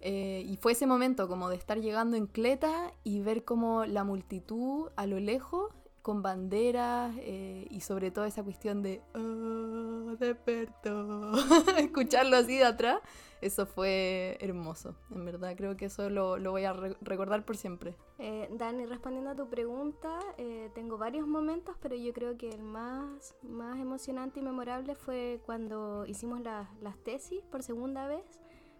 eh, 0.00 0.44
y 0.44 0.56
fue 0.56 0.72
ese 0.72 0.86
momento 0.86 1.28
como 1.28 1.48
de 1.48 1.54
estar 1.56 1.78
llegando 1.80 2.16
en 2.16 2.26
Cleta 2.26 2.92
y 3.04 3.20
ver 3.20 3.44
como 3.44 3.84
la 3.84 4.02
multitud 4.02 4.88
a 4.96 5.06
lo 5.06 5.20
lejos 5.20 5.70
con 6.02 6.20
banderas 6.22 7.14
eh, 7.20 7.66
y 7.70 7.80
sobre 7.80 8.10
todo 8.10 8.24
esa 8.24 8.42
cuestión 8.42 8.82
de 8.82 9.00
oh, 9.14 10.16
despertó 10.18 11.32
escucharlo 11.78 12.36
así 12.36 12.58
de 12.58 12.64
atrás 12.64 13.00
Eso 13.40 13.66
fue 13.66 14.36
hermoso, 14.40 14.94
en 15.10 15.24
verdad. 15.24 15.54
Creo 15.56 15.76
que 15.76 15.86
eso 15.86 16.08
lo, 16.10 16.36
lo 16.38 16.50
voy 16.52 16.64
a 16.64 16.72
re- 16.72 16.96
recordar 17.00 17.44
por 17.44 17.56
siempre. 17.56 17.96
Eh, 18.18 18.48
Dani, 18.52 18.86
respondiendo 18.86 19.30
a 19.30 19.34
tu 19.34 19.48
pregunta, 19.48 20.18
eh, 20.38 20.70
tengo 20.74 20.96
varios 20.96 21.26
momentos, 21.26 21.74
pero 21.80 21.96
yo 21.96 22.12
creo 22.12 22.36
que 22.36 22.50
el 22.50 22.62
más, 22.62 23.34
más 23.42 23.80
emocionante 23.80 24.38
y 24.38 24.42
memorable 24.44 24.94
fue 24.94 25.40
cuando 25.44 26.04
hicimos 26.06 26.40
la- 26.40 26.70
las 26.80 26.96
tesis 26.98 27.42
por 27.50 27.62
segunda 27.64 28.06
vez, 28.06 28.22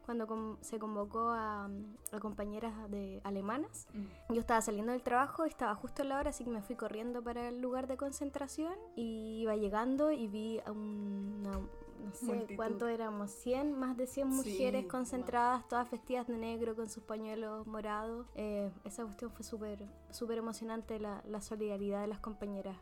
cuando 0.04 0.26
con- 0.26 0.58
se 0.60 0.78
convocó 0.78 1.30
a, 1.30 1.66
a 2.12 2.18
compañeras 2.20 2.74
de 2.90 3.20
alemanas. 3.24 3.86
Yo 4.28 4.40
estaba 4.40 4.60
saliendo 4.60 4.92
del 4.92 5.02
trabajo, 5.02 5.44
estaba 5.44 5.74
justo 5.74 6.02
en 6.02 6.08
la 6.10 6.18
hora, 6.18 6.30
así 6.30 6.44
que 6.44 6.50
me 6.50 6.62
fui 6.62 6.76
corriendo 6.76 7.22
para 7.22 7.48
el 7.48 7.60
lugar 7.60 7.86
de 7.86 7.96
concentración 7.96 8.74
y 8.96 9.40
iba 9.42 9.56
llegando 9.56 10.10
y 10.12 10.26
vi 10.28 10.60
a 10.66 10.72
una, 10.72 11.52
no 11.52 12.12
sé 12.12 12.26
Multitud. 12.26 12.56
cuánto 12.56 12.88
éramos, 12.88 13.30
100, 13.30 13.78
más 13.78 13.96
de 13.96 14.06
100 14.06 14.30
Sí, 14.32 14.36
mujeres 14.50 14.82
más. 14.84 14.90
concentradas, 14.90 15.68
todas 15.68 15.90
vestidas 15.90 16.26
de 16.26 16.36
negro 16.36 16.74
con 16.74 16.88
sus 16.88 17.04
pañuelos 17.04 17.66
morados. 17.66 18.26
Eh, 18.34 18.70
esa 18.84 19.04
cuestión 19.04 19.30
fue 19.30 19.44
súper 19.44 19.88
súper 20.10 20.38
emocionante, 20.38 20.98
la, 20.98 21.22
la 21.26 21.40
solidaridad 21.40 22.00
de 22.00 22.08
las 22.08 22.18
compañeras. 22.18 22.76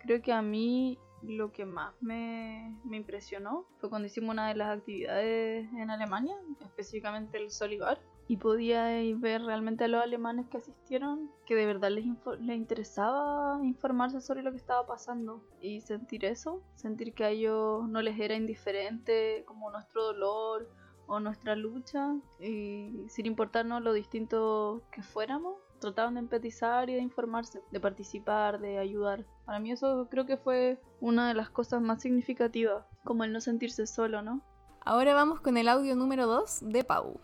Creo 0.00 0.20
que 0.22 0.32
a 0.32 0.42
mí 0.42 0.98
lo 1.22 1.52
que 1.52 1.64
más 1.64 1.94
me, 2.00 2.76
me 2.84 2.96
impresionó 2.96 3.66
fue 3.78 3.90
cuando 3.90 4.06
hicimos 4.06 4.30
una 4.30 4.48
de 4.48 4.54
las 4.54 4.76
actividades 4.76 5.70
en 5.72 5.90
Alemania, 5.90 6.36
específicamente 6.60 7.38
el 7.38 7.50
Solivar, 7.50 7.98
y 8.30 8.36
podía 8.36 8.84
ver 9.16 9.42
realmente 9.42 9.82
a 9.82 9.88
los 9.88 10.00
alemanes 10.00 10.46
que 10.46 10.58
asistieron 10.58 11.32
que 11.46 11.56
de 11.56 11.66
verdad 11.66 11.90
les, 11.90 12.04
les 12.38 12.56
interesaba 12.56 13.58
informarse 13.64 14.20
sobre 14.20 14.44
lo 14.44 14.52
que 14.52 14.58
estaba 14.58 14.86
pasando 14.86 15.42
y 15.60 15.80
sentir 15.80 16.24
eso, 16.24 16.62
sentir 16.76 17.12
que 17.12 17.24
a 17.24 17.30
ellos 17.30 17.88
no 17.88 18.00
les 18.02 18.20
era 18.20 18.36
indiferente 18.36 19.42
como 19.46 19.72
nuestro 19.72 20.04
dolor 20.04 20.70
o 21.08 21.18
nuestra 21.18 21.56
lucha 21.56 22.14
y 22.38 23.04
sin 23.08 23.26
importarnos 23.26 23.82
lo 23.82 23.92
distinto 23.92 24.84
que 24.92 25.02
fuéramos, 25.02 25.56
trataban 25.80 26.14
de 26.14 26.20
empatizar 26.20 26.88
y 26.88 26.94
de 26.94 27.00
informarse, 27.00 27.60
de 27.72 27.80
participar, 27.80 28.60
de 28.60 28.78
ayudar. 28.78 29.24
Para 29.50 29.58
mí 29.58 29.72
eso 29.72 30.06
creo 30.08 30.26
que 30.26 30.36
fue 30.36 30.78
una 31.00 31.26
de 31.26 31.34
las 31.34 31.50
cosas 31.50 31.82
más 31.82 32.00
significativas, 32.00 32.84
como 33.02 33.24
el 33.24 33.32
no 33.32 33.40
sentirse 33.40 33.84
solo, 33.84 34.22
¿no? 34.22 34.42
Ahora 34.84 35.12
vamos 35.12 35.40
con 35.40 35.56
el 35.56 35.66
audio 35.66 35.96
número 35.96 36.28
2 36.28 36.70
de 36.70 36.84
Pau. 36.84 37.18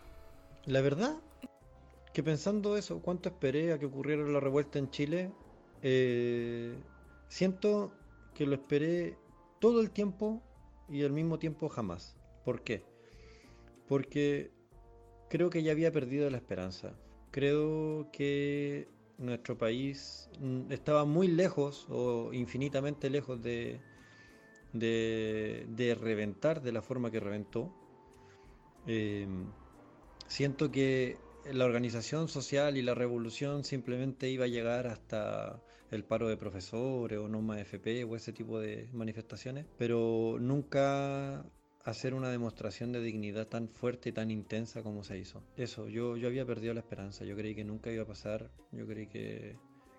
La 0.65 0.81
verdad 0.81 1.15
que 2.13 2.23
pensando 2.23 2.75
eso, 2.75 3.01
cuánto 3.01 3.29
esperé 3.29 3.71
a 3.71 3.79
que 3.79 3.85
ocurriera 3.85 4.23
la 4.23 4.41
revuelta 4.41 4.77
en 4.77 4.89
Chile, 4.89 5.31
eh, 5.81 6.77
siento 7.29 7.93
que 8.33 8.45
lo 8.45 8.55
esperé 8.55 9.17
todo 9.59 9.79
el 9.79 9.89
tiempo 9.91 10.41
y 10.89 11.05
al 11.05 11.13
mismo 11.13 11.39
tiempo 11.39 11.69
jamás. 11.69 12.17
¿Por 12.43 12.61
qué? 12.61 12.83
Porque 13.87 14.51
creo 15.29 15.49
que 15.49 15.63
ya 15.63 15.71
había 15.71 15.93
perdido 15.93 16.29
la 16.29 16.35
esperanza. 16.35 16.91
Creo 17.31 18.11
que 18.11 18.89
nuestro 19.17 19.57
país 19.57 20.29
mm, 20.39 20.71
estaba 20.71 21.05
muy 21.05 21.27
lejos 21.27 21.87
o 21.89 22.31
infinitamente 22.33 23.09
lejos 23.09 23.41
de, 23.41 23.79
de, 24.73 25.97
reventar 25.99 26.61
de 26.61 26.71
la 26.71 26.81
forma 26.81 27.11
que 27.11 27.19
reventó. 27.19 27.73
Eh, 28.85 29.27
siento 30.27 30.71
que 30.71 31.17
la 31.51 31.65
organización 31.65 32.27
social 32.27 32.77
y 32.77 32.81
la 32.81 32.93
revolución 32.93 33.63
simplemente 33.63 34.29
iba 34.29 34.45
a 34.45 34.49
llegar 34.49 34.87
hasta 34.87 35.61
el 35.91 36.03
paro 36.03 36.27
de 36.27 36.37
profesores 36.37 37.17
o 37.17 37.27
no 37.27 37.53
FP 37.55 38.03
o 38.03 38.15
ese 38.15 38.33
tipo 38.33 38.59
de 38.59 38.89
manifestaciones, 38.91 39.65
pero 39.77 40.37
nunca 40.39 41.45
hacer 41.87 42.13
una 42.13 42.29
demostración 42.29 42.91
de 42.91 43.01
dignidad 43.01 43.47
tan 43.47 43.69
fuerte 43.69 44.09
y 44.09 44.11
tan 44.11 44.29
intensa 44.29 44.83
como 44.83 45.05
se 45.05 45.17
hizo. 45.17 45.41
Eso, 45.55 45.87
yo, 45.87 46.17
yo 46.17 46.27
había 46.27 46.45
perdido 46.45 46.73
la 46.73 46.81
esperanza, 46.81 47.23
yo 47.23 47.35
creí 47.37 47.55
que 47.55 47.63
nunca 47.63 47.89
iba 47.91 48.03
a 48.03 48.07
pasar, 48.07 48.51
yo 48.73 48.85
creí 48.85 49.07
que, 49.07 49.55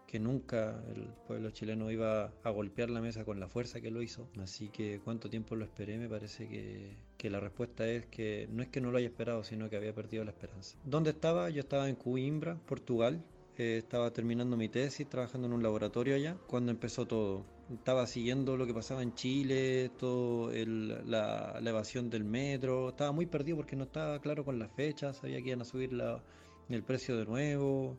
que 0.06 0.20
nunca 0.20 0.84
el 0.94 1.08
pueblo 1.26 1.50
chileno 1.50 1.90
iba 1.90 2.30
a 2.42 2.50
golpear 2.50 2.90
la 2.90 3.00
mesa 3.00 3.24
con 3.24 3.40
la 3.40 3.48
fuerza 3.48 3.80
que 3.80 3.90
lo 3.90 4.02
hizo. 4.02 4.28
Así 4.38 4.68
que 4.68 5.00
cuánto 5.02 5.30
tiempo 5.30 5.56
lo 5.56 5.64
esperé, 5.64 5.96
me 5.96 6.10
parece 6.10 6.46
que, 6.46 6.94
que 7.16 7.30
la 7.30 7.40
respuesta 7.40 7.88
es 7.88 8.04
que 8.04 8.46
no 8.50 8.62
es 8.62 8.68
que 8.68 8.82
no 8.82 8.90
lo 8.90 8.98
haya 8.98 9.08
esperado, 9.08 9.42
sino 9.42 9.70
que 9.70 9.76
había 9.76 9.94
perdido 9.94 10.24
la 10.24 10.32
esperanza. 10.32 10.76
¿Dónde 10.84 11.10
estaba? 11.10 11.48
Yo 11.48 11.60
estaba 11.60 11.88
en 11.88 11.96
Coimbra, 11.96 12.56
Portugal. 12.66 13.24
Eh, 13.56 13.78
estaba 13.78 14.12
terminando 14.12 14.58
mi 14.58 14.68
tesis, 14.68 15.08
trabajando 15.08 15.46
en 15.46 15.54
un 15.54 15.62
laboratorio 15.62 16.14
allá, 16.14 16.36
cuando 16.48 16.70
empezó 16.70 17.06
todo. 17.06 17.46
Estaba 17.72 18.06
siguiendo 18.06 18.56
lo 18.56 18.66
que 18.66 18.72
pasaba 18.72 19.02
en 19.02 19.14
Chile, 19.14 19.90
todo 19.98 20.50
la, 20.52 21.58
la 21.60 21.70
evasión 21.70 22.08
del 22.08 22.24
metro. 22.24 22.88
Estaba 22.90 23.12
muy 23.12 23.26
perdido 23.26 23.56
porque 23.58 23.76
no 23.76 23.84
estaba 23.84 24.18
claro 24.20 24.44
con 24.44 24.58
las 24.58 24.70
fechas, 24.72 25.18
sabía 25.18 25.42
que 25.42 25.48
iban 25.48 25.60
a 25.60 25.64
subir 25.64 25.90
el 26.70 26.82
precio 26.82 27.16
de 27.16 27.26
nuevo 27.26 27.96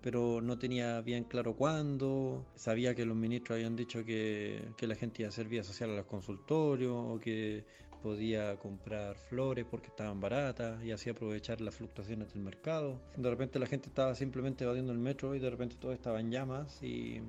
pero 0.00 0.40
no 0.40 0.58
tenía 0.58 1.00
bien 1.00 1.24
claro 1.24 1.54
cuándo. 1.56 2.46
Sabía 2.54 2.94
que 2.94 3.04
los 3.04 3.16
ministros 3.16 3.56
habían 3.56 3.76
dicho 3.76 4.04
que, 4.04 4.72
que 4.76 4.86
la 4.86 4.94
gente 4.94 5.22
iba 5.22 5.28
a 5.28 5.30
hacer 5.30 5.48
vía 5.48 5.64
social 5.64 5.90
a 5.90 5.96
los 5.96 6.06
consultorios 6.06 6.94
o 6.94 7.18
que 7.18 7.64
podía 8.02 8.56
comprar 8.56 9.16
flores 9.16 9.66
porque 9.68 9.88
estaban 9.88 10.20
baratas 10.20 10.82
y 10.84 10.92
así 10.92 11.10
aprovechar 11.10 11.60
las 11.60 11.74
fluctuaciones 11.74 12.32
del 12.32 12.42
mercado. 12.42 13.00
De 13.16 13.28
repente 13.28 13.58
la 13.58 13.66
gente 13.66 13.88
estaba 13.88 14.14
simplemente 14.14 14.64
evadiendo 14.64 14.92
el 14.92 14.98
metro 14.98 15.34
y 15.34 15.40
de 15.40 15.50
repente 15.50 15.76
todo 15.76 15.92
estaba 15.92 16.20
en 16.20 16.30
llamas 16.30 16.80
y, 16.82 17.20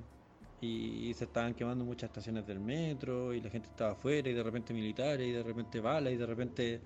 y 0.60 1.14
se 1.14 1.24
estaban 1.24 1.54
quemando 1.54 1.84
muchas 1.84 2.10
estaciones 2.10 2.46
del 2.46 2.60
metro 2.60 3.32
y 3.32 3.40
la 3.40 3.50
gente 3.50 3.68
estaba 3.68 3.92
afuera 3.92 4.28
y 4.28 4.34
de 4.34 4.42
repente 4.42 4.74
militares 4.74 5.26
y 5.26 5.32
de 5.32 5.42
repente 5.42 5.80
balas 5.80 6.12
y 6.12 6.16
de 6.16 6.26
repente 6.26 6.80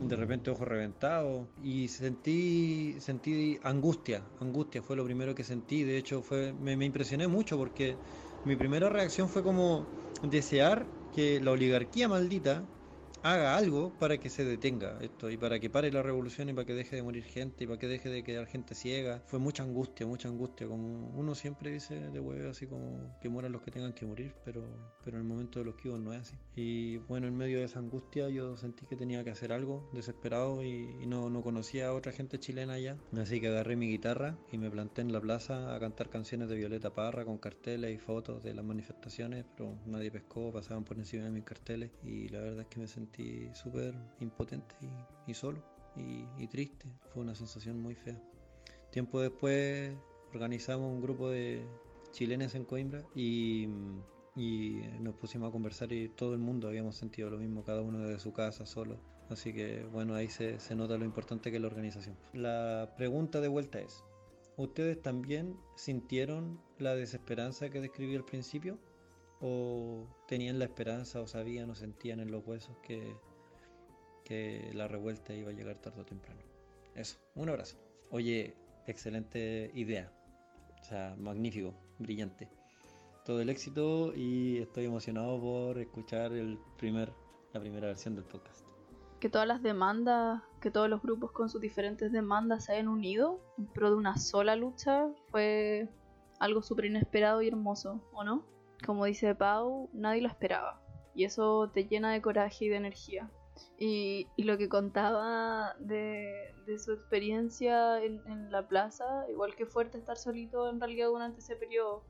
de 0.00 0.16
repente 0.16 0.50
ojos 0.50 0.68
reventados. 0.68 1.46
Y 1.64 1.88
sentí 1.88 2.96
sentí 3.00 3.58
angustia 3.62 4.22
angustia 4.40 4.82
fue 4.82 4.96
lo 4.96 5.04
primero 5.04 5.34
que 5.34 5.44
sentí. 5.44 5.82
De 5.82 5.96
hecho 5.96 6.22
fue 6.22 6.52
me, 6.52 6.76
me 6.76 6.84
impresioné 6.84 7.26
mucho 7.26 7.56
porque 7.56 7.96
mi 8.44 8.56
primera 8.56 8.88
reacción 8.88 9.28
fue 9.28 9.42
como 9.42 9.86
desear 10.22 10.86
que 11.14 11.40
la 11.40 11.52
oligarquía 11.52 12.08
maldita 12.08 12.62
haga 13.32 13.56
algo 13.56 13.92
para 13.98 14.18
que 14.18 14.30
se 14.30 14.44
detenga 14.44 14.98
esto 15.00 15.30
y 15.30 15.36
para 15.36 15.58
que 15.58 15.68
pare 15.68 15.90
la 15.90 16.02
revolución 16.02 16.48
y 16.48 16.52
para 16.52 16.64
que 16.64 16.74
deje 16.74 16.96
de 16.96 17.02
morir 17.02 17.24
gente 17.24 17.64
y 17.64 17.66
para 17.66 17.78
que 17.78 17.88
deje 17.88 18.08
de 18.08 18.22
quedar 18.22 18.46
gente 18.46 18.74
ciega. 18.74 19.22
Fue 19.26 19.38
mucha 19.38 19.62
angustia, 19.64 20.06
mucha 20.06 20.28
angustia, 20.28 20.66
como 20.68 21.08
uno 21.08 21.34
siempre 21.34 21.72
dice 21.72 22.10
de 22.10 22.20
huevo, 22.20 22.50
así 22.50 22.66
como 22.66 23.16
que 23.20 23.28
mueran 23.28 23.52
los 23.52 23.62
que 23.62 23.70
tengan 23.70 23.92
que 23.92 24.06
morir, 24.06 24.34
pero, 24.44 24.64
pero 25.04 25.16
en 25.16 25.24
el 25.24 25.28
momento 25.28 25.58
de 25.58 25.64
los 25.64 25.74
kibos 25.74 25.98
no 25.98 26.12
es 26.12 26.20
así. 26.20 26.36
Y 26.54 26.98
bueno, 26.98 27.26
en 27.26 27.36
medio 27.36 27.58
de 27.58 27.64
esa 27.64 27.80
angustia 27.80 28.28
yo 28.28 28.56
sentí 28.56 28.86
que 28.86 28.96
tenía 28.96 29.24
que 29.24 29.30
hacer 29.30 29.52
algo, 29.52 29.90
desesperado, 29.92 30.62
y, 30.62 30.96
y 31.02 31.06
no, 31.06 31.28
no 31.28 31.42
conocía 31.42 31.88
a 31.88 31.94
otra 31.94 32.12
gente 32.12 32.38
chilena 32.38 32.74
allá. 32.74 32.96
Así 33.16 33.40
que 33.40 33.48
agarré 33.48 33.76
mi 33.76 33.88
guitarra 33.88 34.38
y 34.52 34.58
me 34.58 34.70
planté 34.70 35.02
en 35.02 35.12
la 35.12 35.20
plaza 35.20 35.74
a 35.74 35.80
cantar 35.80 36.10
canciones 36.10 36.48
de 36.48 36.56
Violeta 36.56 36.94
Parra 36.94 37.24
con 37.24 37.38
carteles 37.38 37.94
y 37.94 37.98
fotos 37.98 38.42
de 38.42 38.54
las 38.54 38.64
manifestaciones, 38.64 39.44
pero 39.56 39.78
nadie 39.86 40.10
pescó, 40.10 40.52
pasaban 40.52 40.84
por 40.84 40.96
encima 40.96 41.24
de 41.24 41.30
mis 41.30 41.44
carteles 41.44 41.90
y 42.04 42.28
la 42.28 42.40
verdad 42.40 42.60
es 42.60 42.66
que 42.66 42.80
me 42.80 42.86
sentí 42.86 43.15
súper 43.52 43.94
impotente 44.20 44.74
y, 45.26 45.34
solo 45.34 45.62
y, 45.96 46.46
triste. 46.48 46.86
Fue 47.12 47.22
una 47.22 47.34
sensación 47.34 47.80
muy 47.80 47.94
fea. 47.94 48.20
Tiempo 48.90 49.20
después 49.20 49.94
organizamos 50.32 50.92
un 50.92 51.00
grupo 51.00 51.28
de 51.28 51.66
chilenes 52.12 52.54
en 52.54 52.64
Coimbra 52.64 53.04
y, 53.14 53.68
y 54.34 54.82
nos 55.00 55.14
pusimos 55.14 55.48
a 55.48 55.52
conversar 55.52 55.92
y 55.92 56.08
todo 56.08 56.34
el 56.34 56.40
mundo 56.40 56.68
habíamos 56.68 56.96
sentido 56.96 57.30
lo 57.30 57.38
mismo, 57.38 57.64
cada 57.64 57.82
uno 57.82 57.98
desde 58.00 58.20
su 58.20 58.32
casa 58.32 58.66
solo. 58.66 58.98
Así 59.28 59.52
que 59.52 59.84
bueno, 59.84 60.14
ahí 60.14 60.28
se, 60.28 60.60
se 60.60 60.74
nota 60.74 60.96
lo 60.96 61.04
importante 61.04 61.50
que 61.50 61.56
es 61.56 61.60
la 61.62 61.68
organización. 61.68 62.16
La 62.32 62.94
pregunta 62.96 63.40
de 63.40 63.48
vuelta 63.48 63.80
es, 63.80 64.04
¿ustedes 64.56 65.02
también 65.02 65.56
sintieron 65.74 66.60
la 66.78 66.94
desesperanza 66.94 67.68
que 67.70 67.80
describí 67.80 68.14
al 68.14 68.24
principio? 68.24 68.78
¿O 69.40 70.06
tenían 70.26 70.58
la 70.58 70.64
esperanza 70.64 71.20
o 71.20 71.26
sabían 71.26 71.70
o 71.70 71.74
sentían 71.74 72.20
en 72.20 72.30
los 72.30 72.46
huesos 72.46 72.76
que, 72.82 73.16
que 74.24 74.70
la 74.74 74.88
revuelta 74.88 75.34
iba 75.34 75.50
a 75.50 75.54
llegar 75.54 75.78
tarde 75.78 76.00
o 76.00 76.04
temprano? 76.04 76.40
Eso, 76.94 77.18
un 77.34 77.50
abrazo. 77.50 77.76
Oye, 78.10 78.56
excelente 78.86 79.70
idea. 79.74 80.10
O 80.80 80.84
sea, 80.84 81.14
magnífico, 81.18 81.74
brillante. 81.98 82.48
Todo 83.24 83.40
el 83.40 83.50
éxito 83.50 84.14
y 84.14 84.58
estoy 84.58 84.84
emocionado 84.86 85.40
por 85.40 85.78
escuchar 85.78 86.32
el 86.32 86.58
primer, 86.78 87.12
la 87.52 87.60
primera 87.60 87.88
versión 87.88 88.14
del 88.14 88.24
podcast. 88.24 88.64
Que 89.20 89.28
todas 89.28 89.48
las 89.48 89.62
demandas, 89.62 90.42
que 90.60 90.70
todos 90.70 90.88
los 90.88 91.02
grupos 91.02 91.32
con 91.32 91.48
sus 91.48 91.60
diferentes 91.60 92.12
demandas 92.12 92.64
se 92.66 92.72
hayan 92.72 92.88
unido 92.88 93.40
en 93.58 93.66
pro 93.66 93.90
de 93.90 93.96
una 93.96 94.16
sola 94.16 94.56
lucha 94.56 95.08
fue 95.30 95.88
algo 96.38 96.62
súper 96.62 96.84
inesperado 96.84 97.42
y 97.42 97.48
hermoso, 97.48 98.00
¿o 98.12 98.24
no? 98.24 98.55
Como 98.84 99.04
dice 99.04 99.34
Pau, 99.34 99.88
nadie 99.92 100.22
lo 100.22 100.28
esperaba. 100.28 100.80
Y 101.14 101.24
eso 101.24 101.70
te 101.72 101.84
llena 101.84 102.12
de 102.12 102.20
coraje 102.20 102.66
y 102.66 102.68
de 102.68 102.76
energía. 102.76 103.30
Y, 103.78 104.26
y 104.36 104.42
lo 104.42 104.58
que 104.58 104.68
contaba 104.68 105.74
de, 105.78 106.54
de 106.66 106.78
su 106.78 106.92
experiencia 106.92 108.02
en, 108.02 108.20
en 108.26 108.52
la 108.52 108.68
plaza, 108.68 109.24
igual 109.30 109.54
que 109.56 109.64
fuerte 109.64 109.96
estar 109.96 110.18
solito 110.18 110.68
en 110.68 110.78
realidad 110.78 111.08
durante 111.08 111.40
ese 111.40 111.56
periodo. 111.56 112.04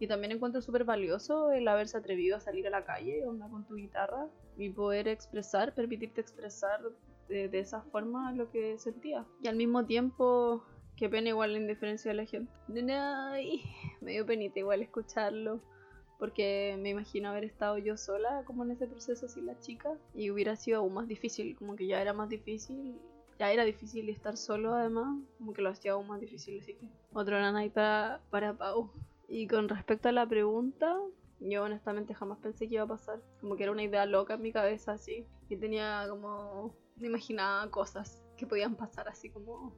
Y 0.00 0.06
también 0.06 0.32
encuentro 0.32 0.62
súper 0.62 0.84
valioso 0.84 1.52
el 1.52 1.68
haberse 1.68 1.98
atrevido 1.98 2.38
a 2.38 2.40
salir 2.40 2.66
a 2.66 2.70
la 2.70 2.86
calle, 2.86 3.26
onda 3.26 3.46
con 3.48 3.66
tu 3.66 3.74
guitarra, 3.74 4.26
y 4.56 4.70
poder 4.70 5.06
expresar, 5.06 5.74
permitirte 5.74 6.22
expresar 6.22 6.80
de, 7.28 7.48
de 7.48 7.58
esa 7.58 7.82
forma 7.82 8.32
lo 8.32 8.50
que 8.50 8.78
sentía. 8.78 9.26
Y 9.42 9.48
al 9.48 9.56
mismo 9.56 9.84
tiempo, 9.84 10.64
qué 10.96 11.10
pena 11.10 11.28
igual 11.28 11.52
la 11.52 11.58
indiferencia 11.58 12.10
de 12.10 12.16
la 12.16 12.24
gente. 12.24 12.50
Ay, 12.90 13.62
me 14.00 14.12
dio 14.12 14.24
penita 14.24 14.58
igual 14.58 14.80
escucharlo. 14.80 15.60
Porque 16.18 16.76
me 16.80 16.90
imagino 16.90 17.28
haber 17.28 17.44
estado 17.44 17.78
yo 17.78 17.96
sola 17.96 18.42
como 18.46 18.64
en 18.64 18.70
ese 18.70 18.86
proceso 18.86 19.28
sin 19.28 19.46
la 19.46 19.58
chica. 19.58 19.96
Y 20.14 20.30
hubiera 20.30 20.56
sido 20.56 20.78
aún 20.78 20.94
más 20.94 21.08
difícil, 21.08 21.56
como 21.56 21.76
que 21.76 21.86
ya 21.86 22.00
era 22.00 22.12
más 22.12 22.28
difícil. 22.28 22.98
Ya 23.38 23.52
era 23.52 23.64
difícil 23.64 24.08
estar 24.08 24.36
solo 24.36 24.74
además, 24.74 25.18
como 25.36 25.52
que 25.52 25.60
lo 25.60 25.68
hacía 25.68 25.92
aún 25.92 26.08
más 26.08 26.20
difícil, 26.20 26.58
así 26.58 26.72
que 26.72 26.88
otro 27.12 27.38
nanay 27.38 27.68
para, 27.68 28.22
para 28.30 28.56
Pau. 28.56 28.90
Y 29.28 29.46
con 29.46 29.68
respecto 29.68 30.08
a 30.08 30.12
la 30.12 30.26
pregunta, 30.26 30.96
yo 31.40 31.64
honestamente 31.64 32.14
jamás 32.14 32.38
pensé 32.38 32.68
que 32.68 32.74
iba 32.74 32.84
a 32.84 32.88
pasar. 32.88 33.20
Como 33.40 33.56
que 33.56 33.64
era 33.64 33.72
una 33.72 33.82
idea 33.82 34.06
loca 34.06 34.34
en 34.34 34.42
mi 34.42 34.52
cabeza, 34.52 34.92
así. 34.92 35.26
Y 35.48 35.56
tenía 35.56 36.06
como. 36.08 36.74
Me 36.96 37.08
imaginaba 37.08 37.70
cosas 37.70 38.24
que 38.36 38.46
podían 38.46 38.74
pasar, 38.74 39.08
así 39.08 39.30
como. 39.30 39.74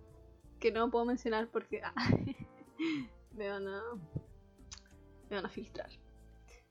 Que 0.60 0.70
no 0.70 0.90
puedo 0.90 1.04
mencionar 1.04 1.48
porque. 1.48 1.80
ah, 1.84 1.94
me 3.32 3.48
van 3.48 3.66
a. 3.66 3.82
Me 5.30 5.36
van 5.36 5.46
a 5.46 5.48
filtrar. 5.48 5.90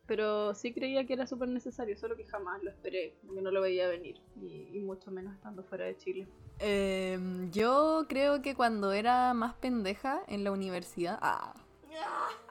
Pero 0.08 0.55
sí 0.55 0.74
creía 0.74 1.05
que 1.05 1.14
era 1.14 1.28
súper 1.28 1.49
necesario, 1.49 1.97
solo 1.97 2.16
que 2.16 2.26
jamás 2.26 2.64
lo 2.64 2.70
esperé, 2.70 3.16
porque 3.26 3.41
no 3.41 3.51
lo 3.51 3.62
veía 3.62 3.88
venir. 3.88 4.22
Y, 4.41 4.70
y 4.72 4.80
mucho 4.80 5.12
menos 5.12 5.36
estando 5.36 5.64
fuera 5.64 5.86
de 5.86 5.97
Chile. 5.97 6.28
Em, 6.60 7.51
yo 7.51 8.05
creo 8.09 8.42
que 8.42 8.55
cuando 8.55 8.92
era 8.93 9.34
más 9.34 9.54
pendeja 9.55 10.21
en 10.28 10.43
la 10.43 10.51
universidad. 10.51 11.20
Ah, 11.21 11.54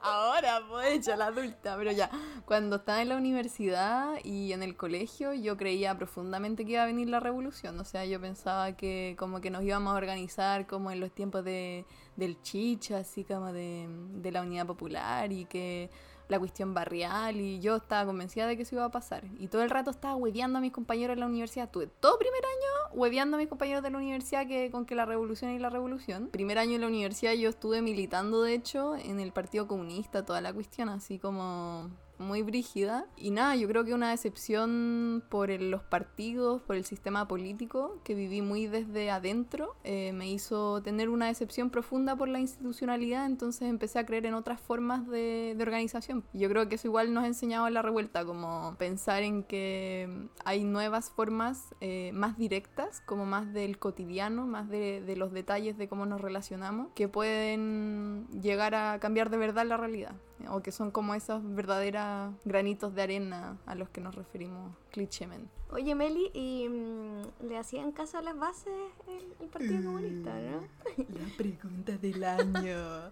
ahora 0.01 0.61
pues 0.69 1.05
ya 1.05 1.15
la 1.15 1.27
adulta, 1.27 1.75
pero 1.77 1.91
ya. 1.91 2.09
Cuando 2.45 2.77
estaba 2.77 3.01
en 3.01 3.09
la 3.09 3.17
universidad 3.17 4.13
y 4.23 4.53
en 4.53 4.63
el 4.63 4.77
colegio, 4.77 5.33
yo 5.33 5.57
creía 5.57 5.97
profundamente 5.97 6.65
que 6.65 6.73
iba 6.73 6.83
a 6.83 6.85
venir 6.85 7.09
la 7.09 7.19
revolución. 7.19 7.79
O 7.79 7.85
sea, 7.85 8.05
yo 8.05 8.19
pensaba 8.21 8.73
que 8.73 9.15
como 9.17 9.41
que 9.41 9.49
nos 9.49 9.63
íbamos 9.63 9.93
a 9.93 9.97
organizar 9.97 10.67
como 10.67 10.91
en 10.91 10.99
los 10.99 11.11
tiempos 11.11 11.43
de, 11.43 11.85
del 12.15 12.41
chicha, 12.41 12.99
así 12.99 13.23
como 13.23 13.51
de, 13.51 13.87
de 13.89 14.31
la 14.31 14.41
unidad 14.41 14.65
popular 14.65 15.31
y 15.31 15.45
que 15.45 15.89
la 16.27 16.39
cuestión 16.39 16.73
barrial 16.73 17.39
y 17.39 17.59
yo 17.59 17.77
estaba 17.77 18.05
convencida 18.05 18.47
de 18.47 18.57
que 18.57 18.63
eso 18.63 18.75
iba 18.75 18.85
a 18.85 18.91
pasar. 18.91 19.23
Y 19.39 19.47
todo 19.47 19.63
el 19.63 19.69
rato 19.69 19.91
estaba 19.91 20.15
hueveando 20.15 20.57
a 20.57 20.61
mis 20.61 20.71
compañeros 20.71 21.13
en 21.13 21.21
la 21.21 21.25
universidad. 21.27 21.69
Tuve 21.69 21.87
todo 21.87 22.17
primer 22.19 22.43
año 22.43 22.93
hueveando 22.93 23.37
a 23.37 23.39
mis 23.39 23.49
compañeros 23.49 23.83
de 23.83 23.91
la 23.91 23.97
universidad 23.97 24.47
que, 24.47 24.69
con 24.71 24.85
que 24.85 24.95
la 24.95 25.05
revolución 25.05 25.51
y 25.51 25.59
la 25.59 25.69
revolución. 25.69 26.27
Primer 26.27 26.57
año 26.57 26.75
en 26.75 26.81
la 26.81 26.87
universidad 26.87 27.33
yo 27.33 27.49
estuve 27.49 27.81
militando, 27.81 28.41
de 28.41 28.53
hecho, 28.53 28.95
en 28.95 29.19
el 29.19 29.31
Partido 29.31 29.67
Comunista, 29.67 30.25
toda 30.25 30.41
la 30.41 30.53
cuestión, 30.53 30.89
así 30.89 31.19
como 31.19 31.89
muy 32.19 32.41
brígida. 32.41 33.05
Y 33.15 33.31
nada, 33.31 33.55
yo 33.55 33.67
creo 33.67 33.83
que 33.85 33.93
una 33.93 34.09
decepción 34.11 35.23
por 35.29 35.51
el- 35.51 35.71
los 35.71 35.83
partidos, 35.83 36.61
por 36.61 36.75
el 36.75 36.85
sistema 36.85 37.27
político, 37.27 37.99
que 38.03 38.15
viví 38.15 38.41
muy 38.41 38.67
desde 38.67 39.11
adentro, 39.11 39.75
eh, 39.83 40.11
me 40.13 40.29
hizo 40.29 40.81
tener 40.81 41.09
una 41.09 41.27
decepción 41.27 41.69
profunda 41.69 42.15
por 42.15 42.27
la 42.27 42.39
institucionalidad, 42.39 43.25
entonces 43.25 43.69
empecé 43.69 43.99
a 43.99 44.05
creer 44.05 44.25
en 44.25 44.33
otras 44.33 44.59
formas 44.59 45.07
de, 45.07 45.53
de 45.55 45.63
organización. 45.63 46.23
Yo 46.33 46.49
creo 46.49 46.67
que 46.69 46.75
eso 46.75 46.87
igual 46.87 47.13
nos 47.13 47.23
ha 47.23 47.27
enseñado 47.27 47.67
en 47.67 47.73
la 47.73 47.81
revuelta, 47.81 48.25
como 48.25 48.75
pensar 48.77 49.23
en 49.23 49.43
que 49.43 50.27
hay 50.45 50.63
nuevas 50.63 51.09
formas 51.11 51.75
eh, 51.81 52.11
más 52.13 52.37
directas, 52.37 53.01
como 53.05 53.25
más 53.25 53.53
del 53.53 53.77
cotidiano, 53.79 54.45
más 54.47 54.69
de, 54.69 55.01
de 55.01 55.15
los 55.15 55.31
detalles 55.31 55.77
de 55.77 55.87
cómo 55.87 56.05
nos 56.05 56.21
relacionamos, 56.21 56.89
que 56.95 57.07
pueden 57.07 58.27
llegar 58.41 58.75
a 58.75 58.99
cambiar 58.99 59.29
de 59.29 59.37
verdad 59.37 59.65
la 59.65 59.77
realidad 59.77 60.15
o 60.49 60.61
que 60.61 60.71
son 60.71 60.91
como 60.91 61.15
esos 61.15 61.41
verdaderos 61.55 62.33
granitos 62.45 62.93
de 62.93 63.01
arena 63.01 63.57
a 63.65 63.75
los 63.75 63.89
que 63.89 64.01
nos 64.01 64.15
referimos 64.15 64.71
clichémente. 64.97 65.51
Oye, 65.69 65.93
Meli, 65.95 66.31
¿y 66.33 66.67
mm, 66.67 67.45
le 67.47 67.57
hacían 67.57 67.91
caso 67.91 68.17
a 68.17 68.21
las 68.21 68.37
bases 68.39 68.73
el, 69.07 69.35
el 69.41 69.49
Partido 69.49 69.83
Comunista, 69.83 70.33
no? 70.39 70.61
La 70.97 71.37
pregunta 71.37 71.97
del 71.97 72.23
año. 72.23 73.11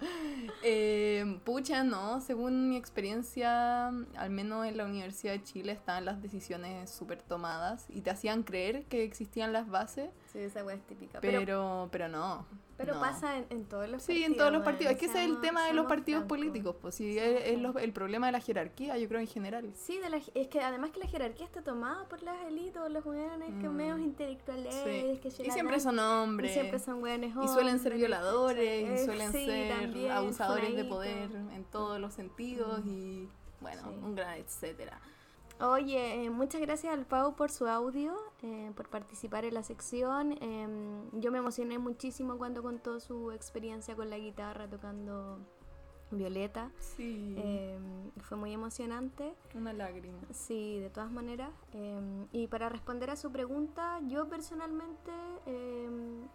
Eh, 0.63 1.39
pucha, 1.43 1.83
no, 1.83 2.21
según 2.21 2.69
mi 2.69 2.77
experiencia, 2.77 3.87
al 3.89 4.29
menos 4.29 4.65
en 4.65 4.77
la 4.77 4.85
Universidad 4.85 5.33
de 5.33 5.43
Chile 5.43 5.73
estaban 5.73 6.05
las 6.05 6.21
decisiones 6.21 6.89
súper 6.89 7.21
tomadas 7.21 7.85
y 7.89 8.01
te 8.01 8.09
hacían 8.09 8.43
creer 8.43 8.85
que 8.85 9.03
existían 9.03 9.53
las 9.53 9.69
bases, 9.69 10.09
Sí, 10.31 10.39
esa 10.39 10.63
weá 10.65 10.75
es 10.75 10.85
típica. 10.87 11.19
Pero, 11.21 11.39
pero, 11.39 11.89
pero 11.91 12.07
no. 12.09 12.45
pero 12.77 12.95
no. 12.95 12.99
pasa 12.99 13.37
en, 13.37 13.45
en 13.49 13.65
todos 13.65 13.87
los 13.87 14.01
Sí, 14.03 14.07
partidos. 14.07 14.31
en 14.31 14.37
todos 14.37 14.51
los 14.51 14.63
partidos. 14.63 14.93
Es 14.93 14.99
que 14.99 15.05
ese 15.05 15.23
es 15.23 15.29
el 15.29 15.39
tema 15.39 15.65
de 15.65 15.73
los 15.73 15.85
partidos 15.85 16.23
políticos, 16.25 16.75
pues 16.81 16.95
sí, 16.95 17.17
es, 17.17 17.43
el 17.45 17.93
problema 17.93 18.25
de 18.25 18.31
la 18.33 18.39
jerarquía, 18.39 18.97
yo 18.97 19.07
creo 19.07 19.19
en 19.21 19.27
general. 19.27 19.71
Sí, 19.75 19.97
de 19.99 20.09
la, 20.09 20.17
es 20.17 20.47
que 20.47 20.61
además 20.61 20.91
que 20.91 20.99
la 20.99 21.07
jerarquía 21.07 21.45
está 21.45 21.61
tomada 21.61 21.74
por 22.09 22.23
las 22.23 22.43
élites 22.45 22.77
o 22.81 22.89
los 22.89 23.05
weones 23.05 23.49
que 23.61 23.69
Mm. 23.69 23.75
medios 23.75 23.99
intelectuales 23.99 24.73
Sí. 24.73 25.19
que 25.21 25.27
Y 25.27 25.51
siempre 25.51 25.79
son 25.79 25.95
y 25.95 25.99
hombres. 25.99 26.53
siempre 26.53 26.79
son 26.79 27.01
weones 27.03 27.33
Y 27.43 27.47
suelen 27.47 27.79
ser 27.79 27.95
violadores, 27.95 29.01
y 29.01 29.05
suelen 29.05 29.31
Sí, 29.31 29.45
ser 29.45 29.77
también, 29.77 30.11
abusadores 30.11 30.75
de 30.75 30.85
poder 30.85 31.29
en 31.53 31.63
todos 31.65 31.99
los 31.99 32.13
sentidos 32.13 32.81
y 32.85 33.27
bueno, 33.61 33.81
Sí. 33.81 33.99
un 34.03 34.15
gran 34.15 34.37
etcétera. 34.37 34.99
Oye, 35.61 36.25
eh, 36.25 36.29
muchas 36.29 36.59
gracias 36.59 36.93
al 36.93 37.05
Pau 37.05 37.33
por 37.35 37.49
su 37.49 37.65
audio, 37.67 38.13
eh, 38.41 38.71
por 38.75 38.89
participar 38.89 39.45
en 39.45 39.53
la 39.53 39.63
sección. 39.63 40.33
Em, 40.41 41.09
yo 41.13 41.31
me 41.31 41.37
emocioné 41.37 41.77
muchísimo 41.79 42.37
cuando 42.37 42.61
contó 42.61 42.99
su 42.99 43.31
experiencia 43.31 43.95
con 43.95 44.09
la 44.09 44.17
guitarra 44.17 44.67
tocando 44.69 45.39
Violeta. 46.17 46.71
Sí, 46.79 47.35
Em, 47.37 48.11
fue 48.21 48.37
muy 48.37 48.53
emocionante. 48.53 49.33
una 49.53 49.73
lágrima. 49.73 50.17
Sí, 50.31 50.79
de 50.79 50.89
todas 50.89 51.11
maneras. 51.11 51.51
Em, 51.73 52.27
y 52.31 52.47
para 52.47 52.69
responder 52.69 53.09
a 53.09 53.15
su 53.15 53.31
pregunta, 53.31 53.99
yo 54.07 54.27
personalmente, 54.27 55.11
em, 55.45 56.27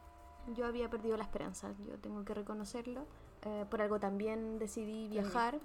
yo 0.55 0.67
había 0.67 0.89
perdido 0.91 1.17
la 1.17 1.23
esperanza, 1.25 1.73
yo 1.87 1.99
tengo 1.99 2.25
que 2.25 2.35
reconocerlo. 2.35 3.07
Eh, 3.43 3.65
por 3.71 3.81
algo 3.83 3.99
también 3.99 4.59
decidí 4.59 5.09
viajar. 5.09 5.59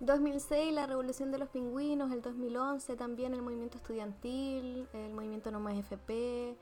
2006, 0.00 0.72
la 0.72 0.86
revolución 0.86 1.30
de 1.32 1.38
los 1.38 1.48
pingüinos, 1.48 2.12
el 2.12 2.22
2011 2.22 2.94
también 2.96 3.34
el 3.34 3.42
movimiento 3.42 3.76
estudiantil, 3.78 4.86
el 4.92 5.12
movimiento 5.12 5.50
No 5.50 5.58
Más 5.60 5.74
FP, 5.76 6.56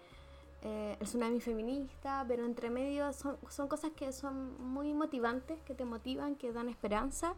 eh, 0.63 0.97
el 0.99 1.07
tsunami 1.07 1.41
feminista, 1.41 2.25
pero 2.27 2.45
entre 2.45 2.71
medio 2.71 3.13
son, 3.13 3.37
son 3.49 3.69
cosas 3.69 3.93
que 3.95 4.13
son 4.13 4.61
muy 4.73 4.95
motivantes, 4.95 5.61
que 5.63 5.75
te 5.75 5.85
motivan, 5.85 6.37
que 6.37 6.53
dan 6.53 6.69
esperanza, 6.69 7.35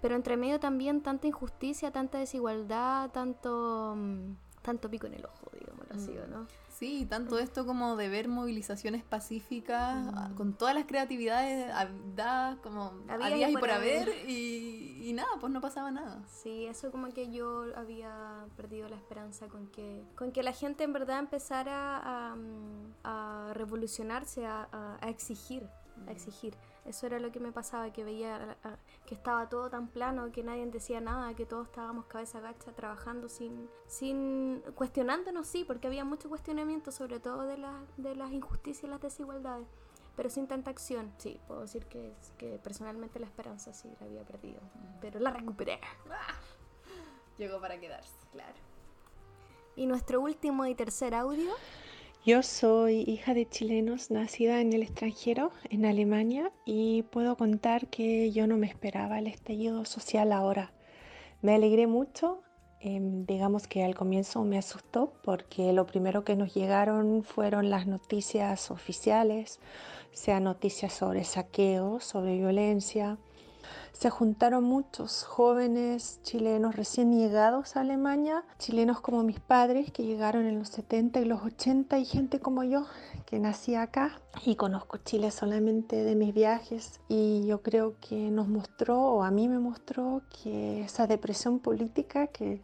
pero 0.00 0.16
entre 0.16 0.36
medio 0.36 0.60
también 0.60 1.02
tanta 1.02 1.26
injusticia, 1.26 1.90
tanta 1.90 2.18
desigualdad, 2.18 3.10
tanto, 3.10 3.94
mm, 3.96 4.34
tanto 4.62 4.90
pico 4.90 5.06
en 5.06 5.14
el 5.14 5.24
ojo, 5.24 5.50
digámoslo 5.58 5.94
así, 5.94 6.16
¿o 6.18 6.26
¿no? 6.26 6.46
Sí, 6.78 7.06
tanto 7.08 7.38
esto 7.38 7.64
como 7.64 7.94
de 7.96 8.08
ver 8.08 8.26
movilizaciones 8.26 9.04
pacíficas 9.04 10.08
ah, 10.14 10.30
con 10.36 10.54
todas 10.54 10.74
las 10.74 10.86
creatividades 10.86 11.72
dadas 12.16 12.56
como 12.64 12.92
Había 13.08 13.48
y 13.48 13.54
por 13.56 13.70
haber. 13.70 14.02
haber 14.08 14.28
y, 14.28 15.08
y 15.08 15.12
nada, 15.12 15.28
pues 15.40 15.52
no 15.52 15.60
pasaba 15.60 15.92
nada. 15.92 16.20
Sí, 16.26 16.66
eso 16.66 16.90
como 16.90 17.12
que 17.12 17.30
yo 17.30 17.64
había 17.76 18.46
perdido 18.56 18.88
la 18.88 18.96
esperanza 18.96 19.46
con 19.46 19.68
que, 19.68 20.04
con 20.16 20.32
que 20.32 20.42
la 20.42 20.52
gente 20.52 20.82
en 20.82 20.92
verdad 20.92 21.20
empezara 21.20 21.98
a, 22.02 22.34
mm, 22.34 22.94
a 23.04 23.50
revolucionarse, 23.54 24.44
a, 24.44 24.68
a- 24.72 24.98
a 25.00 25.08
exigir, 25.10 25.68
a 26.08 26.10
exigir. 26.10 26.56
Eso 26.84 27.06
era 27.06 27.18
lo 27.18 27.32
que 27.32 27.40
me 27.40 27.50
pasaba, 27.50 27.90
que 27.92 28.04
veía 28.04 28.58
que 29.06 29.14
estaba 29.14 29.48
todo 29.48 29.70
tan 29.70 29.88
plano, 29.88 30.30
que 30.32 30.42
nadie 30.42 30.66
decía 30.66 31.00
nada, 31.00 31.34
que 31.34 31.46
todos 31.46 31.66
estábamos 31.68 32.04
cabeza 32.06 32.40
gacha 32.40 32.72
trabajando 32.72 33.28
sin, 33.28 33.70
sin 33.86 34.60
cuestionándonos, 34.74 35.46
sí, 35.46 35.64
porque 35.64 35.86
había 35.86 36.04
mucho 36.04 36.28
cuestionamiento, 36.28 36.92
sobre 36.92 37.20
todo 37.20 37.46
de, 37.46 37.56
las 37.56 37.74
de 37.96 38.14
las 38.14 38.32
injusticias 38.32 38.84
y 38.84 38.86
las 38.88 39.00
desigualdades. 39.00 39.66
Pero 40.14 40.30
sin 40.30 40.46
tanta 40.46 40.70
acción, 40.70 41.12
sí, 41.18 41.40
puedo 41.48 41.62
decir 41.62 41.86
que, 41.86 42.14
que 42.38 42.58
personalmente 42.58 43.18
la 43.18 43.26
esperanza 43.26 43.72
sí 43.72 43.90
la 43.98 44.06
había 44.06 44.22
perdido, 44.24 44.60
pero 45.00 45.18
la 45.20 45.30
recuperé. 45.30 45.80
Llegó 47.38 47.60
para 47.60 47.80
quedarse. 47.80 48.14
Claro. 48.30 48.54
Y 49.74 49.86
nuestro 49.86 50.20
último 50.20 50.66
y 50.66 50.74
tercer 50.74 51.14
audio. 51.14 51.50
Yo 52.26 52.42
soy 52.42 53.04
hija 53.06 53.34
de 53.34 53.46
chilenos 53.46 54.10
nacida 54.10 54.62
en 54.62 54.72
el 54.72 54.82
extranjero, 54.82 55.50
en 55.68 55.84
Alemania, 55.84 56.50
y 56.64 57.02
puedo 57.02 57.36
contar 57.36 57.88
que 57.88 58.32
yo 58.32 58.46
no 58.46 58.56
me 58.56 58.66
esperaba 58.66 59.18
el 59.18 59.26
estallido 59.26 59.84
social 59.84 60.32
ahora. 60.32 60.72
Me 61.42 61.54
alegré 61.54 61.86
mucho, 61.86 62.40
em, 62.80 63.26
digamos 63.26 63.66
que 63.66 63.84
al 63.84 63.94
comienzo 63.94 64.42
me 64.42 64.56
asustó 64.56 65.12
porque 65.22 65.74
lo 65.74 65.84
primero 65.84 66.24
que 66.24 66.34
nos 66.34 66.54
llegaron 66.54 67.24
fueron 67.24 67.68
las 67.68 67.86
noticias 67.86 68.70
oficiales, 68.70 69.60
sea 70.12 70.40
noticias 70.40 70.94
sobre 70.94 71.24
saqueos, 71.24 72.04
sobre 72.04 72.38
violencia. 72.38 73.18
Se 73.92 74.10
juntaron 74.10 74.64
muchos 74.64 75.24
jóvenes 75.24 76.20
chilenos 76.22 76.76
recién 76.76 77.16
llegados 77.16 77.76
a 77.76 77.80
Alemania, 77.80 78.44
chilenos 78.58 79.00
como 79.00 79.22
mis 79.22 79.40
padres 79.40 79.92
que 79.92 80.04
llegaron 80.04 80.46
en 80.46 80.58
los 80.58 80.68
70 80.68 81.20
y 81.20 81.24
los 81.24 81.42
80 81.42 81.98
y 81.98 82.04
gente 82.04 82.40
como 82.40 82.64
yo 82.64 82.86
que 83.26 83.38
nací 83.38 83.74
acá. 83.74 84.20
Y 84.44 84.56
conozco 84.56 84.98
Chile 84.98 85.30
solamente 85.30 86.02
de 86.02 86.14
mis 86.14 86.34
viajes 86.34 87.00
y 87.08 87.46
yo 87.46 87.62
creo 87.62 87.94
que 88.00 88.30
nos 88.30 88.48
mostró 88.48 89.00
o 89.00 89.22
a 89.22 89.30
mí 89.30 89.48
me 89.48 89.58
mostró 89.58 90.22
que 90.42 90.82
esa 90.82 91.06
depresión 91.06 91.60
política 91.60 92.26
que 92.26 92.60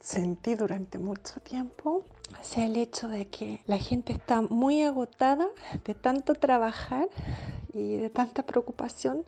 sentí 0.00 0.54
durante 0.54 0.98
mucho 0.98 1.40
tiempo 1.40 2.04
sea 2.42 2.66
el 2.66 2.76
hecho 2.76 3.08
de 3.08 3.26
que 3.28 3.60
la 3.66 3.78
gente 3.78 4.12
está 4.12 4.40
muy 4.42 4.82
agotada 4.82 5.48
de 5.84 5.94
tanto 5.94 6.34
trabajar 6.34 7.08
y 7.72 7.96
de 7.96 8.10
tanta 8.10 8.42
preocupación 8.44 9.24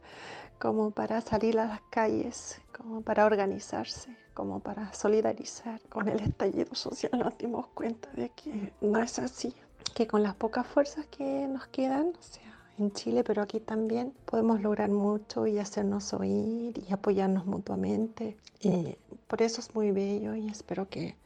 como 0.63 0.93
para 0.93 1.21
salir 1.21 1.59
a 1.59 1.67
las 1.67 1.81
calles, 1.91 2.61
como 2.71 3.01
para 3.03 3.27
organizarse, 3.27 4.17
como 4.33 4.61
para 4.61 4.93
solidarizar 4.93 5.81
con 5.89 6.07
el 6.07 6.21
estallido 6.21 6.73
social. 6.77 7.11
Nos 7.19 7.37
dimos 7.37 7.67
cuenta 7.75 8.09
de 8.13 8.29
que 8.29 8.73
no 8.81 9.03
es 9.03 9.19
así, 9.19 9.53
que 9.93 10.07
con 10.07 10.23
las 10.23 10.37
pocas 10.37 10.65
fuerzas 10.65 11.05
que 11.07 11.49
nos 11.49 11.67
quedan, 11.67 12.13
o 12.17 12.23
sea, 12.23 12.57
en 12.79 12.93
Chile, 12.93 13.25
pero 13.25 13.43
aquí 13.43 13.59
también 13.59 14.15
podemos 14.25 14.61
lograr 14.61 14.89
mucho 14.89 15.49
y 15.49 15.59
hacernos 15.59 16.13
oír 16.13 16.79
y 16.79 16.93
apoyarnos 16.93 17.45
mutuamente. 17.45 18.37
Y 18.61 18.97
por 19.27 19.43
eso 19.43 19.61
es 19.61 19.75
muy 19.75 19.91
bello 19.91 20.37
y 20.37 20.47
espero 20.47 20.89
que 20.89 21.17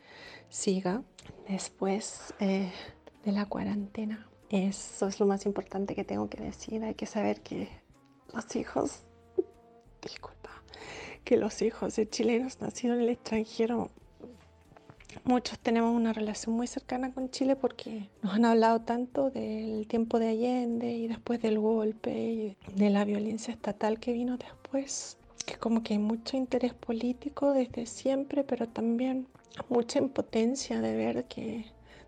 siga 0.49 1.03
después 1.47 2.33
eh, 2.41 2.73
de 3.23 3.33
la 3.33 3.45
cuarentena. 3.45 4.27
Eso 4.49 5.09
es 5.09 5.21
lo 5.21 5.27
más 5.27 5.45
importante 5.45 5.95
que 5.95 6.05
tengo 6.05 6.31
que 6.31 6.43
decir. 6.43 6.83
Hay 6.85 6.95
que 6.95 7.05
saber 7.05 7.43
que 7.43 7.69
los 8.33 8.57
hijos, 8.57 9.06
disculpa, 10.07 10.51
que 11.25 11.37
los 11.37 11.63
hijos 11.63 11.97
de 11.97 12.09
chilenos 12.09 12.61
nacidos 12.61 12.97
en 12.97 13.03
el 13.03 13.09
extranjero, 13.11 13.91
muchos 15.25 15.59
tenemos 15.59 15.95
una 15.95 16.13
relación 16.13 16.55
muy 16.55 16.67
cercana 16.67 17.13
con 17.13 17.31
Chile 17.31 17.57
porque 17.57 18.09
nos 18.23 18.35
han 18.35 18.45
hablado 18.45 18.81
tanto 18.81 19.31
del 19.31 19.87
tiempo 19.87 20.19
de 20.19 20.29
Allende 20.29 20.93
y 20.93 21.09
después 21.09 21.41
del 21.43 21.59
golpe 21.59 22.13
y 22.13 22.57
de 22.75 22.91
la 22.91 23.05
violencia 23.05 23.53
estatal 23.53 23.99
que 23.99 24.13
vino 24.13 24.37
después. 24.37 25.19
Que 25.45 25.57
como 25.57 25.83
que 25.83 25.95
hay 25.95 26.01
mucho 26.01 26.37
interés 26.37 26.75
político 26.75 27.53
desde 27.53 27.87
siempre, 27.87 28.43
pero 28.43 28.69
también 28.69 29.29
mucha 29.69 29.99
impotencia 30.01 30.81
de 30.81 30.97
ver 30.97 31.25
que 31.27 31.67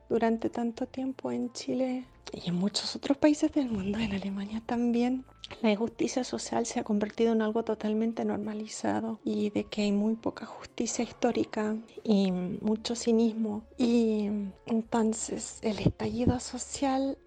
durante 0.08 0.50
tanto 0.50 0.86
tiempo 0.86 1.30
en 1.30 1.52
Chile 1.52 2.04
y 2.32 2.48
en 2.48 2.54
muchos 2.56 2.94
otros 2.96 3.16
países 3.16 3.52
del 3.52 3.70
mundo, 3.70 3.98
en 3.98 4.12
Alemania 4.12 4.62
también, 4.64 5.24
la 5.62 5.70
injusticia 5.70 6.24
social 6.24 6.66
se 6.66 6.80
ha 6.80 6.84
convertido 6.84 7.32
en 7.32 7.42
algo 7.42 7.62
totalmente 7.62 8.24
normalizado 8.24 9.18
y 9.24 9.50
de 9.50 9.64
que 9.64 9.82
hay 9.82 9.92
muy 9.92 10.14
poca 10.14 10.46
justicia 10.46 11.02
histórica 11.04 11.76
y 12.04 12.30
mucho 12.30 12.94
cinismo. 12.94 13.64
Y 13.78 14.28
entonces 14.66 15.58
el 15.62 15.78
estallido 15.78 16.38
social 16.40 17.18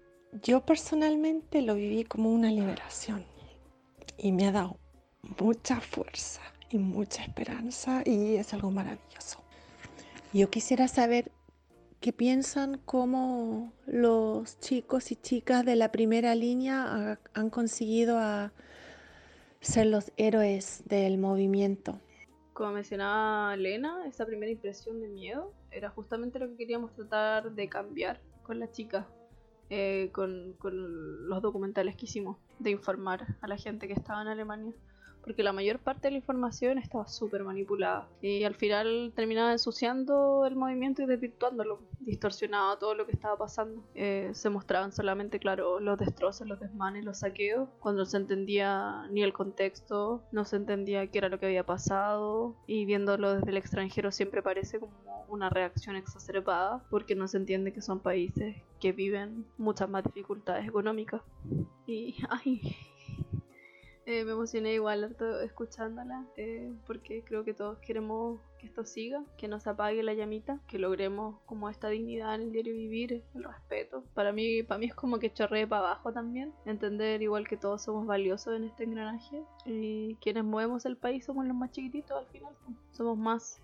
yo 0.42 0.64
personalmente 0.64 1.60
lo 1.62 1.74
viví 1.74 2.04
como 2.04 2.32
una 2.32 2.50
liberación 2.50 3.24
y 4.16 4.32
me 4.32 4.46
ha 4.46 4.52
dado 4.52 4.76
mucha 5.40 5.80
fuerza 5.80 6.40
y 6.70 6.78
mucha 6.78 7.22
esperanza 7.22 8.02
y 8.06 8.36
es 8.36 8.54
algo 8.54 8.70
maravilloso. 8.70 9.40
Yo 10.32 10.48
quisiera 10.48 10.88
saber 10.88 11.30
qué 12.02 12.12
piensan 12.12 12.78
cómo 12.84 13.72
los 13.86 14.58
chicos 14.60 15.10
y 15.12 15.16
chicas 15.16 15.64
de 15.64 15.76
la 15.76 15.90
primera 15.92 16.34
línea 16.34 16.84
ha- 17.12 17.18
han 17.32 17.48
conseguido 17.48 18.18
ser 19.60 19.86
los 19.86 20.12
héroes 20.16 20.82
del 20.86 21.16
movimiento. 21.16 21.98
Como 22.52 22.72
mencionaba 22.72 23.56
Lena, 23.56 24.04
esa 24.06 24.26
primera 24.26 24.50
impresión 24.52 25.00
de 25.00 25.08
miedo 25.08 25.52
era 25.70 25.88
justamente 25.90 26.38
lo 26.38 26.48
que 26.48 26.56
queríamos 26.56 26.92
tratar 26.92 27.52
de 27.52 27.68
cambiar 27.68 28.20
con 28.42 28.58
las 28.58 28.72
chicas, 28.72 29.06
eh, 29.70 30.10
con 30.12 30.56
los 31.28 31.40
documentales 31.40 31.96
que 31.96 32.06
hicimos, 32.06 32.36
de 32.58 32.70
informar 32.70 33.36
a 33.40 33.46
la 33.46 33.56
gente 33.56 33.86
que 33.86 33.94
estaba 33.94 34.20
en 34.22 34.28
Alemania. 34.28 34.74
Porque 35.22 35.42
la 35.42 35.52
mayor 35.52 35.78
parte 35.78 36.08
de 36.08 36.12
la 36.12 36.16
información 36.18 36.78
estaba 36.78 37.06
súper 37.06 37.44
manipulada 37.44 38.08
y 38.20 38.44
al 38.44 38.54
final 38.54 39.12
terminaba 39.14 39.52
ensuciando 39.52 40.44
el 40.46 40.56
movimiento 40.56 41.02
y 41.02 41.06
desvirtuándolo, 41.06 41.80
distorsionaba 42.00 42.78
todo 42.78 42.94
lo 42.94 43.06
que 43.06 43.12
estaba 43.12 43.36
pasando. 43.36 43.82
Eh, 43.94 44.30
se 44.32 44.50
mostraban 44.50 44.92
solamente, 44.92 45.38
claro, 45.38 45.80
los 45.80 45.98
destrozos, 45.98 46.46
los 46.46 46.58
desmanes, 46.60 47.04
los 47.04 47.20
saqueos, 47.20 47.68
cuando 47.80 48.02
no 48.02 48.06
se 48.06 48.16
entendía 48.16 49.06
ni 49.10 49.22
el 49.22 49.32
contexto, 49.32 50.22
no 50.32 50.44
se 50.44 50.56
entendía 50.56 51.06
qué 51.06 51.18
era 51.18 51.28
lo 51.28 51.38
que 51.38 51.46
había 51.46 51.64
pasado 51.64 52.56
y 52.66 52.84
viéndolo 52.84 53.34
desde 53.34 53.50
el 53.50 53.56
extranjero 53.56 54.10
siempre 54.10 54.42
parece 54.42 54.80
como 54.80 54.92
una 55.28 55.48
reacción 55.48 55.96
exacerbada 55.96 56.84
porque 56.90 57.14
no 57.14 57.28
se 57.28 57.38
entiende 57.38 57.72
que 57.72 57.80
son 57.80 58.00
países 58.00 58.56
que 58.80 58.92
viven 58.92 59.46
muchas 59.58 59.88
más 59.88 60.04
dificultades 60.04 60.66
económicas. 60.66 61.22
Y, 61.86 62.16
ay, 62.28 62.76
eh, 64.04 64.24
me 64.24 64.32
emocioné 64.32 64.74
igual 64.74 65.14
escuchándola, 65.44 66.26
eh, 66.36 66.72
porque 66.86 67.22
creo 67.22 67.44
que 67.44 67.54
todos 67.54 67.78
queremos 67.78 68.40
que 68.58 68.66
esto 68.66 68.84
siga, 68.84 69.22
que 69.36 69.46
no 69.46 69.60
se 69.60 69.70
apague 69.70 70.02
la 70.02 70.14
llamita, 70.14 70.60
que 70.66 70.78
logremos 70.78 71.40
como 71.46 71.68
esta 71.68 71.88
dignidad 71.88 72.34
en 72.34 72.42
el 72.42 72.52
diario 72.52 72.74
vivir, 72.74 73.22
el 73.34 73.44
respeto. 73.44 74.04
Para 74.14 74.32
mí, 74.32 74.64
para 74.64 74.78
mí 74.78 74.86
es 74.86 74.94
como 74.94 75.18
que 75.18 75.32
chorree 75.32 75.66
para 75.68 75.86
abajo 75.86 76.12
también, 76.12 76.52
entender 76.64 77.22
igual 77.22 77.46
que 77.46 77.56
todos 77.56 77.82
somos 77.82 78.06
valiosos 78.06 78.56
en 78.56 78.64
este 78.64 78.84
engranaje 78.84 79.44
y 79.64 80.16
quienes 80.16 80.44
movemos 80.44 80.84
el 80.84 80.96
país 80.96 81.24
somos 81.24 81.46
los 81.46 81.56
más 81.56 81.70
chiquititos 81.70 82.18
al 82.18 82.26
final, 82.26 82.54
somos 82.90 83.16
más, 83.16 83.60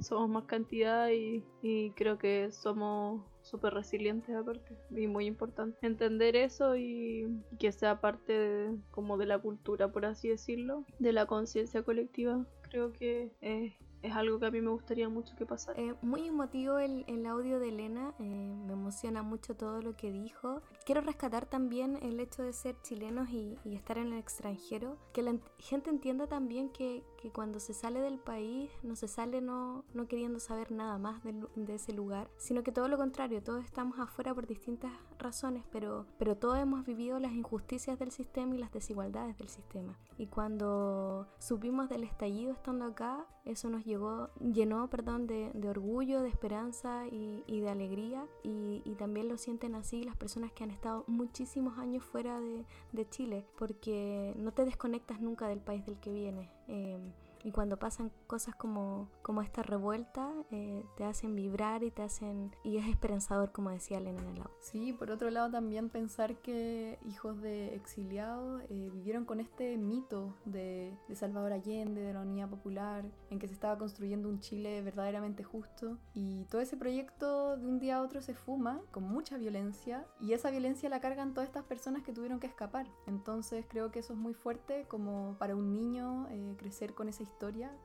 somos 0.00 0.28
más 0.28 0.44
cantidad 0.44 1.10
y, 1.10 1.44
y 1.62 1.90
creo 1.92 2.18
que 2.18 2.50
somos 2.50 3.22
súper 3.46 3.74
resilientes 3.74 4.34
aparte 4.34 4.76
y 4.90 5.06
muy 5.06 5.26
importante 5.26 5.78
entender 5.86 6.36
eso 6.36 6.76
y 6.76 7.26
que 7.58 7.72
sea 7.72 8.00
parte 8.00 8.32
de- 8.32 8.76
como 8.90 9.16
de 9.18 9.26
la 9.26 9.38
cultura 9.38 9.90
por 9.92 10.04
así 10.04 10.28
decirlo 10.28 10.84
de 10.98 11.12
la 11.12 11.26
conciencia 11.26 11.82
colectiva 11.82 12.44
creo 12.62 12.92
que 12.92 13.30
es, 13.40 13.72
es 14.02 14.12
algo 14.12 14.38
que 14.38 14.46
a 14.46 14.50
mí 14.50 14.60
me 14.60 14.70
gustaría 14.70 15.08
mucho 15.08 15.34
que 15.36 15.46
pasara 15.46 15.80
Eh, 15.80 15.94
muy 16.02 16.26
emotivo 16.28 16.78
el, 16.78 17.04
el 17.08 17.24
audio 17.26 17.58
de 17.58 17.68
Elena, 17.70 18.14
eh, 18.18 18.22
me 18.66 18.72
emociona 18.72 19.22
mucho 19.22 19.56
todo 19.56 19.80
lo 19.80 19.96
que 19.96 20.12
dijo. 20.12 20.60
Quiero 20.84 21.00
rescatar 21.00 21.46
también 21.46 21.96
el 22.02 22.20
hecho 22.20 22.42
de 22.42 22.52
ser 22.52 22.76
chilenos 22.82 23.30
y, 23.30 23.56
y 23.64 23.74
estar 23.74 23.98
en 23.98 24.12
el 24.12 24.18
extranjero, 24.18 24.98
que 25.12 25.22
la 25.22 25.32
ent- 25.32 25.50
gente 25.58 25.90
entienda 25.90 26.26
también 26.26 26.68
que, 26.70 27.02
que 27.26 27.32
cuando 27.32 27.58
se 27.58 27.74
sale 27.74 27.98
del 28.00 28.20
país 28.20 28.70
no 28.84 28.94
se 28.94 29.08
sale 29.08 29.40
no, 29.40 29.84
no 29.94 30.06
queriendo 30.06 30.38
saber 30.38 30.70
nada 30.70 30.96
más 30.96 31.24
lu- 31.24 31.48
de, 31.56 31.74
ese 31.74 31.92
lugar, 31.92 32.30
sino 32.36 32.62
que 32.62 32.70
todo 32.70 32.86
lo 32.86 32.96
contrario, 32.96 33.42
todos 33.42 33.64
estamos 33.64 33.98
afuera 33.98 34.32
por 34.32 34.46
distintas 34.46 34.92
razones, 35.18 35.64
pero, 35.72 36.06
pero 36.18 36.36
todos 36.36 36.56
hemos 36.58 36.86
vivido 36.86 37.18
las 37.18 37.32
injusticias 37.32 37.98
del 37.98 38.12
sistema 38.12 38.54
y 38.54 38.58
las 38.58 38.70
desigualdades 38.70 39.36
del 39.38 39.48
sistema. 39.48 39.98
Y 40.18 40.28
cuando 40.28 41.26
supimos 41.40 41.88
del 41.88 42.04
estallido 42.04 42.52
estando 42.52 42.84
acá, 42.84 43.26
eso 43.44 43.70
nos 43.70 43.84
llegó, 43.84 44.30
llenó 44.40 44.88
perdón, 44.88 45.26
de, 45.26 45.50
de 45.52 45.68
orgullo, 45.68 46.22
de 46.22 46.28
esperanza 46.28 47.08
y, 47.08 47.42
y 47.48 47.60
de 47.60 47.68
alegría. 47.70 48.24
Y, 48.44 48.82
y 48.84 48.94
también 48.94 49.26
lo 49.28 49.36
sienten 49.36 49.74
así 49.74 50.04
las 50.04 50.16
personas 50.16 50.52
que 50.52 50.62
han 50.62 50.70
estado 50.70 51.02
muchísimos 51.08 51.76
años 51.78 52.04
fuera 52.04 52.38
de, 52.38 52.64
de 52.92 53.08
Chile, 53.08 53.44
porque 53.58 54.32
no 54.38 54.52
te 54.52 54.64
desconectas 54.64 55.20
nunca 55.20 55.48
del 55.48 55.60
país 55.60 55.84
del 55.84 55.98
que 55.98 56.12
vienes. 56.12 56.48
Eh, 56.68 56.98
y 57.46 57.52
cuando 57.52 57.78
pasan 57.78 58.10
cosas 58.26 58.56
como, 58.56 59.08
como 59.22 59.40
esta 59.40 59.62
revuelta, 59.62 60.32
eh, 60.50 60.84
te 60.96 61.04
hacen 61.04 61.36
vibrar 61.36 61.84
y 61.84 61.92
te 61.92 62.02
hacen. 62.02 62.50
y 62.64 62.78
es 62.78 62.88
esperanzador, 62.88 63.52
como 63.52 63.70
decía 63.70 63.98
Elena 63.98 64.20
en 64.20 64.30
el 64.30 64.38
audio. 64.38 64.50
Sí, 64.58 64.92
por 64.92 65.12
otro 65.12 65.30
lado 65.30 65.48
también 65.52 65.88
pensar 65.88 66.38
que 66.38 66.98
hijos 67.04 67.40
de 67.40 67.76
exiliados 67.76 68.62
eh, 68.68 68.90
vivieron 68.92 69.24
con 69.24 69.38
este 69.38 69.76
mito 69.78 70.34
de, 70.44 70.92
de 71.06 71.14
Salvador 71.14 71.52
Allende, 71.52 72.00
de 72.00 72.12
la 72.12 72.22
Unidad 72.22 72.48
Popular, 72.48 73.04
en 73.30 73.38
que 73.38 73.46
se 73.46 73.54
estaba 73.54 73.78
construyendo 73.78 74.28
un 74.28 74.40
Chile 74.40 74.82
verdaderamente 74.82 75.44
justo 75.44 75.98
y 76.14 76.46
todo 76.46 76.60
ese 76.60 76.76
proyecto 76.76 77.56
de 77.56 77.64
un 77.64 77.78
día 77.78 77.98
a 77.98 78.02
otro 78.02 78.22
se 78.22 78.34
fuma 78.34 78.80
con 78.90 79.04
mucha 79.04 79.38
violencia 79.38 80.04
y 80.20 80.32
esa 80.32 80.50
violencia 80.50 80.88
la 80.88 81.00
cargan 81.00 81.32
todas 81.32 81.48
estas 81.48 81.62
personas 81.62 82.02
que 82.02 82.12
tuvieron 82.12 82.40
que 82.40 82.48
escapar. 82.48 82.88
Entonces 83.06 83.66
creo 83.68 83.92
que 83.92 84.00
eso 84.00 84.14
es 84.14 84.18
muy 84.18 84.34
fuerte 84.34 84.84
como 84.88 85.36
para 85.38 85.54
un 85.54 85.72
niño 85.72 86.26
eh, 86.30 86.56
crecer 86.58 86.92
con 86.92 87.08
esa 87.08 87.22
historia. 87.22 87.35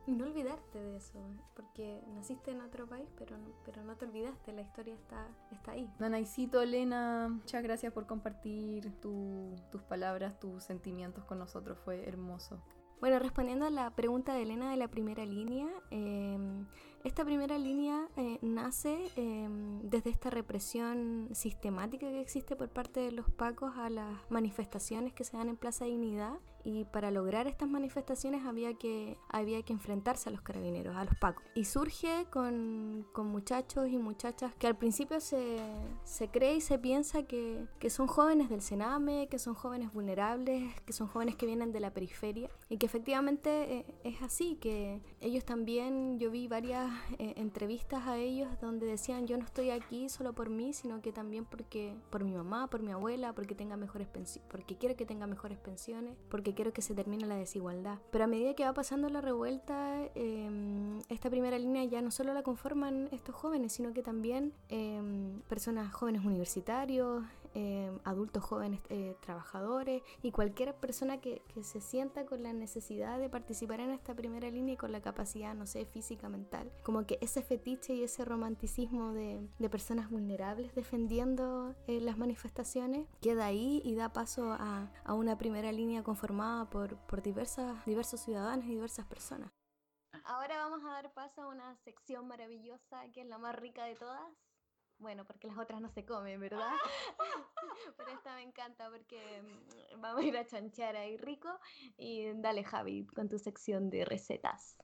Y 0.07 0.11
no 0.15 0.26
olvidarte 0.26 0.82
de 0.82 0.95
eso, 0.98 1.19
porque 1.56 2.02
naciste 2.14 2.52
en 2.52 2.61
otro 2.61 2.88
país, 2.88 3.07
pero, 3.18 3.38
no- 3.38 3.52
pero 3.65 3.84
no 3.84 3.95
te 3.98 4.06
olvidaste, 4.06 4.53
la 4.53 4.61
historia 4.61 4.94
está, 4.95 5.28
está 5.52 5.72
ahí. 5.73 5.90
Nanaicito, 5.99 6.61
Elena, 6.61 7.28
muchas 7.30 7.61
gracias 7.64 7.91
por 7.94 8.07
compartir 8.07 8.91
tu- 9.02 9.56
tus 9.72 9.82
palabras, 9.84 10.40
tus 10.40 10.64
sentimientos 10.64 11.23
con 11.26 11.40
nosotros. 11.40 11.78
Fue 11.84 12.07
hermoso. 12.07 12.61
Bueno, 12.99 13.18
respondiendo 13.18 13.65
a 13.65 13.72
la 13.72 13.90
pregunta 13.95 14.34
de 14.36 14.44
Elena 14.44 14.69
de 14.69 14.78
la 14.78 14.88
primera 14.88 15.26
línea, 15.26 15.68
eh, 15.90 16.38
esta 17.03 17.26
primera 17.26 17.57
línea 17.57 18.07
eh, 18.15 18.38
nace 18.44 18.95
eh, 19.15 19.49
desde 19.82 20.11
esta 20.11 20.30
represión 20.30 21.30
sistemática 21.34 22.07
que 22.07 22.22
existe 22.22 22.56
por 22.56 22.69
parte 22.69 22.99
de 22.99 23.11
los 23.11 23.28
pacos 23.32 23.76
a 23.76 23.90
las 23.90 24.19
manifestaciones 24.30 25.14
que 25.14 25.23
se 25.23 25.36
dan 25.36 25.49
en 25.49 25.57
Plaza 25.57 25.86
Dignidad 25.86 26.36
y 26.63 26.85
para 26.85 27.11
lograr 27.11 27.47
estas 27.47 27.67
manifestaciones 27.67 28.45
había 28.45 28.73
que, 28.75 29.17
había 29.29 29.61
que 29.63 29.73
enfrentarse 29.73 30.29
a 30.29 30.31
los 30.31 30.41
carabineros, 30.41 30.95
a 30.95 31.05
los 31.05 31.15
pacos. 31.15 31.43
Y 31.55 31.65
surge 31.65 32.27
con, 32.29 33.05
con 33.11 33.27
muchachos 33.27 33.88
y 33.89 33.97
muchachas 33.97 34.53
que 34.55 34.67
al 34.67 34.77
principio 34.77 35.19
se, 35.19 35.59
se 36.03 36.27
cree 36.29 36.55
y 36.55 36.61
se 36.61 36.77
piensa 36.79 37.23
que, 37.23 37.65
que 37.79 37.89
son 37.89 38.07
jóvenes 38.07 38.49
del 38.49 38.61
Sename, 38.61 39.27
que 39.27 39.39
son 39.39 39.53
jóvenes 39.53 39.91
vulnerables, 39.91 40.73
que 40.85 40.93
son 40.93 41.07
jóvenes 41.07 41.35
que 41.35 41.45
vienen 41.45 41.71
de 41.71 41.79
la 41.79 41.91
periferia 41.91 42.49
y 42.69 42.77
que 42.77 42.85
efectivamente 42.85 43.79
eh, 43.79 43.85
es 44.03 44.21
así, 44.21 44.55
que 44.55 45.01
ellos 45.19 45.45
también, 45.45 46.19
yo 46.19 46.31
vi 46.31 46.47
varias 46.47 46.91
eh, 47.17 47.33
entrevistas 47.38 48.07
a 48.07 48.17
ellos 48.17 48.49
donde 48.61 48.85
decían 48.85 49.27
yo 49.27 49.38
no 49.38 49.45
estoy 49.45 49.71
aquí 49.71 50.09
solo 50.09 50.33
por 50.33 50.49
mí, 50.49 50.73
sino 50.73 51.01
que 51.01 51.11
también 51.11 51.45
porque 51.45 51.95
por 52.09 52.23
mi 52.23 52.33
mamá, 52.33 52.67
por 52.67 52.81
mi 52.81 52.91
abuela, 52.91 53.33
porque 53.33 53.55
tenga 53.55 53.77
mejores 53.77 54.07
porque 54.49 54.77
quiero 54.77 54.95
que 54.95 55.05
tenga 55.05 55.27
mejores 55.27 55.57
pensiones, 55.57 56.15
porque 56.29 56.51
quiero 56.53 56.73
que 56.73 56.82
se 56.82 56.94
termine 56.94 57.26
la 57.26 57.36
desigualdad. 57.36 57.99
Pero 58.11 58.23
a 58.23 58.28
medida 58.28 58.53
que 58.53 58.65
va 58.65 58.73
pasando 58.73 59.10
la 59.10 59.22
revuelta, 59.22 60.10
em, 60.15 60.99
esta 61.10 61.30
primera 61.30 61.57
línea 61.57 61.84
ya 61.86 62.02
no 62.02 62.11
solo 62.11 62.34
la 62.34 62.44
conforman 62.44 63.10
estos 63.11 63.36
jóvenes, 63.36 63.73
sino 63.73 63.94
que 63.94 64.03
también 64.03 64.53
em, 64.69 65.41
personas 65.48 65.94
jóvenes 65.94 66.23
universitarios, 66.26 67.23
em, 67.53 67.99
adultos 68.03 68.44
jóvenes 68.44 68.82
eh, 68.90 69.15
trabajadores 69.22 70.02
y 70.22 70.32
cualquier 70.32 70.76
persona 70.76 71.19
que, 71.19 71.41
se 71.61 71.82
sienta 71.82 72.26
con 72.26 72.44
la 72.44 72.53
necesidad 72.53 73.19
de 73.19 73.30
participar 73.30 73.80
en 73.82 73.91
esta 73.91 74.15
primera 74.15 74.49
línea 74.49 74.73
y 74.73 74.78
con 74.78 74.91
la 74.91 75.02
capacidad, 75.02 75.53
no 75.53 75.68
sé, 75.68 75.86
física, 75.86 76.28
mental. 76.30 76.72
Como 76.84 77.06
que 77.06 77.18
ese 77.22 77.41
fetiche 77.44 77.94
y 77.94 78.03
ese 78.03 78.26
romanticismo 78.26 79.14
de, 79.14 79.48
personas 79.69 80.10
vulnerables 80.10 80.76
defendiendo 80.76 81.76
eh, 81.88 82.02
las 82.02 82.18
manifestaciones 82.18 83.07
queda 83.22 83.45
ahí 83.45 83.82
y 83.86 83.95
da 83.95 84.11
paso 84.11 84.52
a, 84.52 84.91
una 85.14 85.38
primera 85.38 85.72
línea 85.72 86.03
conformada 86.03 86.69
por, 86.69 86.98
diversos 87.22 88.19
ciudadanos 88.19 88.65
y 88.65 88.69
diversas 88.69 89.06
personas. 89.06 89.52
Ahora 90.26 90.57
vamos 90.57 90.84
a 90.84 90.90
dar 90.90 91.14
paso 91.14 91.44
a 91.44 91.48
una 91.48 91.76
sección 91.78 92.28
maravillosa 92.28 93.10
que 93.14 93.22
es 93.22 93.28
la 93.28 93.38
más 93.38 93.56
rica 93.56 93.86
de 93.86 93.95
todas. 93.95 94.28
Bueno, 95.02 95.26
porque 95.26 95.48
las 95.48 95.57
otras 95.57 95.82
no 95.82 95.90
se 95.90 96.06
comen, 96.06 96.40
¿verdad? 96.40 96.73
Pero 97.98 98.11
esta 98.11 98.36
me 98.36 98.44
encanta 98.44 98.88
porque 98.91 99.41
mm, 99.41 99.99
vamos 99.99 100.22
a 100.22 100.28
ir 100.28 100.38
a 100.38 100.45
chanchar 100.45 100.95
ahí 100.95 101.18
rico. 101.18 101.49
Y 101.98 102.32
dale, 102.36 102.64
Javi, 102.64 103.07
con 103.07 103.28
tu 103.28 103.40
sección 103.40 103.90
de 103.90 104.06
recetas. 104.06 104.78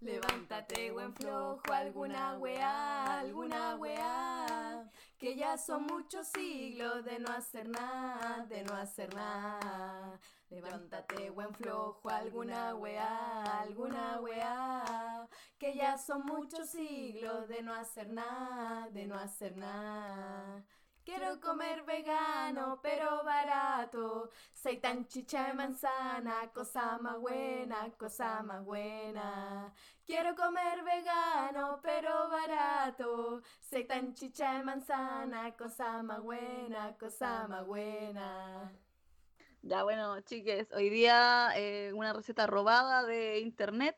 Levántate, 0.00 0.92
buen 0.92 1.12
flojo, 1.12 1.60
alguna 1.72 2.38
weá, 2.38 3.18
alguna 3.18 3.74
weá. 3.76 4.88
Que 5.18 5.34
ya 5.34 5.58
son 5.58 5.86
muchos 5.86 6.28
siglos 6.28 7.04
de 7.04 7.18
no 7.18 7.32
hacer 7.32 7.68
nada, 7.68 8.46
de 8.48 8.62
no 8.62 8.74
hacer 8.74 9.12
nada. 9.12 10.20
Levántate, 10.50 11.30
buen 11.30 11.52
flojo, 11.52 12.08
alguna 12.08 12.76
weá, 12.76 13.42
alguna 13.60 14.20
weá. 14.20 15.28
Que 15.58 15.74
ya 15.74 15.98
son 15.98 16.24
muchos 16.26 16.70
siglos 16.70 17.48
de 17.48 17.62
no 17.62 17.74
hacer 17.74 18.08
nada, 18.08 18.88
de 18.90 19.04
no 19.04 19.16
hacer 19.18 19.56
nada. 19.56 20.64
Quiero 21.08 21.40
comer 21.40 21.84
vegano, 21.84 22.80
pero 22.82 23.24
barato. 23.24 24.28
Seitan 24.52 25.06
chicha 25.08 25.46
de 25.46 25.54
manzana, 25.54 26.50
cosa 26.52 26.98
más 26.98 27.18
buena, 27.18 27.90
cosa 27.96 28.42
más 28.42 28.62
buena. 28.62 29.72
Quiero 30.04 30.36
comer 30.36 30.84
vegano, 30.84 31.80
pero 31.82 32.28
barato. 32.28 33.40
Seitan 33.58 34.12
chicha 34.12 34.58
de 34.58 34.64
manzana, 34.64 35.56
cosa 35.56 36.02
más 36.02 36.20
buena, 36.20 36.94
cosa 36.98 37.48
más 37.48 37.66
buena. 37.66 38.70
Ya 39.62 39.84
bueno, 39.84 40.20
chiques, 40.20 40.70
hoy 40.72 40.90
día 40.90 41.52
eh, 41.56 41.90
una 41.94 42.12
receta 42.12 42.46
robada 42.46 43.02
de 43.06 43.40
internet 43.40 43.96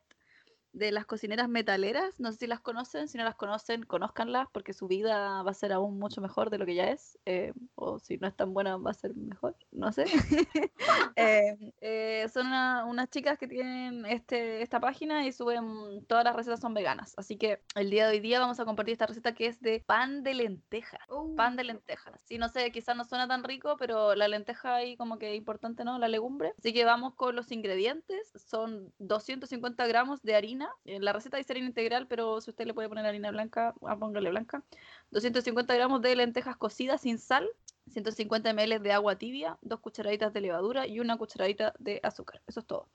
de 0.73 0.93
las 0.93 1.07
cocineras 1.07 1.49
metaleras. 1.49 2.21
No 2.21 2.33
sé 2.33 2.39
si 2.39 2.47
las 2.47 2.61
conocen, 2.61 3.09
si 3.09 3.19
no 3.19 3.25
las 3.25 3.35
conocen, 3.35 3.83
conózcanlas 3.85 4.49
porque 4.53 4.73
su 4.73 4.87
vida 4.89 5.43
va 5.43 5.51
a 5.51 5.55
ser 5.55 5.73
aún 5.73 5.99
mucho 5.99 6.21
mejor 6.21 6.51
de 6.51 6.59
lo 6.59 6.67
que 6.67 6.75
ya 6.75 6.91
es. 6.91 7.19
eh, 7.27 7.53
o 7.75 7.99
si 7.99 8.19
no 8.19 8.29
es 8.29 8.37
tan 8.37 8.53
buena, 8.55 8.77
va 8.77 8.91
a 8.91 8.95
ser 8.95 9.15
mejor, 9.15 9.57
no 9.73 9.93
sé. 9.93 10.05
Eh, 11.17 11.57
eh, 11.81 12.27
son 12.33 12.47
una- 12.47 12.85
unas 12.87 13.11
chicas 13.11 13.39
que 13.39 13.47
tienen 13.49 14.07
este, 14.07 14.63
esta 14.63 14.81
página 14.81 15.27
y 15.27 15.33
suben 15.33 16.05
todas 16.07 16.25
las 16.25 16.35
recetas 16.37 16.61
son 16.61 16.73
veganas. 16.75 17.15
Así 17.17 17.37
que 17.37 17.61
el 17.75 17.91
día 17.91 18.07
de 18.07 18.13
hoy 18.13 18.21
día 18.21 18.41
vamos 18.41 18.59
a 18.61 18.65
compartir 18.65 18.93
esta 18.93 19.07
receta 19.07 19.35
que 19.35 19.47
es 19.47 19.61
de 19.61 19.81
pan 19.87 20.23
de 20.23 20.35
lentejas. 20.35 21.01
Pan 21.37 21.57
de 21.57 21.65
lentejas. 21.65 22.21
Sí, 22.25 22.39
no 22.39 22.49
sé, 22.49 22.71
quizás 22.73 22.97
no 22.97 23.05
suena 23.05 23.29
tan 23.29 23.45
rico, 23.45 23.77
pero 23.79 24.15
la 24.15 24.29
lenteja 24.29 24.75
ahí 24.77 24.97
como 24.97 25.19
que 25.19 25.33
es 25.33 25.37
importante, 25.37 25.85
¿no? 25.85 25.99
La 25.99 26.09
legumbre. 26.09 26.53
Así 26.59 26.73
que 26.73 26.85
vamos 26.85 27.15
con 27.15 27.37
los 27.37 27.51
ingredientes. 27.53 28.33
Son 28.37 28.93
250 28.99 29.87
gramos 29.87 30.23
de 30.23 30.35
harina. 30.35 30.60
En 30.85 31.05
la 31.05 31.13
receta 31.13 31.37
dice 31.37 31.53
harina 31.53 31.69
integral, 31.69 32.07
pero 32.07 32.41
si 32.41 32.51
usted 32.51 32.67
le 32.67 32.75
puede 32.75 32.89
poner 32.89 33.07
harina 33.07 33.31
blanca, 33.31 33.75
ah, 33.87 33.97
póngale 33.97 34.31
blanca. 34.31 34.63
250 35.11 35.75
gramos 35.75 36.03
de 36.03 36.17
lentejas 36.17 36.57
cocidas 36.57 37.01
sin 37.03 37.19
sal. 37.19 37.49
150 37.89 38.53
ml 38.53 38.83
de 38.83 38.93
agua 38.93 39.17
tibia, 39.17 39.59
dos 39.63 39.81
cucharaditas 39.81 40.33
de 40.33 40.41
levadura 40.41 40.87
y 40.87 41.01
una 41.01 41.17
cucharadita 41.17 41.75
de 41.79 42.01
azúcar. 42.05 42.41
Eso 42.47 42.61
es 42.61 42.67
todo. 42.67 42.89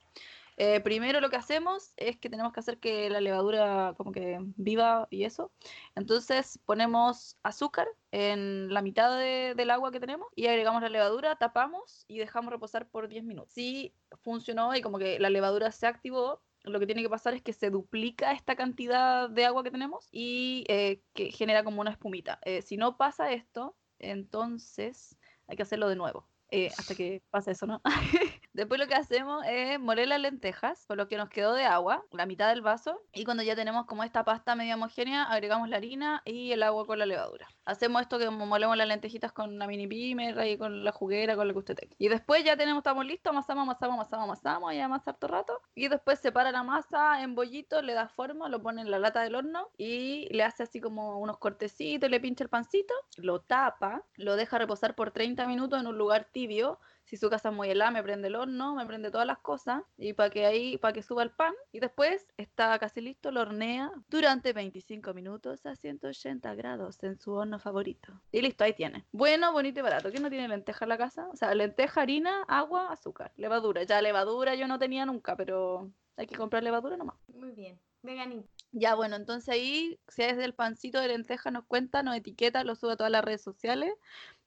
Eh, 0.58 0.80
primero 0.80 1.20
lo 1.20 1.28
que 1.28 1.36
hacemos 1.36 1.92
es 1.98 2.16
que 2.16 2.30
tenemos 2.30 2.52
que 2.54 2.60
hacer 2.60 2.78
que 2.78 3.10
la 3.10 3.20
levadura 3.20 3.92
como 3.98 4.10
que 4.10 4.38
viva 4.56 5.06
y 5.10 5.24
eso. 5.24 5.52
Entonces 5.94 6.58
ponemos 6.64 7.36
azúcar 7.42 7.86
en 8.10 8.72
la 8.72 8.80
mitad 8.80 9.18
de- 9.18 9.52
del 9.54 9.70
agua 9.70 9.92
que 9.92 10.00
tenemos 10.00 10.28
y 10.34 10.46
agregamos 10.46 10.80
la 10.80 10.88
levadura, 10.88 11.36
tapamos 11.36 12.06
y 12.08 12.18
dejamos 12.18 12.50
reposar 12.50 12.88
por 12.88 13.08
10 13.08 13.22
minutos. 13.22 13.52
Si 13.52 13.92
funcionó 14.22 14.74
y 14.74 14.80
como 14.80 14.98
que 14.98 15.18
la 15.20 15.28
levadura 15.28 15.70
se 15.72 15.86
activó, 15.86 16.40
lo 16.66 16.80
que 16.80 16.86
tiene 16.86 17.02
que 17.02 17.08
pasar 17.10 17.34
es 17.34 17.42
que 17.42 17.52
se 17.52 17.70
duplica 17.70 18.32
esta 18.32 18.56
cantidad 18.56 19.28
de 19.30 19.44
agua 19.46 19.62
que 19.64 19.70
tenemos 19.70 20.08
y 20.12 20.64
eh, 20.68 21.02
que 21.14 21.30
genera 21.30 21.64
como 21.64 21.80
una 21.80 21.90
espumita. 21.92 22.38
Eh, 22.44 22.62
si 22.62 22.76
no 22.76 22.96
pasa 22.96 23.32
esto, 23.32 23.76
entonces 23.98 25.18
hay 25.46 25.56
que 25.56 25.62
hacerlo 25.62 25.88
de 25.88 25.96
nuevo. 25.96 26.28
eh, 26.50 26.70
hasta 26.78 26.94
que 26.94 27.22
pase 27.30 27.52
eso, 27.52 27.66
¿no? 27.66 27.82
Después 28.56 28.80
lo 28.80 28.86
que 28.86 28.94
hacemos 28.94 29.44
es 29.46 29.78
moler 29.78 30.08
las 30.08 30.18
lentejas 30.18 30.86
con 30.86 30.96
lo 30.96 31.08
que 31.08 31.18
nos 31.18 31.28
quedó 31.28 31.52
de 31.52 31.66
agua, 31.66 32.02
la 32.10 32.24
mitad 32.24 32.48
del 32.48 32.62
vaso, 32.62 33.02
y 33.12 33.26
cuando 33.26 33.42
ya 33.42 33.54
tenemos 33.54 33.84
como 33.84 34.02
esta 34.02 34.24
pasta 34.24 34.56
media 34.56 34.76
homogénea, 34.76 35.24
agregamos 35.24 35.68
la 35.68 35.76
harina 35.76 36.22
y 36.24 36.52
el 36.52 36.62
agua 36.62 36.86
con 36.86 36.98
la 36.98 37.04
levadura. 37.04 37.46
Hacemos 37.66 38.00
esto 38.00 38.18
que 38.18 38.30
molemos 38.30 38.74
las 38.78 38.88
lentejitas 38.88 39.30
con 39.32 39.52
una 39.52 39.66
mini 39.66 39.86
pimer 39.86 40.42
y 40.46 40.56
con 40.56 40.84
la 40.84 40.92
juguera, 40.92 41.36
con 41.36 41.46
lo 41.46 41.52
que 41.52 41.58
usted 41.58 41.74
tenga. 41.74 41.94
Y 41.98 42.08
después 42.08 42.44
ya 42.44 42.56
tenemos, 42.56 42.80
estamos 42.80 43.04
listos, 43.04 43.30
amasamos, 43.30 43.64
amasamos, 43.64 43.94
amasamos, 43.96 44.24
amasamos 44.24 44.72
y 44.72 44.80
amasar 44.80 45.18
el 45.20 45.28
rato. 45.28 45.60
Y 45.74 45.88
después 45.88 46.18
separa 46.18 46.50
la 46.50 46.62
masa 46.62 47.22
en 47.22 47.34
bollitos, 47.34 47.84
le 47.84 47.92
da 47.92 48.08
forma, 48.08 48.48
lo 48.48 48.62
pone 48.62 48.80
en 48.80 48.90
la 48.90 48.98
lata 48.98 49.20
del 49.20 49.34
horno 49.34 49.68
y 49.76 50.34
le 50.34 50.44
hace 50.44 50.62
así 50.62 50.80
como 50.80 51.18
unos 51.18 51.36
cortecitos, 51.36 52.08
le 52.08 52.20
pincha 52.20 52.42
el 52.42 52.48
pancito, 52.48 52.94
lo 53.18 53.42
tapa, 53.42 54.02
lo 54.14 54.34
deja 54.34 54.56
reposar 54.56 54.94
por 54.94 55.10
30 55.10 55.46
minutos 55.46 55.78
en 55.78 55.88
un 55.88 55.98
lugar 55.98 56.26
tibio 56.32 56.78
si 57.06 57.16
su 57.16 57.30
casa 57.30 57.50
es 57.50 57.54
muy 57.54 57.70
helada, 57.70 57.92
me 57.92 58.02
prende 58.02 58.28
el 58.28 58.34
horno, 58.34 58.74
me 58.74 58.84
prende 58.84 59.10
todas 59.10 59.26
las 59.26 59.38
cosas 59.38 59.82
y 59.96 60.12
para 60.12 60.28
que 60.28 60.44
ahí, 60.44 60.76
para 60.76 60.92
que 60.92 61.02
suba 61.02 61.22
el 61.22 61.30
pan. 61.30 61.54
Y 61.70 61.78
después 61.78 62.26
está 62.36 62.76
casi 62.80 63.00
listo, 63.00 63.30
lo 63.30 63.42
hornea 63.42 63.92
durante 64.08 64.52
25 64.52 65.14
minutos 65.14 65.64
a 65.66 65.76
180 65.76 66.54
grados 66.56 67.02
en 67.04 67.18
su 67.18 67.32
horno 67.32 67.60
favorito. 67.60 68.20
Y 68.32 68.42
listo, 68.42 68.64
ahí 68.64 68.72
tiene. 68.72 69.06
Bueno, 69.12 69.52
bonito 69.52 69.78
y 69.78 69.82
barato. 69.84 70.10
¿Quién 70.10 70.24
no 70.24 70.30
tiene 70.30 70.48
lenteja 70.48 70.84
en 70.84 70.88
la 70.88 70.98
casa? 70.98 71.28
O 71.32 71.36
sea, 71.36 71.54
lenteja, 71.54 72.02
harina, 72.02 72.42
agua, 72.48 72.92
azúcar, 72.92 73.32
levadura. 73.36 73.84
Ya 73.84 74.02
levadura 74.02 74.56
yo 74.56 74.66
no 74.66 74.80
tenía 74.80 75.06
nunca, 75.06 75.36
pero 75.36 75.92
hay 76.16 76.26
que 76.26 76.36
comprar 76.36 76.64
levadura 76.64 76.96
nomás. 76.96 77.16
Muy 77.28 77.52
bien, 77.52 77.78
veganito. 78.02 78.48
Ya, 78.72 78.96
bueno, 78.96 79.14
entonces 79.14 79.48
ahí, 79.48 80.00
si 80.08 80.22
es 80.22 80.36
del 80.36 80.54
pancito 80.54 81.00
de 81.00 81.08
lenteja, 81.08 81.52
nos 81.52 81.64
cuenta, 81.66 82.02
nos 82.02 82.16
etiqueta, 82.16 82.64
lo 82.64 82.74
sube 82.74 82.92
a 82.92 82.96
todas 82.96 83.12
las 83.12 83.24
redes 83.24 83.42
sociales 83.42 83.94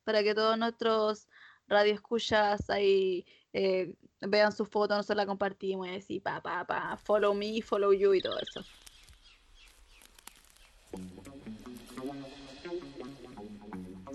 para 0.03 0.23
que 0.23 0.35
todos 0.35 0.57
nuestros 0.57 1.27
radio 1.69 1.93
escuchas 1.93 2.69
ahí 2.69 3.25
eh, 3.53 3.93
vean 4.21 4.51
su 4.51 4.65
foto, 4.65 4.95
nosotros 4.95 5.17
la 5.17 5.25
compartimos 5.25 5.87
y 5.87 5.95
así, 5.95 6.19
pa, 6.19 6.41
pa, 6.41 6.65
pa, 6.65 6.97
follow 6.97 7.33
me, 7.33 7.61
follow 7.61 7.93
you 7.93 8.13
y 8.13 8.21
todo 8.21 8.37
eso. 8.39 8.61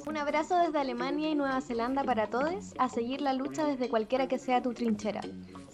Un 0.06 0.18
abrazo 0.18 0.58
desde 0.58 0.78
Alemania 0.78 1.30
y 1.30 1.34
Nueva 1.34 1.62
Zelanda 1.62 2.04
para 2.04 2.28
todos, 2.28 2.74
a 2.78 2.90
seguir 2.90 3.22
la 3.22 3.32
lucha 3.32 3.64
desde 3.64 3.88
cualquiera 3.88 4.28
que 4.28 4.38
sea 4.38 4.60
tu 4.60 4.74
trinchera. 4.74 5.22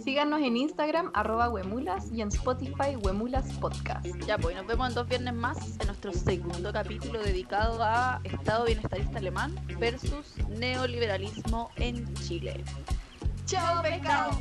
Síganos 0.05 0.41
en 0.41 0.57
Instagram, 0.57 1.11
arroba 1.15 1.49
Huemulas, 1.49 2.13
y 2.13 2.21
en 2.21 2.29
Spotify, 2.29 2.95
Huemulas 3.03 3.53
Podcast. 3.55 4.07
Ya, 4.27 4.39
pues, 4.39 4.55
nos 4.57 4.67
vemos 4.67 4.89
en 4.89 4.95
dos 4.95 5.09
viernes 5.09 5.35
más 5.35 5.79
en 5.81 5.87
nuestro 5.89 6.13
segundo 6.13 6.73
capítulo 6.73 7.21
dedicado 7.21 7.83
a 7.83 8.21
Estado 8.23 8.67
bienestarista 8.67 9.19
alemán 9.19 9.55
versus 9.81 10.37
neoliberalismo 10.49 11.71
en 11.77 12.15
Chile. 12.15 12.63
¡Chao, 13.47 13.83
pescado! 13.83 14.39